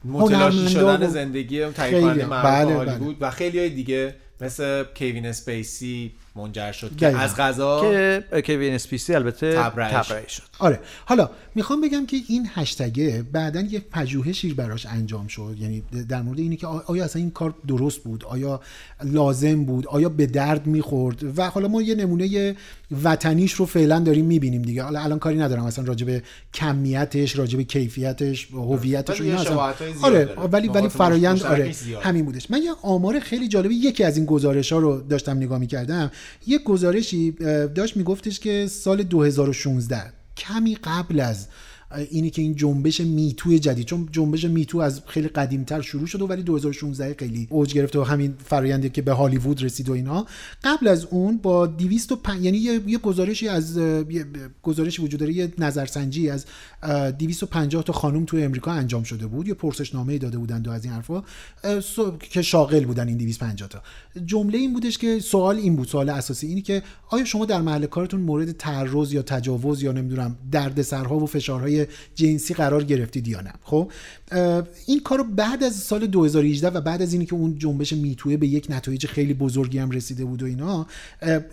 متلاشی 0.04 0.68
شدن 0.68 0.95
و- 1.04 1.08
زندگی 1.10 1.62
اون 1.62 1.72
تهیه 1.72 2.00
کننده 2.00 2.26
معروف 2.26 2.64
بله، 2.66 2.74
هالیوود 2.76 3.16
و 3.20 3.30
خیلی 3.30 3.58
های 3.58 3.68
دیگه 3.68 4.14
مثل 4.40 4.84
کیوین 4.94 5.26
اسپیسی 5.26 6.12
منجر 6.36 6.72
شد 6.72 6.96
که. 6.96 7.06
از 7.06 7.36
قضا 7.36 7.80
که 7.80 8.24
کوین 8.46 8.74
اسپیسی 8.74 9.14
البته 9.14 9.54
تبرئه 9.54 10.28
شد. 10.28 10.42
آره. 10.58 10.80
حالا 11.04 11.30
می‌خوام 11.54 11.80
بگم 11.80 12.06
که 12.06 12.16
این 12.28 12.48
هشتگه 12.54 13.24
بعدا 13.32 13.60
یک 13.60 13.82
پژوهشی 13.90 14.54
براش 14.54 14.86
انجام 14.86 15.26
شد. 15.26 15.56
یعنی 15.60 15.82
در 16.08 16.22
مورد 16.22 16.38
اینه 16.38 16.56
که 16.56 16.66
آیا 16.66 17.04
اصلا 17.04 17.22
این 17.22 17.30
کار 17.30 17.54
درست 17.68 17.98
بود؟ 17.98 18.24
آیا 18.24 18.60
لازم 19.04 19.64
بود؟ 19.64 19.86
آیا 19.86 20.08
به 20.08 20.26
درد 20.26 20.66
می‌خورد؟ 20.66 21.38
و 21.38 21.50
حالا 21.50 21.68
ما 21.68 21.82
یه 21.82 21.94
نمونه 21.94 22.56
وطنیش 23.04 23.52
رو 23.52 23.66
فعلا 23.66 23.98
داریم 23.98 24.24
می‌بینیم 24.24 24.62
دیگه. 24.62 24.82
حالا 24.82 25.00
الان 25.00 25.18
کاری 25.18 25.38
ندارم. 25.38 25.64
اصلا 25.64 25.84
راجع 25.84 26.06
به 26.06 26.22
کمیتش 26.54 27.38
راجع 27.38 27.56
به 27.56 27.64
کیفیتش 27.64 28.48
هویتش 28.52 29.20
اینا 29.20 29.34
یه 29.34 29.40
اصلا 29.40 29.74
آره. 30.02 30.24
ولی 30.52 30.68
ولی 30.68 30.88
فرایند 30.88 31.42
آره. 31.42 31.74
همین 32.00 32.24
بودش. 32.24 32.50
من 32.50 32.62
یه 32.62 32.72
آمار 32.82 33.20
خیلی 33.20 33.48
جالبی 33.48 33.74
یکی 33.74 34.04
از 34.04 34.16
این 34.16 34.26
گزارش 34.26 34.72
ها 34.72 34.78
رو 34.78 35.00
داشتم 35.00 35.36
نگاه 35.36 35.58
می‌کردم. 35.58 36.10
یک 36.46 36.62
گزارشی 36.62 37.30
داشت 37.74 37.96
میگفتش 37.96 38.40
که 38.40 38.66
سال 38.66 39.02
2016 39.02 40.12
کمی 40.36 40.74
قبل 40.84 41.20
از 41.20 41.46
اینی 42.00 42.30
که 42.30 42.42
این 42.42 42.54
جنبش 42.54 43.00
میتو 43.00 43.58
جدید 43.58 43.86
چون 43.86 44.08
جنبش 44.12 44.44
میتو 44.44 44.78
از 44.78 45.02
خیلی 45.06 45.28
قدیمتر 45.28 45.80
شروع 45.80 46.06
شده 46.06 46.24
ولی 46.24 46.42
2016 46.42 47.14
خیلی 47.18 47.46
اوج 47.50 47.74
گرفته 47.74 47.98
و 47.98 48.02
همین 48.02 48.34
فرآیندی 48.44 48.90
که 48.90 49.02
به 49.02 49.12
هالیوود 49.12 49.62
رسید 49.62 49.88
و 49.88 49.92
اینها 49.92 50.26
قبل 50.64 50.88
از 50.88 51.04
اون 51.04 51.38
با 51.38 51.66
205 51.66 52.44
یعنی 52.44 52.58
یه, 52.58 52.80
یه 52.86 52.98
گزارشی 52.98 53.48
از 53.48 53.76
یه 53.76 54.26
گزارشی 54.62 55.02
وجود 55.02 55.20
داره 55.20 55.32
یه 55.32 55.52
نظرسنجی 55.58 56.30
از 56.30 56.44
اه، 56.82 57.10
250 57.10 57.82
تا 57.82 57.92
خانم 57.92 58.24
توی 58.24 58.44
امریکا 58.44 58.72
انجام 58.72 59.02
شده 59.02 59.26
بود 59.26 59.48
یه 59.48 59.54
پرسشنامه 59.54 60.18
داده 60.18 60.38
بودن 60.38 60.62
و 60.66 60.70
از 60.70 60.84
این 60.84 60.92
حرفا 60.92 61.22
که 62.20 62.42
شاغل 62.42 62.84
بودن 62.84 63.08
این 63.08 63.16
250 63.16 63.68
تا. 63.68 63.82
جمله 64.26 64.58
این 64.58 64.72
بودش 64.72 64.98
که 64.98 65.18
سوال 65.18 65.56
این 65.56 65.76
بود 65.76 65.88
سوال 65.88 66.08
اساسی 66.08 66.46
اینی 66.46 66.62
که 66.62 66.82
آیا 67.10 67.24
شما 67.24 67.44
در 67.44 67.60
محل 67.60 67.86
کارتون 67.86 68.20
مورد 68.20 68.52
تعرض 68.52 69.12
یا 69.12 69.22
تجاوز 69.22 69.82
یا 69.82 69.92
نمی‌دونم 69.92 70.36
دردسرها 70.52 71.18
و 71.18 71.26
فشارهای 71.26 71.85
جنسی 72.14 72.54
قرار 72.54 72.84
گرفتید 72.84 73.28
یا 73.28 73.40
نه. 73.40 73.52
خب؟ 73.62 73.92
این 74.86 75.00
کارو 75.04 75.24
بعد 75.24 75.64
از 75.64 75.74
سال 75.74 76.06
2018 76.06 76.68
و 76.68 76.80
بعد 76.80 77.02
از 77.02 77.12
اینی 77.12 77.26
که 77.26 77.34
اون 77.34 77.58
جنبش 77.58 77.92
میتوه 77.92 78.36
به 78.36 78.46
یک 78.46 78.66
نتایج 78.70 79.06
خیلی 79.06 79.34
بزرگی 79.34 79.78
هم 79.78 79.90
رسیده 79.90 80.24
بود 80.24 80.42
و 80.42 80.46
اینا 80.46 80.86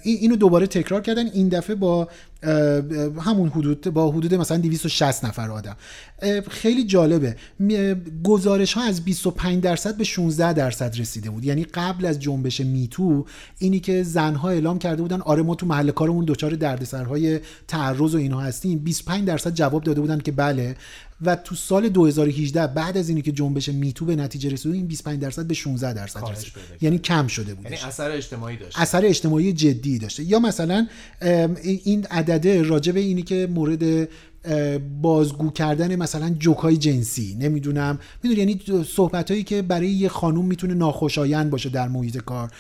اینو 0.03 0.36
دوباره 0.36 0.67
تکرار 0.67 1.01
کردن. 1.01 1.27
این 1.27 1.49
دفعه 1.49 1.75
با 1.75 2.07
همون 3.21 3.49
حدود 3.49 3.81
با 3.81 4.11
حدود 4.11 4.33
مثلا 4.33 4.57
260 4.57 5.25
نفر 5.25 5.51
آدم. 5.51 5.75
خیلی 6.49 6.83
جالبه. 6.83 7.35
گزارش 8.23 8.73
ها 8.73 8.83
از 8.83 9.05
25 9.05 9.63
درصد 9.63 9.97
به 9.97 10.03
16 10.03 10.53
درصد 10.53 10.99
رسیده 10.99 11.29
بود. 11.29 11.45
یعنی 11.45 11.63
قبل 11.63 12.05
از 12.05 12.19
جنبش 12.19 12.59
میتو 12.61 13.25
اینی 13.59 13.79
که 13.79 14.03
زنها 14.03 14.49
اعلام 14.49 14.79
کرده 14.79 15.01
بودن 15.01 15.21
آره 15.21 15.43
ما 15.43 15.55
تو 15.55 15.65
محل 15.65 15.91
کارمون 15.91 16.25
دچار 16.25 16.51
دردسرهای 16.51 17.39
تعرض 17.67 18.15
و 18.15 18.17
اینها 18.17 18.41
هستیم. 18.41 18.79
25 18.79 19.27
درصد 19.27 19.53
جواب 19.53 19.83
داده 19.83 20.01
بودن 20.01 20.19
که 20.19 20.31
بله 20.31 20.75
و 21.26 21.36
تو 21.36 21.55
سال 21.55 21.89
2018 21.89 22.67
بعد 22.67 22.97
از 22.97 23.09
اینی 23.09 23.21
که 23.21 23.32
جنبش 23.32 23.69
میتو 23.69 24.05
به 24.05 24.15
نتیجه 24.15 24.49
رسید 24.49 24.74
این 24.74 24.88
25 24.88 25.19
درصد 25.19 25.45
به 25.45 25.53
16 25.53 25.93
درصد 25.93 26.24
رسید. 26.32 26.53
یعنی 26.82 26.97
کم 26.97 27.28
شده 27.28 27.53
بودش. 27.53 27.71
یعنی 27.71 27.84
اثر 27.84 28.11
اجتماعی 28.11 28.57
داشت 28.57 28.80
اثر 28.80 29.05
اجتماعی 29.05 29.53
جدی 29.53 29.99
داشته. 29.99 30.24
یا 30.24 30.39
مثلا 30.39 30.88
این 31.63 32.05
عدده 32.05 32.63
راجع 32.63 32.91
به 32.91 32.99
اینی 32.99 33.21
که 33.21 33.47
مورد 33.51 34.09
بازگو 35.01 35.51
کردن 35.51 35.95
مثلا 35.95 36.36
جوکای 36.39 36.78
جنسی 36.78 37.36
نمی‌دونم. 37.39 37.99
می‌دونی 38.24 38.39
یعنی 38.39 38.84
صحبت 38.84 39.32
هایی 39.32 39.43
که 39.43 39.61
برای 39.61 39.89
یه 39.89 40.09
خانوم 40.09 40.45
می‌تونه 40.45 40.74
ناخوشایند 40.74 41.49
باشه 41.49 41.69
در 41.69 41.88
محیط 41.88 42.17
کار. 42.17 42.51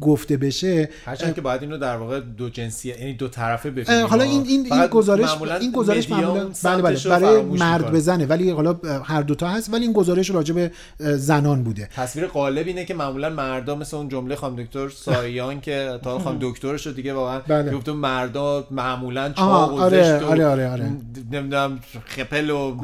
گفته 0.00 0.36
بشه 0.36 0.88
هرچند 1.04 1.34
که 1.34 1.40
باید 1.40 1.62
اینو 1.62 1.78
در 1.78 1.96
واقع 1.96 2.20
دو 2.20 2.48
جنسی 2.48 2.88
یعنی 2.88 3.14
دو 3.14 3.28
طرفه 3.28 3.70
ببینیم 3.70 4.06
حالا 4.06 4.24
این 4.24 4.42
این 4.46 4.72
این 4.72 4.86
گزارش 4.86 5.42
این 5.60 5.72
گزارش 5.72 6.10
معمولا 6.10 6.50
بله 6.64 6.82
بله 6.82 6.98
برای 7.08 7.42
مرد. 7.42 7.92
بزنه 7.92 8.26
ولی 8.26 8.50
حالا 8.50 8.76
هر 9.04 9.22
دوتا 9.22 9.48
هست 9.48 9.74
ولی 9.74 9.82
این 9.82 9.92
گزارش 9.92 10.30
راجع 10.30 10.54
به 10.54 10.70
زنان 10.98 11.62
بوده 11.62 11.88
تصویر 11.96 12.26
غالب 12.26 12.66
اینه 12.66 12.84
که 12.84 12.94
معمولا 12.94 13.30
مردا 13.30 13.74
مثل 13.74 13.96
اون 13.96 14.08
جمله 14.08 14.34
خانم 14.34 14.56
دکتر 14.56 14.88
سایان 14.88 15.60
که 15.60 15.98
تا 16.02 16.18
خانم 16.18 16.38
دکترش 16.50 16.86
رو 16.86 16.92
دیگه 16.92 17.12
واقعا 17.12 17.38
بله. 17.38 17.72
گفتم 17.72 17.92
مردا 17.92 18.66
معمولا 18.70 19.32
چاق 19.32 19.74
و 19.74 19.80
آره، 19.80 20.02
زشت 20.02 20.22
و 20.22 20.26
آره، 20.26 20.46
آره، 20.46 20.70
آره. 20.70 20.90
نمی‌دونم 21.32 21.80
خپل 22.06 22.50
و 22.50 22.74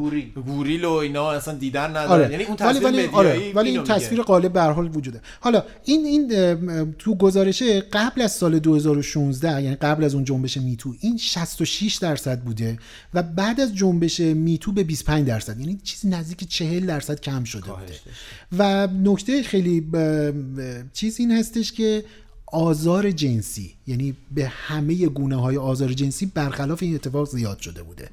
گوریل 0.46 0.84
و 0.84 0.92
اینا 0.92 1.30
اصلا 1.30 1.54
دیدن 1.54 1.90
ندارن 1.90 2.10
آره. 2.22 2.30
یعنی 2.30 2.44
اون 2.44 2.56
ولی 2.60 2.80
تصویر 2.80 2.92
ولی 2.92 3.08
آره. 3.12 3.52
ولی 3.54 3.70
این. 3.70 3.84
تصویر 3.84 4.22
غالب 4.22 4.52
به 4.52 4.60
هر 4.60 4.70
حال 4.70 4.90
وجوده 4.96 5.20
حالا 5.40 5.62
این 5.84 6.04
این 6.04 6.94
تو 6.98 7.14
گزارشه 7.14 7.80
قبل 7.80 8.22
از 8.22 8.32
سال 8.32 8.58
2016 8.58 9.62
یعنی 9.62 9.76
قبل 9.76 10.04
از 10.04 10.14
اون 10.14 10.24
جنبش 10.24 10.56
میتو 10.56 10.94
این 11.00 11.16
66 11.16 11.94
درصد 11.94 12.40
بوده 12.40 12.78
و 13.14 13.22
بعد 13.22 13.60
از 13.60 13.74
جنبش 13.74 14.20
میتو 14.20 14.72
به 14.72 14.84
25 14.84 15.26
درصد 15.26 15.60
یعنی 15.60 15.78
چیزی 15.82 16.08
نزدیک 16.08 16.48
40 16.48 16.86
درصد 16.86 17.20
کم 17.20 17.44
شده 17.44 17.60
بوده. 17.80 17.92
و 18.58 18.86
نکته 18.86 19.42
خیلی 19.42 19.80
ب- 19.80 19.96
ب- 19.96 20.84
چیز 20.92 21.20
این 21.20 21.30
هستش 21.32 21.72
که 21.72 22.04
آزار 22.52 23.10
جنسی 23.10 23.74
یعنی 23.86 24.14
به 24.34 24.46
همه 24.48 24.94
گونه 25.06 25.36
های 25.36 25.56
آزار 25.56 25.92
جنسی 25.92 26.26
برخلاف 26.26 26.82
این 26.82 26.94
اتفاق 26.94 27.28
زیاد 27.28 27.60
شده 27.60 27.82
بوده. 27.82 28.08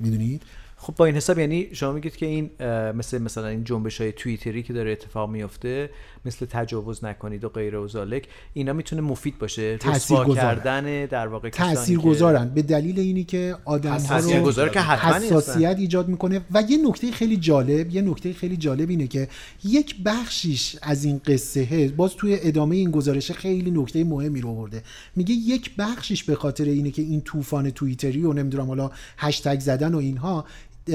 می‌دونید؟ 0.00 0.42
خب 0.88 0.94
با 0.94 1.04
این 1.04 1.16
حساب 1.16 1.38
یعنی 1.38 1.68
شما 1.72 1.92
میگید 1.92 2.16
که 2.16 2.26
این 2.26 2.50
مثل 2.94 3.18
مثلا 3.18 3.46
این 3.46 3.64
جنبش 3.64 4.00
های 4.00 4.12
توییتری 4.12 4.62
که 4.62 4.72
داره 4.72 4.92
اتفاق 4.92 5.30
میفته 5.30 5.90
مثل 6.24 6.46
تجاوز 6.46 7.04
نکنید 7.04 7.44
و 7.44 7.48
غیره 7.48 7.78
و 7.78 7.88
ذالک 7.88 8.28
اینا 8.54 8.72
می‌تونه 8.72 9.02
مفید 9.02 9.38
باشه 9.38 9.76
تاثیرگذار. 9.76 10.36
کردن 10.36 11.06
در 11.06 11.26
واقع 11.26 11.50
که- 11.50 11.96
گذارن 11.96 12.48
به 12.48 12.62
دلیل 12.62 13.00
اینی 13.00 13.24
که 13.24 13.56
آدم 13.64 13.90
ها 13.90 13.98
تاثیرگذار 13.98 14.68
که. 14.68 14.80
حساسیت 14.80 15.76
ایجاد 15.78 16.08
می‌کنه 16.08 16.40
و 16.50 16.62
یه 16.68 16.88
نکته 16.88 17.10
خیلی 17.10 17.36
جالب 17.36 17.90
یه 17.90 18.02
نکته 18.02 18.32
خیلی 18.32 18.56
جالب 18.56 18.90
اینه 18.90 19.06
که 19.06 19.28
یک 19.64 19.96
بخشیش 20.04 20.76
از 20.82 21.04
این 21.04 21.20
قصه 21.26 21.92
باز 21.96 22.14
توی 22.16 22.38
ادامه 22.42 22.76
این 22.76 22.90
گزارش 22.90 23.32
خیلی 23.32 23.70
نکته 23.70 24.04
مهمی 24.04 24.40
رو 24.40 24.48
آورده 24.48 24.82
میگه 25.16 25.34
یک 25.34 25.76
بخشیش 25.78 26.24
به 26.24 26.34
خاطر 26.34 26.64
اینه 26.64 26.90
که 26.90 27.02
این 27.02 27.20
طوفان 27.20 27.70
توییتری 27.70 28.24
و 28.24 28.32
نمی‌دونم 28.32 28.66
حالا 28.66 28.90
هشتگ 29.18 29.60
زدن 29.60 29.94
و 29.94 29.98
اینها 29.98 30.44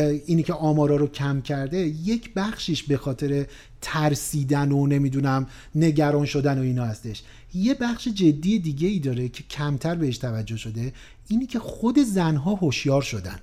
اینی 0.02 0.44
که 0.44 0.54
آمارا 0.54 0.96
رو 0.96 1.08
کم 1.08 1.42
کرده 1.42 1.78
یک 1.78 2.34
بخشیش 2.34 2.84
به 2.84 2.98
خاطر 2.98 3.46
ترسیدن 3.82 4.72
و 4.72 4.88
نمی‌دونم 4.88 5.48
نگران 5.76 6.26
شدن 6.26 6.60
و 6.60 6.62
اینا 6.62 6.86
هستش. 6.86 7.24
یه 7.54 7.74
بخش 7.74 8.08
جدی 8.08 8.60
دیگه 8.60 8.88
ای 8.88 9.00
داره 9.00 9.30
که 9.30 9.44
کمتر 9.44 9.96
بهش 9.96 10.18
توجه 10.18 10.58
شده 10.58 10.94
اینی 11.28 11.46
که 11.46 11.60
خود 11.60 12.00
زنها 12.00 12.54
هوشیار 12.54 13.02
شدن. 13.02 13.36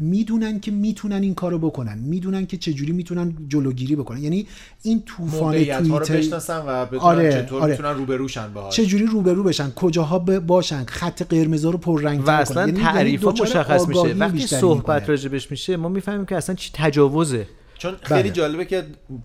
می‌دونن 0.00 0.60
که 0.60 0.70
می‌تونن 0.70 1.22
این 1.22 1.34
کارو 1.34 1.58
بکنن. 1.58 1.98
می‌دونن 1.98 2.46
که 2.46 2.56
چجوری 2.56 2.92
می‌تونن 2.92 3.36
جلوگیری 3.48 3.96
بکنن. 3.96 4.22
یعنی 4.22 4.46
این 4.82 5.02
طوفان 5.06 5.52
توییتر 5.64 6.16
بشناسن 6.16 6.58
و 6.66 6.86
بدونن 6.86 7.02
آره، 7.02 7.32
چطور 7.32 7.62
آره. 7.62 7.70
می‌تونن 7.70 7.94
روبروشن 7.94 8.52
باهاش. 8.52 8.76
چجوری 8.76 9.06
روبرو 9.06 9.42
بشن 9.42 9.70
کجاها 9.70 10.18
ب- 10.18 10.38
باشن 10.38 10.84
خط 10.84 11.22
قرمزا 11.22 11.70
رو 11.70 11.78
پررنگ 11.78 12.26
و 12.26 12.30
اصلا 12.30 12.70
تعریف 12.70 13.24
ها 13.24 13.30
مشخص 13.30 13.88
میشه. 13.88 14.00
وقتی 14.00 14.46
صحبت 14.46 15.08
راجبش 15.08 15.50
میشه 15.50 15.76
ما 15.76 15.88
می‌فهمیم 15.88 16.26
که 16.26 16.36
اصلا 16.36 16.54
چی 16.54 16.70
تجاوزه. 16.74 17.46
چون 17.78 17.96
خیلی 18.02 18.22
بله. 18.22 18.30
جالبه 18.30 18.64
که 18.64 18.84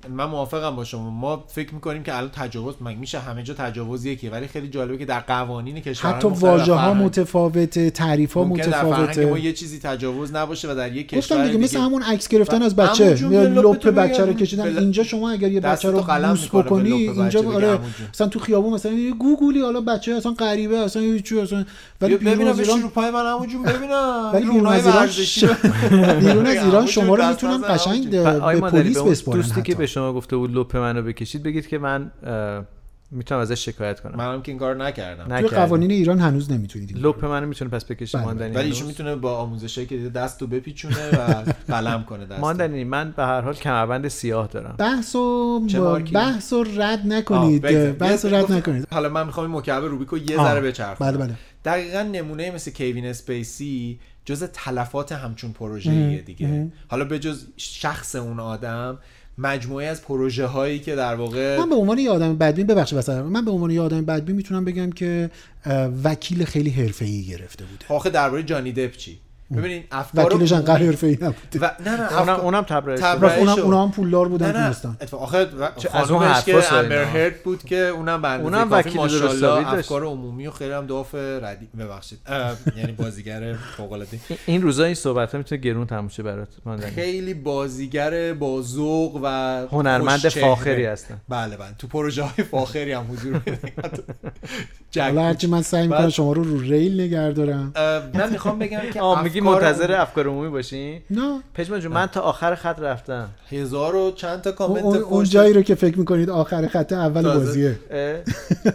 من 0.10 0.26
موافقم 0.26 0.76
با 0.76 0.84
شما. 0.84 1.10
ما 1.10 1.43
فکر 1.47 1.74
می‌کنیم 1.74 2.04
که 2.04 2.18
الان 2.18 2.30
تجاوز 2.30 2.76
مگه 2.82 2.97
میشه 2.97 3.20
همه 3.20 3.43
جا 3.43 3.54
تجاوز 3.54 4.06
یکیه 4.06 4.32
ولی 4.32 4.47
خیلی 4.47 4.68
جالبه 4.68 4.97
که 4.97 5.06
در 5.06 5.20
قوانین 5.20 5.80
کشورهای 5.80 6.18
حتی 6.18 6.28
واژه 6.28 6.74
ها 6.74 6.93
متفاوته 6.93 7.89
تعریف 7.89 8.34
ها 8.34 8.43
فرهنگ 8.43 8.70
ما 8.70 8.89
متفاوته 8.89 9.41
یه 9.41 9.54
چیزی 9.54 9.80
تجاوز 9.80 10.36
نباشه 10.36 10.72
و 10.72 10.76
در 10.76 10.95
یک 10.95 11.08
کشور 11.10 11.20
گفتم 11.38 11.47
دیگه 11.47 11.64
مثل 11.64 11.80
همون 11.80 12.04
عکس 12.04 12.28
گرفتن 12.28 12.62
از 12.62 12.76
بچه. 12.76 13.14
لپ 13.14 13.88
بچه 13.88 14.26
رو. 14.26 14.34
کشیدن. 14.34 14.64
بل- 14.64 14.78
اینجا 14.78 15.04
شما 15.04 15.32
اگر 15.32 15.51
یه 15.51 15.60
بچه 15.60 15.91
رو 15.91 16.01
بوس 16.01 16.47
بکنی 16.47 16.91
اینجا 16.91 17.51
آره. 17.54 17.80
مثلا 18.14 18.28
تو 18.28 18.39
خیابون 18.39 18.74
مثلا 18.74 18.91
یه 18.91 19.12
گوگلی 19.12 19.62
حالا 19.62 19.82
بچه 19.82 20.14
اصلا 20.14 20.32
غریبه 20.32 20.78
اصلا 20.78 21.01
یه 21.01 21.20
چی 21.20 21.39
اصلا 21.39 21.66
ولی 22.01 22.18
بیرون 22.18 22.34
ببینم 22.34 22.49
از 22.49 22.60
بشین 22.60 22.70
رو 22.70 22.76
ایران 22.76 22.89
پای 22.91 23.12
من 23.12 23.34
همون 23.34 23.47
جون 23.47 23.64
ببینم. 23.74 24.32
ولی 24.34 24.45
بیرون 24.51 24.68
از 24.68 24.88
ایران 24.88 25.10
بیرون 26.20 26.45
از 26.45 26.66
ایران 26.66 26.86
شما 26.86 27.16
رو 27.16 27.28
می‌تونن 27.30 27.54
عمو 27.54 27.66
قشنگ 27.66 28.10
به 28.46 28.60
مادری، 28.60 28.82
پلیس 28.82 28.96
به 28.96 29.02
اون 29.02 29.12
بسپرن 29.12 29.36
دوستی 29.36 29.62
که. 29.62 29.76
به 29.76 29.86
شما 29.86 30.14
گفته 30.14 30.38
بود 30.38 30.52
لپ 30.56 30.78
منو 30.78 31.02
بکشید 31.02 31.44
بگید 31.44 31.68
که 31.68 31.78
من 31.78 32.12
می‌تونم 33.14 33.41
ازش 33.41 33.66
شکایت 33.66 33.99
کنم. 33.99 34.16
منم 34.16 34.41
که 34.41 34.51
این 34.51 34.59
کار 34.59 34.76
نکردم. 34.76 35.39
توی. 35.39 35.49
قوانین 35.49 35.91
ایران 35.91 36.20
هنوز 36.20 36.51
نمی‌تونید 36.51 36.97
لپ 36.97 37.26
منو 37.26 37.47
می‌تونه 37.47 37.72
پس 37.72 37.86
بکشه 37.86 38.18
بله، 38.18 38.28
ماندنی 38.28 38.55
ولی؟ 38.55 38.68
ایشون 38.68 38.88
می‌تونه 38.88 39.16
با 39.16 39.38
آموزشی 39.38 39.86
که 39.86 39.97
دیده 39.97 40.09
دست 40.09 40.41
رو 40.41 40.47
بپیچونه 40.47 41.09
و 41.09 41.43
قلم 41.68 42.03
کنه 42.03 42.26
دست 42.26 42.39
ماندنی 42.39 42.84
من 42.84 43.11
به 43.11 43.24
هر 43.24 43.41
حال 43.41 43.53
کمربند 43.53 44.07
سیاه 44.07 44.47
دارم. 44.47 44.76
بحث 44.78 45.16
و؟ 45.16 45.59
بحث 46.14 46.53
رد 46.53 47.01
نکنید. 47.05 47.61
بحث 47.97 48.26
رد 48.26 48.51
نکنید. 48.51 48.88
حالا 48.91 49.09
من 49.09 49.26
می‌خوام 49.26 49.45
این 49.47 49.57
مکعب 49.57 49.84
روبیکو 49.84 50.18
یه 50.18 50.38
ذره 50.38 50.61
بچرخونم. 50.61 51.11
بله 51.11 51.26
بله. 51.26 51.34
دقیقا 51.66 52.01
نمونه 52.01 52.51
مثل 52.51 52.72
کیوین 52.72 53.05
اسپیسی 53.05 53.99
جز 54.26 54.43
تلفات 54.43 55.11
همچون 55.11 55.51
پروژه 55.51 56.18
دیگه. 56.18 56.72
حالا 56.88 57.05
به 57.05 57.20
جز 57.20 57.45
شخص 57.57 58.16
اون 58.16 58.39
آدم 58.39 58.97
مجموعه 59.38 59.86
از 59.86 60.01
پروژه 60.01 60.45
هایی 60.45 60.79
که 60.79 60.95
در 60.95 61.15
واقع 61.15 61.59
من 61.59 61.69
به 61.69 61.75
عنوان 61.75 61.97
یه 61.99 62.09
آدم 62.09 62.38
بدبین 62.38 62.67
ببخشید 62.67 62.97
مثلا 62.97 63.23
من 63.23 63.45
به 63.45 63.51
عنوان 63.51 63.71
یه 63.71 63.81
آدم 63.81 64.05
بدبین 64.05 64.36
می‌تونم 64.36 64.65
بگم 64.65 64.91
که 64.91 65.29
وکیل 66.03 66.45
خیلی 66.45 66.69
حرفه‌ای 66.69 67.23
گرفته 67.23 67.65
بوده. 67.65 67.86
آخه 67.89 68.09
درباره 68.09 68.43
جانی 68.43 68.71
دپ 68.71 68.97
چی؟ 68.97 69.19
ببینین 69.58 69.84
افکار 69.91 70.26
وکیلش 70.36 70.51
انقدر 70.51 70.78
حرفه‌ای 70.86 71.14
نبوده 71.22 71.60
و 71.62 71.70
نه 71.86 71.97
نه 71.97 72.20
اونم 72.20 72.39
اونم 72.39 72.62
تبرئه 72.62 73.38
اونم 73.39 73.74
هم 73.84 73.91
پولدار 73.91 74.28
بودن 74.28 74.58
نه 74.58 74.76
اتفاق 75.01 75.36
چه- 75.78 75.97
از 75.97 76.12
اون 76.12 76.34
که. 76.45 76.74
امبر 76.74 77.04
هرد 77.04 77.43
بود 77.43 77.64
که 77.64 77.78
اونم 77.78 78.22
به 78.22 78.28
اندازه 78.28 78.58
اونم 78.58 78.72
وکیل 78.72 78.97
ماشاءالله. 78.97 79.74
افکار 79.74 80.04
عمومی 80.04 80.47
و 80.47 80.51
خیلی 80.51 80.74
هم 80.74 80.86
داف 80.86 81.16
ردی 81.16 81.68
ببخشید. 81.80 82.20
یعنی 82.78 82.91
بازیگر 82.91 83.54
فوق 83.78 83.91
العاده 83.91 84.20
این- 84.45 84.62
روزا 84.62 84.84
این 84.84 84.93
صحبت 84.95 85.32
ها 85.32 85.38
می‌تونه 85.38 85.62
گرون 85.62 85.88
تموم 85.88 86.08
شه 86.08 86.24
برات 86.24 86.47
خیلی 86.95 87.34
بازیگر 87.34 88.34
با 88.34 88.62
ذوق 88.62 89.20
و 89.24 89.28
هنرمند. 89.72 90.20
فاخری 90.30 90.86
هستن. 90.86 91.22
بله 91.30 91.58
بله. 91.58 91.68
تو 91.80 91.88
پروژه 91.88 92.24
های 92.24 92.43
فاخری 92.51 92.91
هم 92.91 93.06
حضور 93.12 93.39
پیدا 93.39 93.58
جک 94.91 95.01
حالا 95.01 95.24
هرچی 95.24 95.47
من 95.47 95.62
سعی 95.62 95.84
می‌کنم 95.84 95.97
بعد- 95.99 96.10
شما 96.10 96.34
رو 96.34 96.43
رو 96.43 96.60
ریل 96.60 97.01
نگه 97.01 97.32
دارم. 97.32 97.72
اه، 97.76 98.01
من 98.14 98.30
می‌خوام 98.32 98.60
بگم 98.60 98.80
که 98.93 99.01
میگی 99.24 99.41
منتظر 99.44 100.02
افکار 100.02 100.28
عمومی 100.28 100.50
باشین 100.50 101.02
نه. 101.10 101.41
پژمان 101.54 101.80
جون 101.80 101.91
من 101.91 102.06
تا 102.08 102.22
آخر 102.22 102.56
خط 102.56 102.80
رفتم. 102.80 103.30
هزار 103.50 103.96
و 103.96 104.12
چند 104.12 104.41
تا 104.41 104.52
کامنت 104.52 104.84
اون- 104.84 104.98
فوش 104.98 105.04
اون 105.04 105.24
جایی 105.24 105.54
رو 105.54 105.62
که 105.62 105.76
فکر 105.76 106.00
می‌کنید 106.00 106.30
آخر 106.30 106.68
خط 106.68 106.94
اول 106.94 107.22
تازه. 107.22 107.46
بازیه؟ 107.46 107.80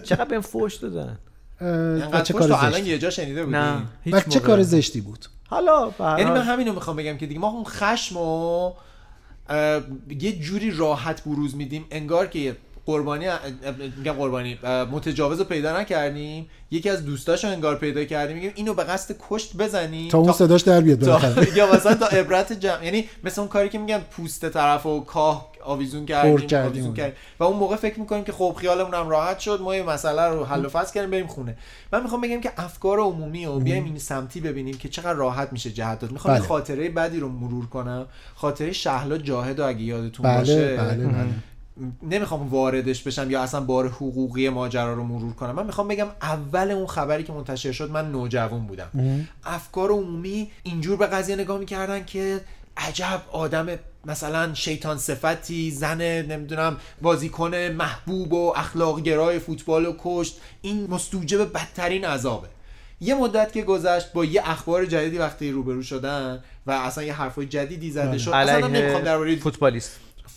چقدر 0.03 0.25
بهم 0.25 0.41
فوش 0.41 0.75
دادن؟ 0.75 1.19
انقدر 1.61 2.21
چه 2.23 2.35
کار 2.35 2.53
الان 2.53 2.71
زشتی؟ 2.71 2.91
یه 2.91 2.99
جا 2.99 3.11
شنیده 3.11 3.45
بودی؟ 3.45 3.57
نه 4.07 4.21
چه. 4.31 4.41
کار 4.41 4.62
زشتی 4.62 5.01
بود؟ 5.01 5.27
حالا 5.49 5.91
یعنی 6.01 6.25
من 6.25 6.37
حال. 6.37 6.45
همینو 6.45 6.73
می‌خوام 6.73 6.97
بگم 6.97 7.16
که 7.16 7.27
دیگه 7.27 7.41
ما 7.41 7.49
اون 7.49 7.64
خشم 7.64 8.16
و 8.16 8.73
یه 10.21 10.33
جوری 10.39 10.71
راحت 10.71 11.25
بروز 11.25 11.57
میدیم 11.57 11.85
انگار 11.91 12.27
که 12.27 12.57
قربانی 12.89 13.26
میگم 13.99 14.12
قربانی 14.12 14.59
متجاوز 14.93 15.43
پیدا 15.43 15.80
نکردیم. 15.80 16.51
یکی 16.70 16.91
از 16.91 17.05
دوستاشو 17.05 17.49
انگار 17.49 17.76
پیدا 17.76 18.05
کردیم. 18.05 18.36
میگیم 18.36 18.53
اینو 18.55 18.74
به 18.74 18.84
قصد 18.84 19.16
کشت 19.30 19.57
بزنیم 19.57 20.11
تا 20.11 20.18
اون 20.18 20.32
صداش 20.32 20.62
در 20.62 20.80
بیاد 20.80 20.99
بالاخره. 20.99 21.49
یا 21.59 21.74
مثلا 21.74 21.95
تا 21.95 22.07
عبرت 22.07 22.53
جمع 22.53 22.84
یعنی 22.84 23.05
مثل 23.24 23.41
اون 23.41 23.49
کاری 23.49 23.68
که 23.68 23.78
میگن 23.78 23.99
پوست 23.99 24.49
طرف 24.49 24.86
و 24.86 25.01
کاه 25.01 25.53
آویزون 25.64 26.07
کردیم. 26.07 26.32
آویزون 26.66 26.95
کردیم. 26.95 27.16
و 27.39 27.45
اون 27.45 27.57
موقع 27.57 27.76
فکر 27.76 28.01
می‌کنیم 28.01 28.24
که 28.24 28.32
خب 28.32 28.57
خیالمون 28.61 28.95
هم 28.95 29.09
راحت 29.09 29.39
شد 29.39 29.61
ما 29.61 29.76
یه 29.76 29.82
مسئله 29.82 30.22
رو 30.22 30.45
حل 30.45 30.64
و 30.64 30.68
فصل 30.68 30.95
کردیم 30.95 31.11
بریم 31.11 31.26
خونه. 31.26 31.57
من 31.93 32.03
می‌خوام 32.03 32.20
بگم 32.20 32.41
که 32.41 32.53
افکار 32.57 32.99
عمومی 32.99 33.47
رو 33.47 33.61
بیایم 33.61 33.84
این 33.84 33.99
سمتی 33.99 34.41
ببینیم 34.41 34.78
که 34.78 34.89
چقدر 34.89 35.12
راحت 35.12 35.53
میشه 35.53 35.70
جهت 35.70 35.99
داد. 35.99 36.12
می‌خوام 36.12 36.34
بله. 36.34 36.47
خاطره 36.47 36.89
بدی 36.89 37.20
رو 37.20 37.28
مرور 37.28 37.66
کنم. 37.66 38.07
خاطره 38.34 38.72
شهلا 38.72 39.18
جاهد 39.18 39.61
اگه 39.61 39.82
یادتون 39.82 40.26
بله 40.26 40.39
باشه. 40.39 40.76
بله 40.76 41.07
بله. 41.07 41.26
نمی‌خوام 42.03 42.49
واردش 42.49 43.03
بشم 43.03 43.31
یا 43.31 43.43
اصلا 43.43 43.61
بار 43.61 43.89
حقوقی 43.89 44.49
ماجرا 44.49 44.95
رو 44.95 45.05
مرور 45.05 45.33
کنم. 45.33 45.55
من 45.55 45.66
می‌خوام 45.66 45.89
بگم 45.89 46.07
اول 46.22 46.70
اون 46.70 46.87
خبری 46.87 47.24
که 47.24 47.33
منتشر 47.33 47.72
شد 47.72 47.91
من 47.91 48.12
نوجوان 48.12 48.66
بودم. 48.66 48.91
افکار 49.45 49.91
عمومی 49.91 50.51
اینجور 50.62 50.97
به 50.97 51.07
قضیه 51.07 51.37
نگاه 51.37 51.59
می‌کردن 51.59 52.05
که 52.05 52.41
عجب 52.76 53.22
آدم 53.33 53.66
مثلا 54.05 54.55
شیطان 54.55 54.99
صفتی 54.99 55.70
زن 55.70 56.03
نمی‌دونم 56.03 56.76
بازیکن 57.03 57.55
محبوب 57.55 58.33
و 58.33 58.53
اخلاق 58.57 59.01
گرای 59.01 59.39
فوتبال 59.39 59.87
و 59.87 59.95
کشت. 59.99 60.41
این 60.62 60.87
مستوجب 60.91 61.53
بدترین 61.53 62.05
عذابه. 62.05 62.49
یه 63.01 63.14
مدت 63.14 63.53
که 63.53 63.62
گذشت 63.62 64.12
با 64.12 64.24
یه 64.24 64.43
اخبار 64.45 64.87
جدیدی 64.87 65.18
وقتی 65.18 65.51
روبرو 65.51 65.83
شدن 65.83 66.45
و 66.66 66.70
اصلا 66.70 67.05
یه 67.05 67.14
حرفای 67.14 67.47
جدیدی 67.47 67.91
زده 67.91 68.18
شد 68.18 68.31
اصلا 68.31 68.66
نمی‌خوام 68.66 69.03
درباره 69.03 69.31
علیه 69.31 69.83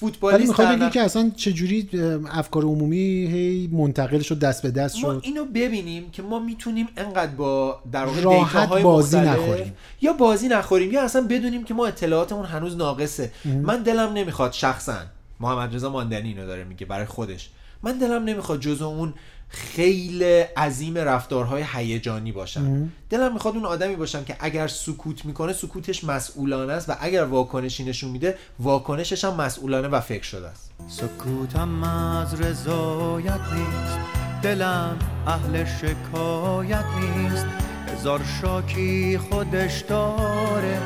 فوتبالیست 0.02 0.60
ولی 0.60 0.76
بگی 0.76 0.90
که 0.90 1.02
اصلا 1.02 1.32
چجوری 1.36 1.90
اه، 1.94 2.40
افکار 2.40 2.64
عمومی 2.64 2.98
هی 2.98 3.70
منتقل 3.72 4.20
شد 4.20 4.40
دست 4.40 4.62
به 4.62 4.72
دست 4.72 4.96
ما 4.96 5.02
شد؟ 5.02 5.22
اینو 5.24 5.46
ببینیم 5.46 6.10
که 6.12 6.22
ما 6.22 6.40
می‌تونیم 6.40 6.88
انقدر 6.98 7.32
با 7.32 7.82
در 7.92 8.06
واقع 8.06 8.22
راحت 8.22 8.62
دیتاهای 8.62 8.84
بازی 8.84 9.20
نخوریم. 9.20 9.74
یا 10.02 10.14
بازی 10.14 10.48
نخوریم 10.48 10.92
یا 10.92 11.04
اصلا 11.04 11.22
بدونیم 11.30 11.64
که 11.64 11.74
ما 11.74 11.88
اطلاعاتمون 11.88 12.46
هنوز 12.46 12.78
ناقصه. 12.78 13.32
من 13.46 13.84
دلم 13.84 14.14
نمی‌خواد 14.14 14.52
شخصا 14.52 14.98
محمد 15.40 15.76
رضا 15.76 15.90
ماندنی 15.90 16.30
اینو 16.30 16.46
داره 16.46 16.64
میگه 16.64 16.86
برای 16.86 17.06
خودش. 17.06 17.50
من 17.84 17.98
دلم 17.98 18.24
نمی‌خواد 18.24 18.60
جزو 18.60 18.86
اون 18.86 19.14
خیلی 19.52 20.40
عظیم 20.42 20.98
رفتارهای 20.98 21.64
هیجانی 21.74 22.32
باشم 22.32 22.90
دلم 23.10 23.34
می‌خواد 23.34 23.56
اون 23.56 23.66
آدمی 23.66 23.96
باشم 23.96 24.24
که 24.24 24.36
اگر 24.40 24.68
سکوت 24.68 25.26
می‌کنه 25.26 25.54
سکوتش 25.54 26.04
مسئولانه 26.04 26.74
است 26.74 26.90
و 26.90 26.94
اگر 27.00 27.24
واکنشی 27.24 27.84
نشون 27.84 28.12
میده 28.12 28.38
واکنشش 28.60 29.26
هم 29.26 29.36
مسئولانه 29.36 29.88
و 29.88 30.00
فکر 30.00 30.24
شده 30.24 30.48
است. 30.48 30.72
سکوتم 30.88 31.84
از 31.84 32.42
رضایت 32.42 33.40
نیست. 33.54 34.00
دلم 34.44 34.98
اهل 35.28 35.66
شکایت 35.66 36.86
نیست. 37.02 37.46
هزار 37.88 38.22
شاکی 38.42 39.18
خودش 39.18 39.80
داره 39.80 40.80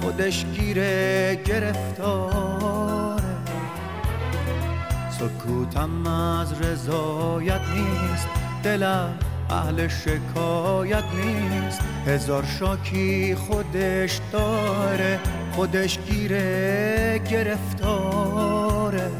خودش 0.00 0.44
گیره 0.44 1.42
گرفتاره 1.46 3.09
سکوتم 5.20 6.06
از 6.06 6.62
رضایت 6.62 7.60
نیست. 7.74 8.28
دلم 8.62 9.18
اهل 9.50 9.88
شکایت 9.88 11.04
نیست. 11.14 11.80
هزار 12.06 12.44
شاکی 12.44 13.34
خودش 13.34 14.20
داره 14.32 15.18
خودش 15.52 15.98
گیره 15.98 17.20
گرفتاره. 17.30 19.10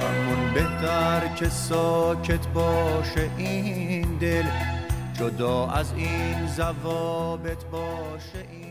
همون 0.00 0.54
بهتر 0.54 1.28
که 1.36 1.48
ساکت 1.48 2.46
باشه 2.46 3.30
این 3.36 4.18
دل 4.18 4.44
جدا 5.14 5.66
از 5.66 5.92
این 5.96 6.46
زوابط 6.46 7.64
باشه 7.64 8.44
این 8.50 8.67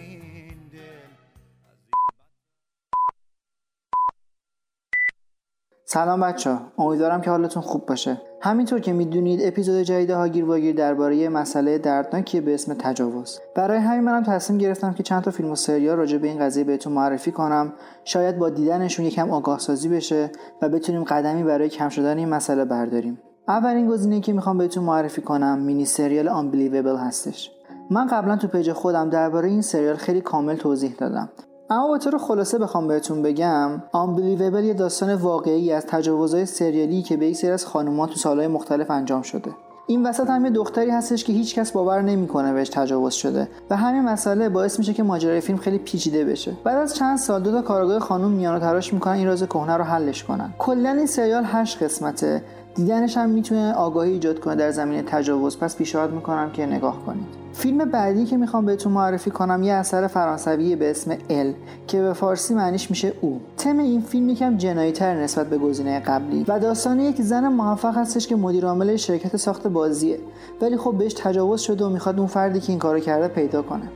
سلام 5.90 6.20
بچه 6.20 6.52
ها 6.52 6.60
امیدوارم 6.78 7.22
که 7.22 7.30
حالتون 7.30 7.64
خوب 7.64 7.86
باشه. 7.86 8.22
همینطور 8.42 8.80
که 8.80 8.94
می‌دونید 8.94 9.40
اپیزود 9.44 9.82
جدید 9.82 10.10
هاگیر 10.10 10.46
واگیر 10.46 10.76
درباره 10.76 11.30
مسئله 11.30 11.78
دردناکی 11.78 12.42
به 12.42 12.54
اسم 12.54 12.74
تجاوز. 12.74 13.40
برای 13.56 13.78
همین 13.78 14.04
منم 14.04 14.24
تصمیم 14.24 14.60
گرفتم 14.60 14.94
که 14.94 15.04
چند 15.04 15.24
تا 15.24 15.32
فیلم 15.32 15.52
و 15.52 15.56
سریال 15.56 15.98
راجع 15.98 16.18
به 16.18 16.28
این 16.28 16.40
قضیه 16.40 16.64
بهتون 16.64 16.94
معرفی 16.94 17.32
کنم. 17.32 17.74
شاید 18.04 18.38
با 18.40 18.50
دیدنشون 18.50 19.06
یکم 19.06 19.32
آگاه 19.32 19.60
سازی 19.60 19.90
بشه 19.90 20.32
و 20.62 20.70
بتونیم 20.70 21.04
قدمی 21.04 21.44
برای 21.44 21.70
کم 21.70 21.90
شدن 21.90 22.18
این 22.18 22.30
مسئله 22.30 22.66
برداریم. 22.66 23.20
اولین 23.48 23.88
گزینه 23.88 24.20
که 24.20 24.34
می‌خوام 24.34 24.58
بهتون 24.58 24.84
معرفی 24.84 25.22
کنم 25.22 25.60
مینی 25.60 25.86
سریال 25.86 26.30
Unbelievable 26.30 27.00
هستش. 27.08 27.52
من 27.90 28.08
قبلا 28.08 28.36
تو 28.38 28.48
page 28.48 28.72
خودم 28.72 29.10
درباره 29.10 29.50
این 29.50 29.62
سریال 29.62 29.96
خیلی 29.96 30.22
کامل 30.22 30.56
توضیح 30.56 30.96
دادم. 30.98 31.30
اما 31.70 31.92
به 31.92 31.98
طور 31.98 32.18
خلاصه 32.18 32.58
بخوام 32.58 32.88
بهتون 32.88 33.22
بگم 33.22 33.82
Unbelievable 33.94 34.64
یه 34.64 34.74
داستان 34.74 35.14
واقعی 35.14 35.72
از 35.72 35.86
تجاوزهای 35.86 36.46
سریالی 36.46 37.02
که 37.02 37.18
به 37.18 37.28
یک 37.28 37.36
سری 37.36 37.52
از 37.52 37.66
خانوما 37.66 38.08
تو 38.08 38.16
سالهای 38.16 38.48
مختلف 38.48 38.92
انجام 38.92 39.22
شده. 39.22 39.52
این 39.88 40.06
وسط 40.08 40.30
هم 40.30 40.46
یه 40.46 40.52
دختری 40.52 40.90
هستش 40.90 41.24
که 41.24 41.34
هیچکس 41.34 41.72
باور 41.72 42.02
نمی‌کنه 42.02 42.54
بهش 42.54 42.70
تجاوز 42.70 43.14
شده 43.14 43.48
و 43.70 43.76
همین 43.76 44.02
مسئله 44.02 44.50
باعث 44.50 44.80
میشه 44.80 44.94
که 44.94 45.04
ماجرای 45.04 45.42
فیلم 45.42 45.58
خیلی 45.58 45.78
پیچیده 45.78 46.26
بشه. 46.26 46.54
بعد 46.64 46.78
از 46.78 46.96
چند 46.96 47.18
سال 47.18 47.44
دو 47.44 47.52
تا 47.52 47.62
کارآگاه 47.62 48.00
خانم 48.00 48.32
میان 48.32 48.56
و 48.56 48.60
تلاش 48.60 48.94
می‌کنن 48.94 49.14
این 49.14 49.28
راز 49.28 49.44
کهنه 49.44 49.78
رو 49.78 49.84
حلش 49.84 50.24
کنن. 50.24 50.54
کلا 50.58 50.90
این 50.90 51.06
سریال 51.06 51.44
هشت 51.46 51.84
قسمته. 51.84 52.44
دیدنش 52.78 53.18
هم 53.18 53.30
می‌تونه 53.30 53.74
آگاهی 53.74 54.12
ایجاد 54.12 54.40
کنه 54.40 54.56
در 54.56 54.72
زمینه 54.72 55.04
تجاوز. 55.04 55.58
پس 55.58 55.76
پیشنهاد 55.76 56.14
می‌کنم 56.14 56.52
که 56.52 56.66
نگاه 56.66 57.06
کنید. 57.06 57.28
فیلم 57.54 57.78
بعدی 57.78 58.26
که 58.26 58.38
می‌خوام 58.38 58.66
بهتون 58.66 58.94
معرفی 58.94 59.32
کنم 59.32 59.64
یه 59.64 59.74
اثر 59.74 60.08
فرانسوی 60.08 60.76
به 60.76 60.92
اسم 60.92 61.12
ال 61.30 61.54
که 61.88 62.02
به 62.02 62.14
فارسی 62.14 62.54
معنیش 62.54 62.90
میشه 62.90 63.14
او. 63.22 63.42
تم 63.58 63.80
این 63.80 64.02
فیلم 64.02 64.30
یکم 64.30 64.58
جناییتر 64.58 65.24
نسبت 65.24 65.48
به 65.48 65.58
گزینه 65.58 66.00
قبلی 66.00 66.46
و 66.48 66.60
داستان 66.60 67.00
یک 67.00 67.22
زن 67.22 67.48
موفق 67.48 67.98
هستش 67.98 68.28
که 68.28 68.36
مدیر 68.36 68.66
عامل 68.66 68.96
شرکت 68.96 69.38
ساخت 69.38 69.68
بازیه. 69.68 70.20
ولی 70.62 70.78
خب 70.78 70.96
بهش 70.98 71.14
تجاوز 71.14 71.62
شده 71.62 71.86
و 71.86 71.90
می‌خواد 71.90 72.20
اون 72.20 72.28
فردی 72.28 72.60
که 72.60 72.70
این 72.70 72.80
کارو 72.80 73.00
کرده 73.00 73.28
پیدا 73.28 73.62
کنه. 73.62 73.90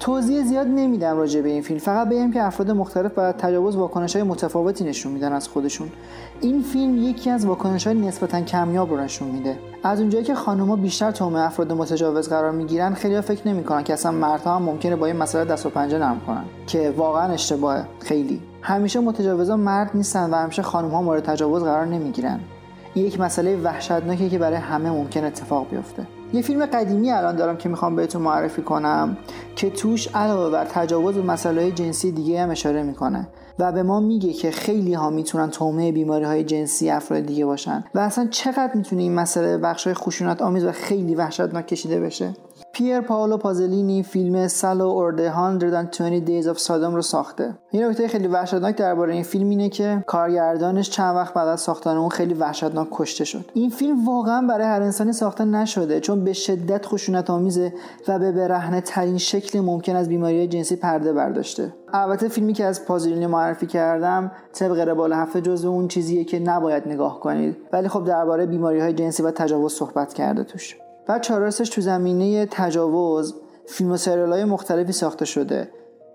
توضیح 0.00 0.42
زیاد 0.42 0.66
نمیدم 0.66 1.16
راجع 1.16 1.40
به 1.40 1.48
این 1.48 1.62
فیلم. 1.62 1.78
فقط 1.78 2.08
بگم 2.08 2.32
که 2.32 2.42
افراد 2.42 2.70
مختلف 2.70 3.12
برای 3.14 3.32
تجاوز 3.32 3.76
واکنش 3.76 4.16
های 4.16 4.22
متفاوتی 4.22 4.84
نشون 4.84 5.12
میدن 5.12 5.32
از 5.32 5.48
خودشون. 5.48 5.88
این 6.40 6.62
فیلم 6.62 6.98
یکی 6.98 7.30
از 7.30 7.46
واکنش 7.46 7.86
های 7.86 7.96
نسبتا 7.96 8.40
کمیاب 8.40 8.90
رو 8.90 9.00
نشون 9.00 9.28
میده. 9.28 9.58
از 9.84 10.00
اونجایی 10.00 10.24
که 10.24 10.34
خانوما 10.34 10.76
بیشتر 10.76 11.10
تومه 11.10 11.40
افراد 11.40 11.72
متجاوز 11.72 12.28
قرار 12.28 12.50
می‌گیرن 12.50 12.94
خیلی 12.94 13.20
فکر 13.20 13.48
نمی‌کنن 13.48 13.84
که 13.84 13.92
اصلا 13.92 14.12
مردها 14.12 14.56
هم 14.56 14.62
ممکنه 14.62 14.96
با 14.96 15.06
این 15.06 15.16
مسئله 15.16 15.44
دست 15.44 15.66
و 15.66 15.70
پنجه 15.70 15.98
نرم 15.98 16.20
کنن 16.26 16.44
که 16.66 16.94
واقعا 16.96 17.32
اشتباهه 17.32 17.84
خیلی. 17.98 18.40
همیشه 18.62 19.00
متجاوزان 19.00 19.60
مرد 19.60 19.90
نیستن 19.94 20.30
و 20.30 20.34
همیشه 20.34 20.62
خانم 20.62 20.88
ها 20.88 21.02
مورد 21.02 21.24
تجاوز 21.24 21.62
قرار 21.62 21.86
نمی‌گیرن. 21.86 22.40
یک 22.94 23.20
مسئله 23.20 23.56
وحشتناکیه 23.56 24.28
که 24.28 24.38
برای 24.38 24.56
همه 24.56 24.90
ممکن 24.90 25.24
اتفاق 25.24 25.70
بیفته. 25.70 26.06
یه 26.32 26.42
فیلم 26.42 26.66
قدیمی 26.66 27.10
الان 27.10 27.36
دارم 27.36 27.56
که 27.56 27.68
می‌خوام 27.68 27.96
بهتون 27.96 28.22
معرفی 28.22 28.62
کنم 28.62 29.16
که 29.56 29.70
توش 29.70 30.08
علاوه 30.08 30.50
بر 30.50 30.64
تجاوز 30.64 31.16
و 31.16 31.22
مسائل 31.22 31.70
جنسی 31.70 32.12
دیگه 32.12 32.42
هم 32.42 32.50
اشاره 32.50 32.82
می‌کنه 32.82 33.28
و 33.58 33.72
به 33.72 33.82
ما 33.82 34.00
میگه 34.00 34.32
که 34.32 34.50
خیلی 34.50 34.94
ها 34.94 35.10
می‌تونن 35.10 35.50
تومه 35.50 35.92
بیماری 35.92 36.24
های 36.24 36.44
جنسی 36.44 36.90
افراد 36.90 37.22
دیگه 37.22 37.46
باشن. 37.46 37.84
و 37.94 37.98
اصلا 37.98 38.26
چقدر 38.30 38.70
می‌تونه 38.74 39.02
این 39.02 39.14
مسئله 39.14 39.58
بخش 39.58 39.84
های 39.84 39.94
خشونت 39.94 40.42
آمیز 40.42 40.64
و 40.64 40.72
خیلی 40.72 41.14
وحشتناک 41.14 41.66
کشیده 41.66 42.00
بشه؟ 42.00 42.34
پیر 42.80 43.00
پاولو 43.00 43.36
پازلینی 43.36 44.02
فیلم 44.02 44.48
سالو 44.48 44.88
اور 44.88 45.12
the 45.16 45.20
120 45.20 46.26
Days 46.26 46.56
of 46.56 46.58
Sodom 46.62 46.94
رو 46.94 47.02
ساخته. 47.02 47.54
یه 47.72 47.88
نکته 47.88 48.08
خیلی 48.08 48.28
وحشتناک 48.28 48.76
درباره 48.76 49.14
این 49.14 49.22
فیلم 49.22 49.48
اینه 49.48 49.68
که 49.68 50.04
کارگردانش 50.06 50.90
چند 50.90 51.16
وقت 51.16 51.34
بعد 51.34 51.48
از 51.48 51.60
ساختن 51.60 51.96
اون 51.96 52.08
خیلی 52.08 52.34
وحشتناک 52.34 52.88
کشته 52.90 53.24
شد. 53.24 53.50
این 53.54 53.70
فیلم 53.70 54.06
واقعا 54.06 54.46
برای 54.46 54.66
هر 54.66 54.82
انسانی 54.82 55.12
ساخته 55.12 55.44
نشده 55.44 56.00
چون 56.00 56.24
به 56.24 56.32
شدت 56.32 56.86
خشونت 56.86 57.30
آمیزه 57.30 57.72
و 58.08 58.18
به 58.18 58.32
برهنه 58.32 58.80
ترین 58.80 59.18
شکل 59.18 59.60
ممکن 59.60 59.96
از 59.96 60.08
بیماری 60.08 60.48
جنسی 60.48 60.76
پرده 60.76 61.12
برداشته. 61.12 61.74
البته 61.92 62.28
فیلمی 62.28 62.52
که 62.52 62.64
از 62.64 62.84
پازلینی 62.84 63.26
معرفی 63.26 63.66
کردم 63.66 64.32
طبق 64.52 64.88
روال 64.88 65.12
هفته 65.12 65.40
جزو 65.40 65.68
اون 65.68 65.88
چیزیه 65.88 66.24
که 66.24 66.38
نباید 66.38 66.88
نگاه 66.88 67.20
کنید 67.20 67.56
ولی 67.72 67.88
خب 67.88 68.04
درباره 68.04 68.46
بیماری 68.46 68.80
های 68.80 68.92
جنسی 68.92 69.22
و 69.22 69.30
تجاوز 69.30 69.72
صحبت 69.72 70.14
کرده 70.14 70.44
توش. 70.44 70.76
بچه 71.08 71.38
راستش 71.38 71.68
تو 71.68 71.80
زمینه 71.80 72.46
تجاوز 72.46 73.34
فیلم 73.66 73.92
و 73.92 73.96
سریال 73.96 74.32
های 74.32 74.44
مختلفی 74.44 74.92
ساخته 74.92 75.24
شده. 75.24 75.68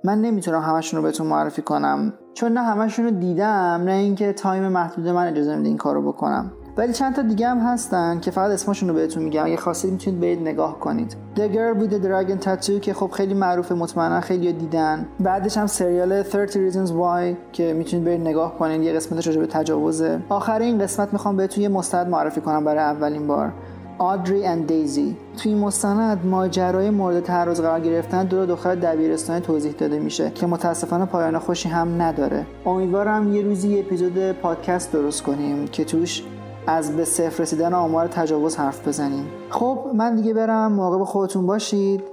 من 0.04 0.22
نمی‌تونم 0.22 0.62
همشون 0.62 0.98
رو 0.98 1.04
بهتون 1.04 1.28
معرفی 1.28 1.62
کنم. 1.62 2.14
چون 2.34 2.52
نه 2.52 2.62
همشون 2.62 3.06
رو 3.06 3.12
دیدم 3.12 3.82
نه 3.86 3.92
اینکه 3.92 4.34
تایم 4.34 4.68
محدود 4.68 5.08
من 5.08 5.28
اجازه 5.28 5.56
میده 5.56 5.68
این 5.68 5.78
کارو 5.78 6.12
بکنم. 6.12 6.52
ولی 6.78 6.94
چند 6.94 7.16
تا 7.16 7.22
دیگه 7.22 7.48
هم 7.48 7.58
هستن 7.58 8.20
که 8.20 8.32
فقط 8.32 8.52
اسمشون 8.52 8.90
رو 8.90 8.96
بهتون 8.96 9.24
میگم. 9.24 9.46
اگه 9.46 9.58
خواستید 9.58 9.92
می‌تونید 9.92 10.20
برید 10.20 10.42
نگاه 10.42 10.80
کنید. 10.80 11.16
The 11.36 11.40
Girl 11.40 11.82
with 11.82 11.92
the 11.92 12.06
Dragon 12.06 12.46
Tattoo 12.46 12.80
که 12.80 12.94
خب 12.94 13.12
خیلی 13.12 13.34
معروفه 13.34 13.76
مطمئنا 13.76 14.22
خیلی 14.22 14.54
دیدن. 14.54 15.08
بعدش 15.20 15.58
هم 15.58 15.68
سریال 15.68 16.24
30 16.24 16.72
Reasons 16.72 16.90
Why 16.90 17.36
که 17.54 17.74
می‌تونید 17.74 18.06
برید 18.06 18.22
نگاه 18.22 18.58
کنید. 18.58 18.82
یه 18.82 18.94
قسمتش 18.94 19.28
راجع 19.28 19.40
به 19.40 19.48
تجاوزه. 19.48 20.22
آخر 20.30 20.60
این 20.60 20.80
قسمت 20.80 21.14
می‌خوام 21.14 21.38
بهتون 21.38 21.64
یه 21.64 21.70
مستند 21.70 22.08
معرفی 22.08 22.42
کنم 22.42 22.66
برای 22.66 22.84
اولین 22.84 23.28
بار. 23.28 23.54
آدری 23.98 24.46
اند 24.46 24.68
دیزی. 24.68 25.18
توی 25.38 25.52
این 25.52 25.62
مستند 25.62 26.26
ماجرای 26.26 26.90
مورد 26.90 27.20
تعرض 27.24 27.62
قرار 27.62 27.80
گرفتن 27.80 28.26
دو 28.26 28.46
دختر 28.46 28.76
دبیرستانی 28.76 29.42
توضیح 29.42 29.72
داده 29.72 30.00
میشه 30.00 30.32
که 30.32 30.48
متاسفانه 30.48 31.06
پایان 31.06 31.40
خوشی 31.40 31.70
هم 31.70 32.02
نداره. 32.02 32.46
امیدوارم 32.66 33.34
یه 33.36 33.42
روزی 33.42 33.70
یه 33.70 33.80
اپیزود 33.80 34.32
پادکست 34.32 34.94
درست 34.94 35.24
کنیم 35.24 35.68
که 35.68 35.86
توش 35.86 36.24
از 36.68 36.98
به 36.98 37.06
صفر 37.06 37.44
رسیدن 37.44 37.74
آمار 37.74 38.08
تجاوز 38.08 38.56
حرف 38.56 38.88
بزنیم. 38.88 39.28
خب 39.50 39.80
من 39.96 40.16
دیگه 40.16 40.34
برم. 40.34 40.72
مراقب 40.72 41.04
خودتون 41.04 41.48
باشید. 41.48 42.04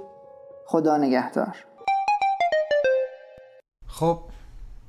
خدا 0.67 0.97
نگهدار. 0.97 1.57
خب 3.87 4.19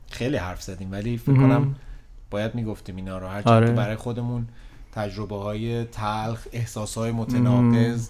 خیلی 0.09 0.37
حرف 0.37 0.61
زدیم 0.61 0.91
ولی 0.91 1.17
فکر 1.17 1.35
کنم 1.35 1.75
باید 2.31 2.55
می‌گفتیم 2.55 2.95
اینا 2.95 3.17
رو. 3.17 3.27
هرچند 3.27 3.53
آره. 3.53 3.71
برای 3.71 3.95
خودمون. 3.95 4.47
تجربه 4.95 5.35
های 5.35 5.83
تلخ 5.83 6.47
احساس 6.53 6.97
های 6.97 7.11
متناقض 7.11 8.09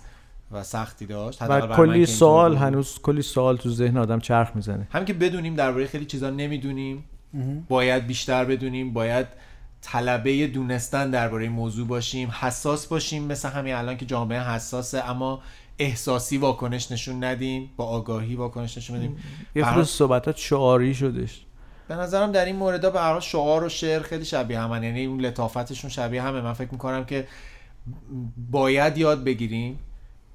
و 0.51 0.63
سختی 0.63 1.05
داشت. 1.05 1.41
و 1.41 1.75
کلی 1.75 2.05
بود. 2.19 2.57
هنوز 2.57 2.99
کلی 3.03 3.21
سوال 3.21 3.58
تو 3.58 3.70
ذهن 3.70 3.97
آدم 3.97 4.20
چرخ 4.20 4.55
می‌زنه. 4.55 4.87
هم 4.91 5.05
که 5.05 5.13
بدونیم 5.13 5.55
درباره 5.55 5.87
خیلی 5.87 6.05
چیزا 6.05 6.29
نمی‌دونیم 6.29 7.03
باید 7.70 8.08
بیشتر 8.08 8.45
بدونیم 8.45 8.93
باید 8.93 9.28
طلبه 9.82 10.47
دونستن 10.47 11.12
درباره 11.12 11.49
موضوع 11.49 11.87
باشیم 11.87 12.29
حساس 12.32 12.87
باشیم 12.87 13.24
مثل 13.24 13.49
همین 13.49 13.74
الان 13.74 13.97
که 13.97 14.05
جامعه 14.05 14.43
حساسه 14.43 15.09
اما 15.09 15.41
احساسی 15.79 16.37
واکنش 16.37 16.91
نشون 16.91 17.24
ندیم 17.24 17.70
با 17.78 17.86
آگاهی 17.86 18.36
واکنش 18.36 18.78
نشون 18.78 18.97
بدیم. 18.97 19.17
یه 19.55 19.74
خود 19.74 19.83
صحبتات 19.83 20.37
شعاری 20.37 20.93
شدش 20.93 21.45
به 21.93 21.99
نظرم 21.99 22.32
در 22.32 22.45
این 22.45 22.55
مورد 22.55 22.93
به 22.93 22.99
هر 22.99 23.20
شعار 23.20 23.63
و 23.63 23.70
شعر 23.70 24.01
خیلی 24.01 24.25
شبیه 24.25 24.59
همن. 24.59 24.83
یعنی 24.83 25.05
اون 25.05 25.21
لطافتشون 25.21 25.89
شبیه 25.89 26.21
همه. 26.21 26.41
من 26.41 26.53
فکر 26.53 26.71
می‌کنم 26.71 27.05
که 27.05 27.28
باید 28.51 28.97
یاد 28.97 29.24
بگیریم 29.24 29.79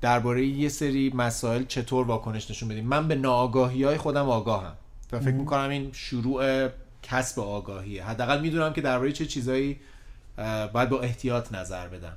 درباره 0.00 0.46
یه 0.46 0.68
سری 0.68 1.12
مسائل 1.14 1.64
چطور 1.64 2.06
واکنش 2.06 2.50
نشون 2.50 2.68
بدیم. 2.68 2.86
من 2.86 3.08
به 3.08 3.14
ناآگاهی 3.14 3.84
های 3.84 3.96
خودم 3.96 4.28
آگاهم 4.28 4.72
و 5.12 5.20
فکر 5.20 5.34
می‌کنم 5.34 5.70
این 5.70 5.90
شروع 5.92 6.68
کسب 7.02 7.40
آگاهیه. 7.40 8.04
حداقل 8.04 8.40
می‌دونم 8.40 8.72
که 8.72 8.80
درباره 8.80 9.12
چه 9.12 9.26
چیزایی 9.26 9.80
باید 10.72 10.88
با 10.88 11.00
احتیاط 11.00 11.52
نظر 11.52 11.88
بدم. 11.88 12.16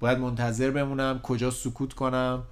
باید 0.00 0.18
منتظر 0.18 0.70
بمونم 0.70 1.20
کجا 1.22 1.50
سکوت 1.50 1.92
کنم 1.92 2.42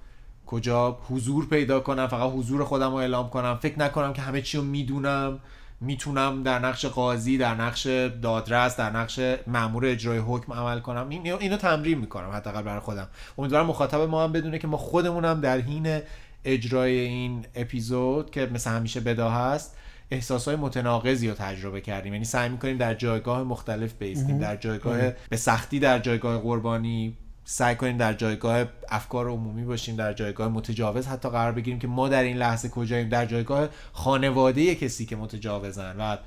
کجا 0.45 0.99
حضور 1.09 1.47
پیدا 1.47 1.79
کنم 1.79 2.07
فقط 2.07 2.31
حضور 2.31 2.63
خودم 2.63 2.89
رو 2.89 2.95
اعلام 2.95 3.29
کنم. 3.29 3.59
فکر 3.61 3.79
نکنم 3.79 4.13
که 4.13 4.21
همه 4.21 4.41
چی 4.41 4.57
رو 4.57 4.63
می‌دونم. 4.63 5.39
می‌تونم 5.81 6.43
در 6.43 6.59
نقش 6.59 6.85
قاضی 6.85 7.37
در 7.37 7.55
نقش 7.55 7.85
دادرس 8.21 8.77
در 8.77 8.89
نقش 8.89 9.19
مامور 9.47 9.85
اجرای 9.85 10.17
حکم 10.17 10.53
عمل 10.53 10.79
کنم. 10.79 11.09
این 11.09 11.33
اینو 11.33 11.57
تمرین 11.57 11.97
می‌کنم 11.97 12.29
حداقل 12.29 12.61
برای 12.61 12.79
خودم. 12.79 13.07
امیدوارم 13.37 13.65
مخاطب 13.65 14.01
ما 14.01 14.23
هم 14.23 14.31
بدونه 14.31 14.59
که 14.59 14.67
ما 14.67 14.77
خودمونم 14.77 15.41
در 15.41 15.57
حین 15.57 15.99
اجرای 16.45 16.99
این 16.99 17.45
اپیزود 17.55 18.31
که 18.31 18.45
مثل 18.53 18.69
همیشه 18.69 18.99
بدا 18.99 19.29
هست 19.29 19.77
احساسهای 20.11 20.55
متناقضی 20.55 21.29
رو 21.29 21.33
تجربه 21.33 21.81
کردیم. 21.81 22.13
یعنی 22.13 22.25
سعی 22.25 22.49
می‌کنیم 22.49 22.77
در 22.77 22.93
جایگاه 22.93 23.43
مختلف 23.43 23.93
بیستیم 23.93 24.39
در 24.39 24.55
جایگاه 24.55 24.97
به 25.29 25.37
سختی 25.37 25.79
در 25.79 25.99
جایگاه 25.99 26.41
قربانی 26.41 27.17
سعی 27.47 27.75
کنیم 27.75 27.97
در 27.97 28.13
جایگاه 28.13 28.65
افکار 28.89 29.29
عمومی 29.29 29.63
باشیم 29.63 29.95
در 29.95 30.13
جایگاه 30.13 30.47
متجاوز 30.47 31.07
حتی 31.07 31.29
قرار 31.29 31.51
بگیریم 31.51 31.79
که 31.79 31.87
ما 31.87 32.09
در 32.09 32.23
این 32.23 32.37
لحظه 32.37 32.69
کجاییم. 32.69 33.09
در 33.09 33.25
جایگاه 33.25 33.69
خانواده 33.93 34.75
کسی 34.75 35.05
که 35.05 35.15
متجاوزن 35.15 35.95
و 35.99 36.17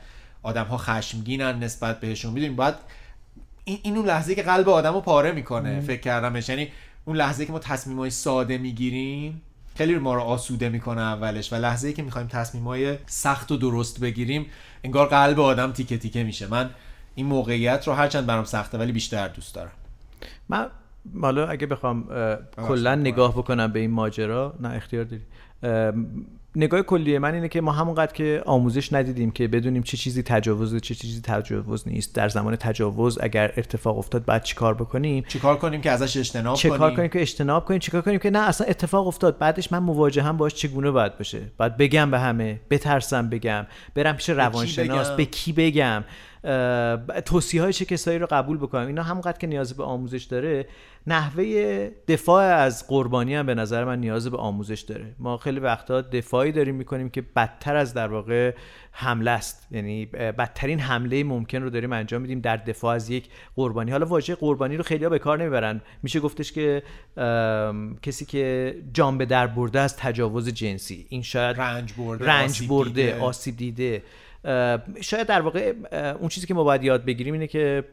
آدم 0.42 0.64
ها 0.64 0.76
خشمگینن 0.76 1.58
نسبت 1.58 2.00
بهشون. 2.00 2.32
می‌دونیم 2.32 2.56
باید 2.56 2.74
این 3.64 3.78
این 3.82 3.96
اون 3.96 4.06
لحظه 4.06 4.34
که 4.34 4.42
قلب 4.42 4.68
آدم 4.68 4.94
رو 4.94 5.00
پاره 5.00 5.32
می‌کنه 5.32 5.80
فکر 5.80 6.00
کردمش 6.00 6.48
یعنی 6.48 6.68
اون 7.04 7.16
لحظه 7.16 7.46
که 7.46 7.52
ما 7.52 7.58
تصمیم 7.58 7.98
های 7.98 8.10
ساده 8.10 8.58
می‌گیریم 8.58 9.42
خیلی 9.76 9.98
ما 9.98 10.14
رو 10.14 10.20
آسوده 10.20 10.68
می‌کنه 10.68 11.00
اولش 11.00 11.52
و 11.52 11.56
لحظه 11.56 11.92
که 11.92 12.02
می‌خوایم 12.02 12.28
تصمیم 12.28 12.64
های 12.64 12.98
سخت 13.06 13.52
و 13.52 13.56
درست 13.56 14.00
بگیریم 14.00 14.46
انگار 14.84 15.06
قلب 15.06 15.40
آدم 15.40 15.72
تیکه 15.72 15.98
تیکه 15.98 16.24
میشه. 16.24 16.46
من 16.46 16.70
این 17.14 17.26
موقعیت 17.26 17.88
رو 17.88 17.94
هرچند 17.94 18.26
برام 18.26 18.44
سخته 18.44 18.78
ولی 18.78 18.92
بیشتر 18.92 19.28
دوست 19.28 19.54
دارم. 19.54 19.72
من 20.48 20.66
حالا 21.22 21.46
اگه 21.46 21.66
بخوام 21.66 22.08
کلا 22.68 22.94
نگاه 22.94 23.32
بکنم 23.32 23.72
به 23.72 23.78
این 23.78 23.90
ماجرا 23.90 24.54
نه 24.60 24.68
اختیار 24.68 25.04
داری. 25.04 25.22
نگاه 26.58 26.82
کلی 26.82 27.18
من 27.18 27.34
اینه 27.34 27.48
که 27.48 27.60
ما 27.60 27.72
همونقدر 27.72 28.12
که 28.12 28.42
آموزش 28.46 28.92
ندیدیم 28.92 29.30
که 29.30 29.48
بدونیم 29.48 29.82
چه 29.82 29.96
چیزی 29.96 30.22
تجاوزه 30.22 30.80
چه 30.80 30.94
چیزی 30.94 31.20
تجاوز 31.20 31.88
نیست. 31.88 32.14
در 32.14 32.28
زمان 32.28 32.56
تجاوز 32.56 33.18
اگر 33.20 33.52
اتفاق 33.56 33.98
افتاد 33.98 34.24
بعد 34.24 34.42
چیکار 34.42 34.74
بکنیم؟ 34.74 35.24
چیکار 35.28 35.56
کنیم 35.56 35.80
که 35.80 35.90
ازش 35.90 36.16
اجتناب 36.16 36.56
چه 36.56 36.68
کنیم 36.68 36.78
کار 36.78 36.94
کنیم؟ 36.94 37.08
که 37.08 37.20
اجتناب 37.20 37.64
کنیم؟ 37.64 37.80
چه 37.80 37.90
کار 37.90 38.02
کنیم 38.02 38.18
که 38.18 38.30
نه 38.30 38.38
اصلا 38.38 38.66
اتفاق 38.66 39.06
افتاد. 39.06 39.38
بعدش 39.38 39.72
من 39.72 39.78
مواجهم 39.78 40.36
باش 40.36 40.54
چگونه 40.54 40.90
باید 40.90 41.18
باشه؟ 41.18 41.40
باید 41.56 41.76
بگم 41.76 42.10
به 42.10 42.18
همه 42.18 42.60
بترسم 42.70 43.28
بگم 43.28 43.66
برم 43.94 44.16
پیش 44.16 44.30
روانشناس؟ 44.30 45.10
به 45.10 45.24
کی 45.24 45.52
بگم؟ 45.52 46.04
توصیه 47.24 47.62
های 47.62 47.72
چه 47.72 47.84
کسایی 47.84 48.18
رو 48.18 48.26
قبول 48.30 48.56
بکنم؟ 48.56 48.86
اینا 48.86 49.02
همونقدر 49.02 49.38
که 49.38 49.46
نیاز 49.46 49.76
به 49.76 49.84
آموزش 49.84 50.24
داره. 50.24 50.66
نحوه 51.06 51.90
دفاع 52.08 52.44
از 52.44 52.86
قربانی 52.86 53.34
هم 53.34 53.46
به 53.46 53.54
نظر 53.54 53.84
من 53.84 54.00
نیاز 54.00 54.30
به 54.30 54.36
آموزش 54.36 54.80
داره. 54.80 55.14
ما 55.18 55.36
خیلی 55.36 55.60
وقتا 55.60 56.00
داریم 56.52 56.74
می‌کنیم 56.74 57.10
که 57.10 57.22
بدتر 57.36 57.76
از 57.76 57.94
در 57.94 58.08
واقع 58.08 58.54
حمله 58.92 59.30
است. 59.30 59.68
یعنی 59.70 60.06
بدترین 60.06 60.80
حمله 60.80 61.24
ممکن 61.24 61.62
رو 61.62 61.70
داریم 61.70 61.92
انجام 61.92 62.22
میدیم 62.22 62.40
در 62.40 62.56
دفاع 62.56 62.94
از 62.94 63.10
یک 63.10 63.28
قربانی. 63.56 63.90
حالا 63.90 64.06
واژه 64.06 64.34
قربانی 64.34 64.76
رو 64.76 64.82
خیلی 64.82 65.08
به 65.08 65.18
کار 65.18 65.38
نمی‌برن. 65.42 65.80
میشه 66.02 66.20
گفتش 66.20 66.52
که 66.52 66.82
کسی 68.02 68.24
که 68.24 68.74
جان 68.92 69.18
به 69.18 69.26
در 69.26 69.46
برده 69.46 69.80
از 69.80 69.96
تجاوز 69.96 70.48
جنسی. 70.48 71.06
این 71.08 71.22
شاید 71.22 71.60
رنج 71.60 71.92
برده 71.92 72.26
رنج 72.26 72.50
آسیب 72.50 72.68
برده 72.68 72.90
دیده. 72.90 73.20
آسیب 73.20 73.56
دیده. 73.56 74.02
شاید 75.00 75.26
در 75.26 75.40
واقع 75.40 75.72
اون 76.20 76.28
چیزی 76.28 76.46
که 76.46 76.54
ما 76.54 76.64
باید 76.64 76.84
یاد 76.84 77.04
بگیریم 77.04 77.34
اینه 77.34 77.46
که 77.46 77.84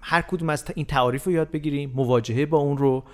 هر 0.00 0.22
کدوم 0.22 0.48
از 0.48 0.64
این 0.74 0.86
تعاریف 0.86 1.24
رو 1.24 1.32
یاد 1.32 1.50
بگیریم 1.50 1.92
مواجهه 1.94 2.46
با 2.46 2.58
اون 2.58 2.78
رو. 2.78 3.04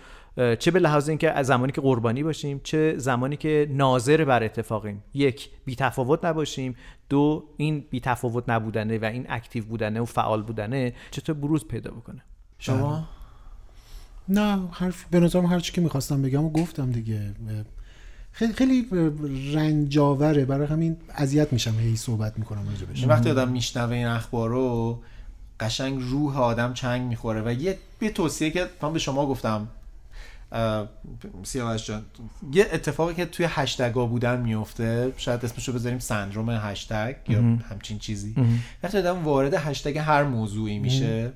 چه 0.59 0.71
به 0.71 0.79
لحاظ 0.79 1.09
اینکه 1.09 1.31
از 1.31 1.47
زمانی 1.47 1.73
که 1.73 1.81
قربانی 1.81 2.23
باشیم 2.23 2.61
چه 2.65 2.95
زمانی 2.99 3.37
که 3.37 3.69
ناظر 3.71 4.25
بر 4.25 4.43
اتفاقیم. 4.43 5.03
یک 5.15 5.51
بی 5.65 5.77
تفاوت 5.77 6.25
نباشیم. 6.25 6.77
دو 7.09 7.45
این 7.57 7.85
بی 7.91 8.01
تفاوت 8.01 8.45
نبودنه 8.49 8.99
و 8.99 9.05
این 9.05 9.27
اکتیو 9.29 9.65
بودنه 9.65 10.01
و 10.01 10.05
فعال 10.05 10.43
بودنه 10.43 10.93
چطور 11.11 11.35
بروز 11.35 11.65
پیدا 11.65 11.91
بکنه؟ 11.91 12.23
شما؟ 12.59 13.09
نه 14.29 14.69
حرف 14.73 15.05
به 15.11 15.21
نظرم 15.21 15.47
هر 15.47 15.61
چی 15.61 15.73
که 15.73 15.81
می‌خواستم 15.81 16.23
بگم 16.23 16.45
و 16.45 16.51
گفتم 16.51 16.93
دیگه. 16.93 17.35
خیلی 18.33 18.53
خیلی 18.53 18.87
رنجاوره 19.55 20.45
برای 20.45 20.67
همین 20.67 20.97
اذیت 21.15 21.53
میشم 21.53 21.75
هی 21.81 21.97
صحبت 21.97 22.39
می‌کنم 22.39 22.67
این 22.95 23.09
وقتی 23.09 23.31
آدم 23.31 23.49
میشنوه 23.49 23.93
این 23.93 24.07
اخبار 24.07 24.49
رو 24.49 25.03
قشنگ 25.61 26.03
روح 26.03 26.39
آدم 26.39 26.73
چنگ 26.73 27.09
می‌خوره 27.09 27.43
و 27.43 27.53
یه 27.53 27.79
یه 28.01 28.11
توصیه 28.11 28.51
که 28.51 28.67
من 28.83 28.93
به 28.93 28.99
شما 28.99 29.27
گفتم. 29.27 29.69
سیاوش 31.43 31.87
جان 31.87 32.05
یه 32.53 32.67
اتفاقی 32.73 33.15
که 33.15 33.27
توی 33.27 33.47
هشتگا 33.49 34.07
بودن 34.07 34.41
میفته 34.41 35.13
شاید 35.17 35.45
اسمشو 35.45 35.73
بذاریم 35.73 35.99
سندروم 35.99 36.51
هشتگ 36.51 37.15
یا 37.29 37.41
همچین 37.41 37.99
چیزی. 37.99 38.35
وقتی 38.83 38.99
آدم 38.99 39.25
وارد 39.25 39.55
هشتگ 39.55 39.99
هر 39.99 40.23
موضوعی 40.23 40.79
میشه 40.79 41.33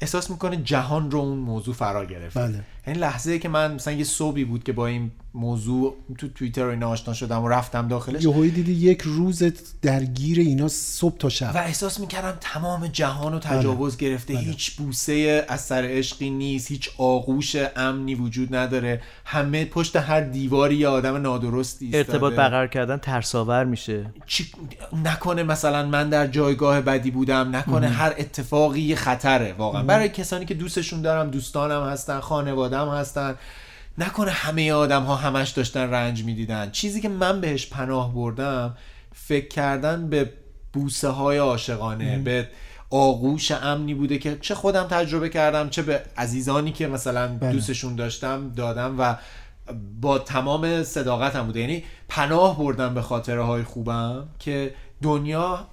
احساس 0.00 0.30
می‌کنه 0.30 0.56
جهان 0.56 1.10
رو 1.10 1.18
اون 1.18 1.38
موضوع 1.38 1.74
فرا 1.74 2.04
گرفته. 2.04 2.40
بله. 2.40 2.64
این 2.88 2.96
لحظه 2.96 3.38
که 3.38 3.48
من 3.48 3.74
مثلا 3.74 3.94
یه 3.94 4.04
صبحی 4.04 4.44
بود 4.44 4.64
که 4.64 4.72
با 4.72 4.86
این 4.86 5.10
موضوع 5.34 5.96
تو 6.18 6.28
توییتر 6.28 6.66
و 6.66 6.70
اینا 6.70 6.88
آشنا 6.88 7.14
شدم 7.14 7.44
و 7.44 7.48
رفتم 7.48 7.88
داخلش 7.88 8.24
یهویی 8.24 8.50
دیدی 8.50 8.72
یک 8.72 9.02
روز 9.02 9.42
درگیر 9.82 10.38
اینا 10.40 10.68
صبح 10.68 11.18
تا 11.18 11.28
شب. 11.28 11.52
و 11.54 11.58
احساس 11.58 12.00
می‌کردم 12.00 12.38
تمام 12.40 12.86
جهان 12.86 13.32
رو 13.32 13.38
تجاوز 13.38 13.96
گرفته. 13.96 14.34
هیچ 14.34 14.76
بوسه 14.76 15.44
از 15.48 15.60
سر 15.60 15.84
عشقی 15.88 16.30
نیست 16.30 16.70
هیچ 16.70 16.90
آغوش 16.98 17.56
امنی 17.76 18.14
وجود 18.14 18.54
نداره. 18.54 19.02
همه 19.24 19.64
پشت 19.64 19.96
هر 19.96 20.20
دیواری 20.20 20.76
یه 20.76 20.88
آدم 20.88 21.16
نادرستی 21.16 21.84
ایستاده. 21.84 22.12
ارتباط 22.12 22.34
برقرار 22.34 22.66
کردن 22.66 22.96
ترساور 22.96 23.64
میشه. 23.64 24.06
چی... 24.26 24.46
نکنه 25.04 25.42
مثلا 25.42 25.86
من 25.86 26.08
در 26.08 26.26
جایگاه 26.26 26.80
بدی 26.80 27.10
بودم 27.10 27.56
نکنه 27.56 27.88
هر 27.88 28.14
اتفاقی 28.18 28.94
خطره 28.94 29.54
واقعا. 29.58 29.82
برای 29.82 30.08
کسانی 30.08 30.44
که 30.44 30.54
دوستشون 30.54 31.02
دارم 31.02 31.30
دوستانم 31.30 31.82
هستن 31.82 32.20
خانوادم 32.78 33.00
هستن. 33.00 33.34
نکنه 33.98 34.30
همه 34.30 34.72
آدم 34.72 35.02
ها 35.02 35.16
همش 35.16 35.50
داشتن 35.50 35.90
رنج 35.90 36.24
می‌دیدن. 36.24 36.70
چیزی 36.70 37.00
که 37.00 37.08
من 37.08 37.40
بهش 37.40 37.66
پناه 37.66 38.14
بردم 38.14 38.76
فکر 39.14 39.48
کردن 39.48 40.08
به 40.08 40.32
بوسه 40.72 41.08
های 41.08 41.38
عاشقانه 41.38 42.18
به 42.18 42.48
آغوش 42.90 43.52
امنی 43.52 43.94
بوده 43.94 44.18
که 44.18 44.38
چه 44.40 44.54
خودم 44.54 44.82
تجربه 44.82 45.28
کردم 45.28 45.68
چه 45.68 45.82
به 45.82 46.02
عزیزانی 46.16 46.72
که 46.72 46.86
مثلا 46.86 47.26
دوستشون 47.26 47.96
داشتم 47.96 48.52
دادم 48.56 48.94
و 48.98 49.16
با 50.00 50.18
تمام 50.18 50.82
صداقتم 50.82 51.46
بوده. 51.46 51.60
یعنی 51.60 51.84
پناه 52.08 52.58
بردم 52.58 52.94
به 52.94 53.02
خاطره 53.02 53.42
های 53.42 53.62
خوبم 53.62 54.28
که 54.38 54.74
دنیا 55.02 55.66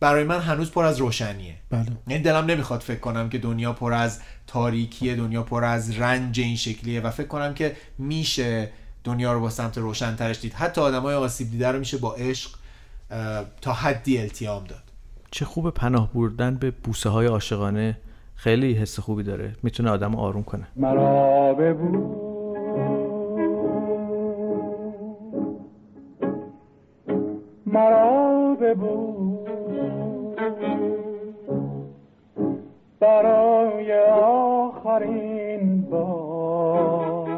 برای 0.00 0.24
من 0.24 0.38
هنوز 0.38 0.70
پر 0.70 0.84
از 0.84 0.98
روشنیه. 0.98 1.54
بله. 1.70 1.86
یعنی 2.06 2.22
دلم 2.22 2.44
نمی‌خواد 2.46 2.80
فکر 2.80 3.00
کنم 3.00 3.28
که 3.28 3.38
دنیا 3.38 3.72
پر 3.72 3.92
از 3.92 4.20
تاریکیه 4.46 5.16
دنیا 5.16 5.42
پر 5.42 5.64
از 5.64 5.98
رنج 5.98 6.40
این 6.40 6.56
شکلیه 6.56 7.00
و 7.00 7.10
فکر 7.10 7.26
کنم 7.26 7.54
که 7.54 7.76
میشه 7.98 8.70
دنیا 9.04 9.32
رو 9.32 9.40
با 9.40 9.50
سمت 9.50 9.78
روشن 9.78 10.16
ترش 10.16 10.40
دید. 10.40 10.52
حتی 10.52 10.80
آدمای 10.80 11.14
آسیب 11.14 11.50
دیده 11.50 11.68
رو 11.68 11.78
میشه 11.78 11.98
با 11.98 12.14
عشق 12.14 12.50
تا 13.60 13.72
حدی 13.72 14.18
التیام 14.18 14.64
داد. 14.64 14.82
چه 15.30 15.44
خوب 15.44 15.70
پناه 15.70 16.12
بردن 16.12 16.54
به 16.54 16.70
بوسه 16.70 17.08
های 17.08 17.26
عاشقانه. 17.26 17.98
خیلی 18.34 18.72
حس 18.72 19.00
خوبی 19.00 19.22
داره. 19.22 19.56
می‌تونه 19.62 19.90
آدم 19.90 20.12
رو 20.12 20.18
آروم 20.18 20.42
کنه. 20.42 20.66
مرا 20.76 21.54
ببو. 21.54 22.28
مرا 27.66 28.56
ببو. 28.60 29.27
برای 33.00 34.00
آخرین 34.22 35.80
بار. 35.90 37.28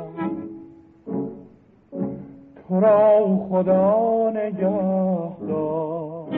تو 2.69 2.81
را 2.81 3.39
خدا 3.51 4.31
نگه 4.31 5.47
دار. 5.49 6.31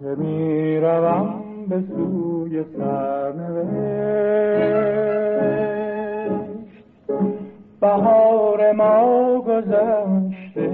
که 0.00 0.14
می 0.18 0.80
روم 0.80 1.44
به 1.68 1.80
سوی 1.80 2.64
سرنوشت. 2.76 3.98
بهار 7.80 8.72
ما 8.72 9.40
گذشته. 9.40 10.68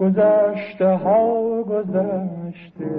گذشته 0.00 0.86
ها 0.86 1.62
گذشته. 1.62 2.90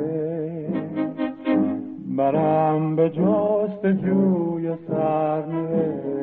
منم 2.08 2.96
به 2.96 3.10
جست 3.10 3.86
جوی 3.86 4.74
سرنوشت. 4.88 6.22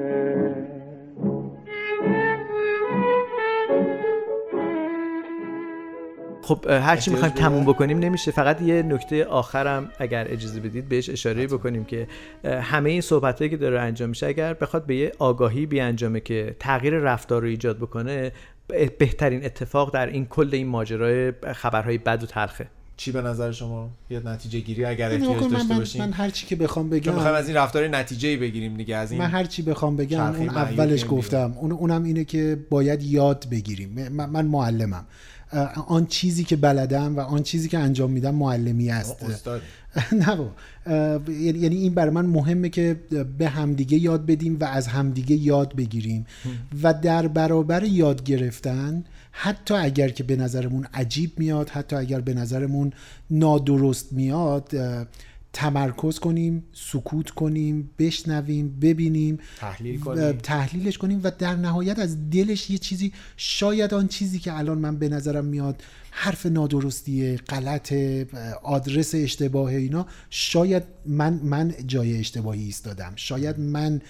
خب 6.43 6.71
هر 6.71 6.97
چی 6.97 7.11
می‌خوایم؟ 7.11 7.35
تموم 7.35 7.65
بکنیم 7.65 7.99
نمیشه. 7.99 8.31
فقط 8.31 8.63
یه 8.63 8.83
نکته 8.83 9.25
آخرم 9.25 9.91
اگر 9.99 10.27
اجازه 10.29 10.61
بدید 10.61 10.89
بهش 10.89 11.11
اشاره 11.11 11.47
بکنیم 11.47 11.85
که 11.85 12.07
همه 12.45 12.91
این 12.91 13.01
صحبت 13.01 13.51
که 13.51 13.57
داره 13.57 13.81
انجام 13.81 14.09
میشه 14.09 14.27
اگر 14.27 14.55
بخواد 14.55 14.87
به 14.87 14.97
یه 14.97 15.13
آگاهی 15.19 15.67
بیانجامه 15.67 16.21
که 16.21 16.57
تغییر 16.61 16.95
رفتار 16.95 17.43
رو 17.43 17.49
ایجاد 17.49 17.77
بکنه 17.77 18.33
بهترین 18.99 19.45
اتفاق 19.45 19.95
در 19.95 20.07
این 20.07 20.27
کل 20.27 20.51
این 20.53 20.67
ماجرای 20.67 21.33
خبرهای 21.55 21.99
بد 21.99 22.23
و 22.23 22.27
تلخه. 22.27 22.67
چی 22.97 23.13
به 23.13 23.23
نظر 23.23 23.53
شما؟ 23.53 23.91
یه 24.11 24.21
نتیجه 24.21 24.61
گیری 24.61 24.85
اگر 24.85 25.11
احتیاج 25.11 25.51
داشته 25.51 25.69
من, 25.69 25.79
باشیم 25.79 26.05
من 26.05 26.13
هر 26.13 26.31
چی 26.31 26.47
که 26.47 26.57
بخوام 26.57 26.91
بگم 26.91 27.15
می‌خوایم 27.15 27.37
از 27.37 27.49
این 27.49 27.57
رفتار 27.57 27.89
نتیجه 27.89 28.37
بگیریم 28.37 28.77
دیگه 28.77 28.97
از 28.97 29.13
این 29.13 29.21
من 29.21 29.31
هر 29.31 29.45
چی 29.45 29.63
بخوام 29.63 29.97
بگم 29.97 30.21
اون 30.21 30.49
اولش. 30.49 31.05
گفتم. 31.09 31.55
اون 31.57 31.73
اونم 31.73 32.05
اینه 32.05 32.25
که 32.25 32.59
باید 32.71 33.03
یاد 33.03 33.47
بگیریم. 33.51 34.09
من, 34.13 34.31
من 34.31 34.47
معلمم. 34.47 35.05
آن 35.87 36.07
چیزی 36.07 36.45
که 36.45 36.57
بلدم 36.57 37.17
و 37.17 37.21
آن 37.21 37.43
چیزی 37.43 37.69
که 37.69 37.79
انجام 37.79 38.11
میدم 38.11 38.35
معلمی 38.35 38.91
است. 38.91 39.23
استاد. 39.23 39.63
نه. 40.13 40.51
اه، 40.87 41.21
یعنی 41.31 41.59
یعنی 41.59 41.77
این 41.77 41.95
برای 41.95 42.11
من 42.11 42.27
مهمه 42.27 42.69
که 42.69 42.97
به 43.39 43.49
همدیگه 43.49 43.99
یاد 43.99 44.27
بدیم 44.27 44.57
و 44.61 44.65
از 44.65 44.87
همدیگه 44.87 45.37
یاد 45.37 45.77
بگیریم 45.77 46.27
و 46.83 46.95
در 46.95 47.29
برابر 47.29 47.85
یاد 47.85 48.25
گرفتن 48.25 49.05
حتی 49.33 49.75
اگر 49.75 50.09
که 50.09 50.25
به 50.25 50.37
نظرمون 50.37 50.87
عجیب 50.95 51.33
میاد 51.37 51.69
حتی 51.69 51.97
اگر 51.97 52.21
به 52.21 52.35
نظرمون 52.35 52.93
نادرست 53.31 54.13
میاد 54.13 54.75
تمرکز 55.53 56.19
کنیم 56.19 56.65
سکوت 56.73 57.31
کنیم 57.31 57.91
بشنویم 57.99 58.79
ببینیم 58.81 59.39
تحلیل 59.61 60.01
کنیم. 60.01 60.33
تحلیلش 60.33 60.99
کنیم 60.99 61.21
و 61.25 61.31
در 61.39 61.57
نهایت 61.57 61.99
از 61.99 62.31
دلش 62.31 62.71
یه 62.71 62.79
چیزی 62.79 63.13
شاید 63.37 63.95
آن 63.95 64.09
چیزی 64.09 64.39
که 64.39 64.59
الان 64.59 64.79
من 64.79 64.97
به 64.97 65.09
نظرم 65.09 65.45
میاد 65.45 65.83
حرف 66.11 66.47
نادرستیه 66.47 67.37
غلط 67.37 67.93
آدرس 68.63 69.15
اشتباه 69.15 69.71
اینا 69.71 70.07
شاید 70.31 70.83
من 71.07 71.41
من 71.43 71.75
جای 71.87 72.19
اشتباهی 72.19 72.63
ایستادم. 72.65 73.13
شاید 73.17 73.61
من 73.61 74.01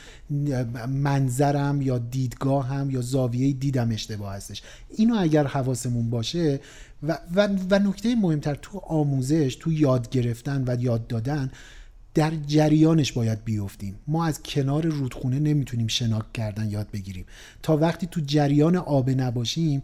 منظرم 0.88 1.82
یا 1.82 1.98
دیدگاهم 1.98 2.90
یا 2.90 3.00
زاویه 3.00 3.52
دیدم 3.52 3.90
اشتباه 3.90 4.34
هستش. 4.34 4.62
اینو 4.96 5.16
اگر 5.18 5.46
حواسمون 5.46 6.10
باشه 6.10 6.60
و, 7.02 7.18
و, 7.34 7.48
و 7.70 7.78
نکته 7.78 8.14
مهمتر 8.14 8.54
تو 8.54 8.78
آموزش 8.78 9.56
تو 9.60 9.72
یاد 9.72 10.10
گرفتن 10.10 10.64
و 10.66 10.76
یاد 10.80 11.06
دادن 11.06 11.50
در 12.14 12.32
جریانش 12.46 13.12
باید 13.12 13.44
بیفتیم. 13.44 13.94
ما 14.06 14.26
از 14.26 14.42
کنار 14.42 14.86
رودخونه 14.86 15.38
نمی‌تونیم 15.38 15.86
شناک 15.86 16.32
کردن 16.32 16.70
یاد 16.70 16.90
بگیریم. 16.90 17.24
تا 17.62 17.76
وقتی 17.76 18.06
تو 18.06 18.20
جریان 18.20 18.76
آب 18.76 19.10
نباشیم 19.10 19.82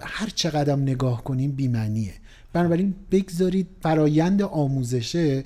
هر 0.00 0.28
چقدر 0.34 0.76
نگاه 0.76 1.24
کنیم 1.24 1.52
بیمعنیه. 1.52 2.12
بنابراین 2.52 2.94
بگذارید 3.10 3.66
فرایند 3.82 4.42
آموزشه 4.42 5.44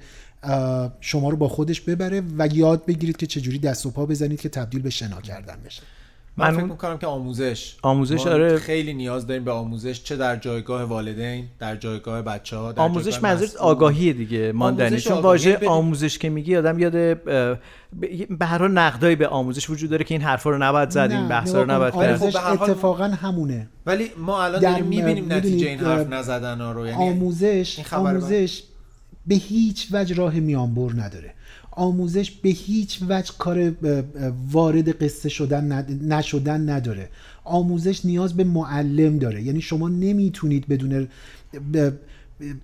شما 1.01 1.31
رو 1.31 1.37
با 1.37 1.49
خودش 1.49 1.81
ببره 1.81 2.23
و 2.39 2.49
یاد 2.53 2.87
بگیرید 2.87 3.17
که 3.17 3.27
چجوری 3.27 3.59
دست 3.59 3.87
و 3.87 3.91
پا 3.91 4.07
بزنید 4.07 4.41
که 4.41 4.49
تبدیل 4.49 4.83
به 4.83 4.91
شنا 4.91 5.21
کردن 5.21 5.57
بشه. 5.65 5.83
من 6.39 6.51
من 6.51 6.57
فکر 6.57 6.65
می‌کنم 6.67 6.99
که 6.99 7.07
آموزش 7.07 7.77
آموزش 7.83 8.27
آره. 8.27 8.59
خیلی 8.59 8.95
نیاز 8.95 9.27
داریم 9.27 9.45
به 9.45 9.51
آموزش 9.51 10.03
چه 10.03 10.17
در 10.17 10.37
جایگاه 10.37 10.83
والدین 10.83 11.45
در 11.59 11.77
جایگاه 11.77 12.23
بچه 12.23 12.57
ها 12.57 12.73
در 12.73 12.83
آموزش 12.83 13.23
منظور. 13.23 13.49
آگاهی 13.59 14.13
دیگه 14.13 14.53
ماندنی 14.53 15.01
چون 15.01 15.19
واژه 15.19 15.57
بدیم. 15.57 15.69
آموزش 15.69 16.19
که 16.19 16.31
میگی 16.31 16.57
آدم 16.57 16.79
یاد 16.79 16.93
به 18.39 18.47
هر 18.47 18.59
حال 18.59 18.71
نقدایی 18.71 19.17
به 19.17 19.29
آموزش 19.29 19.71
وجود 19.71 19.91
داره 19.91 20.05
که 20.05 20.15
این 20.15 20.23
حرفا 20.23 20.51
رو 20.51 20.59
نباید 20.59 20.91
زد 20.91 21.09
این 21.11 21.29
بحثا 21.29 21.63
رو 21.63 21.71
نباید 21.71 21.95
کرد 21.95 22.17
خب 22.17 22.23
آموزش 22.23 22.37
به 22.37 22.43
هر 22.43 22.57
حال- 22.57 22.71
اتفاقا 22.71 23.05
همونه 23.05 23.69
ولی 23.87 24.11
ما 24.19 24.45
الان 24.45 24.61
داریم 24.61 24.85
می‌بینیم 24.85 25.33
نتیجه 25.33 25.69
این 25.69 25.79
حرف 25.79 26.09
نزدن 26.09 26.61
ها 26.61 26.73
رو 26.73 26.87
یعنی 26.87 27.11
آموزش 27.11 27.93
آموزش 27.93 28.63
به 29.27 29.35
هیچ 29.35 29.89
وجه 29.93 30.15
راه 30.15 30.35
میانبر 30.35 30.93
نداره 30.97 31.35
آموزش 31.77 32.31
به 32.31 32.49
هیچ 32.49 33.01
وجه 33.09 33.33
کار 33.39 33.73
وارد 34.53 35.03
قصه 35.05 35.29
شدن 35.29 35.87
نشدن 36.03 36.71
نداره. 36.71 37.09
آموزش 37.45 38.05
نیاز 38.05 38.35
به 38.35 38.45
معلم 38.45 39.19
داره. 39.19 39.43
یعنی 39.43 39.61
شما 39.61 39.89
نمی‌تونید 39.89 40.69
بدون 40.69 41.09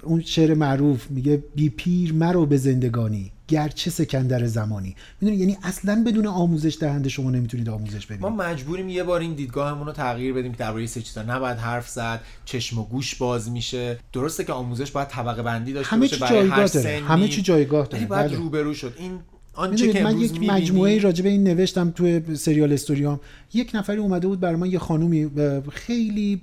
اون 0.03 0.21
شعر 0.21 0.55
معروف 0.55 1.11
میگه 1.11 1.43
بی 1.55 1.69
پیر 1.69 2.13
مرو 2.13 2.47
به 2.47 2.57
زندگانی. 2.57 3.33
گرچه 3.53 3.91
سکندر 3.91 4.47
زمانی. 4.47 4.97
می‌دونی 5.21 5.41
یعنی 5.41 5.57
اصلا 5.63 6.03
بدون 6.07 6.27
آموزش 6.27 6.77
دهنده 6.81 7.09
شما 7.09 7.31
نمی‌تونید 7.31 7.69
آموزش 7.69 8.07
ببینید 8.07 8.23
ما 8.23 8.31
مجبوریم 8.31 8.89
یه 8.89 9.03
بار 9.03 9.21
این 9.21 9.35
دیدگاهمون 9.35 9.87
رو 9.87 9.93
تغییر 9.93 10.35
بدیم 10.35 10.53
که 10.53 10.59
درباره 10.59 10.87
سه 10.87 11.03
چیزا. 11.03 11.23
نباید 11.23 11.59
حرف 11.59 11.89
زد 11.89 12.21
چشم 12.45 12.79
و 12.79 12.85
گوش 12.85 13.15
باز 13.15 13.51
میشه. 13.51 13.99
درسته 14.13 14.45
که 14.45 14.53
آموزش 14.53 14.91
باید 14.91 15.09
طبقه 15.09 15.43
بندی 15.43 15.73
داشته 15.73 15.91
همه 15.91 16.01
باشه 16.01 16.17
چی 16.17 16.21
برای 16.21 16.49
هر 16.49 16.67
سنی. 16.67 16.93
همه 17.01 17.29
چی 17.29 17.43
جایگاه 17.43 17.87
داره. 17.87 18.07
باید 18.07 18.27
بله. 18.27 18.37
روبرو 18.37 18.75
شد. 18.75 18.95
این 18.99 19.19
آنچه 19.55 19.93
که 19.93 20.05
من 20.05 20.21
یک 20.21 20.33
می‌بینی- 20.33 20.51
مجموعه 20.51 20.99
راجع 20.99 21.23
به 21.25 21.29
این 21.29 21.45
نوشتم 21.45 21.91
توی 21.91 22.37
سریال 22.37 22.73
استوریام. 22.73 23.21
یک 23.55 23.71
نفری 23.75 23.99
اومده 23.99 24.27
بود 24.27 24.41
برای 24.41 24.57
من 24.57 24.71
یه 24.71 24.79
خانومی 24.79 25.31
خیلی 25.73 26.41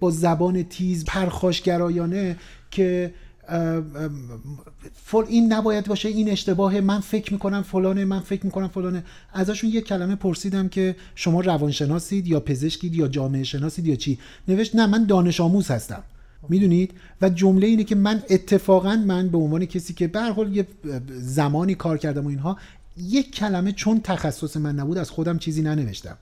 با 0.00 0.10
زبان 0.10 0.62
تیز 0.62 1.04
پرخاشگرایانه 1.04 2.36
که 2.70 3.14
فل 4.94 5.24
این 5.28 5.52
نباید 5.52 5.86
باشه 5.86 6.08
این 6.08 6.30
اشتباهه 6.30 6.80
من 6.80 7.00
فکر 7.00 7.32
می‌کنم 7.32 7.62
فلانه 7.62 8.04
من 8.04 8.20
فکر 8.20 8.44
می‌کنم 8.44 8.68
فلانه. 8.68 9.04
ازشون 9.32 9.70
یک 9.70 9.84
کلمه 9.84 10.14
پرسیدم 10.14 10.68
که 10.68 10.96
شما 11.14 11.40
روانشناسید 11.40 12.26
یا 12.26 12.40
پزشکید 12.40 12.94
یا 12.94 13.08
جامعه 13.08 13.44
شناسید 13.44 13.86
یا 13.86 13.96
چی؟ 13.96 14.18
نوشت 14.48 14.76
نه 14.76 14.86
من 14.86 15.04
دانش 15.04 15.40
آموز 15.40 15.70
هستم. 15.70 16.02
می‌دونید؟ 16.48 16.90
و 17.20 17.28
جمله 17.28 17.66
اینه 17.66 17.84
که 17.84 17.94
من 17.94 18.22
اتفاقا 18.30 18.96
من 19.06 19.28
به 19.28 19.38
عنوان 19.38 19.64
کسی 19.66 19.94
که 19.94 20.06
به 20.06 20.22
حال 20.22 20.56
یه 20.56 20.66
زمانی 21.10 21.74
کار 21.74 21.98
کردم 21.98 22.24
و 22.24 22.28
اینها 22.28 22.58
یک 22.96 23.34
کلمه 23.34 23.72
چون 23.72 24.00
تخصص 24.00 24.56
من 24.56 24.74
نبود 24.74 24.98
از 24.98 25.10
خودم 25.10 25.38
چیزی 25.38 25.62
ننوشتم. 25.62 26.16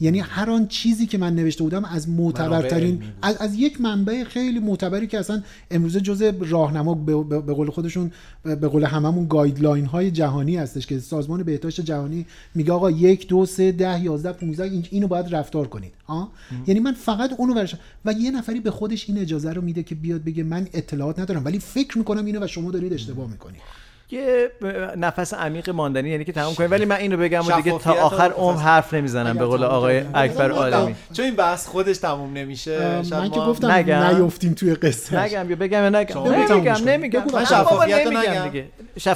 یعنی 0.00 0.18
هر 0.20 0.50
آن 0.50 0.68
چیزی 0.68 1.06
که 1.06 1.18
من 1.18 1.34
نوشته 1.34 1.62
بودم 1.62 1.84
از 1.84 2.08
معتبرترین. 2.08 3.02
از, 3.22 3.36
از 3.36 3.54
یک 3.54 3.80
منبع 3.80 4.24
خیلی 4.24 4.58
معتبری 4.58 5.06
که 5.06 5.18
اصلا 5.18 5.42
امروزه 5.70 6.00
جزء 6.00 6.32
راهنما 6.40 6.94
به, 6.94 7.14
قول 7.52 7.70
خودشون 7.70 8.12
به 8.42 8.68
قول 8.68 8.84
هممون 8.84 9.26
گایدلاین 9.28 9.84
های 9.86 10.10
جهانی 10.10 10.56
هستش 10.56 10.86
که 10.86 10.98
سازمان 10.98 11.42
بهداشت 11.42 11.80
جهانی 11.80 12.26
میگه 12.54 12.72
آقا 12.72 12.90
یک 12.90 13.28
دو 13.28 13.46
سه 13.46 13.72
ده 13.72 14.02
یازده 14.04 14.32
15 14.32 14.64
این- 14.64 14.86
اینو 14.90 15.06
باید 15.08 15.34
رفتار 15.34 15.68
کنید. 15.68 15.92
ها؟ 16.06 16.32
یعنی 16.66 16.80
من 16.80 16.92
فقط 16.92 17.30
اونو 17.38 17.54
ورشم 17.54 17.78
و 18.04 18.12
یه 18.12 18.30
نفری 18.30 18.60
به 18.60 18.70
خودش 18.70 19.08
این 19.08 19.18
اجازه 19.18 19.52
رو 19.52 19.62
میده 19.62 19.82
که 19.82 19.94
بیاد 19.94 20.24
بگه 20.24 20.42
من 20.42 20.68
اطلاعات 20.72 21.18
ندارم 21.18 21.44
ولی 21.44 21.58
فکر 21.58 21.98
می‌کنم 21.98 22.24
اینو 22.24 22.44
و 22.44 22.46
شما 22.46 22.70
دارید 22.70 22.92
اشتباه 22.92 23.30
می‌کنید. 23.30 23.60
یه 24.10 24.50
نفس 24.96 25.34
عمیق 25.34 25.70
ماندنی 25.70 26.10
یعنی 26.10 26.24
که 26.24 26.32
تموم 26.32 26.54
کنیم 26.54 26.70
ولی 26.70 26.84
من 26.84 26.96
اینو 26.96 27.16
بگم 27.16 27.46
و 27.46 27.52
دیگه 27.52 27.78
تا 27.78 27.92
آخر 27.92 28.30
عمر. 28.30 28.60
حرف 28.60 28.94
نمی‌زنم 28.94 29.38
به 29.38 29.46
قول 29.46 29.64
آقای 29.64 30.02
اکبر 30.14 30.50
عالمی 30.50 30.94
چون 31.12 31.24
این 31.24 31.36
بحث 31.36 31.66
خودش 31.66 31.98
تموم 31.98 32.32
نمیشه 32.32 32.78
شاید 33.02 33.14
من 33.14 33.30
که 33.30 33.40
گفتم. 33.40 33.70
نیفتیم 33.70 34.54
توی 34.54 34.74
قصه 34.74 35.22
نگم 35.22 35.50
یا 35.50 35.56
بگم 35.56 35.96
نگم 35.96 36.22
نمیگم. 36.22 36.76
نمیگم 36.84 37.24
من. 37.32 37.44
شفافیت 37.44 38.06
نگم. 38.06 38.48
دیگه 38.48 38.66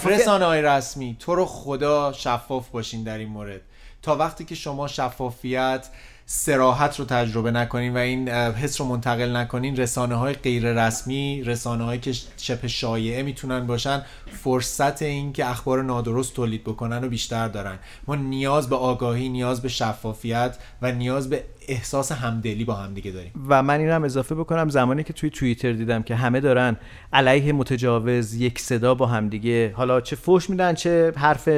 رسانه 0.05 0.45
های 0.45 0.63
رسمی 0.63 1.17
تو 1.21 1.35
رو 1.35 1.45
خدا 1.45 2.13
شفاف 2.13 2.69
باشین 2.69 3.03
در 3.03 3.19
این 3.19 3.29
مورد 3.29 3.61
تا 4.03 4.17
وقتی 4.17 4.45
که 4.45 4.55
شما 4.55 4.89
شفافیت 4.89 5.87
سراحت 6.27 6.99
رو 6.99 7.05
تجربه 7.05 7.51
نکنین 7.51 7.95
و 7.95 7.97
این 7.97 8.29
حس 8.29 8.81
رو 8.81 8.87
منتقل 8.87 9.37
نکنین. 9.37 9.77
رسانه 9.77 10.15
های 10.15 10.35
غیر 10.35 10.87
رسمی 10.87 11.43
رسانه 11.43 11.85
هایی 11.85 12.01
که 12.01 12.13
شبه 12.37 12.69
شایعه 12.69 13.23
می‌تونن 13.23 13.67
باشن 13.67 14.03
فرصت 14.43 15.03
این 15.03 15.33
که 15.33 15.47
اخبار 15.47 15.83
نادرست 15.83 16.35
تولید 16.35 16.65
بکنن 16.65 17.03
رو 17.03 17.09
بیشتر 17.09 17.49
دارن. 17.49 17.79
ما 18.07 18.15
نیاز 18.15 18.69
به 18.69 18.77
آگاهی 18.77 19.29
نیاز 19.29 19.63
به 19.63 19.69
شفافیت 19.69 20.59
و 20.83 20.93
نیاز 20.93 21.31
به 21.31 21.45
احساس 21.69 22.13
همدلی 22.13 22.65
با 22.65 22.75
همدیگه 22.75 23.11
داریم. 23.11 23.33
و 23.49 23.63
من 23.63 23.81
این 23.81 23.89
هم 23.89 24.05
اضافه 24.05 24.35
بکنم 24.35 24.69
زمانی 24.69 25.05
که 25.05 25.13
توی 25.13 25.31
توییتر 25.31 25.73
دیدم 25.73 26.03
که 26.03 26.15
همه 26.15 26.41
دارن 26.41 26.77
علیه 27.13 27.53
متجاوز 27.53 28.35
یک 28.35 28.59
صدا 28.59 28.95
با 28.95 29.07
همدیگه 29.07 29.73
حالا 29.77 30.01
چه 30.01 30.17
فوش 30.17 30.51
میدن 30.51 30.75
چه 30.75 31.13
حرف 31.17 31.49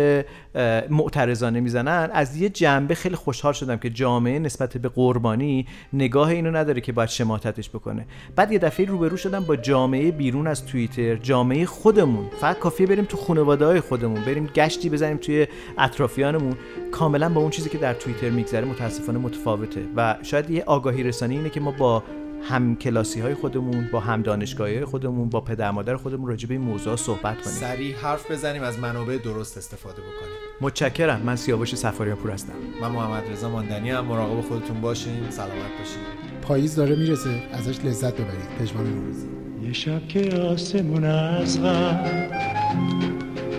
معترضانه 0.91 1.61
می‌زنن 1.61 2.11
از 2.13 2.37
یه 2.37 2.49
جنبه 2.49 2.95
خیلی 2.95 3.17
خوشحال 3.17 3.53
شدم 3.53 3.77
که 3.77 3.91
جامعه 3.91 4.39
نسبت 4.39 4.67
نسبت 4.67 4.83
به 4.83 4.89
قربانی 4.89 5.67
نگاه 5.93 6.29
اینو 6.29 6.51
نداره 6.51 6.81
که 6.81 6.93
باید 6.93 7.09
شماتتش 7.09 7.71
بکنه. 7.71 8.07
بعد 8.37 8.53
یه 8.53 8.59
دفعه 8.59 8.87
روبرو 8.87 9.17
شدم 9.17 9.45
با 9.45 9.57
جامعه 9.57 10.11
بیرون 10.11 10.47
از 10.47 10.67
توییتر 10.67 11.17
جامعه 11.17 11.67
خودمون. 11.67 12.27
فقط 12.41 12.59
کافیه 12.59 12.87
بریم 12.87 13.05
تو 13.05 13.17
خانواده 13.17 13.67
های 13.67 13.81
خودمون 13.81 14.25
بریم 14.25 14.47
گشتی 14.47 14.91
بزنیم 14.91 15.17
توی 15.17 15.47
اطرافیانمون. 15.79 16.55
کاملا 16.99 17.29
با 17.29 17.41
اون 17.41 17.51
چیزی 17.51 17.71
که 17.71 17.79
در 17.79 17.95
توییتر 17.95 18.31
میگذره 18.31 18.65
متاسفانه 18.65 19.19
متفاوته 19.19 19.83
و 19.97 20.17
شاید 20.23 20.51
یه 20.51 20.65
آگاهی 20.67 21.03
رسانی 21.03 21.37
اینه 21.37 21.51
که 21.51 21.61
ما 21.61 21.71
با 21.71 22.03
هم 22.43 22.77
کلاسی 22.77 23.21
های 23.21 23.35
خودمون 23.35 23.89
با 23.93 24.01
هم 24.01 24.23
دانشگاهی 24.23 24.75
های 24.75 24.85
خودمون 24.85 25.29
با 25.29 25.41
پدر 25.41 25.71
مادر 25.71 25.97
خودمون 25.97 26.29
راجع 26.29 26.49
به 26.49 26.55
این 26.55 26.63
موضوع 26.63 26.97
صحبت 26.97 27.43
کنیم. 27.43 27.57
سریع 27.57 27.97
حرف 27.97 28.31
بزنیم 28.31 28.63
از 28.63 28.79
منابع 28.79 29.19
درست 29.19 29.59
استفاده 29.59 30.03
بکنیم. 30.03 30.37
متشکرم. 30.61 31.23
من 31.25 31.37
سیاوش 31.37 31.75
سفاریان 31.75 32.17
پور 32.17 32.31
هستم. 32.31 32.53
من 32.81 32.91
محمد 32.91 33.23
رضا 33.33 33.51
ماندنی 33.51 33.91
هم. 33.91 34.05
مراقب 34.05 34.41
خودتون 34.41 34.81
باشین. 34.81 35.31
سلامت 35.31 35.53
باشین. 35.53 36.03
پاییز 36.43 36.77
داره 36.77 36.97
می‌رسه. 36.97 37.43
ازش 37.53 37.85
لذت 37.85 38.15
ببرید. 38.15 38.49
پژمان 38.61 38.87
نوروزی. 38.87 39.27
یه 39.63 39.73
شب 39.73 40.09
که 40.09 40.37
آسمون 40.37 41.05
از 41.05 41.63
غم 41.63 42.05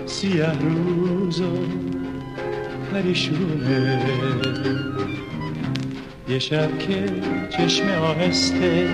سیه 0.05 0.59
روز 0.59 1.41
و 1.41 1.45
پریشونه 2.93 4.01
یه 6.29 6.39
شب 6.39 6.79
که 6.79 7.05
چشم 7.49 7.87
آهسته 7.89 8.87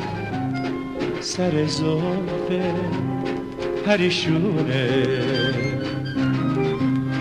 سر 1.21 1.67
زلفه 1.67 2.75
پریشونه 3.87 5.07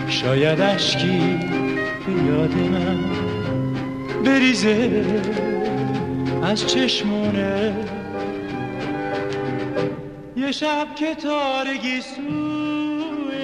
شاید 0.08 0.60
اشکی 0.60 1.38
به 2.06 2.12
یاد 2.32 2.54
من 2.54 2.98
بریزه. 4.24 5.04
از 6.42 6.66
چشمونه. 6.66 7.86
یه 10.36 10.52
شب 10.52 10.94
که 10.94 11.14
تارگی 11.14 12.00
سویم 12.00 13.42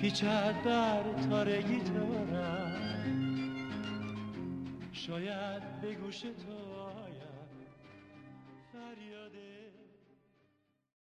پیچد 0.00 0.54
بر 0.64 1.02
تارگی 1.30 1.80
تارم. 1.80 2.72
شاید 4.92 5.80
به 5.80 5.94
گوش 5.94 6.20
تو 6.20 6.65